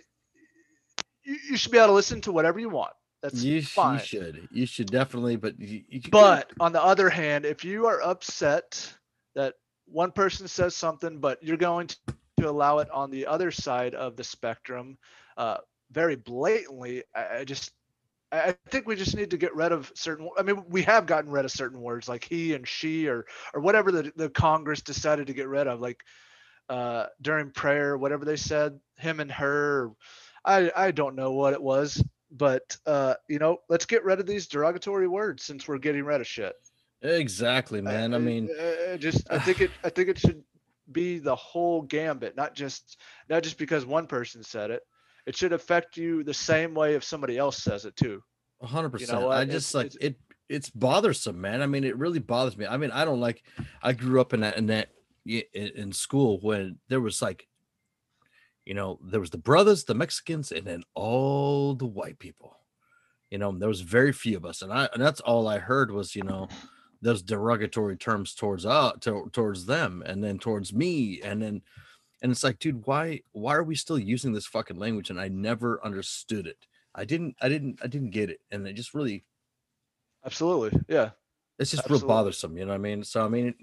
You, 1.24 1.36
you 1.50 1.56
should 1.56 1.72
be 1.72 1.78
able 1.78 1.88
to 1.88 1.92
listen 1.94 2.20
to 2.22 2.32
whatever 2.32 2.58
you 2.58 2.70
want. 2.70 2.92
That's 3.22 3.42
You, 3.42 3.54
fine. 3.74 3.94
you 3.94 3.98
should. 3.98 4.48
You 4.52 4.66
should 4.66 4.90
definitely. 4.90 5.36
But 5.36 5.58
you, 5.60 5.82
you 5.88 6.00
But 6.10 6.52
on 6.60 6.72
the 6.72 6.82
other 6.82 7.08
hand, 7.10 7.44
if 7.44 7.64
you 7.64 7.86
are 7.86 8.02
upset 8.02 8.92
that 9.34 9.54
one 9.86 10.12
person 10.12 10.48
says 10.48 10.74
something, 10.74 11.20
but 11.20 11.42
you're 11.42 11.56
going 11.56 11.88
to, 11.88 11.96
to 12.40 12.48
allow 12.50 12.78
it 12.78 12.90
on 12.90 13.10
the 13.10 13.26
other 13.26 13.50
side 13.50 13.94
of 13.94 14.16
the 14.16 14.24
spectrum, 14.24 14.98
uh, 15.36 15.58
very 15.92 16.16
blatantly, 16.16 17.04
I, 17.14 17.38
I 17.38 17.44
just, 17.44 17.72
I 18.32 18.50
I 18.50 18.56
think 18.70 18.86
we 18.86 18.96
just 18.96 19.16
need 19.16 19.30
to 19.32 19.38
get 19.38 19.54
rid 19.54 19.72
of 19.72 19.92
certain. 19.94 20.28
I 20.38 20.42
mean, 20.42 20.64
we 20.68 20.82
have 20.82 21.06
gotten 21.06 21.30
rid 21.30 21.44
of 21.44 21.50
certain 21.52 21.80
words 21.80 22.08
like 22.08 22.24
he 22.24 22.54
and 22.54 22.66
she, 22.68 23.08
or 23.08 23.26
or 23.54 23.60
whatever 23.60 23.92
the 23.92 24.12
the 24.16 24.30
Congress 24.30 24.82
decided 24.82 25.28
to 25.28 25.34
get 25.34 25.48
rid 25.48 25.66
of, 25.66 25.80
like 25.80 26.00
uh, 26.68 27.06
during 27.22 27.50
prayer, 27.50 27.96
whatever 27.98 28.24
they 28.24 28.36
said, 28.36 28.78
him 28.96 29.20
and 29.20 29.32
her. 29.32 29.90
I 30.44 30.70
I 30.76 30.90
don't 30.92 31.16
know 31.16 31.32
what 31.32 31.54
it 31.54 31.62
was, 31.62 32.02
but 32.30 32.76
uh, 32.86 33.14
you 33.28 33.38
know, 33.38 33.58
let's 33.68 33.86
get 33.86 34.04
rid 34.04 34.20
of 34.20 34.26
these 34.26 34.46
derogatory 34.46 35.08
words 35.08 35.44
since 35.44 35.66
we're 35.66 35.78
getting 35.78 36.04
rid 36.04 36.20
of 36.20 36.26
shit. 36.26 36.54
exactly, 37.02 37.80
man. 37.80 38.14
I 38.14 38.18
mean, 38.18 38.48
uh, 38.58 38.96
just 38.96 39.30
I 39.30 39.38
think 39.38 39.60
it 39.60 39.70
I 39.84 39.90
think 39.90 40.08
it 40.08 40.18
should 40.18 40.42
be 40.92 41.18
the 41.18 41.36
whole 41.36 41.82
gambit, 41.82 42.36
not 42.36 42.54
just 42.54 42.98
not 43.28 43.42
just 43.42 43.58
because 43.58 43.84
one 43.86 44.06
person 44.06 44.42
said 44.42 44.70
it. 44.70 44.82
It 45.26 45.36
should 45.36 45.52
affect 45.52 45.96
you 45.96 46.24
the 46.24 46.32
same 46.34 46.72
way 46.74 46.94
if 46.94 47.04
somebody 47.04 47.36
else 47.36 47.58
says 47.58 47.84
it 47.84 47.94
too. 47.96 48.22
Hundred 48.62 48.90
percent. 48.90 49.20
what? 49.22 49.36
I 49.36 49.42
It's- 49.42 49.54
just 49.56 49.74
like 49.74 49.86
it's- 49.86 50.10
it. 50.10 50.16
It's 50.48 50.70
bothersome, 50.70 51.38
man. 51.38 51.60
I 51.60 51.66
mean, 51.66 51.84
it 51.84 51.98
really 51.98 52.20
bothers 52.20 52.56
me. 52.56 52.66
I 52.66 52.78
mean, 52.78 52.90
I 52.90 53.04
don't 53.04 53.20
like. 53.20 53.42
I 53.82 53.92
grew 53.92 54.18
up 54.18 54.32
in 54.32 54.40
that 54.40 54.56
in 54.56 54.66
that 54.68 54.88
in 55.26 55.92
school 55.92 56.38
when 56.40 56.78
there 56.88 57.02
was 57.02 57.20
like, 57.20 57.46
you 58.68 58.74
know, 58.74 58.98
there 59.02 59.18
was 59.18 59.30
the 59.30 59.38
brothers, 59.38 59.84
the 59.84 59.94
Mexicans, 59.94 60.52
and 60.52 60.66
then 60.66 60.84
all 60.94 61.74
the 61.74 61.86
white 61.86 62.18
people. 62.18 62.58
You 63.30 63.38
know, 63.38 63.50
there 63.50 63.68
was 63.68 63.80
very 63.80 64.12
few 64.12 64.36
of 64.36 64.44
us, 64.44 64.60
and 64.60 64.70
I 64.70 64.90
and 64.92 65.02
that's 65.02 65.20
all 65.20 65.48
I 65.48 65.56
heard 65.58 65.90
was 65.90 66.14
you 66.14 66.22
know, 66.22 66.48
those 67.00 67.22
derogatory 67.22 67.96
terms 67.96 68.34
towards 68.34 68.66
uh 68.66 68.92
to, 69.00 69.30
towards 69.32 69.64
them, 69.64 70.02
and 70.04 70.22
then 70.22 70.38
towards 70.38 70.74
me, 70.74 71.22
and 71.22 71.40
then, 71.40 71.62
and 72.20 72.30
it's 72.30 72.44
like, 72.44 72.58
dude, 72.58 72.86
why 72.86 73.22
why 73.32 73.54
are 73.54 73.64
we 73.64 73.74
still 73.74 73.98
using 73.98 74.34
this 74.34 74.46
fucking 74.46 74.78
language? 74.78 75.08
And 75.08 75.18
I 75.18 75.28
never 75.28 75.82
understood 75.82 76.46
it. 76.46 76.58
I 76.94 77.06
didn't 77.06 77.36
I 77.40 77.48
didn't 77.48 77.80
I 77.82 77.86
didn't 77.86 78.10
get 78.10 78.28
it, 78.28 78.40
and 78.50 78.68
it 78.68 78.74
just 78.74 78.92
really 78.92 79.24
Absolutely, 80.26 80.78
yeah. 80.88 81.10
it's 81.58 81.70
just 81.70 81.88
real 81.88 82.06
bothersome, 82.06 82.58
you 82.58 82.66
know 82.66 82.72
what 82.72 82.84
I 82.86 82.88
mean? 82.88 83.02
So 83.02 83.24
I 83.24 83.28
mean, 83.28 83.54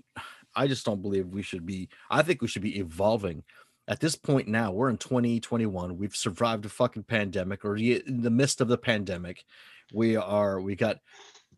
I 0.56 0.68
just 0.68 0.84
don't 0.84 1.02
believe 1.03 1.27
we 1.27 1.44
should 1.44 1.65
be. 1.65 1.90
I 2.10 2.23
think 2.23 2.41
we 2.41 2.48
should 2.48 2.64
be 2.64 2.80
evolving. 2.80 3.44
At 3.88 3.99
this 3.99 4.16
point 4.16 4.48
now, 4.48 4.72
we're 4.72 4.90
in 4.90 4.98
2021. 4.98 5.98
We've 5.98 6.16
survived 6.16 6.66
a 6.66 6.70
fucking 6.70 7.03
pandemic, 7.03 7.64
or 7.64 7.78
in 7.78 8.22
the 8.22 8.32
midst 8.32 8.60
of 8.62 8.68
the 8.68 8.78
pandemic, 8.78 9.45
we 9.94 10.16
are. 10.16 10.60
We 10.60 10.76
got 10.76 10.98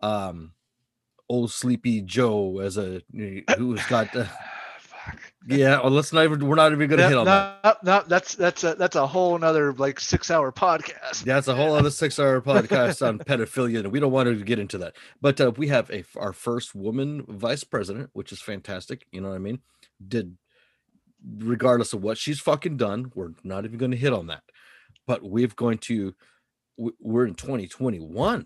um 0.02 0.52
old 1.30 1.52
sleepy 1.52 2.02
Joe 2.02 2.60
as 2.60 2.78
a 2.78 3.02
who's 3.58 3.86
got. 3.86 4.14
Uh, 4.16 4.26
Fuck. 4.80 5.22
yeah, 5.48 5.80
well, 5.82 5.92
let's 5.92 6.12
not 6.12 6.26
even. 6.26 6.46
We're 6.46 6.56
not 6.56 6.74
even 6.74 6.90
gonna 6.90 7.04
No, 7.04 7.08
hit 7.08 7.18
on 7.18 7.26
that. 7.28 7.60
no, 7.64 8.00
no, 8.00 8.04
that's 8.08 8.36
that's 8.36 8.66
a 8.66 8.76
that's 8.76 8.98
a 8.98 9.08
whole 9.08 9.38
nother 9.38 9.72
like 9.72 9.98
six 9.98 10.30
hour 10.30 10.52
podcast. 10.52 11.24
That's 11.24 11.48
a 11.48 11.56
whole 11.56 11.76
other 11.76 11.92
six-hour 11.92 12.42
podcast 12.42 13.08
on 13.08 13.20
pedophilia, 13.20 13.80
and 13.80 13.92
we 13.94 14.02
don't 14.02 14.12
want 14.12 14.28
to 14.28 14.36
get 14.44 14.60
into 14.60 14.78
that. 14.80 14.98
But 15.22 15.40
uh, 15.40 15.52
we 15.56 15.70
have 15.70 15.90
a 15.92 16.04
our 16.18 16.34
first 16.34 16.76
woman 16.76 17.24
vice 17.30 17.64
president, 17.64 18.10
which 18.12 18.34
is 18.34 18.42
fantastic. 18.42 19.08
You 19.14 19.22
know 19.22 19.30
what 19.30 19.36
I 19.36 19.40
mean? 19.40 19.60
Did 20.06 20.36
regardless 21.26 21.94
of 21.94 22.04
what 22.04 22.18
she's 22.18 22.40
fucking 22.40 22.78
done, 22.78 23.12
we're 23.16 23.32
not 23.44 23.66
even 23.66 23.78
going 23.78 23.92
to 23.92 23.98
hit 23.98 24.14
on 24.14 24.28
that. 24.28 24.44
But 25.06 25.24
we've 25.24 25.56
going 25.56 25.78
to, 25.80 26.16
we're 26.78 27.26
in 27.26 27.36
2021. 27.36 28.46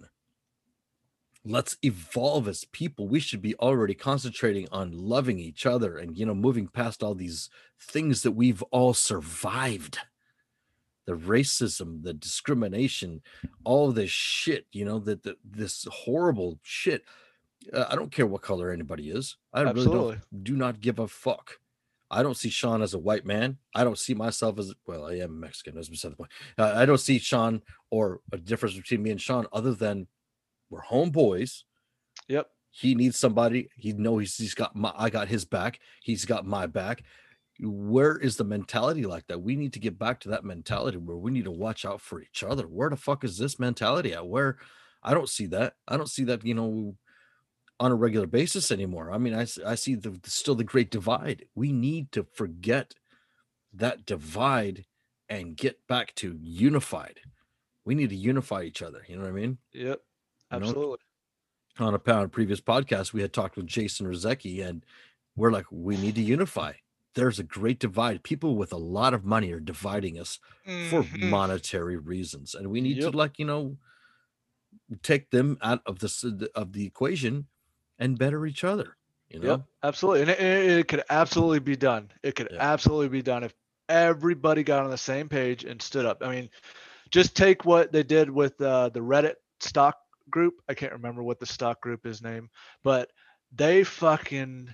let's 1.43 1.75
evolve 1.83 2.47
as 2.47 2.65
people 2.65 3.07
we 3.07 3.19
should 3.19 3.41
be 3.41 3.55
already 3.55 3.95
concentrating 3.95 4.67
on 4.71 4.91
loving 4.91 5.39
each 5.39 5.65
other 5.65 5.97
and 5.97 6.15
you 6.17 6.25
know 6.25 6.35
moving 6.35 6.67
past 6.67 7.01
all 7.01 7.15
these 7.15 7.49
things 7.79 8.21
that 8.21 8.31
we've 8.33 8.61
all 8.71 8.93
survived 8.93 9.97
the 11.07 11.13
racism 11.13 12.03
the 12.03 12.13
discrimination 12.13 13.21
all 13.63 13.91
this 13.91 14.11
shit 14.11 14.67
you 14.71 14.85
know 14.85 14.99
that 14.99 15.23
this 15.43 15.87
horrible 15.91 16.59
shit 16.61 17.03
uh, 17.73 17.85
i 17.89 17.95
don't 17.95 18.11
care 18.11 18.27
what 18.27 18.43
color 18.43 18.71
anybody 18.71 19.09
is 19.09 19.37
i 19.53 19.61
Absolutely. 19.63 19.97
really 19.97 20.15
don't 20.15 20.43
do 20.43 20.55
not 20.55 20.79
give 20.79 20.99
a 20.99 21.07
fuck 21.07 21.59
I 22.11 22.23
don't 22.23 22.37
see 22.37 22.49
Sean 22.49 22.81
as 22.81 22.93
a 22.93 22.99
white 22.99 23.25
man. 23.25 23.57
I 23.73 23.83
don't 23.85 23.97
see 23.97 24.13
myself 24.13 24.59
as 24.59 24.73
well. 24.85 25.07
I 25.07 25.15
am 25.15 25.39
Mexican, 25.39 25.77
as 25.77 25.89
beside 25.89 26.11
the 26.11 26.17
point. 26.17 26.31
Uh, 26.57 26.73
I 26.75 26.85
don't 26.85 26.99
see 26.99 27.17
Sean 27.17 27.61
or 27.89 28.19
a 28.33 28.37
difference 28.37 28.75
between 28.75 29.01
me 29.01 29.11
and 29.11 29.21
Sean 29.21 29.47
other 29.53 29.73
than 29.73 30.07
we're 30.69 30.81
homeboys. 30.81 31.63
Yep. 32.27 32.47
He 32.69 32.95
needs 32.95 33.17
somebody. 33.17 33.69
He 33.75 33.93
know 33.93 34.17
he's 34.17 34.37
he's 34.37 34.53
got 34.53 34.75
my 34.75 34.93
I 34.95 35.09
got 35.09 35.27
his 35.27 35.45
back. 35.45 35.79
He's 36.03 36.25
got 36.25 36.45
my 36.45 36.67
back. 36.67 37.03
Where 37.59 38.17
is 38.17 38.37
the 38.37 38.43
mentality 38.43 39.05
like 39.05 39.27
that? 39.27 39.41
We 39.41 39.55
need 39.55 39.73
to 39.73 39.79
get 39.79 39.99
back 39.99 40.19
to 40.21 40.29
that 40.29 40.45
mentality 40.45 40.97
where 40.97 41.17
we 41.17 41.31
need 41.31 41.45
to 41.45 41.51
watch 41.51 41.85
out 41.85 42.01
for 42.01 42.21
each 42.21 42.43
other. 42.43 42.63
Where 42.63 42.89
the 42.89 42.95
fuck 42.97 43.23
is 43.23 43.37
this 43.37 43.59
mentality 43.59 44.13
at? 44.13 44.27
Where 44.27 44.57
I 45.03 45.13
don't 45.13 45.29
see 45.29 45.47
that. 45.47 45.73
I 45.87 45.97
don't 45.97 46.09
see 46.09 46.23
that, 46.25 46.45
you 46.45 46.53
know, 46.53 46.95
on 47.81 47.91
a 47.91 47.95
regular 47.95 48.27
basis 48.27 48.71
anymore. 48.71 49.11
I 49.11 49.17
mean, 49.17 49.33
I, 49.33 49.47
I 49.65 49.73
see 49.73 49.95
the, 49.95 50.19
still 50.25 50.53
the 50.53 50.63
great 50.63 50.91
divide. 50.91 51.45
We 51.55 51.71
need 51.71 52.11
to 52.11 52.23
forget 52.31 52.93
that 53.73 54.05
divide 54.05 54.85
and 55.27 55.57
get 55.57 55.87
back 55.87 56.13
to 56.15 56.37
unified. 56.39 57.21
We 57.83 57.95
need 57.95 58.11
to 58.11 58.15
unify 58.15 58.61
each 58.61 58.83
other. 58.83 59.01
You 59.07 59.15
know 59.15 59.23
what 59.23 59.29
I 59.29 59.33
mean? 59.33 59.57
Yep. 59.73 59.99
Absolutely. 60.51 60.99
You 61.79 61.79
know, 61.79 61.87
on 61.87 61.93
a, 61.95 62.23
a 62.23 62.27
previous 62.27 62.61
podcast, 62.61 63.13
we 63.13 63.21
had 63.23 63.33
talked 63.33 63.55
with 63.55 63.65
Jason 63.65 64.05
Rizecki, 64.05 64.63
and 64.63 64.85
we're 65.35 65.51
like, 65.51 65.65
we 65.71 65.97
need 65.97 66.13
to 66.15 66.21
unify. 66.21 66.73
There's 67.15 67.39
a 67.39 67.43
great 67.43 67.79
divide. 67.79 68.21
People 68.21 68.57
with 68.57 68.73
a 68.73 68.77
lot 68.77 69.15
of 69.15 69.25
money 69.25 69.51
are 69.53 69.59
dividing 69.59 70.19
us 70.19 70.37
mm-hmm. 70.67 70.89
for 70.89 71.17
monetary 71.17 71.97
reasons, 71.97 72.53
and 72.53 72.69
we 72.69 72.79
need 72.79 72.97
yep. 72.97 73.11
to 73.11 73.17
like 73.17 73.39
you 73.39 73.45
know 73.45 73.77
take 75.01 75.31
them 75.31 75.57
out 75.61 75.81
of 75.85 75.99
the 75.99 76.49
of 76.55 76.73
the 76.73 76.85
equation 76.85 77.47
and 78.01 78.19
better 78.19 78.45
each 78.45 78.65
other. 78.65 78.97
You 79.29 79.39
know? 79.39 79.49
Yep, 79.49 79.61
absolutely, 79.83 80.21
and 80.23 80.31
it, 80.31 80.79
it 80.79 80.87
could 80.89 81.03
absolutely 81.09 81.59
be 81.59 81.77
done. 81.77 82.11
It 82.21 82.35
could 82.35 82.53
absolutely 82.59 83.07
be 83.07 83.21
done 83.21 83.45
if 83.45 83.53
everybody 83.87 84.63
got 84.63 84.83
on 84.83 84.89
the 84.89 84.97
same 84.97 85.29
page 85.29 85.63
and 85.63 85.81
stood 85.81 86.05
up. 86.05 86.17
I 86.21 86.29
mean, 86.29 86.49
just 87.11 87.35
take 87.35 87.63
what 87.63 87.93
they 87.93 88.03
did 88.03 88.29
with 88.29 88.59
uh, 88.59 88.89
the 88.89 88.99
Reddit 88.99 89.35
stock 89.61 89.97
group. 90.29 90.55
I 90.67 90.73
can't 90.73 90.91
remember 90.91 91.23
what 91.23 91.39
the 91.39 91.45
stock 91.45 91.79
group 91.79 92.05
is 92.05 92.21
name, 92.21 92.49
but 92.83 93.09
they 93.55 93.85
fucking 93.85 94.73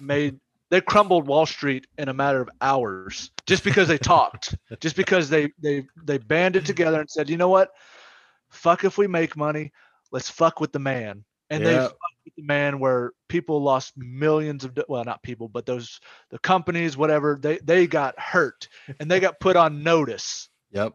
made 0.00 0.38
they 0.70 0.80
crumbled 0.80 1.26
Wall 1.26 1.46
Street 1.46 1.86
in 1.98 2.08
a 2.08 2.14
matter 2.14 2.40
of 2.40 2.48
hours 2.60 3.30
just 3.46 3.64
because 3.64 3.88
they 3.88 3.98
talked, 3.98 4.54
just 4.80 4.96
because 4.96 5.28
they 5.28 5.50
they 5.60 5.86
they 6.02 6.16
banded 6.16 6.64
together 6.64 7.00
and 7.00 7.10
said, 7.10 7.28
you 7.28 7.36
know 7.36 7.48
what, 7.48 7.72
fuck 8.48 8.84
if 8.84 8.96
we 8.96 9.06
make 9.06 9.36
money, 9.36 9.72
let's 10.12 10.30
fuck 10.30 10.60
with 10.60 10.72
the 10.72 10.78
man, 10.78 11.24
and 11.50 11.62
yeah. 11.62 11.70
they 11.70 11.88
man 12.36 12.78
where 12.78 13.12
people 13.28 13.62
lost 13.62 13.92
millions 13.96 14.64
of 14.64 14.78
well 14.88 15.04
not 15.04 15.22
people 15.22 15.48
but 15.48 15.66
those 15.66 16.00
the 16.30 16.38
companies 16.38 16.96
whatever 16.96 17.38
they 17.40 17.58
they 17.58 17.86
got 17.86 18.18
hurt 18.18 18.68
and 19.00 19.10
they 19.10 19.20
got 19.20 19.40
put 19.40 19.56
on 19.56 19.82
notice. 19.82 20.48
Yep 20.72 20.94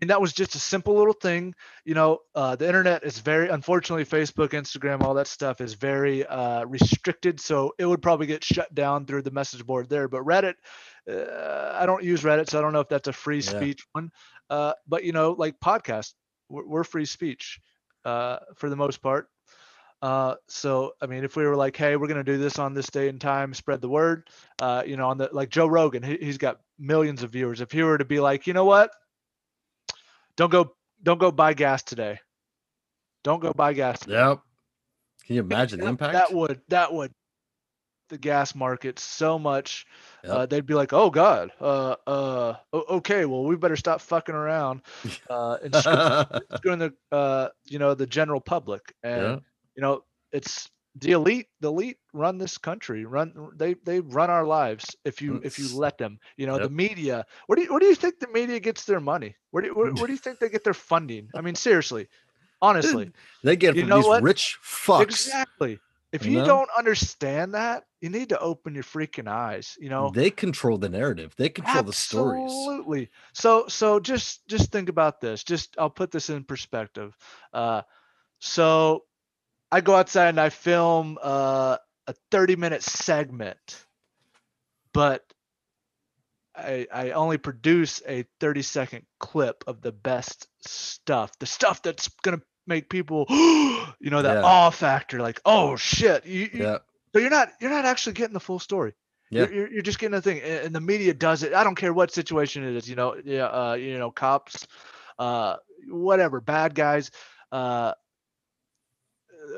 and 0.00 0.10
that 0.10 0.20
was 0.20 0.32
just 0.32 0.54
a 0.54 0.58
simple 0.58 0.94
little 0.94 1.12
thing. 1.12 1.54
You 1.84 1.94
know, 1.94 2.20
uh, 2.34 2.56
the 2.56 2.66
internet 2.66 3.04
is 3.04 3.18
very, 3.18 3.48
unfortunately, 3.48 4.04
Facebook, 4.04 4.50
Instagram, 4.50 5.02
all 5.02 5.14
that 5.14 5.26
stuff 5.26 5.60
is 5.60 5.74
very 5.74 6.24
uh, 6.24 6.64
restricted. 6.64 7.40
So 7.40 7.74
it 7.78 7.86
would 7.86 8.02
probably 8.02 8.26
get 8.26 8.44
shut 8.44 8.72
down 8.74 9.06
through 9.06 9.22
the 9.22 9.30
message 9.30 9.66
board 9.66 9.88
there. 9.88 10.08
But 10.08 10.22
Reddit, 10.22 10.54
uh, 11.10 11.72
I 11.74 11.86
don't 11.86 12.04
use 12.04 12.22
Reddit, 12.22 12.48
so 12.48 12.58
I 12.58 12.62
don't 12.62 12.72
know 12.72 12.80
if 12.80 12.88
that's 12.88 13.08
a 13.08 13.12
free 13.12 13.40
yeah. 13.40 13.50
speech 13.50 13.86
one. 13.92 14.10
Uh, 14.48 14.72
but 14.86 15.04
you 15.04 15.12
know, 15.12 15.32
like 15.32 15.58
podcast 15.60 16.12
we're, 16.48 16.66
we're 16.66 16.84
free 16.84 17.06
speech 17.06 17.60
uh, 18.04 18.38
for 18.56 18.70
the 18.70 18.76
most 18.76 19.02
part. 19.02 19.28
Uh, 20.00 20.34
so 20.48 20.92
I 21.00 21.06
mean, 21.06 21.24
if 21.24 21.36
we 21.36 21.44
were 21.44 21.56
like, 21.56 21.76
hey, 21.76 21.96
we're 21.96 22.06
gonna 22.06 22.24
do 22.24 22.38
this 22.38 22.58
on 22.58 22.74
this 22.74 22.86
day 22.86 23.08
and 23.08 23.20
time, 23.20 23.54
spread 23.54 23.80
the 23.80 23.88
word. 23.88 24.28
Uh, 24.60 24.82
you 24.86 24.96
know, 24.96 25.08
on 25.08 25.18
the 25.18 25.28
like 25.32 25.50
Joe 25.50 25.66
Rogan, 25.66 26.02
he, 26.02 26.16
he's 26.16 26.38
got 26.38 26.60
millions 26.78 27.22
of 27.22 27.30
viewers. 27.30 27.60
If 27.60 27.72
he 27.72 27.82
were 27.82 27.98
to 27.98 28.04
be 28.04 28.20
like, 28.20 28.46
you 28.46 28.52
know 28.52 28.64
what, 28.64 28.90
don't 30.36 30.50
go 30.50 30.74
don't 31.02 31.18
go 31.18 31.30
buy 31.30 31.54
gas 31.54 31.82
today. 31.82 32.20
Don't 33.24 33.40
go 33.40 33.52
buy 33.52 33.72
gas. 33.72 34.00
Today. 34.00 34.14
Yep. 34.14 34.40
Can 35.26 35.34
you 35.36 35.42
imagine 35.42 35.80
that, 35.80 35.84
the 35.84 35.90
impact? 35.90 36.12
That 36.12 36.32
would 36.32 36.60
that 36.68 36.92
would 36.92 37.12
the 38.08 38.18
gas 38.18 38.54
market 38.54 38.98
so 38.98 39.38
much. 39.38 39.86
Yep. 40.24 40.32
Uh, 40.32 40.46
they'd 40.46 40.66
be 40.66 40.74
like, 40.74 40.92
"Oh 40.92 41.10
God, 41.10 41.52
uh, 41.60 41.96
uh, 42.06 42.54
okay, 42.72 43.24
well, 43.24 43.44
we 43.44 43.56
better 43.56 43.76
stop 43.76 44.00
fucking 44.00 44.34
around 44.34 44.82
uh, 45.30 45.58
and 45.62 45.74
screwing 46.56 46.78
the, 46.78 46.94
uh, 47.12 47.48
you 47.66 47.78
know, 47.78 47.94
the 47.94 48.06
general 48.06 48.40
public." 48.40 48.94
And 49.02 49.22
yeah. 49.22 49.38
You 49.78 49.82
know, 49.82 50.02
it's 50.32 50.68
the 50.96 51.12
elite 51.12 51.46
the 51.60 51.68
elite 51.68 51.98
run 52.12 52.38
this 52.38 52.58
country 52.58 53.04
run 53.04 53.32
they 53.54 53.74
they 53.84 54.00
run 54.00 54.28
our 54.28 54.44
lives 54.44 54.96
if 55.04 55.22
you 55.22 55.40
if 55.44 55.56
you 55.56 55.78
let 55.78 55.96
them 55.98 56.18
you 56.36 56.46
know 56.46 56.54
yep. 56.54 56.62
the 56.62 56.70
media 56.70 57.24
where 57.46 57.54
do 57.54 57.62
you 57.62 57.70
where 57.70 57.78
do 57.78 57.86
you 57.86 57.94
think 57.94 58.18
the 58.18 58.26
media 58.28 58.58
gets 58.58 58.84
their 58.84 58.98
money? 58.98 59.36
Where 59.52 59.62
do 59.62 59.68
you, 59.68 59.74
where, 59.74 59.92
where 59.92 60.08
do 60.08 60.12
you 60.12 60.18
think 60.18 60.40
they 60.40 60.48
get 60.48 60.64
their 60.64 60.74
funding? 60.74 61.28
I 61.36 61.40
mean 61.40 61.54
seriously 61.54 62.08
honestly 62.60 63.12
they 63.44 63.54
get 63.54 63.78
from 63.78 63.88
these 63.88 64.04
what? 64.04 64.24
rich 64.24 64.58
fucks. 64.64 65.02
Exactly. 65.02 65.78
If 66.10 66.24
you, 66.24 66.32
you 66.32 66.38
know? 66.38 66.46
don't 66.46 66.70
understand 66.76 67.54
that 67.54 67.84
you 68.00 68.08
need 68.08 68.30
to 68.30 68.40
open 68.40 68.74
your 68.74 68.82
freaking 68.82 69.28
eyes 69.28 69.76
you 69.78 69.90
know? 69.90 70.10
They 70.12 70.30
control 70.30 70.78
the 70.78 70.88
narrative. 70.88 71.32
They 71.36 71.50
control 71.50 71.76
absolutely. 71.76 71.90
the 71.90 71.96
stories. 71.96 72.50
Absolutely. 72.50 73.10
So 73.34 73.68
so 73.68 74.00
just 74.00 74.48
just 74.48 74.72
think 74.72 74.88
about 74.88 75.20
this. 75.20 75.44
Just 75.44 75.76
i'll 75.78 75.90
put 75.90 76.10
this 76.10 76.28
in 76.28 76.42
perspective. 76.42 77.16
Uh 77.52 77.82
so 78.40 79.04
I 79.70 79.80
go 79.80 79.94
outside 79.94 80.30
and 80.30 80.40
I 80.40 80.48
film 80.48 81.18
uh, 81.22 81.76
a 82.06 82.14
30 82.30 82.56
minute 82.56 82.82
segment, 82.82 83.84
but 84.92 85.24
I, 86.56 86.86
I 86.92 87.10
only 87.10 87.38
produce 87.38 88.02
a 88.06 88.24
30 88.40 88.62
second 88.62 89.06
clip 89.20 89.64
of 89.66 89.80
the 89.82 89.92
best 89.92 90.48
stuff, 90.66 91.38
the 91.38 91.46
stuff 91.46 91.82
that's 91.82 92.08
gonna 92.22 92.40
make 92.66 92.88
people, 92.88 93.26
you 93.30 94.10
know, 94.10 94.22
that 94.22 94.38
yeah. 94.38 94.42
awe 94.42 94.70
factor, 94.70 95.20
like, 95.20 95.40
oh 95.44 95.76
shit, 95.76 96.26
you, 96.26 96.50
you, 96.52 96.64
yeah. 96.64 96.78
So 97.14 97.20
you're 97.20 97.30
not 97.30 97.50
you're 97.60 97.70
not 97.70 97.84
actually 97.84 98.14
getting 98.14 98.34
the 98.34 98.40
full 98.40 98.58
story. 98.58 98.94
Yeah. 99.30 99.42
You're, 99.42 99.52
you're, 99.52 99.72
you're 99.74 99.82
just 99.82 99.98
getting 99.98 100.14
the 100.14 100.22
thing, 100.22 100.40
and 100.40 100.74
the 100.74 100.80
media 100.80 101.14
does 101.14 101.42
it. 101.42 101.52
I 101.52 101.64
don't 101.64 101.74
care 101.74 101.92
what 101.92 102.12
situation 102.12 102.64
it 102.64 102.76
is. 102.76 102.88
You 102.88 102.96
know, 102.96 103.16
yeah, 103.24 103.46
uh, 103.46 103.74
you 103.74 103.98
know, 103.98 104.10
cops, 104.10 104.66
uh, 105.18 105.56
whatever, 105.88 106.40
bad 106.40 106.74
guys. 106.74 107.10
Uh, 107.52 107.92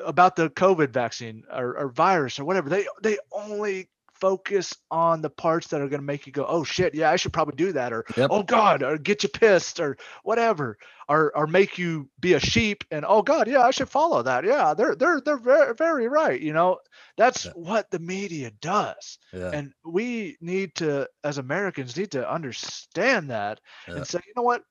about 0.05 0.37
the 0.37 0.51
COVID 0.51 0.91
vaccine 0.91 1.45
or, 1.53 1.77
or 1.77 1.89
virus 1.89 2.39
or 2.39 2.45
whatever. 2.45 2.69
They 2.69 2.87
they 3.03 3.19
only 3.33 3.89
focus 4.21 4.75
on 4.91 5.23
the 5.23 5.31
parts 5.31 5.69
that 5.69 5.81
are 5.81 5.89
going 5.89 6.01
to 6.01 6.07
make 6.07 6.27
you 6.27 6.33
go, 6.33 6.45
oh 6.47 6.63
shit, 6.63 6.95
yeah, 6.95 7.11
I 7.11 7.17
should 7.17 7.33
probably 7.33 7.57
do 7.57 7.73
that, 7.73 7.93
or 7.93 8.05
yep. 8.17 8.29
oh 8.31 8.43
god, 8.43 8.83
or 8.83 8.99
get 8.99 9.23
you 9.23 9.29
pissed, 9.29 9.81
or 9.81 9.97
whatever, 10.23 10.77
or 11.09 11.37
or 11.37 11.47
make 11.47 11.79
you 11.79 12.09
be 12.21 12.35
a 12.35 12.41
sheep, 12.41 12.85
and 12.91 13.05
oh 13.09 13.23
god, 13.23 13.49
yeah, 13.49 13.63
I 13.63 13.71
should 13.71 13.89
follow 13.89 14.23
that. 14.23 14.45
Yeah, 14.45 14.75
they're 14.75 14.95
they're 14.95 15.21
they're 15.21 15.39
very 15.39 15.75
very 15.75 16.09
right. 16.09 16.41
You 16.41 16.53
know, 16.53 16.79
that's 17.17 17.47
yeah. 17.47 17.53
what 17.55 17.91
the 17.91 17.99
media 17.99 18.51
does, 18.61 19.19
yeah. 19.33 19.51
and 19.53 19.73
we 19.85 20.37
need 20.41 20.75
to, 20.77 21.09
as 21.25 21.39
Americans, 21.39 21.97
need 21.97 22.13
to 22.13 22.31
understand 22.31 23.31
that 23.31 23.61
yeah. 23.89 23.97
and 23.97 24.07
say, 24.07 24.21
you 24.27 24.33
know 24.37 24.43
what, 24.43 24.63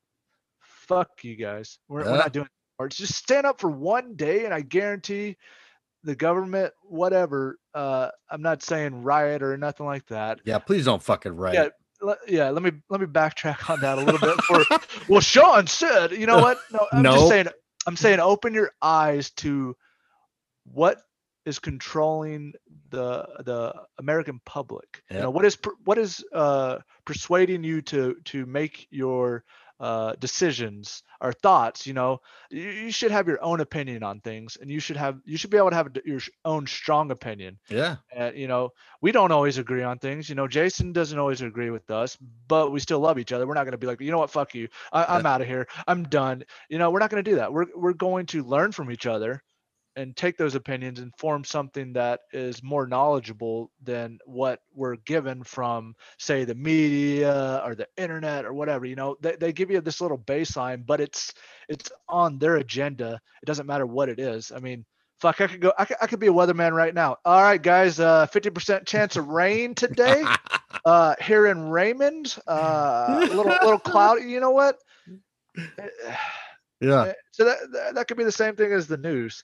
fuck 0.62 1.10
you 1.24 1.36
guys, 1.36 1.80
we're, 1.88 2.04
we're 2.04 2.18
not 2.18 2.34
doing 2.34 2.48
or 2.80 2.88
just 2.88 3.14
stand 3.14 3.46
up 3.46 3.60
for 3.60 3.70
one 3.70 4.16
day 4.16 4.46
and 4.46 4.54
I 4.54 4.62
guarantee 4.62 5.38
the 6.04 6.16
government, 6.16 6.74
whatever, 6.82 7.60
uh, 7.76 8.10
I'm 8.32 8.42
not 8.42 8.64
saying 8.64 9.04
riot 9.04 9.44
or 9.44 9.58
nothing 9.58 9.86
like 9.86 10.08
that. 10.08 10.40
Yeah, 10.46 10.58
please 10.60 10.86
don't 10.86 11.04
fucking 11.04 11.36
riot. 11.36 11.74
Yeah, 12.02 12.14
yeah, 12.28 12.50
let 12.50 12.64
me 12.64 12.72
let 12.90 13.02
me 13.02 13.08
backtrack 13.08 13.70
on 13.70 13.82
that 13.82 13.98
a 13.98 14.02
little 14.02 14.20
bit. 14.20 14.42
For 14.44 14.64
well, 15.10 15.20
Sean 15.20 15.68
said, 15.68 16.14
you 16.14 16.26
know 16.26 16.40
what? 16.40 16.58
No, 16.72 16.88
I'm 16.94 17.02
no. 17.02 17.12
just 17.14 17.28
saying. 17.28 17.48
I'm 17.86 17.98
saying 17.98 18.20
open 18.20 18.54
your 18.54 18.72
eyes 18.82 19.32
to 19.32 19.76
what 20.64 21.02
is 21.46 21.60
controlling 21.60 22.54
the 22.90 23.28
the 23.44 23.74
American 23.98 24.40
public. 24.46 25.04
Yep. 25.10 25.18
You 25.18 25.24
know 25.24 25.30
what 25.30 25.44
is 25.44 25.58
what 25.84 25.98
is 25.98 26.24
uh, 26.34 26.78
persuading 27.06 27.64
you 27.64 27.82
to 27.84 28.16
to 28.26 28.46
make 28.46 28.88
your 28.92 29.44
uh, 29.80 30.14
decisions 30.20 31.04
or 31.22 31.34
thoughts 31.34 31.88
you 31.88 31.94
know? 31.94 32.20
You, 32.50 32.70
you, 32.70 32.92
should 32.92 33.12
have 33.12 33.28
your 33.28 33.42
own 33.44 33.60
opinion 33.60 34.04
on 34.04 34.20
things 34.22 34.58
and 34.60 34.70
you 34.70 34.80
should 34.80 34.98
have 34.98 35.20
you 35.26 35.38
should 35.38 35.50
be 35.50 35.58
able 35.58 35.70
to 35.70 35.76
have 35.76 35.90
your 36.06 36.22
own 36.46 36.68
strong 36.68 37.12
opinion. 37.12 37.60
Yeah. 37.70 37.98
And 38.14 38.38
you 38.38 38.48
know 38.48 38.72
we 39.02 39.12
don't 39.12 39.32
always 39.32 39.58
agree 39.58 39.84
on 39.84 40.00
things 40.00 40.30
you 40.30 40.36
know 40.36 40.48
jason 40.48 40.92
doesn't 40.92 41.18
always 41.18 41.42
agree 41.42 41.70
with 41.70 41.90
us 41.90 42.18
but 42.48 42.72
we 42.72 42.80
still 42.80 43.00
love 43.00 43.20
each 43.20 43.32
other. 43.32 43.48
We're 43.48 43.54
not 43.54 43.64
going 43.64 43.72
to 43.72 43.78
be 43.78 43.88
like 43.88 44.02
you 44.02 44.12
know 44.12 44.20
what? 44.20 44.32
Fuck 44.32 44.56
you. 44.56 44.68
I, 44.92 45.18
am 45.18 45.26
out 45.26 45.42
of 45.42 45.48
here. 45.48 45.68
I'm 45.88 46.04
done. 46.04 46.44
You 46.70 46.78
know 46.78 46.90
we're 46.92 47.00
not 47.00 47.10
going 47.10 47.24
to 47.24 47.32
do 47.32 47.38
that. 47.38 47.54
We're, 47.54 47.68
we're 47.76 47.94
going 47.94 48.26
to 48.28 48.44
learn 48.44 48.72
from 48.72 48.92
each 48.92 49.06
other 49.06 49.44
and 50.00 50.16
take 50.16 50.38
those 50.38 50.56
opinions 50.56 51.00
and 51.00 51.14
form 51.18 51.44
something 51.44 51.94
that 51.94 52.22
is 52.32 52.64
more 52.64 52.88
knowledgeable 52.88 53.72
than 53.84 54.18
what 54.26 54.62
we're 54.74 54.96
given 54.96 55.44
from 55.44 55.94
say 56.18 56.46
the 56.46 56.56
media 56.56 57.62
or 57.66 57.76
the 57.76 57.88
internet 57.98 58.46
or 58.46 58.54
whatever 58.54 58.86
you 58.86 58.96
know? 58.96 59.18
They, 59.22 59.36
they 59.36 59.54
give 59.54 59.72
you 59.72 59.82
this 59.82 60.02
little 60.02 60.18
baseline 60.18 60.86
but 60.86 61.02
it's 61.02 61.34
it's 61.68 61.92
on 62.08 62.40
their 62.40 62.56
agenda. 62.58 63.20
It 63.42 63.46
doesn't 63.46 63.68
matter 63.68 63.86
what 63.86 64.10
it 64.10 64.20
is. 64.20 64.52
I 64.56 64.60
mean 64.60 64.86
fuck 65.20 65.42
i 65.42 65.48
could 65.48 65.60
go 65.60 65.74
i 65.78 65.84
could, 65.86 65.98
I 66.02 66.08
could 66.08 66.20
be 66.20 66.28
a 66.28 66.34
weatherman 66.34 66.72
right 66.74 66.94
now. 66.94 67.18
All 67.26 67.42
right 67.42 67.62
guys 67.62 68.00
uh 68.00 68.28
50% 68.28 68.86
chance 68.88 69.18
of 69.18 69.28
rain 69.28 69.76
today 69.76 70.24
uh 70.86 71.16
here 71.22 71.48
in 71.48 71.70
raymond 71.70 72.38
uh 72.48 73.28
a 73.30 73.34
little 73.34 73.58
little 73.62 73.80
cloudy 73.80 74.24
you 74.30 74.40
know 74.40 74.52
what? 74.52 74.78
Yeah. 76.82 77.08
Eh, 77.08 77.14
So 77.32 77.46
that, 77.46 77.58
that 77.74 77.96
that 77.96 78.08
could 78.08 78.18
be 78.18 78.24
the 78.24 78.32
same 78.32 78.56
thing 78.56 78.72
as 78.72 78.88
the 78.88 78.98
news, 78.98 79.44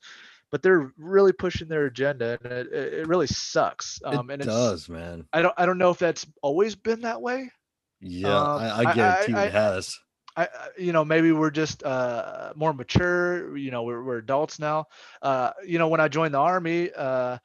but 0.56 0.62
they're 0.62 0.94
really 0.98 1.34
pushing 1.34 1.68
their 1.68 1.84
agenda, 1.84 2.40
and 2.42 2.50
it, 2.54 2.68
it 2.72 2.94
it 2.94 3.08
really 3.10 3.28
sucks. 3.28 4.00
Um, 4.06 4.30
it 4.30 4.36
and 4.36 4.42
it's, 4.44 4.48
does, 4.48 4.88
man. 4.88 5.28
I 5.34 5.42
don't 5.42 5.54
I 5.58 5.66
don't 5.66 5.78
know 5.78 5.90
if 5.90 6.00
that's 6.00 6.26
always 6.42 6.76
been 6.76 7.02
that 7.02 7.22
way. 7.22 7.52
Yeah, 8.00 8.30
um, 8.42 8.62
I, 8.62 8.70
I- 8.70 8.78
I 8.92 8.94
guarantee 8.94 9.34
I- 9.34 9.46
it 9.48 9.52
has. 9.52 10.00
I, 10.38 10.44
I- 10.46 10.70
you 10.78 10.94
know, 10.94 11.04
maybe 11.04 11.34
we're 11.34 11.52
just 11.52 11.84
uh, 11.84 12.54
more 12.56 12.74
mature. 12.74 13.58
You 13.58 13.70
know, 13.70 13.84
we're, 13.84 14.02
we're 14.02 14.20
adults 14.20 14.58
now. 14.58 14.86
Uh, 15.22 15.52
you 15.66 15.78
know, 15.78 15.90
when 15.90 16.00
I 16.00 16.08
joined 16.08 16.34
the 16.34 16.40
army, 16.40 16.90
uh, 16.96 17.38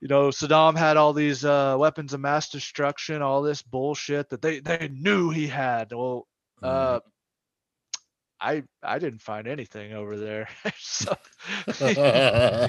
you 0.00 0.08
know, 0.08 0.28
Saddam 0.30 0.78
had 0.78 0.96
all 0.96 1.12
these 1.12 1.44
uh, 1.44 1.76
weapons 1.78 2.14
of 2.14 2.20
mass 2.20 2.48
destruction, 2.48 3.20
all 3.20 3.42
this 3.42 3.60
bullshit 3.60 4.30
that 4.30 4.40
they 4.40 4.60
they 4.60 4.88
knew 4.90 5.28
he 5.28 5.46
had. 5.46 5.92
Well, 5.92 6.26
Mm. 6.62 7.00
I 8.44 8.62
I 8.82 8.98
didn't 8.98 9.22
find 9.22 9.46
anything 9.48 9.92
over 9.94 10.16
there. 10.18 10.48
so, 10.78 11.14
you 11.80 11.94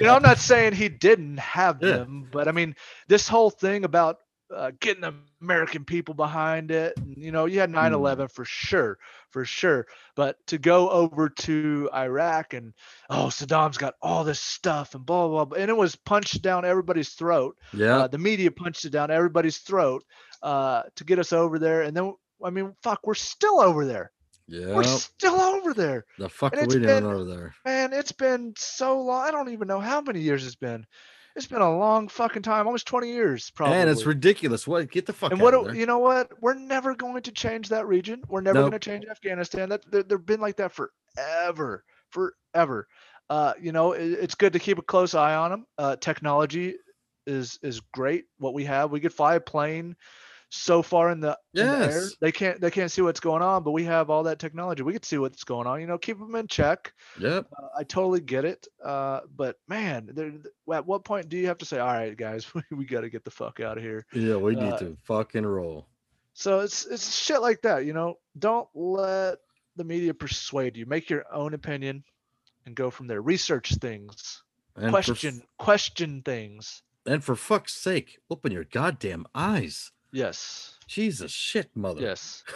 know, 0.06 0.14
I'm 0.16 0.22
not 0.30 0.38
saying 0.38 0.72
he 0.74 0.88
didn't 0.88 1.38
have 1.38 1.82
Yeah. 1.82 1.98
them, 1.98 2.28
but 2.30 2.48
I 2.48 2.52
mean, 2.52 2.74
this 3.08 3.28
whole 3.28 3.50
thing 3.50 3.84
about 3.84 4.18
uh, 4.54 4.70
getting 4.80 5.00
the 5.02 5.12
American 5.42 5.84
people 5.84 6.14
behind 6.14 6.70
it, 6.70 6.94
and, 6.98 7.16
you 7.16 7.32
know, 7.32 7.46
you 7.46 7.58
had 7.58 7.70
9 7.70 7.90
Hmm. 7.90 7.94
11 7.94 8.28
for 8.28 8.44
sure, 8.44 8.96
for 9.30 9.44
sure. 9.44 9.86
But 10.14 10.36
to 10.46 10.58
go 10.58 10.88
over 10.88 11.28
to 11.30 11.90
Iraq 11.92 12.54
and, 12.54 12.72
oh, 13.10 13.26
Saddam's 13.26 13.76
got 13.76 13.94
all 14.00 14.22
this 14.22 14.38
stuff 14.40 14.94
and 14.94 15.04
blah, 15.04 15.26
blah, 15.28 15.44
blah. 15.46 15.58
And 15.58 15.68
it 15.68 15.76
was 15.76 15.96
punched 15.96 16.42
down 16.42 16.64
everybody's 16.64 17.10
throat. 17.14 17.56
yeah, 17.72 18.02
Uh, 18.02 18.06
the 18.06 18.18
media 18.18 18.52
punched 18.52 18.84
it 18.84 18.90
down 18.90 19.10
everybody's 19.10 19.58
throat 19.58 20.04
uh, 20.42 20.82
to 20.94 21.04
get 21.04 21.18
us 21.18 21.32
over 21.32 21.58
there. 21.58 21.82
And 21.82 21.96
then, 21.96 22.14
I 22.44 22.50
mean, 22.50 22.72
fuck, 22.82 23.00
we're 23.04 23.14
still 23.14 23.60
over 23.60 23.84
there. 23.84 24.12
Yeah. 24.48 24.74
We're 24.74 24.84
still 24.84 25.40
over 25.40 25.74
there 25.74 26.04
The 26.18 26.28
fuck 26.28 26.52
and 26.54 26.62
are 26.62 26.66
we 26.66 26.74
doing 26.74 26.86
been- 26.86 27.04
over 27.04 27.24
there? 27.24 27.54
man, 27.64 27.92
it's 27.92 28.12
been 28.12 28.54
so 28.56 29.00
long. 29.00 29.24
I 29.26 29.30
don't 29.30 29.48
even 29.50 29.68
know 29.68 29.80
how 29.80 30.00
many 30.00 30.20
years 30.20 30.46
it's 30.46 30.54
been. 30.56 30.86
It's 31.34 31.46
been 31.46 31.60
a 31.60 31.76
long 31.78 32.08
fucking 32.08 32.40
time, 32.42 32.66
almost 32.66 32.86
20 32.86 33.12
years, 33.12 33.50
probably. 33.50 33.76
And 33.76 33.90
it's 33.90 34.06
ridiculous. 34.06 34.66
What? 34.66 34.90
Get 34.90 35.04
the 35.04 35.12
fuck 35.12 35.32
and 35.32 35.40
out 35.40 35.44
what 35.44 35.52
of 35.54 35.60
do- 35.60 35.66
there. 35.72 35.76
you 35.76 35.84
know 35.84 35.98
what? 35.98 36.30
We're 36.40 36.54
never 36.54 36.94
going 36.94 37.20
to 37.24 37.30
change 37.32 37.68
that 37.68 37.86
region. 37.86 38.22
We're 38.28 38.40
never 38.40 38.60
Nope. 38.60 38.70
going 38.70 38.80
to 38.80 38.90
change 38.90 39.04
Afghanistan. 39.10 39.68
That 39.68 39.82
they- 39.90 40.00
they've 40.02 40.24
been 40.24 40.40
like 40.40 40.56
that 40.56 40.72
forever, 40.72 41.84
forever. 42.10 42.88
Uh, 43.28 43.52
you 43.60 43.72
know, 43.72 43.92
it, 43.92 44.12
it's 44.12 44.34
good 44.34 44.52
to 44.54 44.58
keep 44.58 44.78
a 44.78 44.82
close 44.82 45.14
eye 45.14 45.34
on 45.34 45.50
them. 45.50 45.66
Uh, 45.76 45.96
technology 45.96 46.76
is 47.26 47.58
is 47.62 47.80
great. 47.92 48.24
What 48.38 48.54
we 48.54 48.64
have, 48.64 48.90
we 48.90 49.00
could 49.00 49.12
fly 49.12 49.34
a 49.34 49.40
plane 49.40 49.96
so 50.50 50.80
far 50.82 51.10
in 51.10 51.20
the, 51.20 51.36
in 51.54 51.66
the 51.66 51.72
air. 51.72 51.90
Yes. 51.90 52.14
They 52.20 52.32
can't 52.32 52.60
they 52.60 52.70
can't 52.70 52.90
see 52.90 53.02
what's 53.02 53.20
going 53.20 53.42
on, 53.42 53.62
but 53.64 53.72
we 53.72 53.84
have 53.84 54.10
all 54.10 54.22
that 54.24 54.38
technology. 54.38 54.82
We 54.82 54.92
can 54.92 55.02
see 55.02 55.18
what's 55.18 55.44
going 55.44 55.66
on. 55.66 55.80
You 55.80 55.86
know, 55.86 55.98
keep 55.98 56.18
them 56.18 56.34
in 56.36 56.46
check. 56.46 56.92
Yep. 57.20 57.46
Uh, 57.58 57.66
I 57.78 57.82
totally 57.84 58.20
get 58.20 58.44
it. 58.44 58.66
Uh, 58.84 59.20
but 59.34 59.56
man, 59.68 60.10
at 60.72 60.86
what 60.86 61.04
point 61.04 61.28
do 61.28 61.36
you 61.36 61.46
have 61.48 61.58
to 61.58 61.64
say, 61.66 61.78
"All 61.78 61.92
right, 61.92 62.16
guys, 62.16 62.46
we, 62.54 62.62
we 62.70 62.84
got 62.84 63.00
to 63.02 63.10
get 63.10 63.24
the 63.24 63.30
fuck 63.30 63.60
out 63.60 63.76
of 63.76 63.82
here"? 63.82 64.06
Yeah, 64.12 64.36
we 64.36 64.54
need 64.54 64.72
Uh, 64.74 64.78
to 64.78 64.96
fucking 65.04 65.44
roll. 65.46 65.86
So 66.34 66.60
it's 66.60 66.86
it's 66.86 67.14
shit 67.16 67.40
like 67.40 67.62
that, 67.62 67.84
you 67.86 67.92
know. 67.92 68.18
Don't 68.38 68.68
let 68.74 69.38
the 69.76 69.84
media 69.84 70.14
persuade 70.14 70.76
you. 70.76 70.86
Make 70.86 71.10
your 71.10 71.24
own 71.32 71.54
opinion, 71.54 72.04
and 72.66 72.74
go 72.74 72.90
from 72.90 73.06
there. 73.08 73.20
Research 73.22 73.74
things. 73.76 74.42
And 74.76 74.90
question 74.90 75.40
For, 75.40 75.64
question 75.64 76.22
things. 76.22 76.82
and 77.06 77.24
for 77.24 77.34
fuck's 77.34 77.72
sake, 77.74 78.18
open 78.30 78.52
your 78.52 78.64
goddamn 78.64 79.24
eyes. 79.34 79.90
Yes. 80.12 80.76
Jesus 80.86 81.32
shit, 81.32 81.70
mother. 81.74 82.00
Yes. 82.02 82.44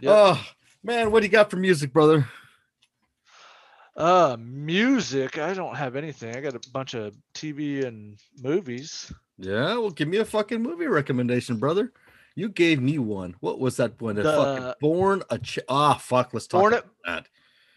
Yep. 0.00 0.12
Oh 0.16 0.44
man, 0.82 1.10
what 1.10 1.20
do 1.20 1.26
you 1.26 1.30
got 1.32 1.50
for 1.50 1.56
music, 1.58 1.92
brother? 1.92 2.26
Uh, 3.96 4.36
music. 4.40 5.36
I 5.38 5.52
don't 5.52 5.76
have 5.76 5.94
anything. 5.94 6.34
I 6.34 6.40
got 6.40 6.54
a 6.54 6.70
bunch 6.70 6.94
of 6.94 7.14
TV 7.34 7.84
and 7.84 8.18
movies. 8.42 9.12
Yeah, 9.38 9.74
well, 9.74 9.90
give 9.90 10.08
me 10.08 10.16
a 10.18 10.24
fucking 10.24 10.62
movie 10.62 10.86
recommendation, 10.86 11.58
brother. 11.58 11.92
You 12.34 12.48
gave 12.48 12.80
me 12.80 12.98
one. 12.98 13.36
What 13.40 13.58
was 13.60 13.76
that 13.76 14.00
one? 14.00 14.16
The 14.16 14.22
fucking 14.24 14.72
Born 14.80 15.22
a 15.28 15.38
Ch- 15.38 15.58
Ah, 15.68 15.94
fuck. 15.94 16.32
Let's 16.32 16.46
talk 16.46 16.60
Born 16.62 16.72
about 16.72 16.86
a- 17.06 17.10
that. 17.10 17.28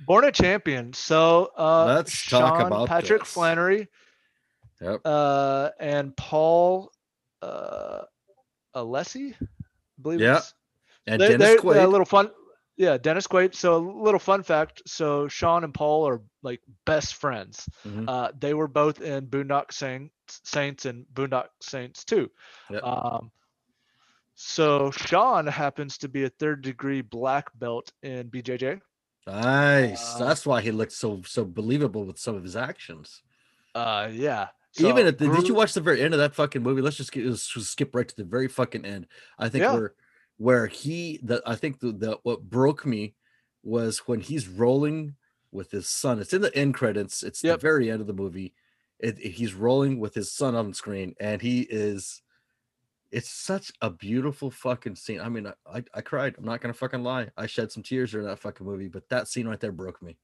Born 0.05 0.23
a 0.23 0.31
champion. 0.31 0.93
So 0.93 1.51
uh, 1.57 1.85
Let's 1.85 2.29
talk 2.29 2.57
Sean 2.57 2.67
about 2.67 2.87
Patrick 2.87 3.23
this. 3.23 3.33
Flanery 3.33 3.87
Yep. 4.81 5.01
uh, 5.05 5.69
and 5.79 6.15
Paul 6.15 6.89
uh, 7.43 8.03
Alessi, 8.75 9.33
I 9.41 9.45
believe. 10.01 10.21
Yeah, 10.21 10.41
And 11.07 11.21
they, 11.21 11.29
Dennis 11.29 11.49
they- 11.49 11.57
Quaid. 11.57 11.83
A 11.83 11.87
little 11.87 12.05
fun. 12.05 12.31
Yeah, 12.75 12.97
Dennis 12.97 13.27
Quaid. 13.27 13.53
So 13.53 13.75
a 13.77 13.83
little 14.03 14.19
fun 14.19 14.41
fact. 14.41 14.81
So 14.87 15.27
Sean 15.27 15.63
and 15.63 15.73
Paul 15.73 16.07
are 16.07 16.21
like 16.41 16.59
best 16.85 17.15
friends. 17.15 17.69
Mhm. 17.85 18.05
Uh, 18.09 18.31
they 18.39 18.53
were 18.55 18.67
both 18.67 18.99
in 19.01 19.27
Boondock 19.27 19.71
Saints, 19.71 20.11
Saints 20.43 20.85
and 20.85 21.05
Boondock 21.13 21.49
Saints 21.61 22.03
too. 22.03 22.31
Yep. 22.71 22.83
Um, 22.83 23.31
so 24.35 24.89
Sean 24.89 25.45
happens 25.45 25.99
to 25.99 26.09
be 26.09 26.23
a 26.23 26.29
third 26.29 26.63
degree 26.63 27.01
black 27.01 27.47
belt 27.59 27.91
in 28.01 28.29
BJJ. 28.31 28.81
Nice. 29.27 30.15
uh, 30.15 30.25
That's 30.25 30.45
why 30.45 30.61
he 30.61 30.71
looked 30.71 30.91
so 30.93 31.21
so 31.25 31.45
believable 31.45 32.05
with 32.05 32.17
some 32.17 32.35
of 32.35 32.43
his 32.43 32.55
actions. 32.55 33.21
Uh, 33.75 34.09
yeah. 34.11 34.47
Even 34.77 35.05
at 35.07 35.17
the, 35.19 35.27
did 35.29 35.47
you 35.47 35.53
watch 35.53 35.73
the 35.73 35.81
very 35.81 36.01
end 36.01 36.13
of 36.13 36.19
that 36.19 36.33
fucking 36.33 36.63
movie? 36.63 36.81
Let's 36.81 36.97
just, 36.97 37.11
get, 37.11 37.25
let's 37.25 37.47
just 37.47 37.71
skip 37.71 37.93
right 37.93 38.07
to 38.07 38.15
the 38.15 38.23
very 38.23 38.47
fucking 38.47 38.85
end. 38.85 39.07
I 39.37 39.49
think 39.49 39.61
Yeah. 39.63 39.73
where 39.73 39.93
where 40.37 40.65
he 40.65 41.19
the 41.21 41.43
I 41.45 41.55
think 41.55 41.79
the, 41.79 41.91
the 41.91 42.19
what 42.23 42.41
broke 42.49 42.85
me 42.85 43.13
was 43.61 43.99
when 43.99 44.19
he's 44.19 44.47
rolling 44.47 45.15
with 45.51 45.69
his 45.69 45.87
son. 45.87 46.19
It's 46.19 46.33
in 46.33 46.41
the 46.41 46.55
end 46.57 46.73
credits. 46.73 47.21
It's 47.21 47.43
Yep. 47.43 47.59
the 47.59 47.61
very 47.61 47.91
end 47.91 48.01
of 48.01 48.07
the 48.07 48.13
movie. 48.13 48.53
It, 48.99 49.19
it- 49.19 49.31
he's 49.31 49.53
rolling 49.53 49.99
with 49.99 50.15
his 50.15 50.31
son 50.31 50.55
on 50.55 50.73
screen, 50.73 51.15
and 51.19 51.41
he 51.41 51.61
is. 51.61 52.21
It's 53.11 53.29
such 53.29 53.71
a 53.79 53.91
beautiful 53.91 54.49
fucking 54.49 54.95
scene. 54.95 55.21
I 55.21 55.29
mean, 55.29 55.45
I, 55.45 55.53
I, 55.71 55.83
I 55.93 56.01
cried. 56.01 56.33
I'm 56.35 56.45
not 56.45 56.61
gonna 56.61 56.73
fucking 56.73 57.03
lie. 57.03 57.29
I 57.37 57.45
shed 57.45 57.71
some 57.71 57.83
tears 57.83 58.09
during 58.11 58.25
that 58.25 58.39
fucking 58.39 58.65
movie, 58.65 58.87
but 58.87 59.07
that 59.09 59.27
scene 59.27 59.47
right 59.47 59.59
there 59.59 59.71
broke 59.71 60.01
me. 60.01 60.17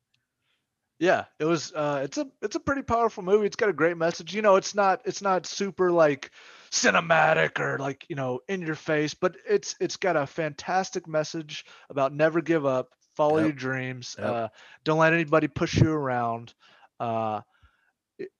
Yeah 0.99 1.25
it 1.39 1.45
was 1.45 1.73
uh 1.73 2.01
it's 2.03 2.17
a 2.17 2.27
it's 2.41 2.55
a 2.55 2.59
pretty 2.59 2.81
powerful 2.83 3.23
movie 3.23 3.45
it's 3.47 3.55
got 3.55 3.69
a 3.69 3.73
great 3.73 3.97
message 3.97 4.33
you 4.33 4.41
know 4.41 4.55
it's 4.55 4.75
not 4.75 5.01
it's 5.05 5.21
not 5.21 5.45
super 5.45 5.91
like 5.91 6.31
cinematic 6.71 7.59
or 7.59 7.77
like 7.79 8.05
you 8.09 8.15
know 8.15 8.39
in 8.47 8.61
your 8.61 8.75
face 8.75 9.13
but 9.13 9.35
it's 9.47 9.75
it's 9.79 9.97
got 9.97 10.15
a 10.15 10.27
fantastic 10.27 11.07
message 11.07 11.65
about 11.89 12.13
never 12.13 12.41
give 12.41 12.65
up 12.65 12.89
follow 13.15 13.37
Yep. 13.37 13.39
your 13.39 13.53
dreams 13.53 14.15
Yep. 14.17 14.37
uh 14.37 14.47
don't 14.83 14.99
let 14.99 15.13
anybody 15.13 15.47
push 15.47 15.81
you 15.81 15.91
around 15.91 16.53
uh 16.99 17.41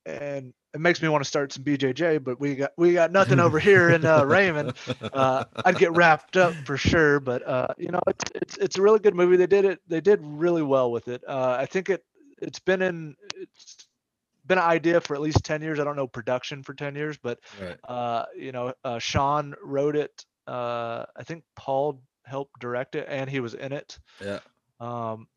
and 0.06 0.54
it 0.74 0.80
makes 0.80 1.02
me 1.02 1.08
want 1.10 1.24
to 1.24 1.28
start 1.28 1.52
some 1.52 1.64
bjj 1.64 2.24
but 2.24 2.40
we 2.40 2.56
got 2.56 2.72
we 2.78 2.94
got 2.94 3.12
nothing 3.12 3.40
over 3.40 3.60
here 3.60 3.90
in 3.90 4.06
uh 4.06 4.24
raymond 4.24 4.74
uh, 5.14 5.44
I'd 5.64 5.78
get 5.78 5.92
wrapped 5.94 6.38
up 6.38 6.60
for 6.66 6.78
sure. 6.78 7.20
But 7.20 7.48
uh, 7.48 7.68
you 7.78 7.90
know, 7.92 8.00
it's 8.08 8.24
it's 8.36 8.58
it's 8.58 8.78
a 8.78 8.82
really 8.82 9.00
good 9.00 9.16
movie. 9.16 9.38
They 9.38 9.48
did 9.48 9.66
it. 9.66 9.80
They 9.88 10.02
did 10.02 10.20
really 10.24 10.62
well 10.62 10.92
with 10.92 11.08
it. 11.08 11.24
Uh, 11.28 11.58
I 11.60 11.66
think 11.66 11.90
it 11.90 12.04
it's 12.42 12.60
been 12.60 12.82
in 12.82 13.16
it's 13.36 13.88
been 14.46 14.58
an 14.58 14.64
idea 14.64 15.02
for 15.02 15.16
at 15.16 15.22
least 15.22 15.44
ten 15.44 15.62
years. 15.62 15.80
I 15.80 15.84
don't 15.84 15.96
know 15.96 16.08
production 16.08 16.64
for 16.64 16.74
ten 16.74 16.96
years, 16.96 17.18
but 17.18 17.40
right. 17.62 17.78
uh, 17.88 18.26
you 18.36 18.52
know, 18.52 18.74
uh, 18.84 19.00
Sean 19.00 19.56
wrote 19.64 19.96
it. 19.96 20.26
Uh, 20.48 21.06
I 21.16 21.24
think 21.24 21.44
Paul 21.56 22.02
helped 22.26 22.60
direct 22.60 22.96
it, 22.96 23.08
and 23.10 23.30
he 23.30 23.40
was 23.40 23.54
in 23.54 23.72
it. 23.72 24.00
Yeah. 24.24 24.40
Um, 24.80 25.28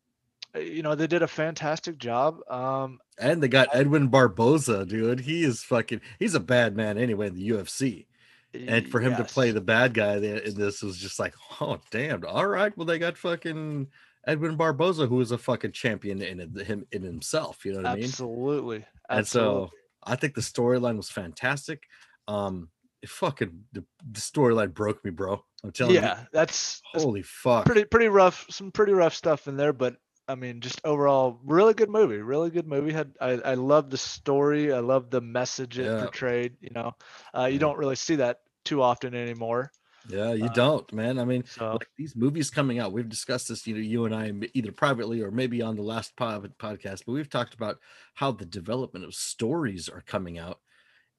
you 0.55 0.83
know, 0.83 0.95
they 0.95 1.07
did 1.07 1.23
a 1.23 1.27
fantastic 1.27 1.97
job. 1.97 2.37
Um, 2.49 2.99
And 3.17 3.41
they 3.41 3.47
got 3.47 3.75
Edwin 3.75 4.07
Barboza, 4.07 4.85
dude. 4.85 5.21
He 5.21 5.43
is 5.43 5.63
fucking. 5.63 6.01
He's 6.19 6.35
a 6.35 6.39
bad 6.39 6.75
man 6.75 6.97
anyway 6.97 7.27
in 7.27 7.35
the 7.35 7.49
UFC. 7.49 8.05
And 8.53 8.87
for 8.87 8.99
him 8.99 9.15
to 9.15 9.23
play 9.23 9.49
the 9.49 9.61
bad 9.61 9.95
guy 9.95 10.17
in 10.17 10.53
this 10.53 10.83
was 10.83 10.97
just 10.97 11.19
like, 11.19 11.33
oh 11.59 11.79
damn. 11.89 12.23
All 12.25 12.45
right, 12.45 12.75
well 12.77 12.85
they 12.85 12.99
got 12.99 13.17
fucking 13.17 13.87
Edwin 14.25 14.55
Barboza, 14.55 15.07
who 15.07 15.19
is 15.21 15.31
a 15.31 15.37
fucking 15.37 15.73
champion 15.73 16.21
in 16.21 16.55
him 16.59 16.85
in 16.91 17.01
himself. 17.03 17.65
You 17.65 17.73
know 17.73 17.77
what 17.79 17.87
I 17.87 17.95
mean? 17.95 18.05
absolutely, 18.05 18.85
And 19.09 19.27
so 19.27 19.69
I 20.03 20.15
think 20.15 20.33
the 20.35 20.41
storyline 20.41 20.97
was 20.97 21.09
fantastic. 21.09 21.83
Um, 22.27 22.69
it 23.01 23.09
fucking 23.09 23.65
the, 23.73 23.83
the 24.11 24.19
storyline 24.21 24.73
broke 24.73 25.03
me, 25.03 25.11
bro. 25.11 25.43
I'm 25.63 25.71
telling 25.71 25.95
yeah, 25.95 26.25
that's, 26.31 26.81
you. 26.83 26.89
that's 26.93 27.03
Holy 27.03 27.21
fuck. 27.21 27.65
pretty 27.65 27.83
pretty 27.85 28.07
rough 28.07 28.45
some 28.49 28.71
pretty 28.71 28.93
rough 28.93 29.13
stuff 29.15 29.47
in 29.47 29.55
there 29.57 29.73
but 29.73 29.95
I 30.25 30.35
mean, 30.35 30.61
just 30.61 30.79
overall, 30.85 31.41
really 31.43 31.73
good 31.73 31.89
movie. 31.89 32.19
Really 32.19 32.49
good 32.49 32.65
movie. 32.65 32.93
Had 32.93 33.13
I, 33.19 33.31
I 33.31 33.53
love 33.55 33.89
the 33.89 33.97
story. 33.97 34.71
I 34.71 34.79
love 34.79 35.09
the 35.09 35.19
message 35.19 35.77
it 35.79 35.83
Yeah. 35.85 35.99
portrayed. 35.99 36.55
You 36.61 36.69
know, 36.73 36.93
uh, 37.37 37.45
you 37.47 37.55
Yeah. 37.55 37.59
don't 37.59 37.77
really 37.77 37.97
see 37.97 38.15
that 38.15 38.39
too 38.63 38.81
often 38.81 39.15
anymore. 39.15 39.69
Yeah, 40.09 40.33
you 40.33 40.45
Uh, 40.45 40.53
don't, 40.53 40.91
man. 40.93 41.17
I 41.17 41.25
mean, 41.25 41.45
So 41.45 41.71
like 41.73 41.89
these 41.97 42.15
movies 42.15 42.49
coming 42.49 42.79
out, 42.79 42.91
we've 42.91 43.07
discussed 43.07 43.47
this, 43.47 43.65
you 43.65 43.75
know, 43.75 43.79
you 43.81 44.05
and 44.05 44.13
I, 44.13 44.31
either 44.53 44.71
privately 44.71 45.21
or 45.21 45.31
maybe 45.31 45.61
on 45.61 45.75
the 45.75 45.81
last 45.81 46.15
pod, 46.15 46.51
podcast, 46.57 47.03
but 47.05 47.13
we've 47.13 47.29
talked 47.29 47.53
about 47.53 47.79
how 48.15 48.31
the 48.31 48.45
development 48.45 49.05
of 49.05 49.15
stories 49.15 49.87
are 49.87 50.01
coming 50.01 50.37
out 50.37 50.59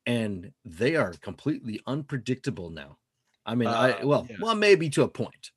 and 0.07 0.53
they 0.65 0.97
are 0.97 1.13
completely 1.15 1.81
unpredictable 1.87 2.69
now. 2.71 2.99
I 3.47 3.55
mean, 3.55 3.69
I, 3.69 3.93
Uh, 3.93 4.07
well, 4.07 4.27
yeah. 4.29 4.37
well, 4.41 4.55
maybe 4.55 4.91
to 4.91 5.03
a 5.03 5.09
point, 5.09 5.51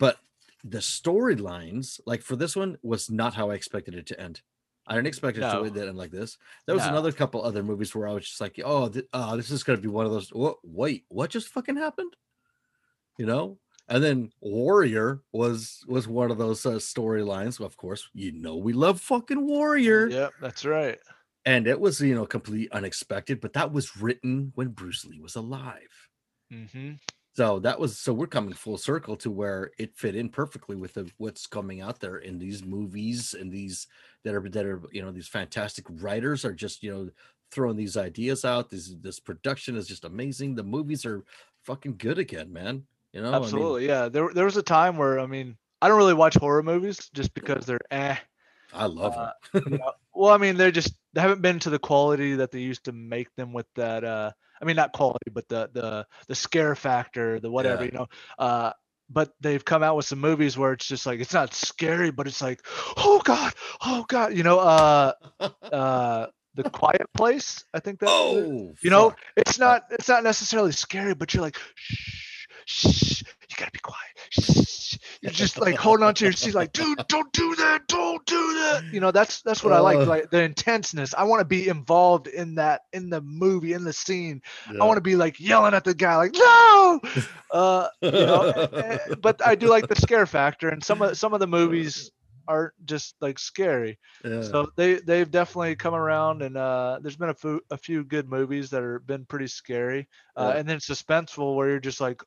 but 0.00 0.18
the 0.64 0.78
storylines, 0.78 2.00
like 2.06 2.22
for 2.22 2.36
this 2.36 2.56
one, 2.56 2.78
was 2.82 3.10
not 3.10 3.34
how 3.34 3.50
I 3.50 3.54
expected 3.54 3.94
it 3.94 4.06
to 4.06 4.20
end. 4.20 4.42
I 4.86 4.94
didn't 4.96 5.06
expect 5.06 5.38
it 5.38 5.40
No. 5.40 5.68
to 5.68 5.86
end 5.88 5.96
like 5.96 6.10
this. 6.10 6.36
There 6.66 6.74
was 6.74 6.84
No. 6.84 6.90
another 6.90 7.10
couple 7.12 7.42
other 7.42 7.62
movies 7.62 7.94
where 7.94 8.06
I 8.08 8.12
was 8.12 8.26
just 8.28 8.40
like, 8.40 8.60
oh, 8.64 8.88
th- 8.88 9.06
oh 9.12 9.36
this 9.36 9.50
is 9.50 9.62
going 9.62 9.78
to 9.78 9.82
be 9.82 9.88
one 9.88 10.04
of 10.04 10.12
those. 10.12 10.30
What? 10.32 10.58
Wait, 10.62 11.04
what 11.08 11.30
just 11.30 11.48
fucking 11.48 11.76
happened? 11.76 12.14
You 13.18 13.26
know? 13.26 13.58
And 13.88 14.02
then 14.02 14.30
Warrior 14.40 15.20
was 15.32 15.84
was 15.86 16.08
one 16.08 16.30
of 16.30 16.38
those 16.38 16.64
uh, 16.64 16.72
storylines. 16.76 17.60
Of 17.60 17.76
course, 17.76 18.08
you 18.14 18.32
know 18.32 18.56
we 18.56 18.72
love 18.72 19.00
fucking 19.00 19.46
Warrior, 19.46 20.08
Yep, 20.08 20.32
that's 20.40 20.64
right. 20.64 20.98
and 21.44 21.66
it 21.66 21.78
was 21.78 22.00
you 22.00 22.14
know 22.14 22.24
completely 22.26 22.70
unexpected. 22.72 23.40
But 23.42 23.52
that 23.52 23.72
was 23.72 23.96
written 23.98 24.52
when 24.54 24.68
Bruce 24.68 25.04
Lee 25.04 25.20
was 25.20 25.36
alive. 25.36 26.08
mm-hmm. 26.52 26.92
So 27.36 27.58
that 27.60 27.78
was 27.80 27.98
so 27.98 28.12
we're 28.14 28.26
coming 28.28 28.54
full 28.54 28.78
circle 28.78 29.16
to 29.16 29.30
where 29.30 29.72
it 29.76 29.96
fit 29.96 30.14
in 30.14 30.28
perfectly 30.28 30.76
with 30.76 30.94
the, 30.94 31.10
what's 31.18 31.46
coming 31.46 31.80
out 31.80 31.98
there 32.00 32.18
in 32.18 32.38
these 32.38 32.64
movies 32.64 33.34
and 33.38 33.50
these 33.52 33.88
that 34.22 34.34
are 34.34 34.48
that 34.48 34.64
are 34.64 34.80
you 34.92 35.02
know 35.02 35.10
these 35.10 35.28
fantastic 35.28 35.84
writers 36.00 36.44
are 36.44 36.54
just 36.54 36.82
you 36.82 36.90
know 36.94 37.10
throwing 37.50 37.76
these 37.76 37.96
ideas 37.96 38.44
out. 38.44 38.70
This 38.70 38.94
this 39.02 39.18
production 39.20 39.76
is 39.76 39.88
just 39.88 40.04
amazing. 40.04 40.54
The 40.54 40.62
movies 40.62 41.04
are 41.04 41.24
fucking 41.64 41.96
good 41.98 42.18
again, 42.18 42.52
man. 42.52 42.84
You 43.14 43.22
know, 43.22 43.28
I 43.28 43.32
mean, 43.34 43.42
Absolutely. 43.44 43.86
yeah. 43.86 44.08
There 44.08 44.28
there 44.34 44.44
was 44.44 44.56
a 44.56 44.62
time 44.62 44.96
where 44.96 45.20
I 45.20 45.26
mean, 45.26 45.56
I 45.80 45.88
don't 45.88 45.96
really 45.98 46.14
watch 46.14 46.34
horror 46.34 46.62
movies 46.64 47.08
just 47.14 47.32
because 47.32 47.64
they're 47.64 47.78
eh. 47.90 48.16
I 48.72 48.86
love 48.86 49.14
Uh, 49.16 49.30
them. 49.52 49.62
you 49.70 49.78
know, 49.78 49.92
well, 50.12 50.34
I 50.34 50.38
mean, 50.38 50.56
they're 50.56 50.72
just 50.72 50.92
they 51.12 51.20
haven't 51.20 51.40
been 51.40 51.60
to 51.60 51.70
the 51.70 51.78
quality 51.78 52.34
that 52.34 52.50
they 52.50 52.58
used 52.58 52.84
to 52.86 52.92
make 52.92 53.28
them 53.36 53.52
with 53.52 53.66
that. 53.76 54.02
Uh, 54.04 54.32
I 54.60 54.64
mean, 54.64 54.74
not 54.76 54.92
quality, 54.92 55.30
but 55.32 55.46
the 55.48 55.70
the 55.72 56.06
the 56.26 56.34
scare 56.34 56.74
factor, 56.74 57.38
the 57.38 57.50
whatever, 57.50 57.84
Yeah. 57.84 57.90
you 57.92 57.98
know. 57.98 58.06
Uh, 58.36 58.72
but 59.10 59.30
they've 59.40 59.64
come 59.64 59.82
out 59.84 59.94
with 59.96 60.06
some 60.06 60.18
movies 60.18 60.58
where 60.58 60.72
it's 60.72 60.86
just 60.88 61.06
like 61.06 61.20
it's 61.20 61.34
not 61.34 61.54
scary, 61.54 62.10
but 62.10 62.26
it's 62.26 62.42
like, 62.42 62.60
oh 62.96 63.20
god, 63.24 63.52
oh 63.82 64.04
god, 64.08 64.34
you 64.36 64.42
know. 64.42 64.58
Uh, 64.58 65.12
uh, 65.62 66.26
the 66.56 66.70
Quiet 66.70 67.06
Place, 67.14 67.64
I 67.74 67.80
think 67.80 67.98
that's. 68.00 68.12
the- 68.12 68.18
oh, 68.18 68.74
you 68.80 68.90
know, 68.90 69.14
it's 69.36 69.58
not 69.58 69.82
it's 69.90 70.08
not 70.08 70.22
necessarily 70.24 70.72
scary, 70.72 71.14
but 71.14 71.34
you're 71.34 71.42
like, 71.42 71.58
shh, 71.74 72.23
shh, 72.66 73.22
you 73.22 73.56
gotta 73.58 73.70
be 73.72 73.78
quiet. 73.80 74.00
Shh. 74.30 74.98
You're 75.22 75.32
just 75.32 75.58
like 75.58 75.76
holding 75.76 76.04
on 76.04 76.14
to 76.14 76.24
your 76.24 76.32
seat, 76.32 76.54
like, 76.54 76.72
dude, 76.72 76.98
don't 77.08 77.32
do 77.32 77.54
that, 77.56 77.86
don't 77.88 78.24
do 78.26 78.36
that. 78.54 78.84
You 78.92 79.00
know, 79.00 79.10
that's 79.10 79.42
that's 79.42 79.64
what 79.64 79.72
I 79.72 79.78
like, 79.80 79.98
Uh. 79.98 80.04
like 80.04 80.30
the 80.30 80.42
intenseness. 80.42 81.14
I 81.14 81.24
want 81.24 81.40
to 81.40 81.44
be 81.44 81.68
involved 81.68 82.26
in 82.26 82.54
that, 82.56 82.82
in 82.92 83.08
the 83.10 83.20
movie, 83.22 83.72
in 83.72 83.84
the 83.84 83.92
scene. 83.92 84.42
I 84.68 84.84
want 84.84 84.96
to 84.98 85.02
be 85.02 85.16
like 85.16 85.40
yelling 85.40 85.74
at 85.74 85.84
the 85.84 85.94
guy, 85.94 86.16
like, 86.16 86.32
no. 86.34 87.00
Uh, 87.50 87.86
you 88.02 88.10
know, 88.10 88.42
eh, 88.50 88.98
eh, 89.08 89.14
but 89.22 89.40
I 89.46 89.54
do 89.54 89.68
like 89.68 89.86
the 89.86 89.94
scare 89.94 90.26
factor, 90.26 90.70
and 90.70 90.82
some 90.82 91.00
of 91.02 91.16
some 91.16 91.32
of 91.34 91.38
the 91.40 91.46
movies 91.60 92.10
aren't 92.48 92.72
just 92.84 93.14
like 93.20 93.38
scary. 93.38 93.96
yeah. 94.24 94.42
So 94.42 94.66
they 94.76 94.94
they've 94.94 95.30
definitely 95.30 95.76
come 95.76 95.94
around, 95.94 96.42
and 96.42 96.56
uh, 96.56 96.98
there's 97.00 97.16
been 97.16 97.28
a 97.28 97.34
few 97.34 97.60
a 97.70 97.76
few 97.78 98.02
good 98.02 98.28
movies 98.28 98.70
that 98.70 98.82
are 98.82 98.98
been 98.98 99.24
pretty 99.24 99.46
scary, 99.46 100.08
uh, 100.36 100.50
Yeah. 100.52 100.58
and 100.60 100.68
then 100.68 100.78
suspenseful 100.78 101.54
where 101.54 101.68
you're 101.70 101.78
just 101.78 102.00
like, 102.00 102.20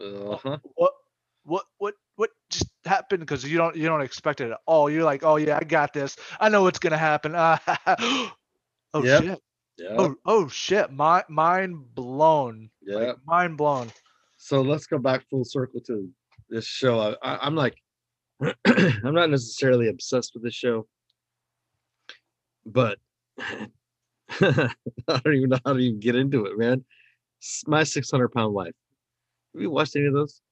uh-huh. 0.00 0.58
what 0.74 0.92
what 1.44 1.64
what 1.78 1.94
what 2.16 2.30
just 2.50 2.68
happened? 2.84 3.20
Because 3.20 3.44
you 3.44 3.58
don't 3.58 3.76
you 3.76 3.86
don't 3.86 4.00
expect 4.02 4.40
it 4.40 4.50
at 4.50 4.58
all. 4.66 4.88
You're 4.90 5.04
like, 5.04 5.22
oh 5.24 5.36
yeah, 5.36 5.58
I 5.60 5.64
got 5.64 5.92
this. 5.92 6.16
I 6.40 6.48
know 6.48 6.62
what's 6.62 6.78
gonna 6.78 6.96
happen. 6.98 7.34
oh 7.36 8.30
Yep. 9.02 9.22
shit. 9.22 9.38
yeah. 9.78 9.88
Oh 9.98 10.14
oh 10.26 10.48
shit. 10.48 10.90
My 10.92 11.24
mind 11.28 11.94
blown. 11.94 12.70
yeah. 12.82 12.96
Like, 12.96 13.16
mind 13.26 13.56
blown. 13.56 13.90
so 14.36 14.62
let's 14.62 14.86
go 14.86 14.98
back 14.98 15.24
full 15.30 15.44
circle 15.44 15.80
to 15.86 16.08
this 16.48 16.66
show. 16.66 17.00
I, 17.00 17.16
I, 17.22 17.46
I'm 17.46 17.54
like, 17.54 17.76
I'm 18.66 19.14
not 19.14 19.30
necessarily 19.30 19.88
obsessed 19.88 20.32
with 20.34 20.42
this 20.42 20.54
show, 20.54 20.86
but 22.66 22.98
I 24.40 24.68
don't 25.06 25.34
even 25.34 25.50
know 25.50 25.58
how 25.64 25.72
to 25.74 25.78
even 25.78 26.00
get 26.00 26.14
into 26.16 26.46
it, 26.46 26.58
man. 26.58 26.84
My 27.66 27.84
600 27.84 28.28
pound 28.28 28.54
life. 28.54 28.72
Have 29.54 29.62
you 29.62 29.70
watched 29.70 29.94
any 29.94 30.06
of 30.06 30.14
those? 30.14 30.42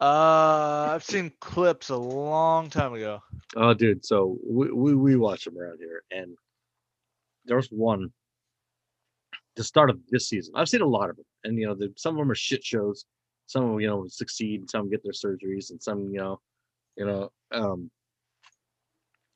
Uh, 0.00 0.90
I've 0.94 1.04
seen 1.04 1.32
clips 1.40 1.90
a 1.90 1.96
long 1.96 2.70
time 2.70 2.94
ago. 2.94 3.20
Oh, 3.54 3.74
dude. 3.74 4.04
So 4.04 4.38
we, 4.46 4.70
we, 4.72 4.94
we 4.94 5.16
watch 5.16 5.44
them 5.44 5.58
around 5.58 5.78
here, 5.78 6.02
and 6.10 6.36
there 7.44 7.56
was 7.56 7.68
one. 7.68 8.10
The 9.56 9.64
start 9.64 9.88
of 9.88 9.98
this 10.10 10.28
season, 10.28 10.52
I've 10.54 10.68
seen 10.68 10.82
a 10.82 10.86
lot 10.86 11.08
of 11.08 11.16
them, 11.16 11.24
and 11.44 11.58
you 11.58 11.66
know, 11.66 11.74
the, 11.74 11.92
some 11.96 12.14
of 12.14 12.18
them 12.18 12.30
are 12.30 12.34
shit 12.34 12.62
shows. 12.62 13.06
Some 13.46 13.64
of 13.64 13.70
them, 13.70 13.80
you 13.80 13.86
know, 13.86 14.04
succeed. 14.08 14.70
Some 14.70 14.90
get 14.90 15.02
their 15.02 15.12
surgeries, 15.12 15.70
and 15.70 15.82
some, 15.82 16.10
you 16.10 16.18
know, 16.18 16.40
you 16.96 17.06
know, 17.06 17.30
um, 17.52 17.90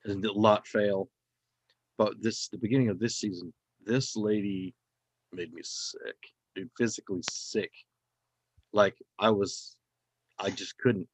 and 0.04 0.24
a 0.24 0.32
lot 0.32 0.66
fail. 0.66 1.08
But 1.96 2.22
this, 2.22 2.48
the 2.48 2.58
beginning 2.58 2.88
of 2.88 2.98
this 2.98 3.16
season, 3.16 3.52
this 3.84 4.16
lady 4.16 4.74
made 5.32 5.52
me 5.52 5.60
sick, 5.62 6.16
dude, 6.54 6.70
physically 6.76 7.20
sick. 7.30 7.70
Like 8.72 8.96
I 9.18 9.30
was, 9.30 9.76
I 10.38 10.50
just 10.50 10.78
couldn't. 10.78 11.08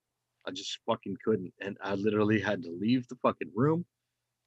I 0.47 0.51
just 0.53 0.79
fucking 0.87 1.17
couldn't. 1.25 1.53
And 1.61 1.77
I 1.83 1.95
literally 1.95 2.41
had 2.41 2.63
to 2.63 2.71
leave 2.71 3.09
the 3.09 3.17
fucking 3.17 3.51
room 3.55 3.85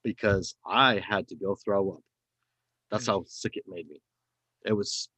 because 0.04 0.56
I 0.66 1.00
had 1.00 1.28
to 1.30 1.36
go 1.36 1.56
throw 1.56 1.92
up. 1.92 2.04
That's 2.92 3.06
Mm. 3.06 3.08
how 3.08 3.24
sick 3.28 3.58
it 3.58 3.66
made 3.68 3.90
me. 3.90 4.02
It 4.66 4.74
was, 4.74 5.10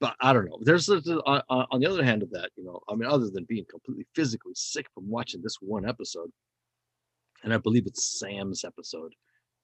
but 0.00 0.14
I 0.20 0.32
don't 0.32 0.46
know. 0.46 0.58
There's, 0.62 0.86
there's 0.86 1.08
on, 1.08 1.42
on 1.48 1.66
on 1.70 1.80
the 1.80 1.86
other 1.86 2.04
hand 2.04 2.22
of 2.22 2.30
that, 2.30 2.50
you 2.56 2.64
know, 2.64 2.80
I 2.88 2.94
mean, 2.94 3.08
other 3.08 3.30
than 3.30 3.44
being 3.44 3.64
completely 3.70 4.06
physically 4.14 4.52
sick 4.54 4.86
from 4.94 5.08
watching 5.08 5.42
this 5.42 5.56
one 5.60 5.88
episode, 5.88 6.30
and 7.42 7.52
I 7.54 7.58
believe 7.58 7.86
it's 7.86 8.18
Sam's 8.18 8.64
episode. 8.64 9.14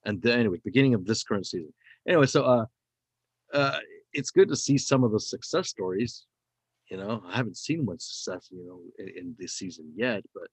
And 0.05 0.21
then, 0.21 0.39
anyway, 0.39 0.59
beginning 0.65 0.95
of 0.95 1.05
this 1.05 1.23
current 1.23 1.47
season. 1.47 1.73
Anyway, 2.07 2.25
so 2.25 2.43
uh, 2.43 2.65
uh, 3.53 3.79
it's 4.11 4.31
good 4.31 4.49
to 4.49 4.55
see 4.55 4.77
some 4.77 5.03
of 5.03 5.11
the 5.11 5.19
success 5.19 5.69
stories. 5.69 6.25
You 6.93 6.99
know, 6.99 7.23
I 7.27 7.37
haven't 7.37 7.57
seen 7.57 7.87
one 7.87 7.97
success, 7.97 8.49
you 8.51 8.63
know, 8.67 8.79
in, 8.99 9.17
in 9.17 9.35
this 9.39 9.53
season 9.55 9.91
yet, 9.95 10.21
but 10.31 10.47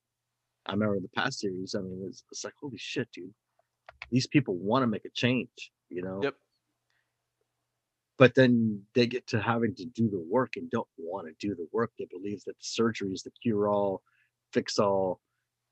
I 0.64 0.72
remember 0.72 0.96
in 0.96 1.02
the 1.02 1.10
past 1.10 1.40
series. 1.40 1.74
I 1.74 1.82
mean, 1.82 2.02
it's, 2.08 2.24
it's 2.32 2.44
like 2.44 2.54
holy 2.58 2.78
shit, 2.78 3.08
dude. 3.12 3.34
These 4.10 4.26
people 4.26 4.56
want 4.56 4.82
to 4.82 4.86
make 4.86 5.04
a 5.04 5.10
change, 5.10 5.70
you 5.90 6.00
know. 6.00 6.20
Yep. 6.22 6.34
But 8.16 8.34
then 8.34 8.80
they 8.94 9.06
get 9.06 9.26
to 9.26 9.38
having 9.38 9.74
to 9.74 9.84
do 9.84 10.08
the 10.08 10.24
work 10.30 10.52
and 10.56 10.70
don't 10.70 10.88
want 10.96 11.26
to 11.26 11.46
do 11.46 11.54
the 11.54 11.66
work. 11.72 11.90
They 11.98 12.06
believe 12.10 12.42
that 12.46 12.56
the 12.56 12.64
surgery 12.64 13.12
is 13.12 13.22
the 13.22 13.32
cure 13.42 13.68
all, 13.68 14.00
fix 14.54 14.78
all. 14.78 15.20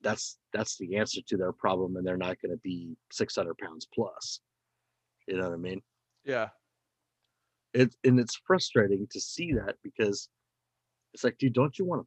That's 0.02 0.36
that's 0.52 0.76
the 0.76 0.96
answer 0.96 1.22
to 1.28 1.38
their 1.38 1.52
problem, 1.52 1.96
and 1.96 2.06
they're 2.06 2.18
not 2.18 2.42
going 2.42 2.52
to 2.52 2.60
be 2.62 2.94
600 3.10 3.56
pounds 3.56 3.88
plus. 3.94 4.40
You 5.26 5.38
know 5.38 5.44
what 5.44 5.54
I 5.54 5.56
mean? 5.56 5.80
Yeah. 6.26 6.48
it 7.72 7.94
and 8.04 8.20
it's 8.20 8.38
frustrating 8.46 9.06
to 9.12 9.18
see 9.18 9.54
that 9.54 9.76
because 9.82 10.28
it's 11.14 11.24
like, 11.24 11.38
dude, 11.38 11.52
don't 11.54 11.78
you 11.78 11.84
want 11.84 12.02
to? 12.02 12.06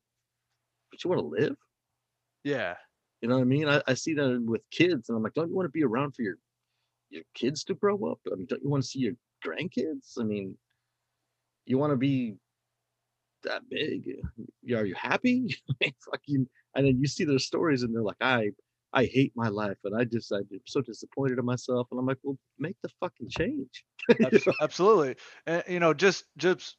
Don't 0.92 1.04
you 1.04 1.10
want 1.10 1.22
to 1.36 1.44
live? 1.46 1.56
Yeah. 2.44 2.76
You 3.22 3.30
know 3.30 3.36
what 3.36 3.42
I 3.42 3.46
mean? 3.46 3.68
I, 3.70 3.82
I 3.88 3.94
see 3.94 4.14
that 4.16 4.44
with 4.46 4.62
kids, 4.72 5.10
and 5.10 5.18
I'm 5.18 5.24
like, 5.24 5.34
don't 5.34 5.50
you 5.50 5.56
want 5.56 5.68
to 5.68 5.72
be 5.72 5.84
around 5.84 6.16
for 6.16 6.24
your 6.24 6.36
your 7.10 7.24
kids 7.36 7.64
to 7.66 7.76
grow 7.76 7.96
up? 8.12 8.20
I 8.32 8.36
mean, 8.36 8.48
don't 8.48 8.64
you 8.64 8.70
want 8.70 8.84
to 8.84 8.90
see 8.90 9.00
your 9.00 9.14
grandkids? 9.46 10.20
I 10.20 10.24
mean, 10.24 10.58
you 11.66 11.78
want 11.78 11.92
to 11.92 11.98
be 11.98 12.36
that 13.44 13.68
big? 13.70 14.08
You- 14.64 14.78
Are 14.78 14.86
you 14.86 14.96
happy? 14.96 15.56
Fucking, 16.12 16.48
and 16.76 16.86
then 16.88 17.00
you 17.00 17.08
see 17.08 17.24
their 17.26 17.40
stories, 17.40 17.84
and 17.84 17.94
they're 17.94 18.02
like, 18.04 18.22
I 18.22 18.52
I 18.94 19.06
hate 19.06 19.32
my 19.36 19.48
life, 19.48 19.78
and 19.84 19.96
I 19.96 20.04
just 20.04 20.32
I'm 20.32 20.48
so 20.66 20.82
disappointed 20.82 21.40
in 21.40 21.46
myself, 21.46 21.88
and 21.92 22.00
I'm 22.00 22.06
like, 22.06 22.18
well, 22.24 22.38
make 22.60 22.76
the 22.84 22.90
fucking 23.00 23.30
change. 23.30 23.84
Absolutely 24.62 25.16
and 25.46 25.64
you 25.68 25.80
know 25.80 25.94
just 25.94 26.26
just 26.38 26.76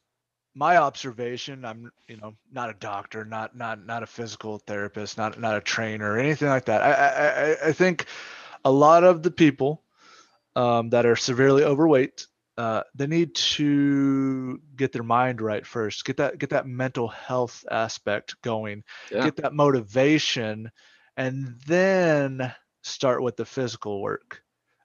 my 0.55 0.77
observation 0.77 1.65
i'm 1.65 1.91
you 2.07 2.17
know 2.17 2.33
not 2.51 2.69
a 2.69 2.73
doctor 2.73 3.25
not 3.25 3.55
not 3.55 3.85
not 3.85 4.03
a 4.03 4.07
physical 4.07 4.59
therapist 4.59 5.17
not 5.17 5.39
not 5.39 5.57
a 5.57 5.61
trainer 5.61 6.13
or 6.13 6.17
anything 6.19 6.47
like 6.47 6.65
that 6.65 6.81
i 6.81 6.91
i 7.65 7.69
i- 7.69 7.71
think 7.73 8.05
a 8.65 8.71
lot 8.71 9.03
of 9.03 9.23
the 9.23 9.31
people 9.31 9.83
um, 10.55 10.89
that 10.89 11.05
are 11.05 11.15
severely 11.15 11.63
overweight 11.63 12.27
uh, 12.57 12.83
they 12.93 13.07
need 13.07 13.33
to 13.33 14.61
get 14.75 14.91
their 14.91 15.03
mind 15.03 15.41
right 15.41 15.65
first 15.65 16.05
get 16.05 16.17
that 16.17 16.37
get 16.37 16.49
that 16.51 16.67
mental 16.67 17.07
health 17.07 17.65
aspect 17.71 18.35
going 18.43 18.83
Yeah. 19.11 19.23
get 19.23 19.35
that 19.37 19.53
motivation 19.53 20.69
and 21.17 21.55
then 21.67 22.53
start 22.81 23.21
with 23.21 23.35
the 23.37 23.45
physical 23.45 24.01
work. 24.01 24.43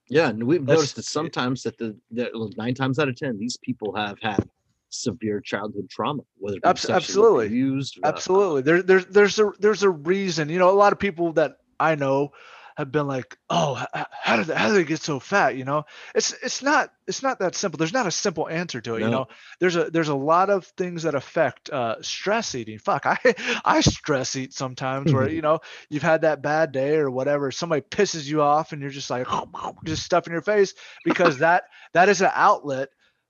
Yeah, 0.09 0.29
and 0.29 0.43
we've 0.43 0.63
noticed 0.63 0.95
that 0.95 1.05
sometimes 1.05 1.63
that 1.63 1.77
the 1.77 1.95
that 2.11 2.31
nine 2.57 2.73
times 2.73 2.99
out 2.99 3.09
of 3.09 3.15
ten, 3.15 3.37
these 3.37 3.57
people 3.57 3.95
have 3.95 4.19
had 4.21 4.47
severe 4.89 5.41
childhood 5.41 5.89
trauma, 5.89 6.23
whether 6.37 6.57
it 6.57 6.63
be 6.63 6.69
Abs- 6.69 6.81
sexually 6.81 6.95
absolutely. 6.95 7.45
abused, 7.47 7.99
Absolutely. 8.03 8.61
There, 8.63 8.81
there's 8.81 9.05
there's 9.05 9.39
a 9.39 9.51
there's 9.59 9.83
a 9.83 9.89
reason. 9.89 10.49
You 10.49 10.59
know, 10.59 10.69
a 10.69 10.71
lot 10.71 10.93
of 10.93 10.99
people 10.99 11.33
that 11.33 11.57
I 11.79 11.95
know 11.95 12.31
have 12.79 12.93
been 12.93 13.07
like, 13.07 13.37
oh, 13.49 13.83
how 14.09 14.37
did 14.37 14.47
they, 14.47 14.55
how 14.55 14.69
did 14.69 14.75
they 14.75 14.83
get 14.85 15.01
so 15.01 15.19
fat? 15.19 15.57
You 15.57 15.65
know, 15.65 15.83
it's 16.15 16.31
it's 16.41 16.63
not 16.63 16.93
it's 17.07 17.21
not 17.21 17.39
that 17.39 17.53
simple. 17.53 17.77
There's 17.77 17.91
not 17.91 18.07
a 18.07 18.11
simple 18.11 18.47
answer 18.47 18.79
to 18.79 18.95
it. 18.95 19.01
You 19.01 19.09
know, 19.09 19.27
there's 19.59 19.75
a 19.75 19.89
there's 19.89 20.07
a 20.07 20.15
lot 20.15 20.49
of 20.49 20.65
things 20.77 21.03
that 21.03 21.13
affect 21.13 21.69
uh, 21.69 22.01
stress 22.01 22.55
eating. 22.55 22.79
Fuck, 22.79 23.05
I 23.05 23.17
I 23.65 23.81
stress 23.81 24.33
eat 24.37 24.53
sometimes 24.53 25.11
where 25.11 25.29
you 25.29 25.41
know 25.41 25.59
you've 25.89 26.03
had 26.03 26.21
that 26.21 26.41
bad 26.41 26.71
day 26.71 26.95
or 26.95 27.11
whatever. 27.11 27.51
Somebody 27.51 27.81
pisses 27.81 28.25
you 28.25 28.41
off 28.41 28.71
and 28.71 28.81
you're 28.81 28.91
just 28.91 29.09
like 29.09 29.27
just 29.83 30.03
stuffing 30.03 30.31
your 30.31 30.41
face 30.41 30.73
because 31.03 31.39
that 31.39 31.65
that 31.93 32.07
is 32.07 32.21
an 32.21 32.31
outlet 32.33 32.87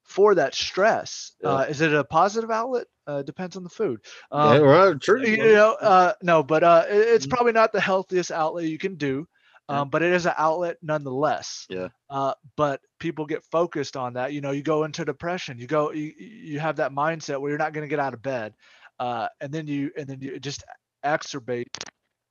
for 0.09 0.35
that 0.35 0.53
stress. 0.55 1.33
Yeah. 1.41 1.49
Uh, 1.49 1.61
is 1.69 1.81
it 1.81 1.93
a 1.93 2.03
positive 2.03 2.51
outlet? 2.51 2.87
Uh, 3.07 3.21
depends 3.23 3.55
on 3.57 3.63
the 3.63 3.69
food. 3.69 4.01
yeah, 4.31 4.57
Um, 4.57 4.61
right, 4.63 5.01
true. 5.01 5.21
you 5.25 5.37
know 5.37 5.73
uh 5.81 6.13
no 6.21 6.43
but 6.43 6.63
uh 6.63 6.85
it- 6.89 7.07
it's 7.15 7.25
Mhm. 7.25 7.29
probably 7.29 7.53
not 7.53 7.71
the 7.71 7.81
healthiest 7.81 8.31
outlet 8.31 8.65
you 8.65 8.77
can 8.77 8.95
do 8.95 9.27
Yeah. 9.69 9.81
um 9.81 9.89
but 9.89 10.01
it 10.03 10.13
is 10.13 10.25
an 10.25 10.33
outlet 10.37 10.77
nonetheless 10.81 11.65
Yeah. 11.69 11.89
uh 12.09 12.33
but 12.55 12.81
people 12.99 13.25
get 13.25 13.43
focused 13.45 13.95
on 13.97 14.13
that 14.13 14.33
you 14.33 14.41
know 14.41 14.51
you 14.51 14.61
go 14.63 14.83
into 14.83 15.05
depression 15.05 15.57
you 15.57 15.67
go 15.67 15.91
you, 15.91 16.13
you 16.19 16.59
have 16.59 16.75
that 16.77 16.91
mindset 16.91 17.39
where 17.41 17.49
you're 17.49 17.57
not 17.65 17.73
going 17.73 17.85
to 17.85 17.89
get 17.89 17.99
out 17.99 18.13
of 18.13 18.21
bed 18.21 18.53
uh 18.99 19.27
and 19.41 19.51
then 19.53 19.65
you 19.67 19.91
and 19.97 20.07
then 20.07 20.19
you 20.21 20.39
just 20.39 20.63
exacerbate 21.03 21.67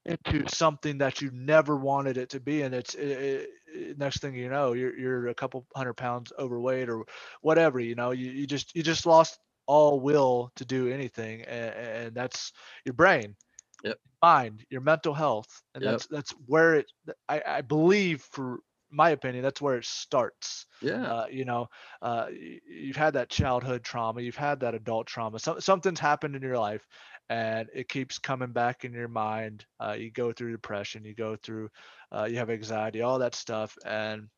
into 0.08 0.44
something 0.48 0.98
that 0.98 1.20
you 1.20 1.30
never 1.32 1.76
wanted 1.76 2.16
it 2.16 2.30
to 2.30 2.40
be 2.40 2.62
and 2.62 2.74
it's 2.74 2.94
it, 2.94 3.48
it, 3.66 3.98
next 3.98 4.20
thing 4.20 4.34
you 4.34 4.48
know 4.48 4.72
you're 4.72 4.96
you're 4.98 5.28
a 5.28 5.34
couple 5.34 5.66
hundred 5.76 5.94
pounds 5.94 6.32
overweight 6.38 6.88
or 6.88 7.04
whatever 7.42 7.78
you 7.80 7.94
know 7.94 8.10
you, 8.12 8.30
you 8.30 8.46
just 8.46 8.74
you 8.74 8.82
just 8.82 9.06
lost 9.06 9.38
all 9.66 10.00
will 10.00 10.50
to 10.56 10.64
do 10.64 10.88
anything 10.88 11.42
and, 11.42 11.74
and 11.74 12.14
that's 12.14 12.52
your 12.84 12.94
brain 12.94 13.36
Yep. 13.84 13.98
mind 14.22 14.64
your 14.70 14.80
mental 14.80 15.14
health 15.14 15.62
and 15.74 15.84
Yep. 15.84 15.86
that's 15.86 16.06
that's 16.06 16.32
where 16.46 16.76
it 16.76 16.86
I, 17.28 17.42
I 17.46 17.60
believe 17.62 18.22
for 18.22 18.58
my 18.90 19.10
opinion 19.10 19.42
that's 19.42 19.60
where 19.60 19.76
it 19.76 19.84
starts 19.84 20.66
yeah, 20.82 21.08
uh, 21.08 21.26
you 21.30 21.44
know 21.44 21.68
uh, 22.02 22.26
you've 22.68 22.96
had 22.96 23.14
that 23.14 23.28
childhood 23.28 23.84
trauma 23.84 24.20
you've 24.20 24.36
had 24.36 24.60
that 24.60 24.74
adult 24.74 25.06
trauma 25.06 25.38
so, 25.38 25.58
something's 25.60 26.00
happened 26.00 26.34
in 26.34 26.42
your 26.42 26.58
life 26.58 26.86
and 27.30 27.68
it 27.74 27.88
keeps 27.88 28.18
coming 28.18 28.52
back 28.52 28.84
in 28.84 28.92
your 28.92 29.08
mind 29.08 29.64
uh, 29.80 29.94
you 29.98 30.10
go 30.10 30.32
through 30.32 30.52
depression 30.52 31.04
you 31.04 31.14
go 31.14 31.36
through 31.36 31.68
uh, 32.12 32.24
you 32.24 32.36
have 32.36 32.50
anxiety 32.50 33.02
all 33.02 33.18
that 33.18 33.34
stuff 33.34 33.76
and 33.84 34.28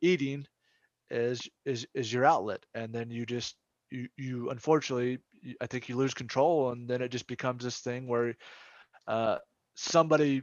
eating 0.00 0.46
is 1.10 1.48
is 1.64 1.86
is 1.94 2.12
your 2.12 2.24
outlet 2.24 2.64
and 2.74 2.92
then 2.92 3.10
you 3.10 3.26
just 3.26 3.56
you 3.90 4.08
you 4.16 4.50
unfortunately 4.50 5.18
i 5.60 5.66
think 5.66 5.88
you 5.88 5.96
lose 5.96 6.14
control 6.14 6.70
and 6.70 6.88
then 6.88 7.02
it 7.02 7.10
just 7.10 7.26
becomes 7.26 7.64
this 7.64 7.78
thing 7.78 8.06
where 8.06 8.34
uh 9.08 9.38
somebody 9.74 10.42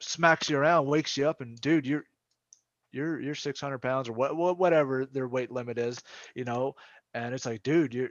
smacks 0.00 0.50
you 0.50 0.56
around 0.56 0.86
wakes 0.86 1.16
you 1.16 1.28
up 1.28 1.40
and 1.40 1.60
dude 1.60 1.86
you're 1.86 2.04
you're 2.92 3.20
you're 3.20 3.34
600 3.34 3.78
pounds 3.78 4.08
or 4.08 4.12
what, 4.12 4.36
what 4.36 4.58
whatever 4.58 5.06
their 5.06 5.28
weight 5.28 5.50
limit 5.50 5.78
is 5.78 5.98
you 6.34 6.44
know 6.44 6.74
and 7.14 7.34
it's 7.34 7.46
like 7.46 7.62
dude 7.62 7.94
you're 7.94 8.10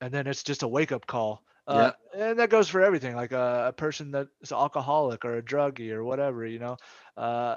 and 0.00 0.12
then 0.12 0.26
it's 0.26 0.42
just 0.42 0.62
a 0.62 0.68
wake 0.68 0.92
up 0.92 1.06
call 1.06 1.42
uh, 1.66 1.92
and 2.14 2.38
that 2.38 2.50
goes 2.50 2.68
for 2.68 2.82
everything 2.82 3.14
like 3.14 3.32
a, 3.32 3.66
a 3.68 3.72
person 3.72 4.10
that's 4.10 4.52
alcoholic 4.52 5.24
or 5.24 5.36
a 5.36 5.42
druggie 5.42 5.92
or 5.92 6.04
whatever 6.04 6.44
you 6.46 6.58
know? 6.58 6.76
Uh, 7.16 7.56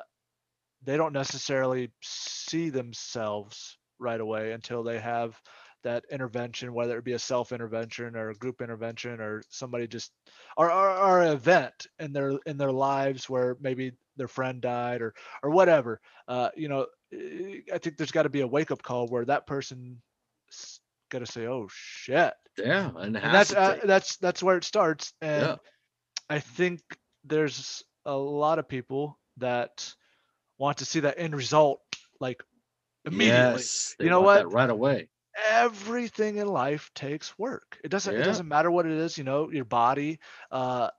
they 0.84 0.98
don't 0.98 1.14
necessarily 1.14 1.91
see 2.02 2.69
themselves 2.69 3.77
right 3.99 4.19
away 4.19 4.52
until 4.52 4.84
they 4.84 4.99
have 4.99 5.40
that 5.84 6.03
intervention 6.11 6.73
whether 6.73 6.98
it 6.98 7.06
be 7.06 7.14
a 7.14 7.19
self 7.19 7.52
intervention 7.52 8.15
or 8.15 8.32
a 8.32 8.36
group 8.36 8.60
intervention 8.61 9.22
or 9.22 9.44
somebody 9.49 9.88
just 9.88 10.11
or, 10.57 10.72
or, 10.72 10.90
or 10.90 11.22
an 11.22 11.32
event 11.32 11.88
in 11.99 12.11
their 12.11 12.40
in 12.48 12.57
their 12.57 12.72
lives 12.72 13.30
where 13.30 13.56
maybe 13.61 13.91
their 14.18 14.27
friend 14.27 14.61
died 14.61 15.02
or 15.02 15.14
or 15.44 15.52
whatever. 15.52 16.02
Uh, 16.27 16.49
you 16.56 16.68
know 16.68 16.88
eh, 17.14 17.60
i 17.72 17.77
think 17.77 17.98
there's 17.98 18.11
got 18.11 18.23
to 18.23 18.30
be 18.30 18.41
a 18.41 18.48
wake 18.48 18.72
up 18.72 18.82
call 18.82 19.07
where 19.07 19.26
that 19.26 19.45
person 19.45 20.02
got 21.10 21.19
to 21.19 21.26
say 21.26 21.45
oh 21.48 21.68
shit 21.72 22.34
yeah, 22.57 22.91
and, 22.98 23.15
and 23.18 23.34
that's 23.34 23.53
uh, 23.53 23.77
that's 23.84 24.18
that's 24.18 24.41
where 24.41 24.57
it 24.57 24.64
starts 24.64 25.14
and 25.22 25.41
Yeah. 25.41 25.56
i 26.30 26.40
think 26.40 26.82
there's 27.23 27.84
a 28.06 28.15
lot 28.15 28.60
of 28.60 28.68
people 28.68 29.18
that 29.38 29.94
want 30.57 30.77
to 30.77 30.86
see 30.86 31.02
that 31.02 31.15
end 31.18 31.36
result 31.36 31.82
like 32.19 32.41
immediately 33.06 33.61
Yes, 33.61 33.95
You 33.99 34.10
know 34.10 34.22
what? 34.22 34.52
right 34.53 34.69
away. 34.69 35.10
everything 35.52 36.38
in 36.38 36.48
life 36.48 36.90
takes 36.95 37.38
work 37.38 37.77
it 37.84 37.90
doesn't 37.90 38.14
it 38.15 38.23
doesn't 38.23 38.48
matter 38.48 38.72
what 38.72 38.86
it 38.86 38.94
is 38.94 39.18
you 39.18 39.23
know 39.26 39.52
your 39.52 39.65
body 39.65 40.19
uh 40.52 40.90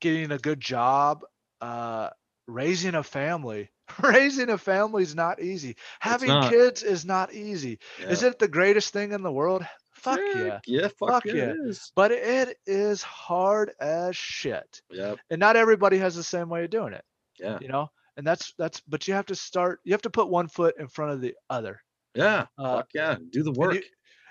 getting 0.00 0.30
a 0.30 0.38
good 0.38 0.60
job 0.60 1.24
uh 1.62 2.10
raising 2.46 2.94
a 2.94 3.02
family 3.02 3.70
raising 4.02 4.50
a 4.50 4.58
family 4.58 5.02
is 5.02 5.14
not 5.14 5.40
easy. 5.42 5.76
Having 6.00 6.28
not. 6.28 6.50
kids 6.50 6.82
is 6.82 7.04
not 7.04 7.32
easy. 7.32 7.78
Is 7.98 8.22
it 8.22 8.38
the 8.38 8.48
greatest 8.48 8.92
thing 8.92 9.12
in 9.12 9.22
the 9.22 9.32
world? 9.32 9.64
Fuck 9.92 10.20
yeah 10.34 10.44
Heck 10.44 10.62
yeah, 10.66 10.88
fuck, 10.98 11.08
Fuck 11.08 11.24
yeah, 11.26 11.34
yeah. 11.34 11.42
it 11.50 11.56
is. 11.66 11.90
but 11.96 12.12
it 12.12 12.56
is 12.66 13.02
hard 13.02 13.72
as 13.80 14.16
shit. 14.16 14.80
Yeah, 14.90 15.16
and 15.30 15.40
not 15.40 15.56
everybody 15.56 15.98
has 15.98 16.14
the 16.14 16.22
same 16.22 16.48
way 16.48 16.64
of 16.64 16.70
doing 16.70 16.92
it 16.92 17.04
yeah, 17.40 17.58
you 17.60 17.68
know? 17.68 17.90
And 18.16 18.26
that's 18.26 18.52
that's 18.58 18.80
but 18.88 19.06
you 19.08 19.14
have 19.14 19.26
to 19.26 19.34
start 19.34 19.80
you 19.84 19.92
have 19.92 20.02
to 20.02 20.10
put 20.10 20.28
one 20.28 20.48
foot 20.48 20.76
in 20.78 20.88
front 20.88 21.12
of 21.12 21.20
the 21.20 21.34
other. 21.50 21.80
Yeah. 22.14 22.46
Uh, 22.56 22.76
fuck 22.76 22.88
yeah, 22.94 23.16
do 23.30 23.42
the 23.42 23.52
work. 23.52 23.74
you- 23.74 23.82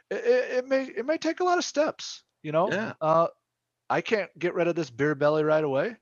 it, 0.09 0.15
it 0.59 0.67
may 0.67 0.83
it 0.85 1.05
may 1.05 1.17
take 1.17 1.41
a 1.41 1.43
lot 1.43 1.57
of 1.57 1.65
steps 1.65 2.23
you 2.43 2.53
know? 2.53 2.71
Yeah, 2.71 2.93
uh 3.01 3.27
i 3.89 3.99
can't 3.99 4.29
get 4.39 4.53
rid 4.53 4.67
of 4.69 4.75
this 4.75 4.89
beer 4.89 5.15
belly 5.15 5.43
right 5.43 5.63
away 5.63 5.97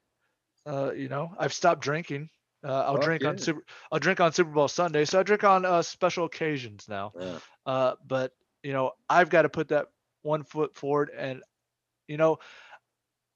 uh 0.67 0.91
you 0.91 1.09
know? 1.09 1.33
I've 1.39 1.53
stopped 1.53 1.81
drinking 1.81 2.29
uh, 2.65 2.83
i'll 2.87 2.95
Fuck 2.95 3.03
drink 3.05 3.25
on 3.25 3.37
super 3.37 3.63
i'll 3.91 3.99
drink 3.99 4.19
on 4.19 4.33
super 4.33 4.49
bowl 4.49 4.67
sunday 4.67 5.05
so 5.05 5.19
i 5.19 5.23
drink 5.23 5.43
on 5.43 5.65
uh, 5.65 5.81
special 5.81 6.25
occasions 6.25 6.87
now 6.89 7.13
yeah, 7.19 7.37
uh, 7.65 7.93
but 8.05 8.31
you 8.65 8.73
know, 8.73 8.93
I've 9.07 9.29
got 9.29 9.43
to 9.43 9.49
put 9.49 9.67
that 9.67 9.89
one 10.23 10.43
foot 10.43 10.75
forward 10.75 11.11
and, 11.15 11.43
you 12.07 12.17
know, 12.17 12.39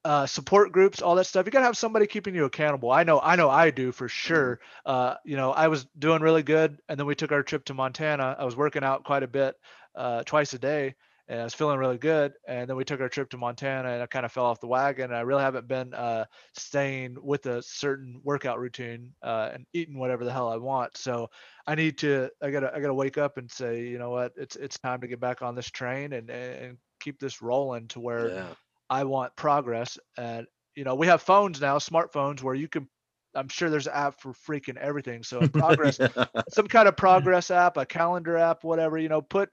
uh, 0.04 0.26
support 0.26 0.72
groups, 0.72 1.04
all 1.04 1.14
that 1.16 1.26
stuff. 1.26 1.46
You 1.46 1.52
got 1.52 1.60
to 1.60 1.66
have 1.66 1.78
somebody 1.78 2.08
keeping 2.08 2.34
you 2.34 2.46
accountable. 2.46 2.90
I 2.90 3.04
know, 3.04 3.20
I 3.22 3.36
know 3.36 3.48
I 3.48 3.70
do 3.70 3.92
for 3.92 4.10
sure. 4.10 4.60
Uh, 4.88 5.16
you 5.24 5.38
know, 5.38 5.52
I 5.52 5.68
was 5.68 5.86
doing 6.00 6.24
really 6.24 6.42
good. 6.42 6.80
And 6.90 7.00
then 7.00 7.06
we 7.06 7.14
took 7.14 7.32
our 7.32 7.44
trip 7.44 7.66
to 7.66 7.76
Montana. 7.76 8.36
I 8.40 8.44
was 8.44 8.56
working 8.56 8.84
out 8.84 9.04
quite 9.04 9.22
a 9.22 9.28
bit, 9.28 9.56
uh, 9.94 10.24
twice 10.24 10.54
a 10.56 10.60
day 10.60 10.96
and 11.30 11.40
I 11.40 11.44
was 11.46 11.54
feeling 11.54 11.80
really 11.80 11.98
good. 11.98 12.34
And 12.48 12.70
then 12.70 12.76
we 12.76 12.84
took 12.84 13.00
our 13.02 13.10
trip 13.10 13.30
to 13.32 13.38
Montana 13.38 13.90
and 13.92 14.04
I 14.04 14.08
kind 14.08 14.26
of 14.26 14.34
fell 14.34 14.46
off 14.46 14.60
the 14.60 14.68
wagon. 14.68 15.14
I 15.14 15.22
really 15.22 15.44
haven't 15.44 15.68
been, 15.68 15.94
uh, 15.94 16.26
staying 16.58 17.18
with 17.22 17.46
a 17.46 17.62
certain 17.64 18.20
workout 18.24 18.60
routine, 18.60 19.14
uh, 19.24 19.52
and 19.54 19.66
eating 19.74 19.98
whatever 20.00 20.26
the 20.26 20.34
hell 20.34 20.50
I 20.50 20.58
want. 20.58 20.98
So, 20.98 21.30
I 21.68 21.76
need 21.76 22.00
to 22.00 22.30
I 22.42 22.52
gotta 22.52 22.74
I 22.76 22.80
gotta 22.82 22.94
wake 22.94 23.18
up 23.18 23.38
and 23.38 23.50
say, 23.50 23.84
you 23.88 24.00
know 24.00 24.10
what, 24.10 24.34
it's 24.36 24.56
it's 24.58 24.80
time 24.80 25.02
to 25.02 25.08
get 25.08 25.20
back 25.20 25.42
on 25.42 25.56
this 25.56 25.70
train 25.72 26.14
and 26.14 26.30
and 26.30 26.78
keep 27.00 27.20
this 27.20 27.42
rolling 27.42 27.88
to 27.90 28.00
where 28.00 28.34
yeah. 28.34 28.56
I 28.90 29.04
want 29.04 29.36
progress. 29.36 29.98
And 30.18 30.48
you 30.76 30.84
know, 30.84 30.96
we 30.96 31.08
have 31.08 31.22
phones 31.22 31.62
now, 31.62 31.78
smartphones 31.78 32.42
where 32.42 32.56
you 32.56 32.68
can 32.68 32.90
I'm 33.36 33.50
sure 33.50 33.70
there's 33.70 33.88
an 33.88 33.94
app 33.94 34.20
for 34.22 34.34
freaking 34.34 34.78
everything. 34.78 35.24
So 35.24 35.46
progress 35.54 36.00
Yeah. 36.00 36.26
some 36.50 36.68
kind 36.68 36.88
of 36.88 36.98
progress 36.98 37.52
app, 37.52 37.78
a 37.78 37.86
calendar 37.86 38.38
app, 38.38 38.64
whatever, 38.64 38.98
you 38.98 39.10
know, 39.10 39.22
put 39.22 39.50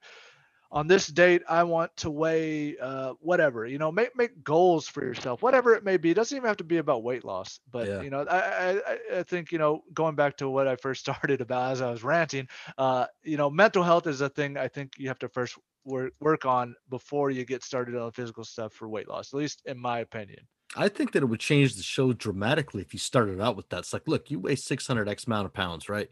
on 0.70 0.86
this 0.86 1.06
date 1.08 1.42
I 1.48 1.62
want 1.64 1.96
to 1.98 2.10
weigh 2.10 2.76
uh 2.78 3.14
whatever, 3.20 3.66
you 3.66 3.78
know, 3.78 3.90
make 3.92 4.16
make 4.16 4.42
goals 4.44 4.88
for 4.88 5.04
yourself, 5.04 5.42
whatever 5.42 5.74
it 5.74 5.84
may 5.84 5.96
be. 5.96 6.10
It 6.10 6.14
doesn't 6.14 6.36
even 6.36 6.48
have 6.48 6.56
to 6.58 6.64
be 6.64 6.78
about 6.78 7.02
weight 7.02 7.24
loss. 7.24 7.60
But 7.70 7.88
Yeah. 7.88 8.02
you 8.02 8.10
know, 8.10 8.22
I, 8.28 8.80
I 8.80 8.98
I- 9.18 9.22
think, 9.22 9.52
you 9.52 9.58
know, 9.58 9.82
going 9.94 10.14
back 10.16 10.36
to 10.38 10.48
what 10.48 10.66
I 10.68 10.76
first 10.76 11.00
started 11.06 11.40
about 11.40 11.72
as 11.72 11.80
I 11.82 11.90
was 11.90 12.02
ranting, 12.04 12.48
uh, 12.78 13.06
you 13.22 13.36
know, 13.36 13.50
mental 13.50 13.82
health 13.82 14.06
is 14.06 14.20
a 14.20 14.28
thing 14.28 14.56
I 14.56 14.68
think 14.68 14.92
you 14.98 15.08
have 15.08 15.18
to 15.20 15.28
first 15.28 15.58
work 15.84 16.12
work 16.20 16.44
on 16.46 16.74
before 16.88 17.30
you 17.30 17.44
get 17.44 17.62
started 17.62 17.94
on 17.96 18.10
physical 18.12 18.44
stuff 18.44 18.72
for 18.72 18.88
weight 18.88 19.08
loss, 19.08 19.32
at 19.32 19.38
least 19.38 19.62
in 19.66 19.78
my 19.78 20.00
opinion. 20.00 20.46
I 20.76 20.88
think 20.88 21.12
that 21.12 21.22
it 21.22 21.26
would 21.26 21.40
change 21.40 21.74
the 21.76 21.82
show 21.82 22.12
dramatically 22.12 22.82
if 22.82 22.92
you 22.92 22.98
started 22.98 23.40
out 23.40 23.56
with 23.56 23.68
that. 23.70 23.80
It's 23.80 23.92
like, 23.92 24.06
look, 24.08 24.30
you 24.30 24.38
weigh 24.40 24.56
600 24.56 25.08
X 25.08 25.26
amount 25.26 25.46
of 25.46 25.52
pounds, 25.52 25.88
right? 25.88 26.10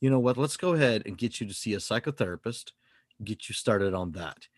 You 0.00 0.10
know 0.10 0.18
what? 0.20 0.36
Let's 0.36 0.56
go 0.56 0.74
ahead 0.74 1.02
and 1.06 1.18
get 1.18 1.40
you 1.40 1.46
to 1.46 1.54
see 1.54 1.74
a 1.74 1.78
psychotherapist, 1.78 2.72
get 3.24 3.48
you 3.48 3.54
started 3.54 3.94
on 3.94 4.12
that. 4.12 4.48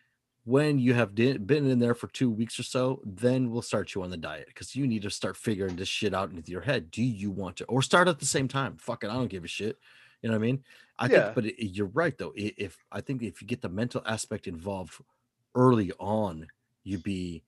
When 0.44 0.78
you 0.78 0.94
have 0.94 1.14
di- 1.14 1.36
been 1.36 1.70
in 1.70 1.78
there 1.78 1.94
for 1.94 2.08
two 2.08 2.30
weeks 2.30 2.58
or 2.58 2.62
so, 2.62 3.02
then 3.04 3.50
we'll 3.50 3.62
start 3.62 3.94
you 3.94 4.02
on 4.02 4.10
the 4.10 4.16
diet 4.16 4.46
because 4.46 4.74
you 4.74 4.86
need 4.86 5.02
to 5.02 5.10
start 5.10 5.36
figuring 5.36 5.76
this 5.76 5.88
shit 5.88 6.14
out 6.14 6.30
into 6.32 6.50
your 6.52 6.62
head. 6.62 6.90
Do 6.90 7.02
you 7.02 7.30
want 7.30 7.58
to, 7.58 7.64
or 7.66 7.82
start 7.82 8.08
at 8.08 8.18
the 8.18 8.26
same 8.26 8.48
time? 8.48 8.78
Fuck 8.78 9.04
it, 9.04 9.10
I 9.10 9.14
don't 9.14 9.28
give 9.28 9.44
a 9.44 9.48
shit. 9.48 9.78
You 10.22 10.30
know 10.30 10.34
what 10.36 10.42
I 10.42 10.46
mean? 10.46 10.64
I 10.98 11.08
Yeah. 11.08 11.22
think, 11.24 11.34
but 11.34 11.46
it, 11.46 11.62
you're 11.66 11.86
right 11.88 12.16
though. 12.16 12.32
If 12.34 12.78
I 12.90 13.02
think 13.02 13.22
if 13.22 13.42
you 13.42 13.46
get 13.48 13.60
the 13.60 13.68
mental 13.68 14.02
aspect 14.06 14.46
involved 14.48 14.94
early 15.54 15.92
on, 15.98 16.46
you 16.84 16.98
be 16.98 17.44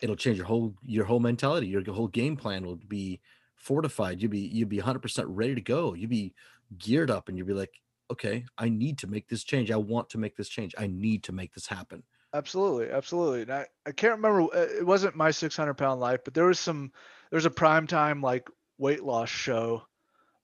it'll 0.00 0.16
change 0.16 0.36
your 0.38 0.46
whole 0.46 0.74
your 0.82 1.04
whole 1.04 1.20
mentality 1.20 1.66
your 1.68 1.82
whole 1.84 2.08
game 2.08 2.36
plan 2.36 2.64
will 2.66 2.76
be 2.76 3.20
fortified. 3.56 4.20
You'd 4.22 4.30
be 4.30 4.40
you'd 4.40 4.68
be 4.68 4.78
100% 4.78 5.26
ready 5.28 5.54
to 5.54 5.60
go. 5.60 5.94
You'd 5.94 6.10
be 6.10 6.34
geared 6.78 7.10
up 7.10 7.28
and 7.28 7.36
you'd 7.38 7.46
be 7.46 7.54
like, 7.54 7.80
okay, 8.10 8.44
I 8.58 8.68
need 8.68 8.98
to 8.98 9.06
make 9.06 9.28
this 9.28 9.44
change. 9.44 9.70
I 9.70 9.76
want 9.76 10.08
to 10.10 10.18
make 10.18 10.36
this 10.36 10.48
change. 10.48 10.74
I 10.78 10.86
need 10.86 11.22
to 11.24 11.32
make 11.32 11.52
this 11.54 11.66
happen. 11.66 12.02
Absolutely, 12.34 12.90
absolutely. 12.90 13.42
And 13.42 13.52
I, 13.52 13.66
I 13.86 13.92
can't 13.92 14.16
remember. 14.16 14.42
uh, 14.54 14.66
It 14.78 14.86
wasn't 14.86 15.16
my 15.16 15.30
600 15.30 15.74
pound 15.74 16.00
life, 16.00 16.20
but 16.24 16.34
there 16.34 16.46
was 16.46 16.58
some. 16.60 16.92
There 17.30 17.36
was 17.36 17.44
a 17.46 17.50
prime 17.50 17.86
time 17.86 18.20
like 18.22 18.48
weight 18.78 19.02
loss 19.04 19.28
show. 19.28 19.82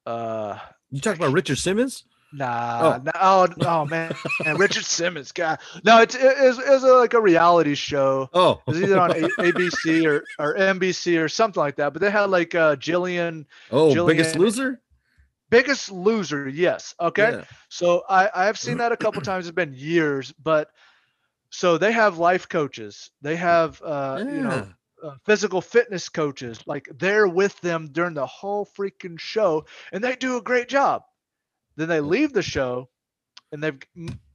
Uh, 0.05 0.59
You 0.91 1.01
talk 1.01 1.17
about 1.17 1.33
Richard 1.33 1.59
Simmons? 1.59 2.05
nah, 2.33 2.99
no, 3.03 3.13
oh, 3.21 3.47
oh 3.63 3.85
man, 3.87 4.13
man, 4.45 4.57
Richard 4.57 4.85
Simmons, 4.85 5.33
God, 5.33 5.59
no, 5.85 6.01
it's 6.03 6.15
it 6.15 6.21
is 6.39 6.59
it 6.59 6.69
was 6.69 6.83
a, 6.85 6.93
like 6.95 7.15
a 7.15 7.21
reality 7.21 7.75
show. 7.75 8.29
Oh, 8.35 8.61
It 8.67 8.71
was 8.73 8.83
either 8.83 9.01
on 9.01 9.13
a- 9.13 9.15
ABC 9.41 10.05
or 10.07 10.25
or 10.39 10.57
NBC 10.57 11.19
or 11.23 11.29
something 11.29 11.61
like 11.61 11.77
that. 11.77 11.93
But 11.93 12.03
they 12.03 12.11
had 12.11 12.29
like 12.31 12.55
uh, 12.55 12.77
Jillian, 12.77 13.47
oh, 13.71 13.95
Jillian, 13.95 14.07
Biggest 14.09 14.37
Loser? 14.37 14.81
Biggest 15.51 15.91
Loser. 15.91 16.49
Yes, 16.49 16.95
okay. 17.01 17.35
Yeah. 17.35 17.45
So 17.69 18.03
I 18.09 18.31
I 18.35 18.47
have 18.47 18.59
seen 18.59 18.79
that 18.79 18.93
a 18.93 18.97
couple 18.97 19.21
times. 19.23 19.47
It's 19.47 19.55
been 19.55 19.75
years, 19.75 20.33
but 20.33 20.71
so 21.51 21.79
they 21.79 21.93
have 21.93 22.19
life 22.19 22.49
coaches. 22.49 23.11
They 23.23 23.37
have 23.37 23.81
uh, 23.83 24.21
you 24.29 24.43
know 24.43 24.69
uh, 25.03 25.15
physical 25.25 25.61
fitness 25.61 26.09
coaches 26.09 26.61
like 26.67 26.89
they're 26.99 27.29
with 27.29 27.61
them 27.61 27.89
during 27.93 28.15
the 28.15 28.27
whole 28.27 28.67
freaking 28.67 29.19
show 29.19 29.65
and 29.93 30.03
they 30.03 30.17
do 30.17 30.37
a 30.37 30.43
great 30.43 30.69
job 30.69 31.03
then 31.77 31.89
they 31.89 32.01
leave 32.01 32.33
the 32.33 32.43
show 32.43 32.89
and 33.53 33.63
they've 33.63 33.79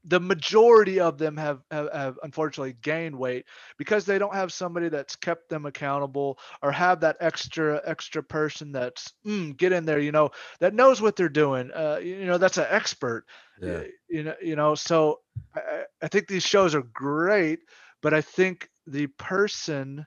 the 0.04 0.20
majority 0.20 1.00
of 1.00 1.18
them 1.18 1.38
have, 1.38 1.62
have 1.70 1.90
have 1.94 2.20
unfortunately 2.24 2.76
gained 2.82 3.16
weight 3.16 3.46
because 3.78 4.06
they 4.06 4.18
don't 4.18 4.34
have 4.34 4.52
somebody 4.52 4.90
that's 4.90 5.16
kept 5.16 5.50
them 5.50 5.66
accountable 5.66 6.40
or 6.62 6.72
have 6.72 7.02
that 7.02 7.18
extra 7.20 7.82
extra 7.86 8.24
person 8.24 8.72
that's 8.72 9.14
mm, 9.26 9.56
get 9.58 9.72
in 9.72 9.86
there 9.86 10.00
you 10.00 10.12
know 10.12 10.32
that 10.60 10.74
knows 10.74 11.02
what 11.02 11.16
they're 11.16 11.30
doing 11.30 11.72
uh, 11.72 12.00
you 12.02 12.26
know 12.26 12.38
that's 12.38 12.58
an 12.58 12.66
expert 12.70 13.26
yeah. 13.62 13.82
you 14.10 14.24
know 14.24 14.36
you 14.42 14.56
know 14.56 14.76
so 14.76 15.20
I, 15.56 15.84
I- 16.02 16.08
think 16.08 16.28
these 16.28 16.44
shows 16.46 16.74
are 16.74 16.82
great 16.82 17.60
but 18.02 18.14
i 18.14 18.22
think 18.22 18.70
the 18.88 19.08
person 19.08 20.06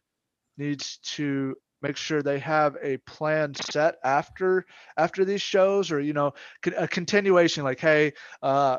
needs 0.58 0.98
to 0.98 1.54
make 1.82 1.96
sure 1.96 2.22
they 2.22 2.38
have 2.38 2.76
a 2.82 2.96
plan 2.98 3.54
set 3.54 3.96
after 4.02 4.64
after 4.96 5.24
these 5.24 5.42
shows 5.42 5.92
or 5.92 6.00
you 6.00 6.14
know 6.14 6.32
a 6.76 6.88
continuation 6.88 7.62
like 7.62 7.78
hey 7.78 8.12
uh 8.42 8.78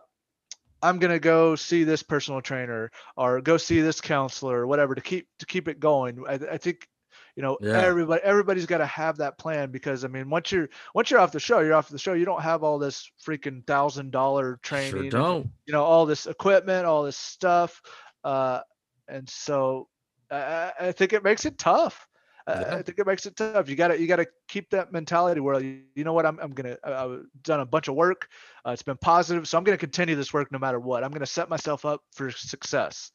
i'm 0.85 0.99
going 0.99 1.11
to 1.11 1.19
go 1.19 1.55
see 1.55 1.83
this 1.83 2.03
personal 2.03 2.41
trainer 2.41 2.91
or 3.17 3.41
go 3.41 3.57
see 3.57 3.81
this 3.81 4.01
counselor 4.01 4.59
or 4.61 4.67
whatever 4.67 4.95
to 4.95 5.01
keep 5.01 5.27
to 5.39 5.45
keep 5.45 5.67
it 5.67 5.79
going 5.79 6.23
i, 6.27 6.33
I 6.33 6.57
think 6.57 6.87
you 7.35 7.43
know 7.43 7.57
Yeah. 7.61 7.81
everybody 7.81 8.21
everybody's 8.23 8.65
got 8.65 8.77
to 8.79 8.85
have 8.85 9.17
that 9.17 9.37
plan 9.37 9.71
because 9.71 10.05
i 10.05 10.07
mean 10.07 10.29
once 10.29 10.51
you're 10.51 10.69
once 10.93 11.11
you're 11.11 11.19
off 11.19 11.31
the 11.31 11.39
show 11.39 11.59
you're 11.59 11.73
off 11.75 11.89
the 11.89 11.97
show 11.99 12.13
you 12.13 12.25
don't 12.25 12.41
have 12.41 12.63
all 12.63 12.79
this 12.79 13.09
freaking 13.25 13.65
thousand 13.65 14.11
dollar 14.11 14.59
training 14.61 14.91
Sure 14.91 15.09
don't. 15.09 15.49
you 15.65 15.73
know 15.73 15.83
all 15.83 16.05
this 16.05 16.27
equipment 16.27 16.85
all 16.85 17.03
this 17.03 17.17
stuff 17.17 17.81
uh 18.23 18.59
and 19.07 19.29
so 19.29 19.87
I 20.31 20.71
I 20.79 20.91
think 20.91 21.13
it 21.13 21.23
makes 21.23 21.45
it 21.45 21.57
tough 21.57 22.07
I- 22.47 22.61
Yeah. 22.61 22.75
I 22.75 22.81
think 22.83 22.99
it 22.99 23.07
makes 23.07 23.25
it 23.25 23.35
tough. 23.35 23.67
You 23.69 23.75
gotta 23.75 23.99
you 23.99 24.07
gotta 24.07 24.27
keep 24.47 24.69
that 24.69 24.91
mentality 24.91 25.41
where 25.41 25.59
you, 25.59 25.83
you 25.95 26.03
know 26.03 26.13
what 26.13 26.25
I'm 26.25 26.39
I'm 26.39 26.51
gonna 26.51 26.77
I've 26.83 27.23
done 27.41 27.59
a 27.61 27.65
bunch 27.65 27.87
of 27.87 27.95
work. 27.95 28.27
Uh, 28.65 28.71
it's 28.71 28.83
been 28.83 28.97
positive, 28.97 29.47
so 29.47 29.57
I'm 29.57 29.63
gonna 29.63 29.77
continue 29.77 30.15
this 30.15 30.33
work 30.33 30.51
no 30.51 30.59
matter 30.59 30.79
what. 30.79 31.03
I'm 31.03 31.11
gonna 31.11 31.25
set 31.25 31.49
myself 31.49 31.85
up 31.85 32.01
for 32.13 32.29
success, 32.31 33.11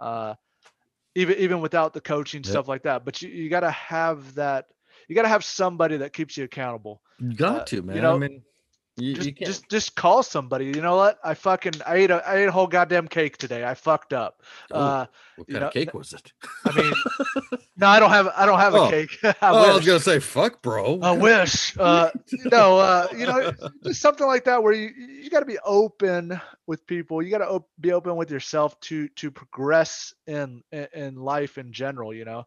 uh, 0.00 0.34
even 1.14 1.36
even 1.38 1.60
without 1.60 1.92
the 1.92 2.00
coaching 2.00 2.42
Yep. 2.42 2.50
stuff 2.50 2.68
like 2.68 2.82
that. 2.84 3.04
But 3.04 3.20
you, 3.20 3.28
you 3.28 3.50
gotta 3.50 3.70
have 3.70 4.34
that. 4.36 4.66
You 5.08 5.14
gotta 5.14 5.28
have 5.28 5.44
somebody 5.44 5.98
that 5.98 6.12
keeps 6.12 6.36
you 6.36 6.44
accountable. 6.44 7.02
You 7.18 7.34
got 7.34 7.60
uh, 7.62 7.64
to, 7.66 7.76
you 7.76 7.82
man. 7.82 8.04
I 8.06 8.16
mean, 8.16 8.42
you, 9.00 9.14
just 9.14 9.26
you 9.26 9.34
can't. 9.34 9.46
just 9.46 9.68
just 9.70 9.94
call 9.96 10.22
somebody. 10.22 10.66
You 10.66 10.80
know 10.82 10.96
what? 10.96 11.18
I 11.24 11.34
fucking 11.34 11.74
I 11.86 11.96
ate 11.96 12.10
a 12.10 12.26
I 12.26 12.36
ate 12.36 12.46
a 12.46 12.52
whole 12.52 12.66
goddamn 12.66 13.08
cake 13.08 13.36
today. 13.38 13.64
I 13.64 13.74
fucked 13.74 14.12
up. 14.12 14.42
Oh, 14.70 14.78
Uh, 14.80 15.06
what 15.36 15.48
you 15.48 15.54
kind 15.54 15.60
know, 15.62 15.66
of 15.68 15.72
cake 15.72 15.94
was 15.94 16.12
it? 16.12 16.32
I 16.66 16.72
mean, 16.76 16.92
no, 17.76 17.86
I 17.86 17.98
don't 18.00 18.10
have 18.10 18.28
I 18.36 18.46
don't 18.46 18.58
have 18.58 18.74
Oh. 18.74 18.86
a 18.88 18.90
cake. 18.90 19.10
I 19.24 19.34
oh, 19.42 19.70
I 19.70 19.74
was 19.74 19.86
gonna 19.86 20.00
say, 20.00 20.18
fuck, 20.18 20.62
bro. 20.62 21.00
I 21.00 21.12
wish. 21.12 21.76
Uh, 21.80 22.10
no, 22.52 22.78
uh, 22.78 23.06
you 23.16 23.26
know, 23.26 23.52
just 23.84 24.00
something 24.02 24.26
like 24.26 24.44
that 24.44 24.62
where 24.62 24.72
you 24.72 24.90
you 24.90 25.30
got 25.30 25.40
to 25.40 25.46
be 25.46 25.58
open 25.64 26.38
with 26.66 26.86
people. 26.86 27.22
You 27.22 27.30
got 27.30 27.38
to 27.38 27.48
op- 27.48 27.70
be 27.80 27.92
open 27.92 28.16
with 28.16 28.30
yourself 28.30 28.78
to 28.80 29.08
to 29.08 29.30
progress 29.30 30.12
in 30.26 30.62
in, 30.72 30.86
in 30.94 31.14
life 31.16 31.56
in 31.58 31.72
general. 31.72 32.12
You 32.14 32.24
know, 32.26 32.44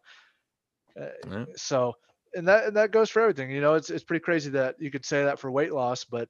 uh, 1.00 1.06
Yeah. 1.28 1.44
so 1.56 1.94
and 2.34 2.48
that 2.48 2.64
and 2.66 2.76
that 2.76 2.90
goes 2.90 3.10
for 3.10 3.22
everything. 3.22 3.50
You 3.50 3.60
know, 3.60 3.74
it's 3.74 3.90
it's 3.90 4.04
pretty 4.04 4.22
crazy 4.22 4.50
that 4.50 4.76
you 4.80 4.90
could 4.90 5.04
say 5.04 5.24
that 5.24 5.38
for 5.38 5.50
weight 5.50 5.72
loss, 5.72 6.04
but 6.04 6.28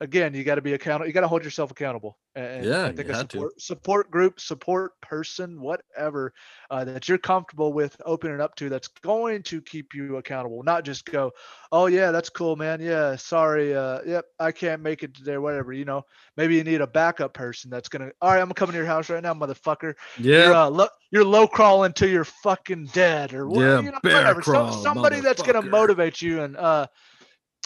again, 0.00 0.34
you 0.34 0.44
got 0.44 0.54
to 0.54 0.62
be 0.62 0.72
accountable. 0.72 1.06
You 1.06 1.12
got 1.12 1.20
to 1.20 1.28
hold 1.28 1.44
yourself 1.44 1.70
accountable. 1.70 2.18
And 2.34 2.64
Yeah, 2.64 2.84
I 2.86 2.92
think 2.92 3.08
a 3.08 3.14
had 3.14 3.28
to. 3.30 3.36
support, 3.36 3.60
support 3.60 4.10
group, 4.10 4.40
support 4.40 5.00
person, 5.00 5.60
whatever 5.60 6.32
uh, 6.70 6.84
that 6.84 7.08
you're 7.08 7.18
comfortable 7.18 7.72
with 7.72 8.00
opening 8.06 8.40
up 8.40 8.54
to, 8.56 8.68
that's 8.68 8.88
going 8.88 9.42
to 9.44 9.60
keep 9.60 9.94
you 9.94 10.16
accountable. 10.16 10.62
Not 10.62 10.84
just 10.84 11.04
go, 11.04 11.32
oh 11.72 11.86
yeah, 11.86 12.12
that's 12.12 12.30
cool, 12.30 12.56
man. 12.56 12.80
Yeah, 12.80 13.16
sorry, 13.16 13.74
uh, 13.74 14.00
yep, 14.06 14.24
I 14.38 14.52
can't 14.52 14.80
make 14.82 15.02
it 15.02 15.14
today. 15.14 15.38
Whatever, 15.38 15.72
you 15.72 15.84
know. 15.84 16.04
Maybe 16.36 16.56
you 16.56 16.64
need 16.64 16.80
a 16.80 16.86
backup 16.86 17.34
person 17.34 17.70
that's 17.70 17.88
gonna. 17.88 18.10
All 18.22 18.30
right, 18.30 18.40
I'm 18.40 18.50
coming 18.52 18.72
to 18.72 18.78
your 18.78 18.86
house 18.86 19.10
right 19.10 19.22
now, 19.22 19.34
motherfucker. 19.34 19.94
You're, 20.16 20.52
yeah, 20.52 20.64
uh, 20.64 20.70
lo- 20.70 20.88
you're 21.10 21.24
low 21.24 21.46
crawling 21.46 21.92
till 21.92 22.08
you're 22.08 22.24
fucking 22.24 22.86
dead, 22.92 23.34
or 23.34 23.48
what, 23.48 23.60
Yeah, 23.60 23.80
you 23.80 23.90
know, 23.90 23.98
whatever. 24.02 24.40
Crawl, 24.40 24.72
somebody 24.72 25.20
that's 25.20 25.42
gonna 25.42 25.62
motivate 25.62 26.22
you, 26.22 26.42
and 26.42 26.56
uh, 26.56 26.86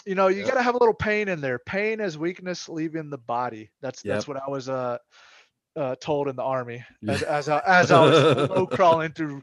you 0.05 0.15
know, 0.15 0.27
you 0.27 0.39
Yep. 0.39 0.47
gotta 0.47 0.61
have 0.61 0.75
a 0.75 0.77
little 0.77 0.93
pain 0.93 1.27
in 1.27 1.41
there. 1.41 1.59
Pain 1.59 1.99
is 1.99 2.17
weakness 2.17 2.69
leaving 2.69 3.09
the 3.09 3.17
body. 3.17 3.71
That's 3.81 4.01
that's 4.01 4.27
what 4.27 4.37
I 4.37 4.49
was 4.49 4.69
uh, 4.69 4.97
uh 5.75 5.95
told 5.99 6.27
in 6.27 6.35
the 6.35 6.43
army 6.43 6.83
as 7.07 7.21
as 7.23 7.49
I, 7.49 7.61
as 7.65 7.91
I 7.91 7.99
was 8.01 8.67
crawling 8.71 9.11
through 9.11 9.41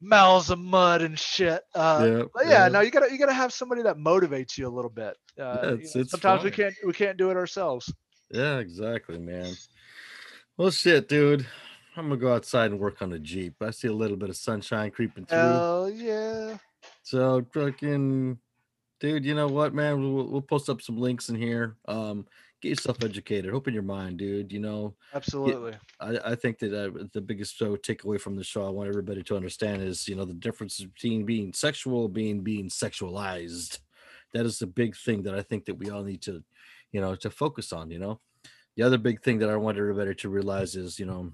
mouths 0.00 0.50
of 0.50 0.58
mud 0.58 1.02
and 1.02 1.18
shit. 1.18 1.62
Uh, 1.74 2.06
yeah, 2.08 2.22
but 2.34 2.46
yeah, 2.46 2.68
no, 2.68 2.80
you 2.80 2.90
gotta 2.90 3.10
you 3.10 3.18
gotta 3.18 3.32
have 3.32 3.52
somebody 3.52 3.82
that 3.82 3.96
motivates 3.96 4.58
you 4.58 4.68
a 4.68 4.74
little 4.74 4.90
bit. 4.90 5.16
Uh, 5.38 5.42
Yeah, 5.42 5.70
you 5.70 5.76
know, 5.76 5.90
it's 5.94 6.10
sometimes 6.10 6.44
we 6.44 6.50
can't 6.50 6.74
we 6.86 6.92
can't 6.92 7.16
do 7.16 7.30
it 7.30 7.36
ourselves. 7.36 7.92
Yeah, 8.30 8.58
exactly, 8.58 9.18
man. 9.18 9.54
Well, 10.56 10.70
shit, 10.70 11.08
dude. 11.08 11.46
I'm 11.96 12.08
gonna 12.08 12.20
go 12.20 12.34
outside 12.34 12.72
and 12.72 12.80
work 12.80 13.02
on 13.02 13.10
the 13.10 13.20
Jeep. 13.20 13.54
I 13.60 13.70
see 13.70 13.86
a 13.88 13.92
little 13.92 14.16
bit 14.16 14.28
of 14.28 14.36
sunshine 14.36 14.90
creeping 14.90 15.26
through. 15.26 15.38
Hell 15.38 15.90
yeah. 15.90 16.56
So 17.02 17.46
fucking 17.54 18.38
dude, 19.04 19.26
you 19.26 19.34
know 19.34 19.48
what, 19.48 19.74
man? 19.74 20.00
We'll, 20.00 20.26
we'll 20.26 20.40
post 20.40 20.70
up 20.70 20.80
some 20.80 20.96
links 20.96 21.28
in 21.28 21.36
here. 21.36 21.76
Um, 21.86 22.26
get 22.62 22.70
yourself 22.70 23.04
educated. 23.04 23.52
Open 23.52 23.74
your 23.74 23.82
mind, 23.82 24.16
dude. 24.16 24.50
You 24.50 24.60
know, 24.60 24.94
Absolutely. 25.14 25.74
I, 26.00 26.18
I 26.24 26.34
think 26.34 26.58
that 26.60 26.72
uh, 26.72 27.04
the 27.12 27.20
biggest 27.20 27.60
uh, 27.60 27.66
takeaway 27.66 28.18
from 28.18 28.34
the 28.34 28.42
show 28.42 28.66
I 28.66 28.70
want 28.70 28.88
everybody 28.88 29.22
to 29.22 29.36
understand 29.36 29.82
is, 29.82 30.08
you 30.08 30.16
know, 30.16 30.24
the 30.24 30.32
difference 30.32 30.80
between 30.80 31.26
being 31.26 31.52
sexual, 31.52 32.08
being 32.08 32.40
being 32.40 32.70
sexualized. 32.70 33.80
That 34.32 34.46
is 34.46 34.58
the 34.58 34.66
big 34.66 34.96
thing 34.96 35.22
that 35.24 35.34
I 35.34 35.42
think 35.42 35.66
that 35.66 35.74
we 35.76 35.90
all 35.90 36.02
need 36.02 36.22
to, 36.22 36.42
you 36.90 37.02
know, 37.02 37.14
to 37.16 37.28
focus 37.28 37.74
on. 37.74 37.90
You 37.90 37.98
know, 37.98 38.20
the 38.74 38.84
other 38.84 38.96
big 38.96 39.22
thing 39.22 39.38
that 39.40 39.50
I 39.50 39.56
want 39.56 39.76
everybody 39.76 40.14
to 40.14 40.28
realize 40.30 40.76
is, 40.76 40.98
you 40.98 41.04
know, 41.04 41.30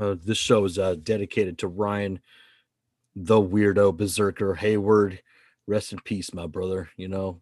uh, 0.00 0.14
this 0.24 0.38
show 0.38 0.64
is 0.64 0.78
uh, 0.78 0.94
dedicated 1.02 1.58
to 1.58 1.66
Ryan, 1.66 2.20
the 3.16 3.42
weirdo 3.42 3.96
berserker 3.96 4.54
Hayward. 4.54 5.20
Rest 5.66 5.92
in 5.92 5.98
peace, 6.00 6.32
my 6.32 6.46
brother. 6.46 6.90
You 6.96 7.08
know, 7.08 7.40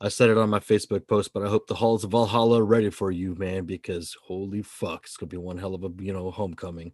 I 0.00 0.08
said 0.08 0.30
it 0.30 0.38
on 0.38 0.50
my 0.50 0.60
Facebook 0.60 1.06
post, 1.08 1.32
but 1.32 1.44
I 1.44 1.48
hope 1.48 1.66
the 1.66 1.74
halls 1.74 2.04
of 2.04 2.12
Valhalla 2.12 2.60
are 2.60 2.64
ready 2.64 2.90
for 2.90 3.10
you, 3.10 3.34
man, 3.34 3.64
because 3.64 4.16
holy 4.22 4.62
fuck, 4.62 5.04
it's 5.04 5.16
gonna 5.16 5.28
be 5.28 5.36
one 5.38 5.58
hell 5.58 5.74
of 5.74 5.82
a 5.84 5.90
you 6.02 6.12
know 6.12 6.30
homecoming. 6.30 6.92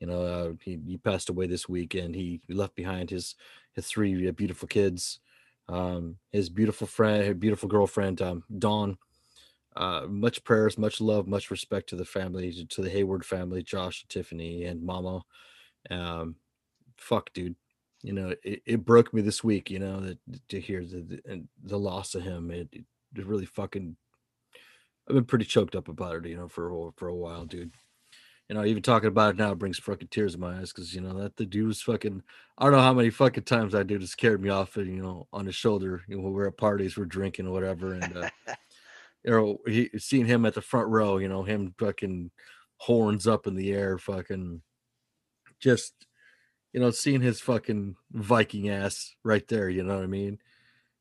You 0.00 0.06
know, 0.08 0.22
uh, 0.22 0.52
he, 0.64 0.78
he 0.86 0.96
passed 0.96 1.28
away 1.28 1.46
this 1.46 1.68
week, 1.68 1.94
and 1.94 2.14
he, 2.14 2.40
left 2.48 2.74
behind 2.74 3.10
his 3.10 3.36
his 3.74 3.86
three 3.86 4.28
uh, 4.28 4.32
beautiful 4.32 4.68
kids, 4.68 5.20
um, 5.68 6.16
his 6.30 6.48
beautiful 6.48 6.86
friend, 6.86 7.24
his 7.24 7.34
beautiful 7.36 7.68
girlfriend, 7.68 8.22
um, 8.22 8.44
Dawn. 8.58 8.98
Uh, 9.74 10.06
much 10.08 10.44
prayers, 10.44 10.76
much 10.76 11.00
love, 11.00 11.26
much 11.26 11.50
respect 11.50 11.88
to 11.88 11.96
the 11.96 12.04
family, 12.04 12.52
to- 12.52 12.66
to 12.66 12.82
the 12.82 12.90
Hayward 12.90 13.24
family, 13.24 13.62
Josh, 13.62 14.04
Tiffany, 14.08 14.64
and 14.64 14.82
Mama. 14.82 15.22
Um, 15.90 16.36
fuck, 16.98 17.32
dude 17.32 17.56
you 18.02 18.12
know 18.12 18.34
it, 18.42 18.62
it 18.66 18.84
broke 18.84 19.14
me 19.14 19.22
this 19.22 19.42
week 19.42 19.70
you 19.70 19.78
know 19.78 20.00
that 20.00 20.18
to 20.48 20.60
hear 20.60 20.84
the 20.84 21.20
the, 21.24 21.44
the 21.64 21.78
loss 21.78 22.14
of 22.14 22.22
him 22.22 22.50
it, 22.50 22.68
it 22.72 23.26
really 23.26 23.46
fucking 23.46 23.96
i've 25.08 25.14
been 25.14 25.24
pretty 25.24 25.44
choked 25.44 25.76
up 25.76 25.88
about 25.88 26.16
it 26.16 26.26
you 26.26 26.36
know 26.36 26.48
for 26.48 26.70
a, 26.70 26.90
for 26.96 27.08
a 27.08 27.14
while 27.14 27.44
dude. 27.44 27.72
You 28.48 28.56
know 28.56 28.64
even 28.64 28.82
talking 28.82 29.08
about 29.08 29.34
it 29.34 29.38
now 29.38 29.54
brings 29.54 29.78
fucking 29.78 30.08
tears 30.08 30.34
in 30.34 30.40
my 30.40 30.58
eyes 30.58 30.72
because 30.72 30.94
you 30.94 31.00
know 31.00 31.14
that 31.20 31.36
the 31.36 31.46
dude 31.46 31.68
was 31.68 31.80
fucking 31.80 32.22
i 32.58 32.64
don't 32.64 32.72
know 32.72 32.82
how 32.82 32.92
many 32.92 33.08
fucking 33.08 33.44
times 33.44 33.72
that 33.72 33.86
dude 33.86 34.02
has 34.02 34.14
carried 34.14 34.42
me 34.42 34.50
off 34.50 34.76
and 34.76 34.94
you 34.94 35.02
know 35.02 35.26
on 35.32 35.46
his 35.46 35.54
shoulder 35.54 36.02
you 36.06 36.20
know 36.20 36.28
we're 36.28 36.48
at 36.48 36.58
parties 36.58 36.98
we're 36.98 37.04
drinking 37.06 37.46
or 37.46 37.52
whatever 37.52 37.94
and 37.94 38.16
uh 38.16 38.28
you 39.24 39.30
know 39.30 39.58
he 39.66 39.88
seeing 39.96 40.26
him 40.26 40.44
at 40.44 40.52
the 40.52 40.60
front 40.60 40.88
row 40.88 41.16
you 41.16 41.28
know 41.28 41.44
him 41.44 41.74
fucking 41.78 42.30
horns 42.76 43.26
up 43.26 43.46
in 43.46 43.54
the 43.54 43.72
air 43.72 43.96
fucking 43.96 44.60
just 45.60 45.94
you 46.72 46.80
know, 46.80 46.90
seeing 46.90 47.20
his 47.20 47.40
fucking 47.40 47.96
Viking 48.12 48.68
ass 48.68 49.14
right 49.24 49.46
there, 49.48 49.68
you 49.68 49.82
know 49.82 49.96
what 49.96 50.04
I 50.04 50.08
mean? 50.08 50.38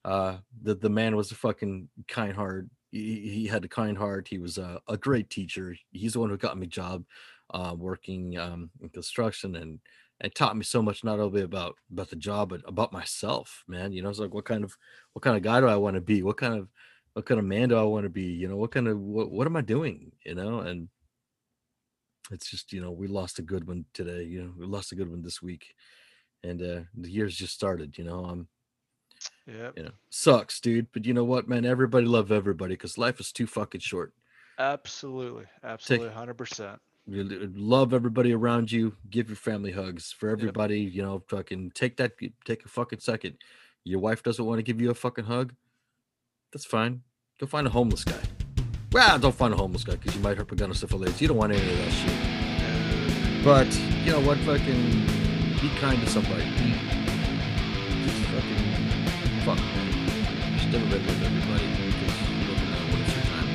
Uh, 0.04 0.38
the 0.62 0.76
the 0.76 0.90
man 0.90 1.16
was 1.16 1.32
a 1.32 1.36
fucking 1.36 1.90
kind 2.08 2.36
heart. 2.36 2.68
He, 2.92 3.20
he 3.30 3.48
had 3.48 3.64
a 3.64 3.70
kind 3.70 3.98
heart. 3.98 4.28
He 4.28 4.38
was 4.38 4.58
a, 4.58 4.82
a 4.88 4.98
great 4.98 5.30
teacher. 5.30 5.76
He's 5.92 6.14
the 6.14 6.20
one 6.20 6.30
who 6.30 6.38
got 6.38 6.58
me 6.58 6.66
a 6.66 6.70
job, 6.70 7.06
uh, 7.54 7.76
working 7.78 8.38
um, 8.38 8.70
in 8.82 8.90
construction 8.90 9.56
and 9.56 9.80
and 10.22 10.34
taught 10.36 10.56
me 10.56 10.64
so 10.64 10.82
much 10.82 11.04
not 11.04 11.20
only 11.20 11.42
about 11.42 11.76
about 11.92 12.10
the 12.10 12.16
job 12.16 12.50
but 12.50 12.62
about 12.66 12.94
myself 12.94 13.64
man 13.68 13.92
you 13.92 14.02
know 14.02 14.10
it's 14.10 14.20
like 14.20 14.34
what 14.34 14.46
kind 14.46 14.64
of 14.64 14.78
what 15.14 15.24
kind 15.24 15.36
of 15.36 15.44
guy 15.44 15.60
do 15.60 15.68
i 15.68 15.76
want 15.76 15.96
to 15.96 16.02
be 16.02 16.22
what 16.24 16.38
kind 16.38 16.54
of 16.54 16.70
what 17.14 17.26
kind 17.26 17.40
of 17.40 17.46
man 17.46 17.70
do 17.70 17.76
i 17.76 17.84
want 17.84 18.04
to 18.04 18.10
be 18.10 18.26
you 18.26 18.48
know 18.48 18.56
what 18.56 18.72
kind 18.72 18.88
of 18.88 18.98
what, 19.00 19.32
what 19.32 19.48
am 19.48 19.56
i 19.56 19.62
doing 19.62 20.12
you 20.24 20.36
know 20.36 20.60
and 20.60 20.88
it's 22.32 22.50
just 22.50 22.72
you 22.74 22.82
know 22.82 22.92
we 22.92 23.08
lost 23.08 23.40
a 23.40 23.42
good 23.42 23.68
one 23.68 23.86
today 23.94 24.24
you 24.24 24.42
know 24.44 24.52
we 24.58 24.66
lost 24.66 24.92
a 24.92 24.96
good 24.96 25.10
one 25.10 25.22
this 25.22 25.42
week 25.42 25.76
and 26.44 26.62
uh 26.62 26.82
the 26.98 27.10
year's 27.10 27.36
just 27.36 27.54
started 27.54 27.98
you 27.98 28.04
know 28.04 28.26
i'm 28.26 28.48
Yeah. 29.46 29.72
you 29.76 29.84
know 29.84 29.92
sucks 30.10 30.60
dude 30.60 30.88
but 30.94 31.06
you 31.06 31.14
know 31.14 31.24
what 31.24 31.48
man 31.48 31.66
everybody 31.66 32.06
love 32.06 32.32
everybody 32.32 32.74
because 32.74 32.98
life 32.98 33.20
is 33.20 33.32
too 33.32 33.48
fucking 33.48 33.82
short 33.82 34.14
Absolutely. 34.60 35.46
Absolutely. 35.64 36.10
Hundred 36.10 36.36
percent. 36.36 36.80
Love 37.08 37.94
everybody 37.96 38.32
around 38.32 38.72
you. 38.72 38.96
Give 39.10 39.28
your 39.28 39.36
family 39.36 39.72
hugs 39.72 40.12
for 40.12 40.30
everybody. 40.30 40.80
You 40.82 41.02
know, 41.02 41.24
fucking 41.30 41.72
take 41.74 41.98
that. 41.98 42.12
Take 42.46 42.64
a 42.64 42.68
fucking 42.70 43.00
second. 43.00 43.38
Your 43.86 44.00
wife 44.00 44.22
doesn't 44.22 44.46
want 44.46 44.60
to 44.60 44.64
give 44.64 44.80
you 44.80 44.92
a 44.92 44.94
fucking 44.94 45.26
hug. 45.26 45.54
That's 46.54 46.66
fine. 46.66 47.02
Go 47.40 47.48
find 47.48 47.66
a 47.66 47.72
homeless 47.72 48.04
guy. 48.04 48.20
Well, 48.92 49.18
don't 49.20 49.34
find 49.34 49.54
a 49.54 49.58
homeless 49.58 49.86
guy 49.86 49.96
because 49.96 50.16
you 50.16 50.22
might 50.22 50.38
herpaganosyphilis. 50.38 51.22
You 51.22 51.30
don't 51.30 51.38
want 51.38 51.54
any 51.54 51.62
of 51.62 51.78
that 51.78 51.92
shit. 51.92 53.44
But 53.44 53.74
you 54.06 54.12
know 54.12 54.20
what? 54.20 54.38
Fucking 54.40 55.06
be 55.62 55.70
kind 55.80 56.00
to 56.02 56.08
somebody. 56.10 56.44
Be 56.44 56.76
just 58.04 58.22
fucking 58.28 58.66
fuck. 59.46 59.58
Man. 59.58 60.58
Just 60.58 60.76
everybody 60.76 61.00
love 61.08 61.24
everybody 61.24 61.68
because 61.72 62.16
you 62.20 62.36
never 62.52 62.66
know 62.68 62.84
when 62.92 63.00
it's 63.02 63.16
your 63.16 63.26
time. 63.32 63.48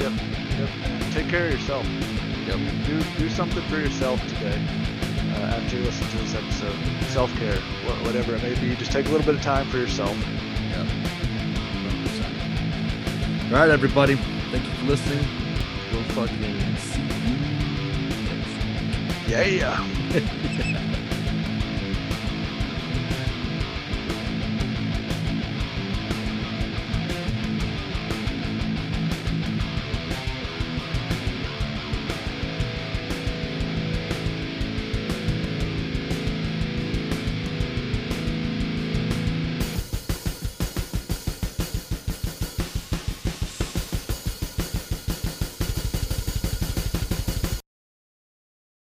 Yep. 0.00 0.12
Yep. 0.58 1.12
Take 1.12 1.28
care 1.28 1.46
of 1.48 1.52
yourself. 1.52 1.86
Yep. 2.46 2.58
Do 2.86 3.02
do 3.18 3.28
something 3.28 3.62
for 3.64 3.76
yourself 3.76 4.18
today. 4.28 4.58
Uh, 5.34 5.56
after 5.60 5.76
you 5.76 5.82
listen 5.84 6.08
to 6.08 6.16
this 6.18 6.34
episode, 6.34 6.76
self 7.10 7.30
care, 7.36 7.56
wh- 7.84 8.02
whatever 8.06 8.34
it 8.34 8.42
may 8.42 8.54
be, 8.58 8.74
just 8.76 8.92
take 8.92 9.06
a 9.06 9.10
little 9.10 9.26
bit 9.26 9.34
of 9.34 9.42
time 9.42 9.68
for 9.68 9.76
yourself. 9.76 10.16
Yeah. 10.16 10.86
100%. 11.84 13.52
All 13.52 13.58
right, 13.58 13.68
everybody. 13.68 14.18
Thank 14.50 14.64
you 14.64 14.72
for 14.72 14.84
listening. 14.86 15.26
We'll 15.92 16.02
fucking 16.14 16.76
see 16.76 17.00
you 17.00 17.06
next 18.26 19.28
Yeah. 19.28 19.86
week. 20.12 20.86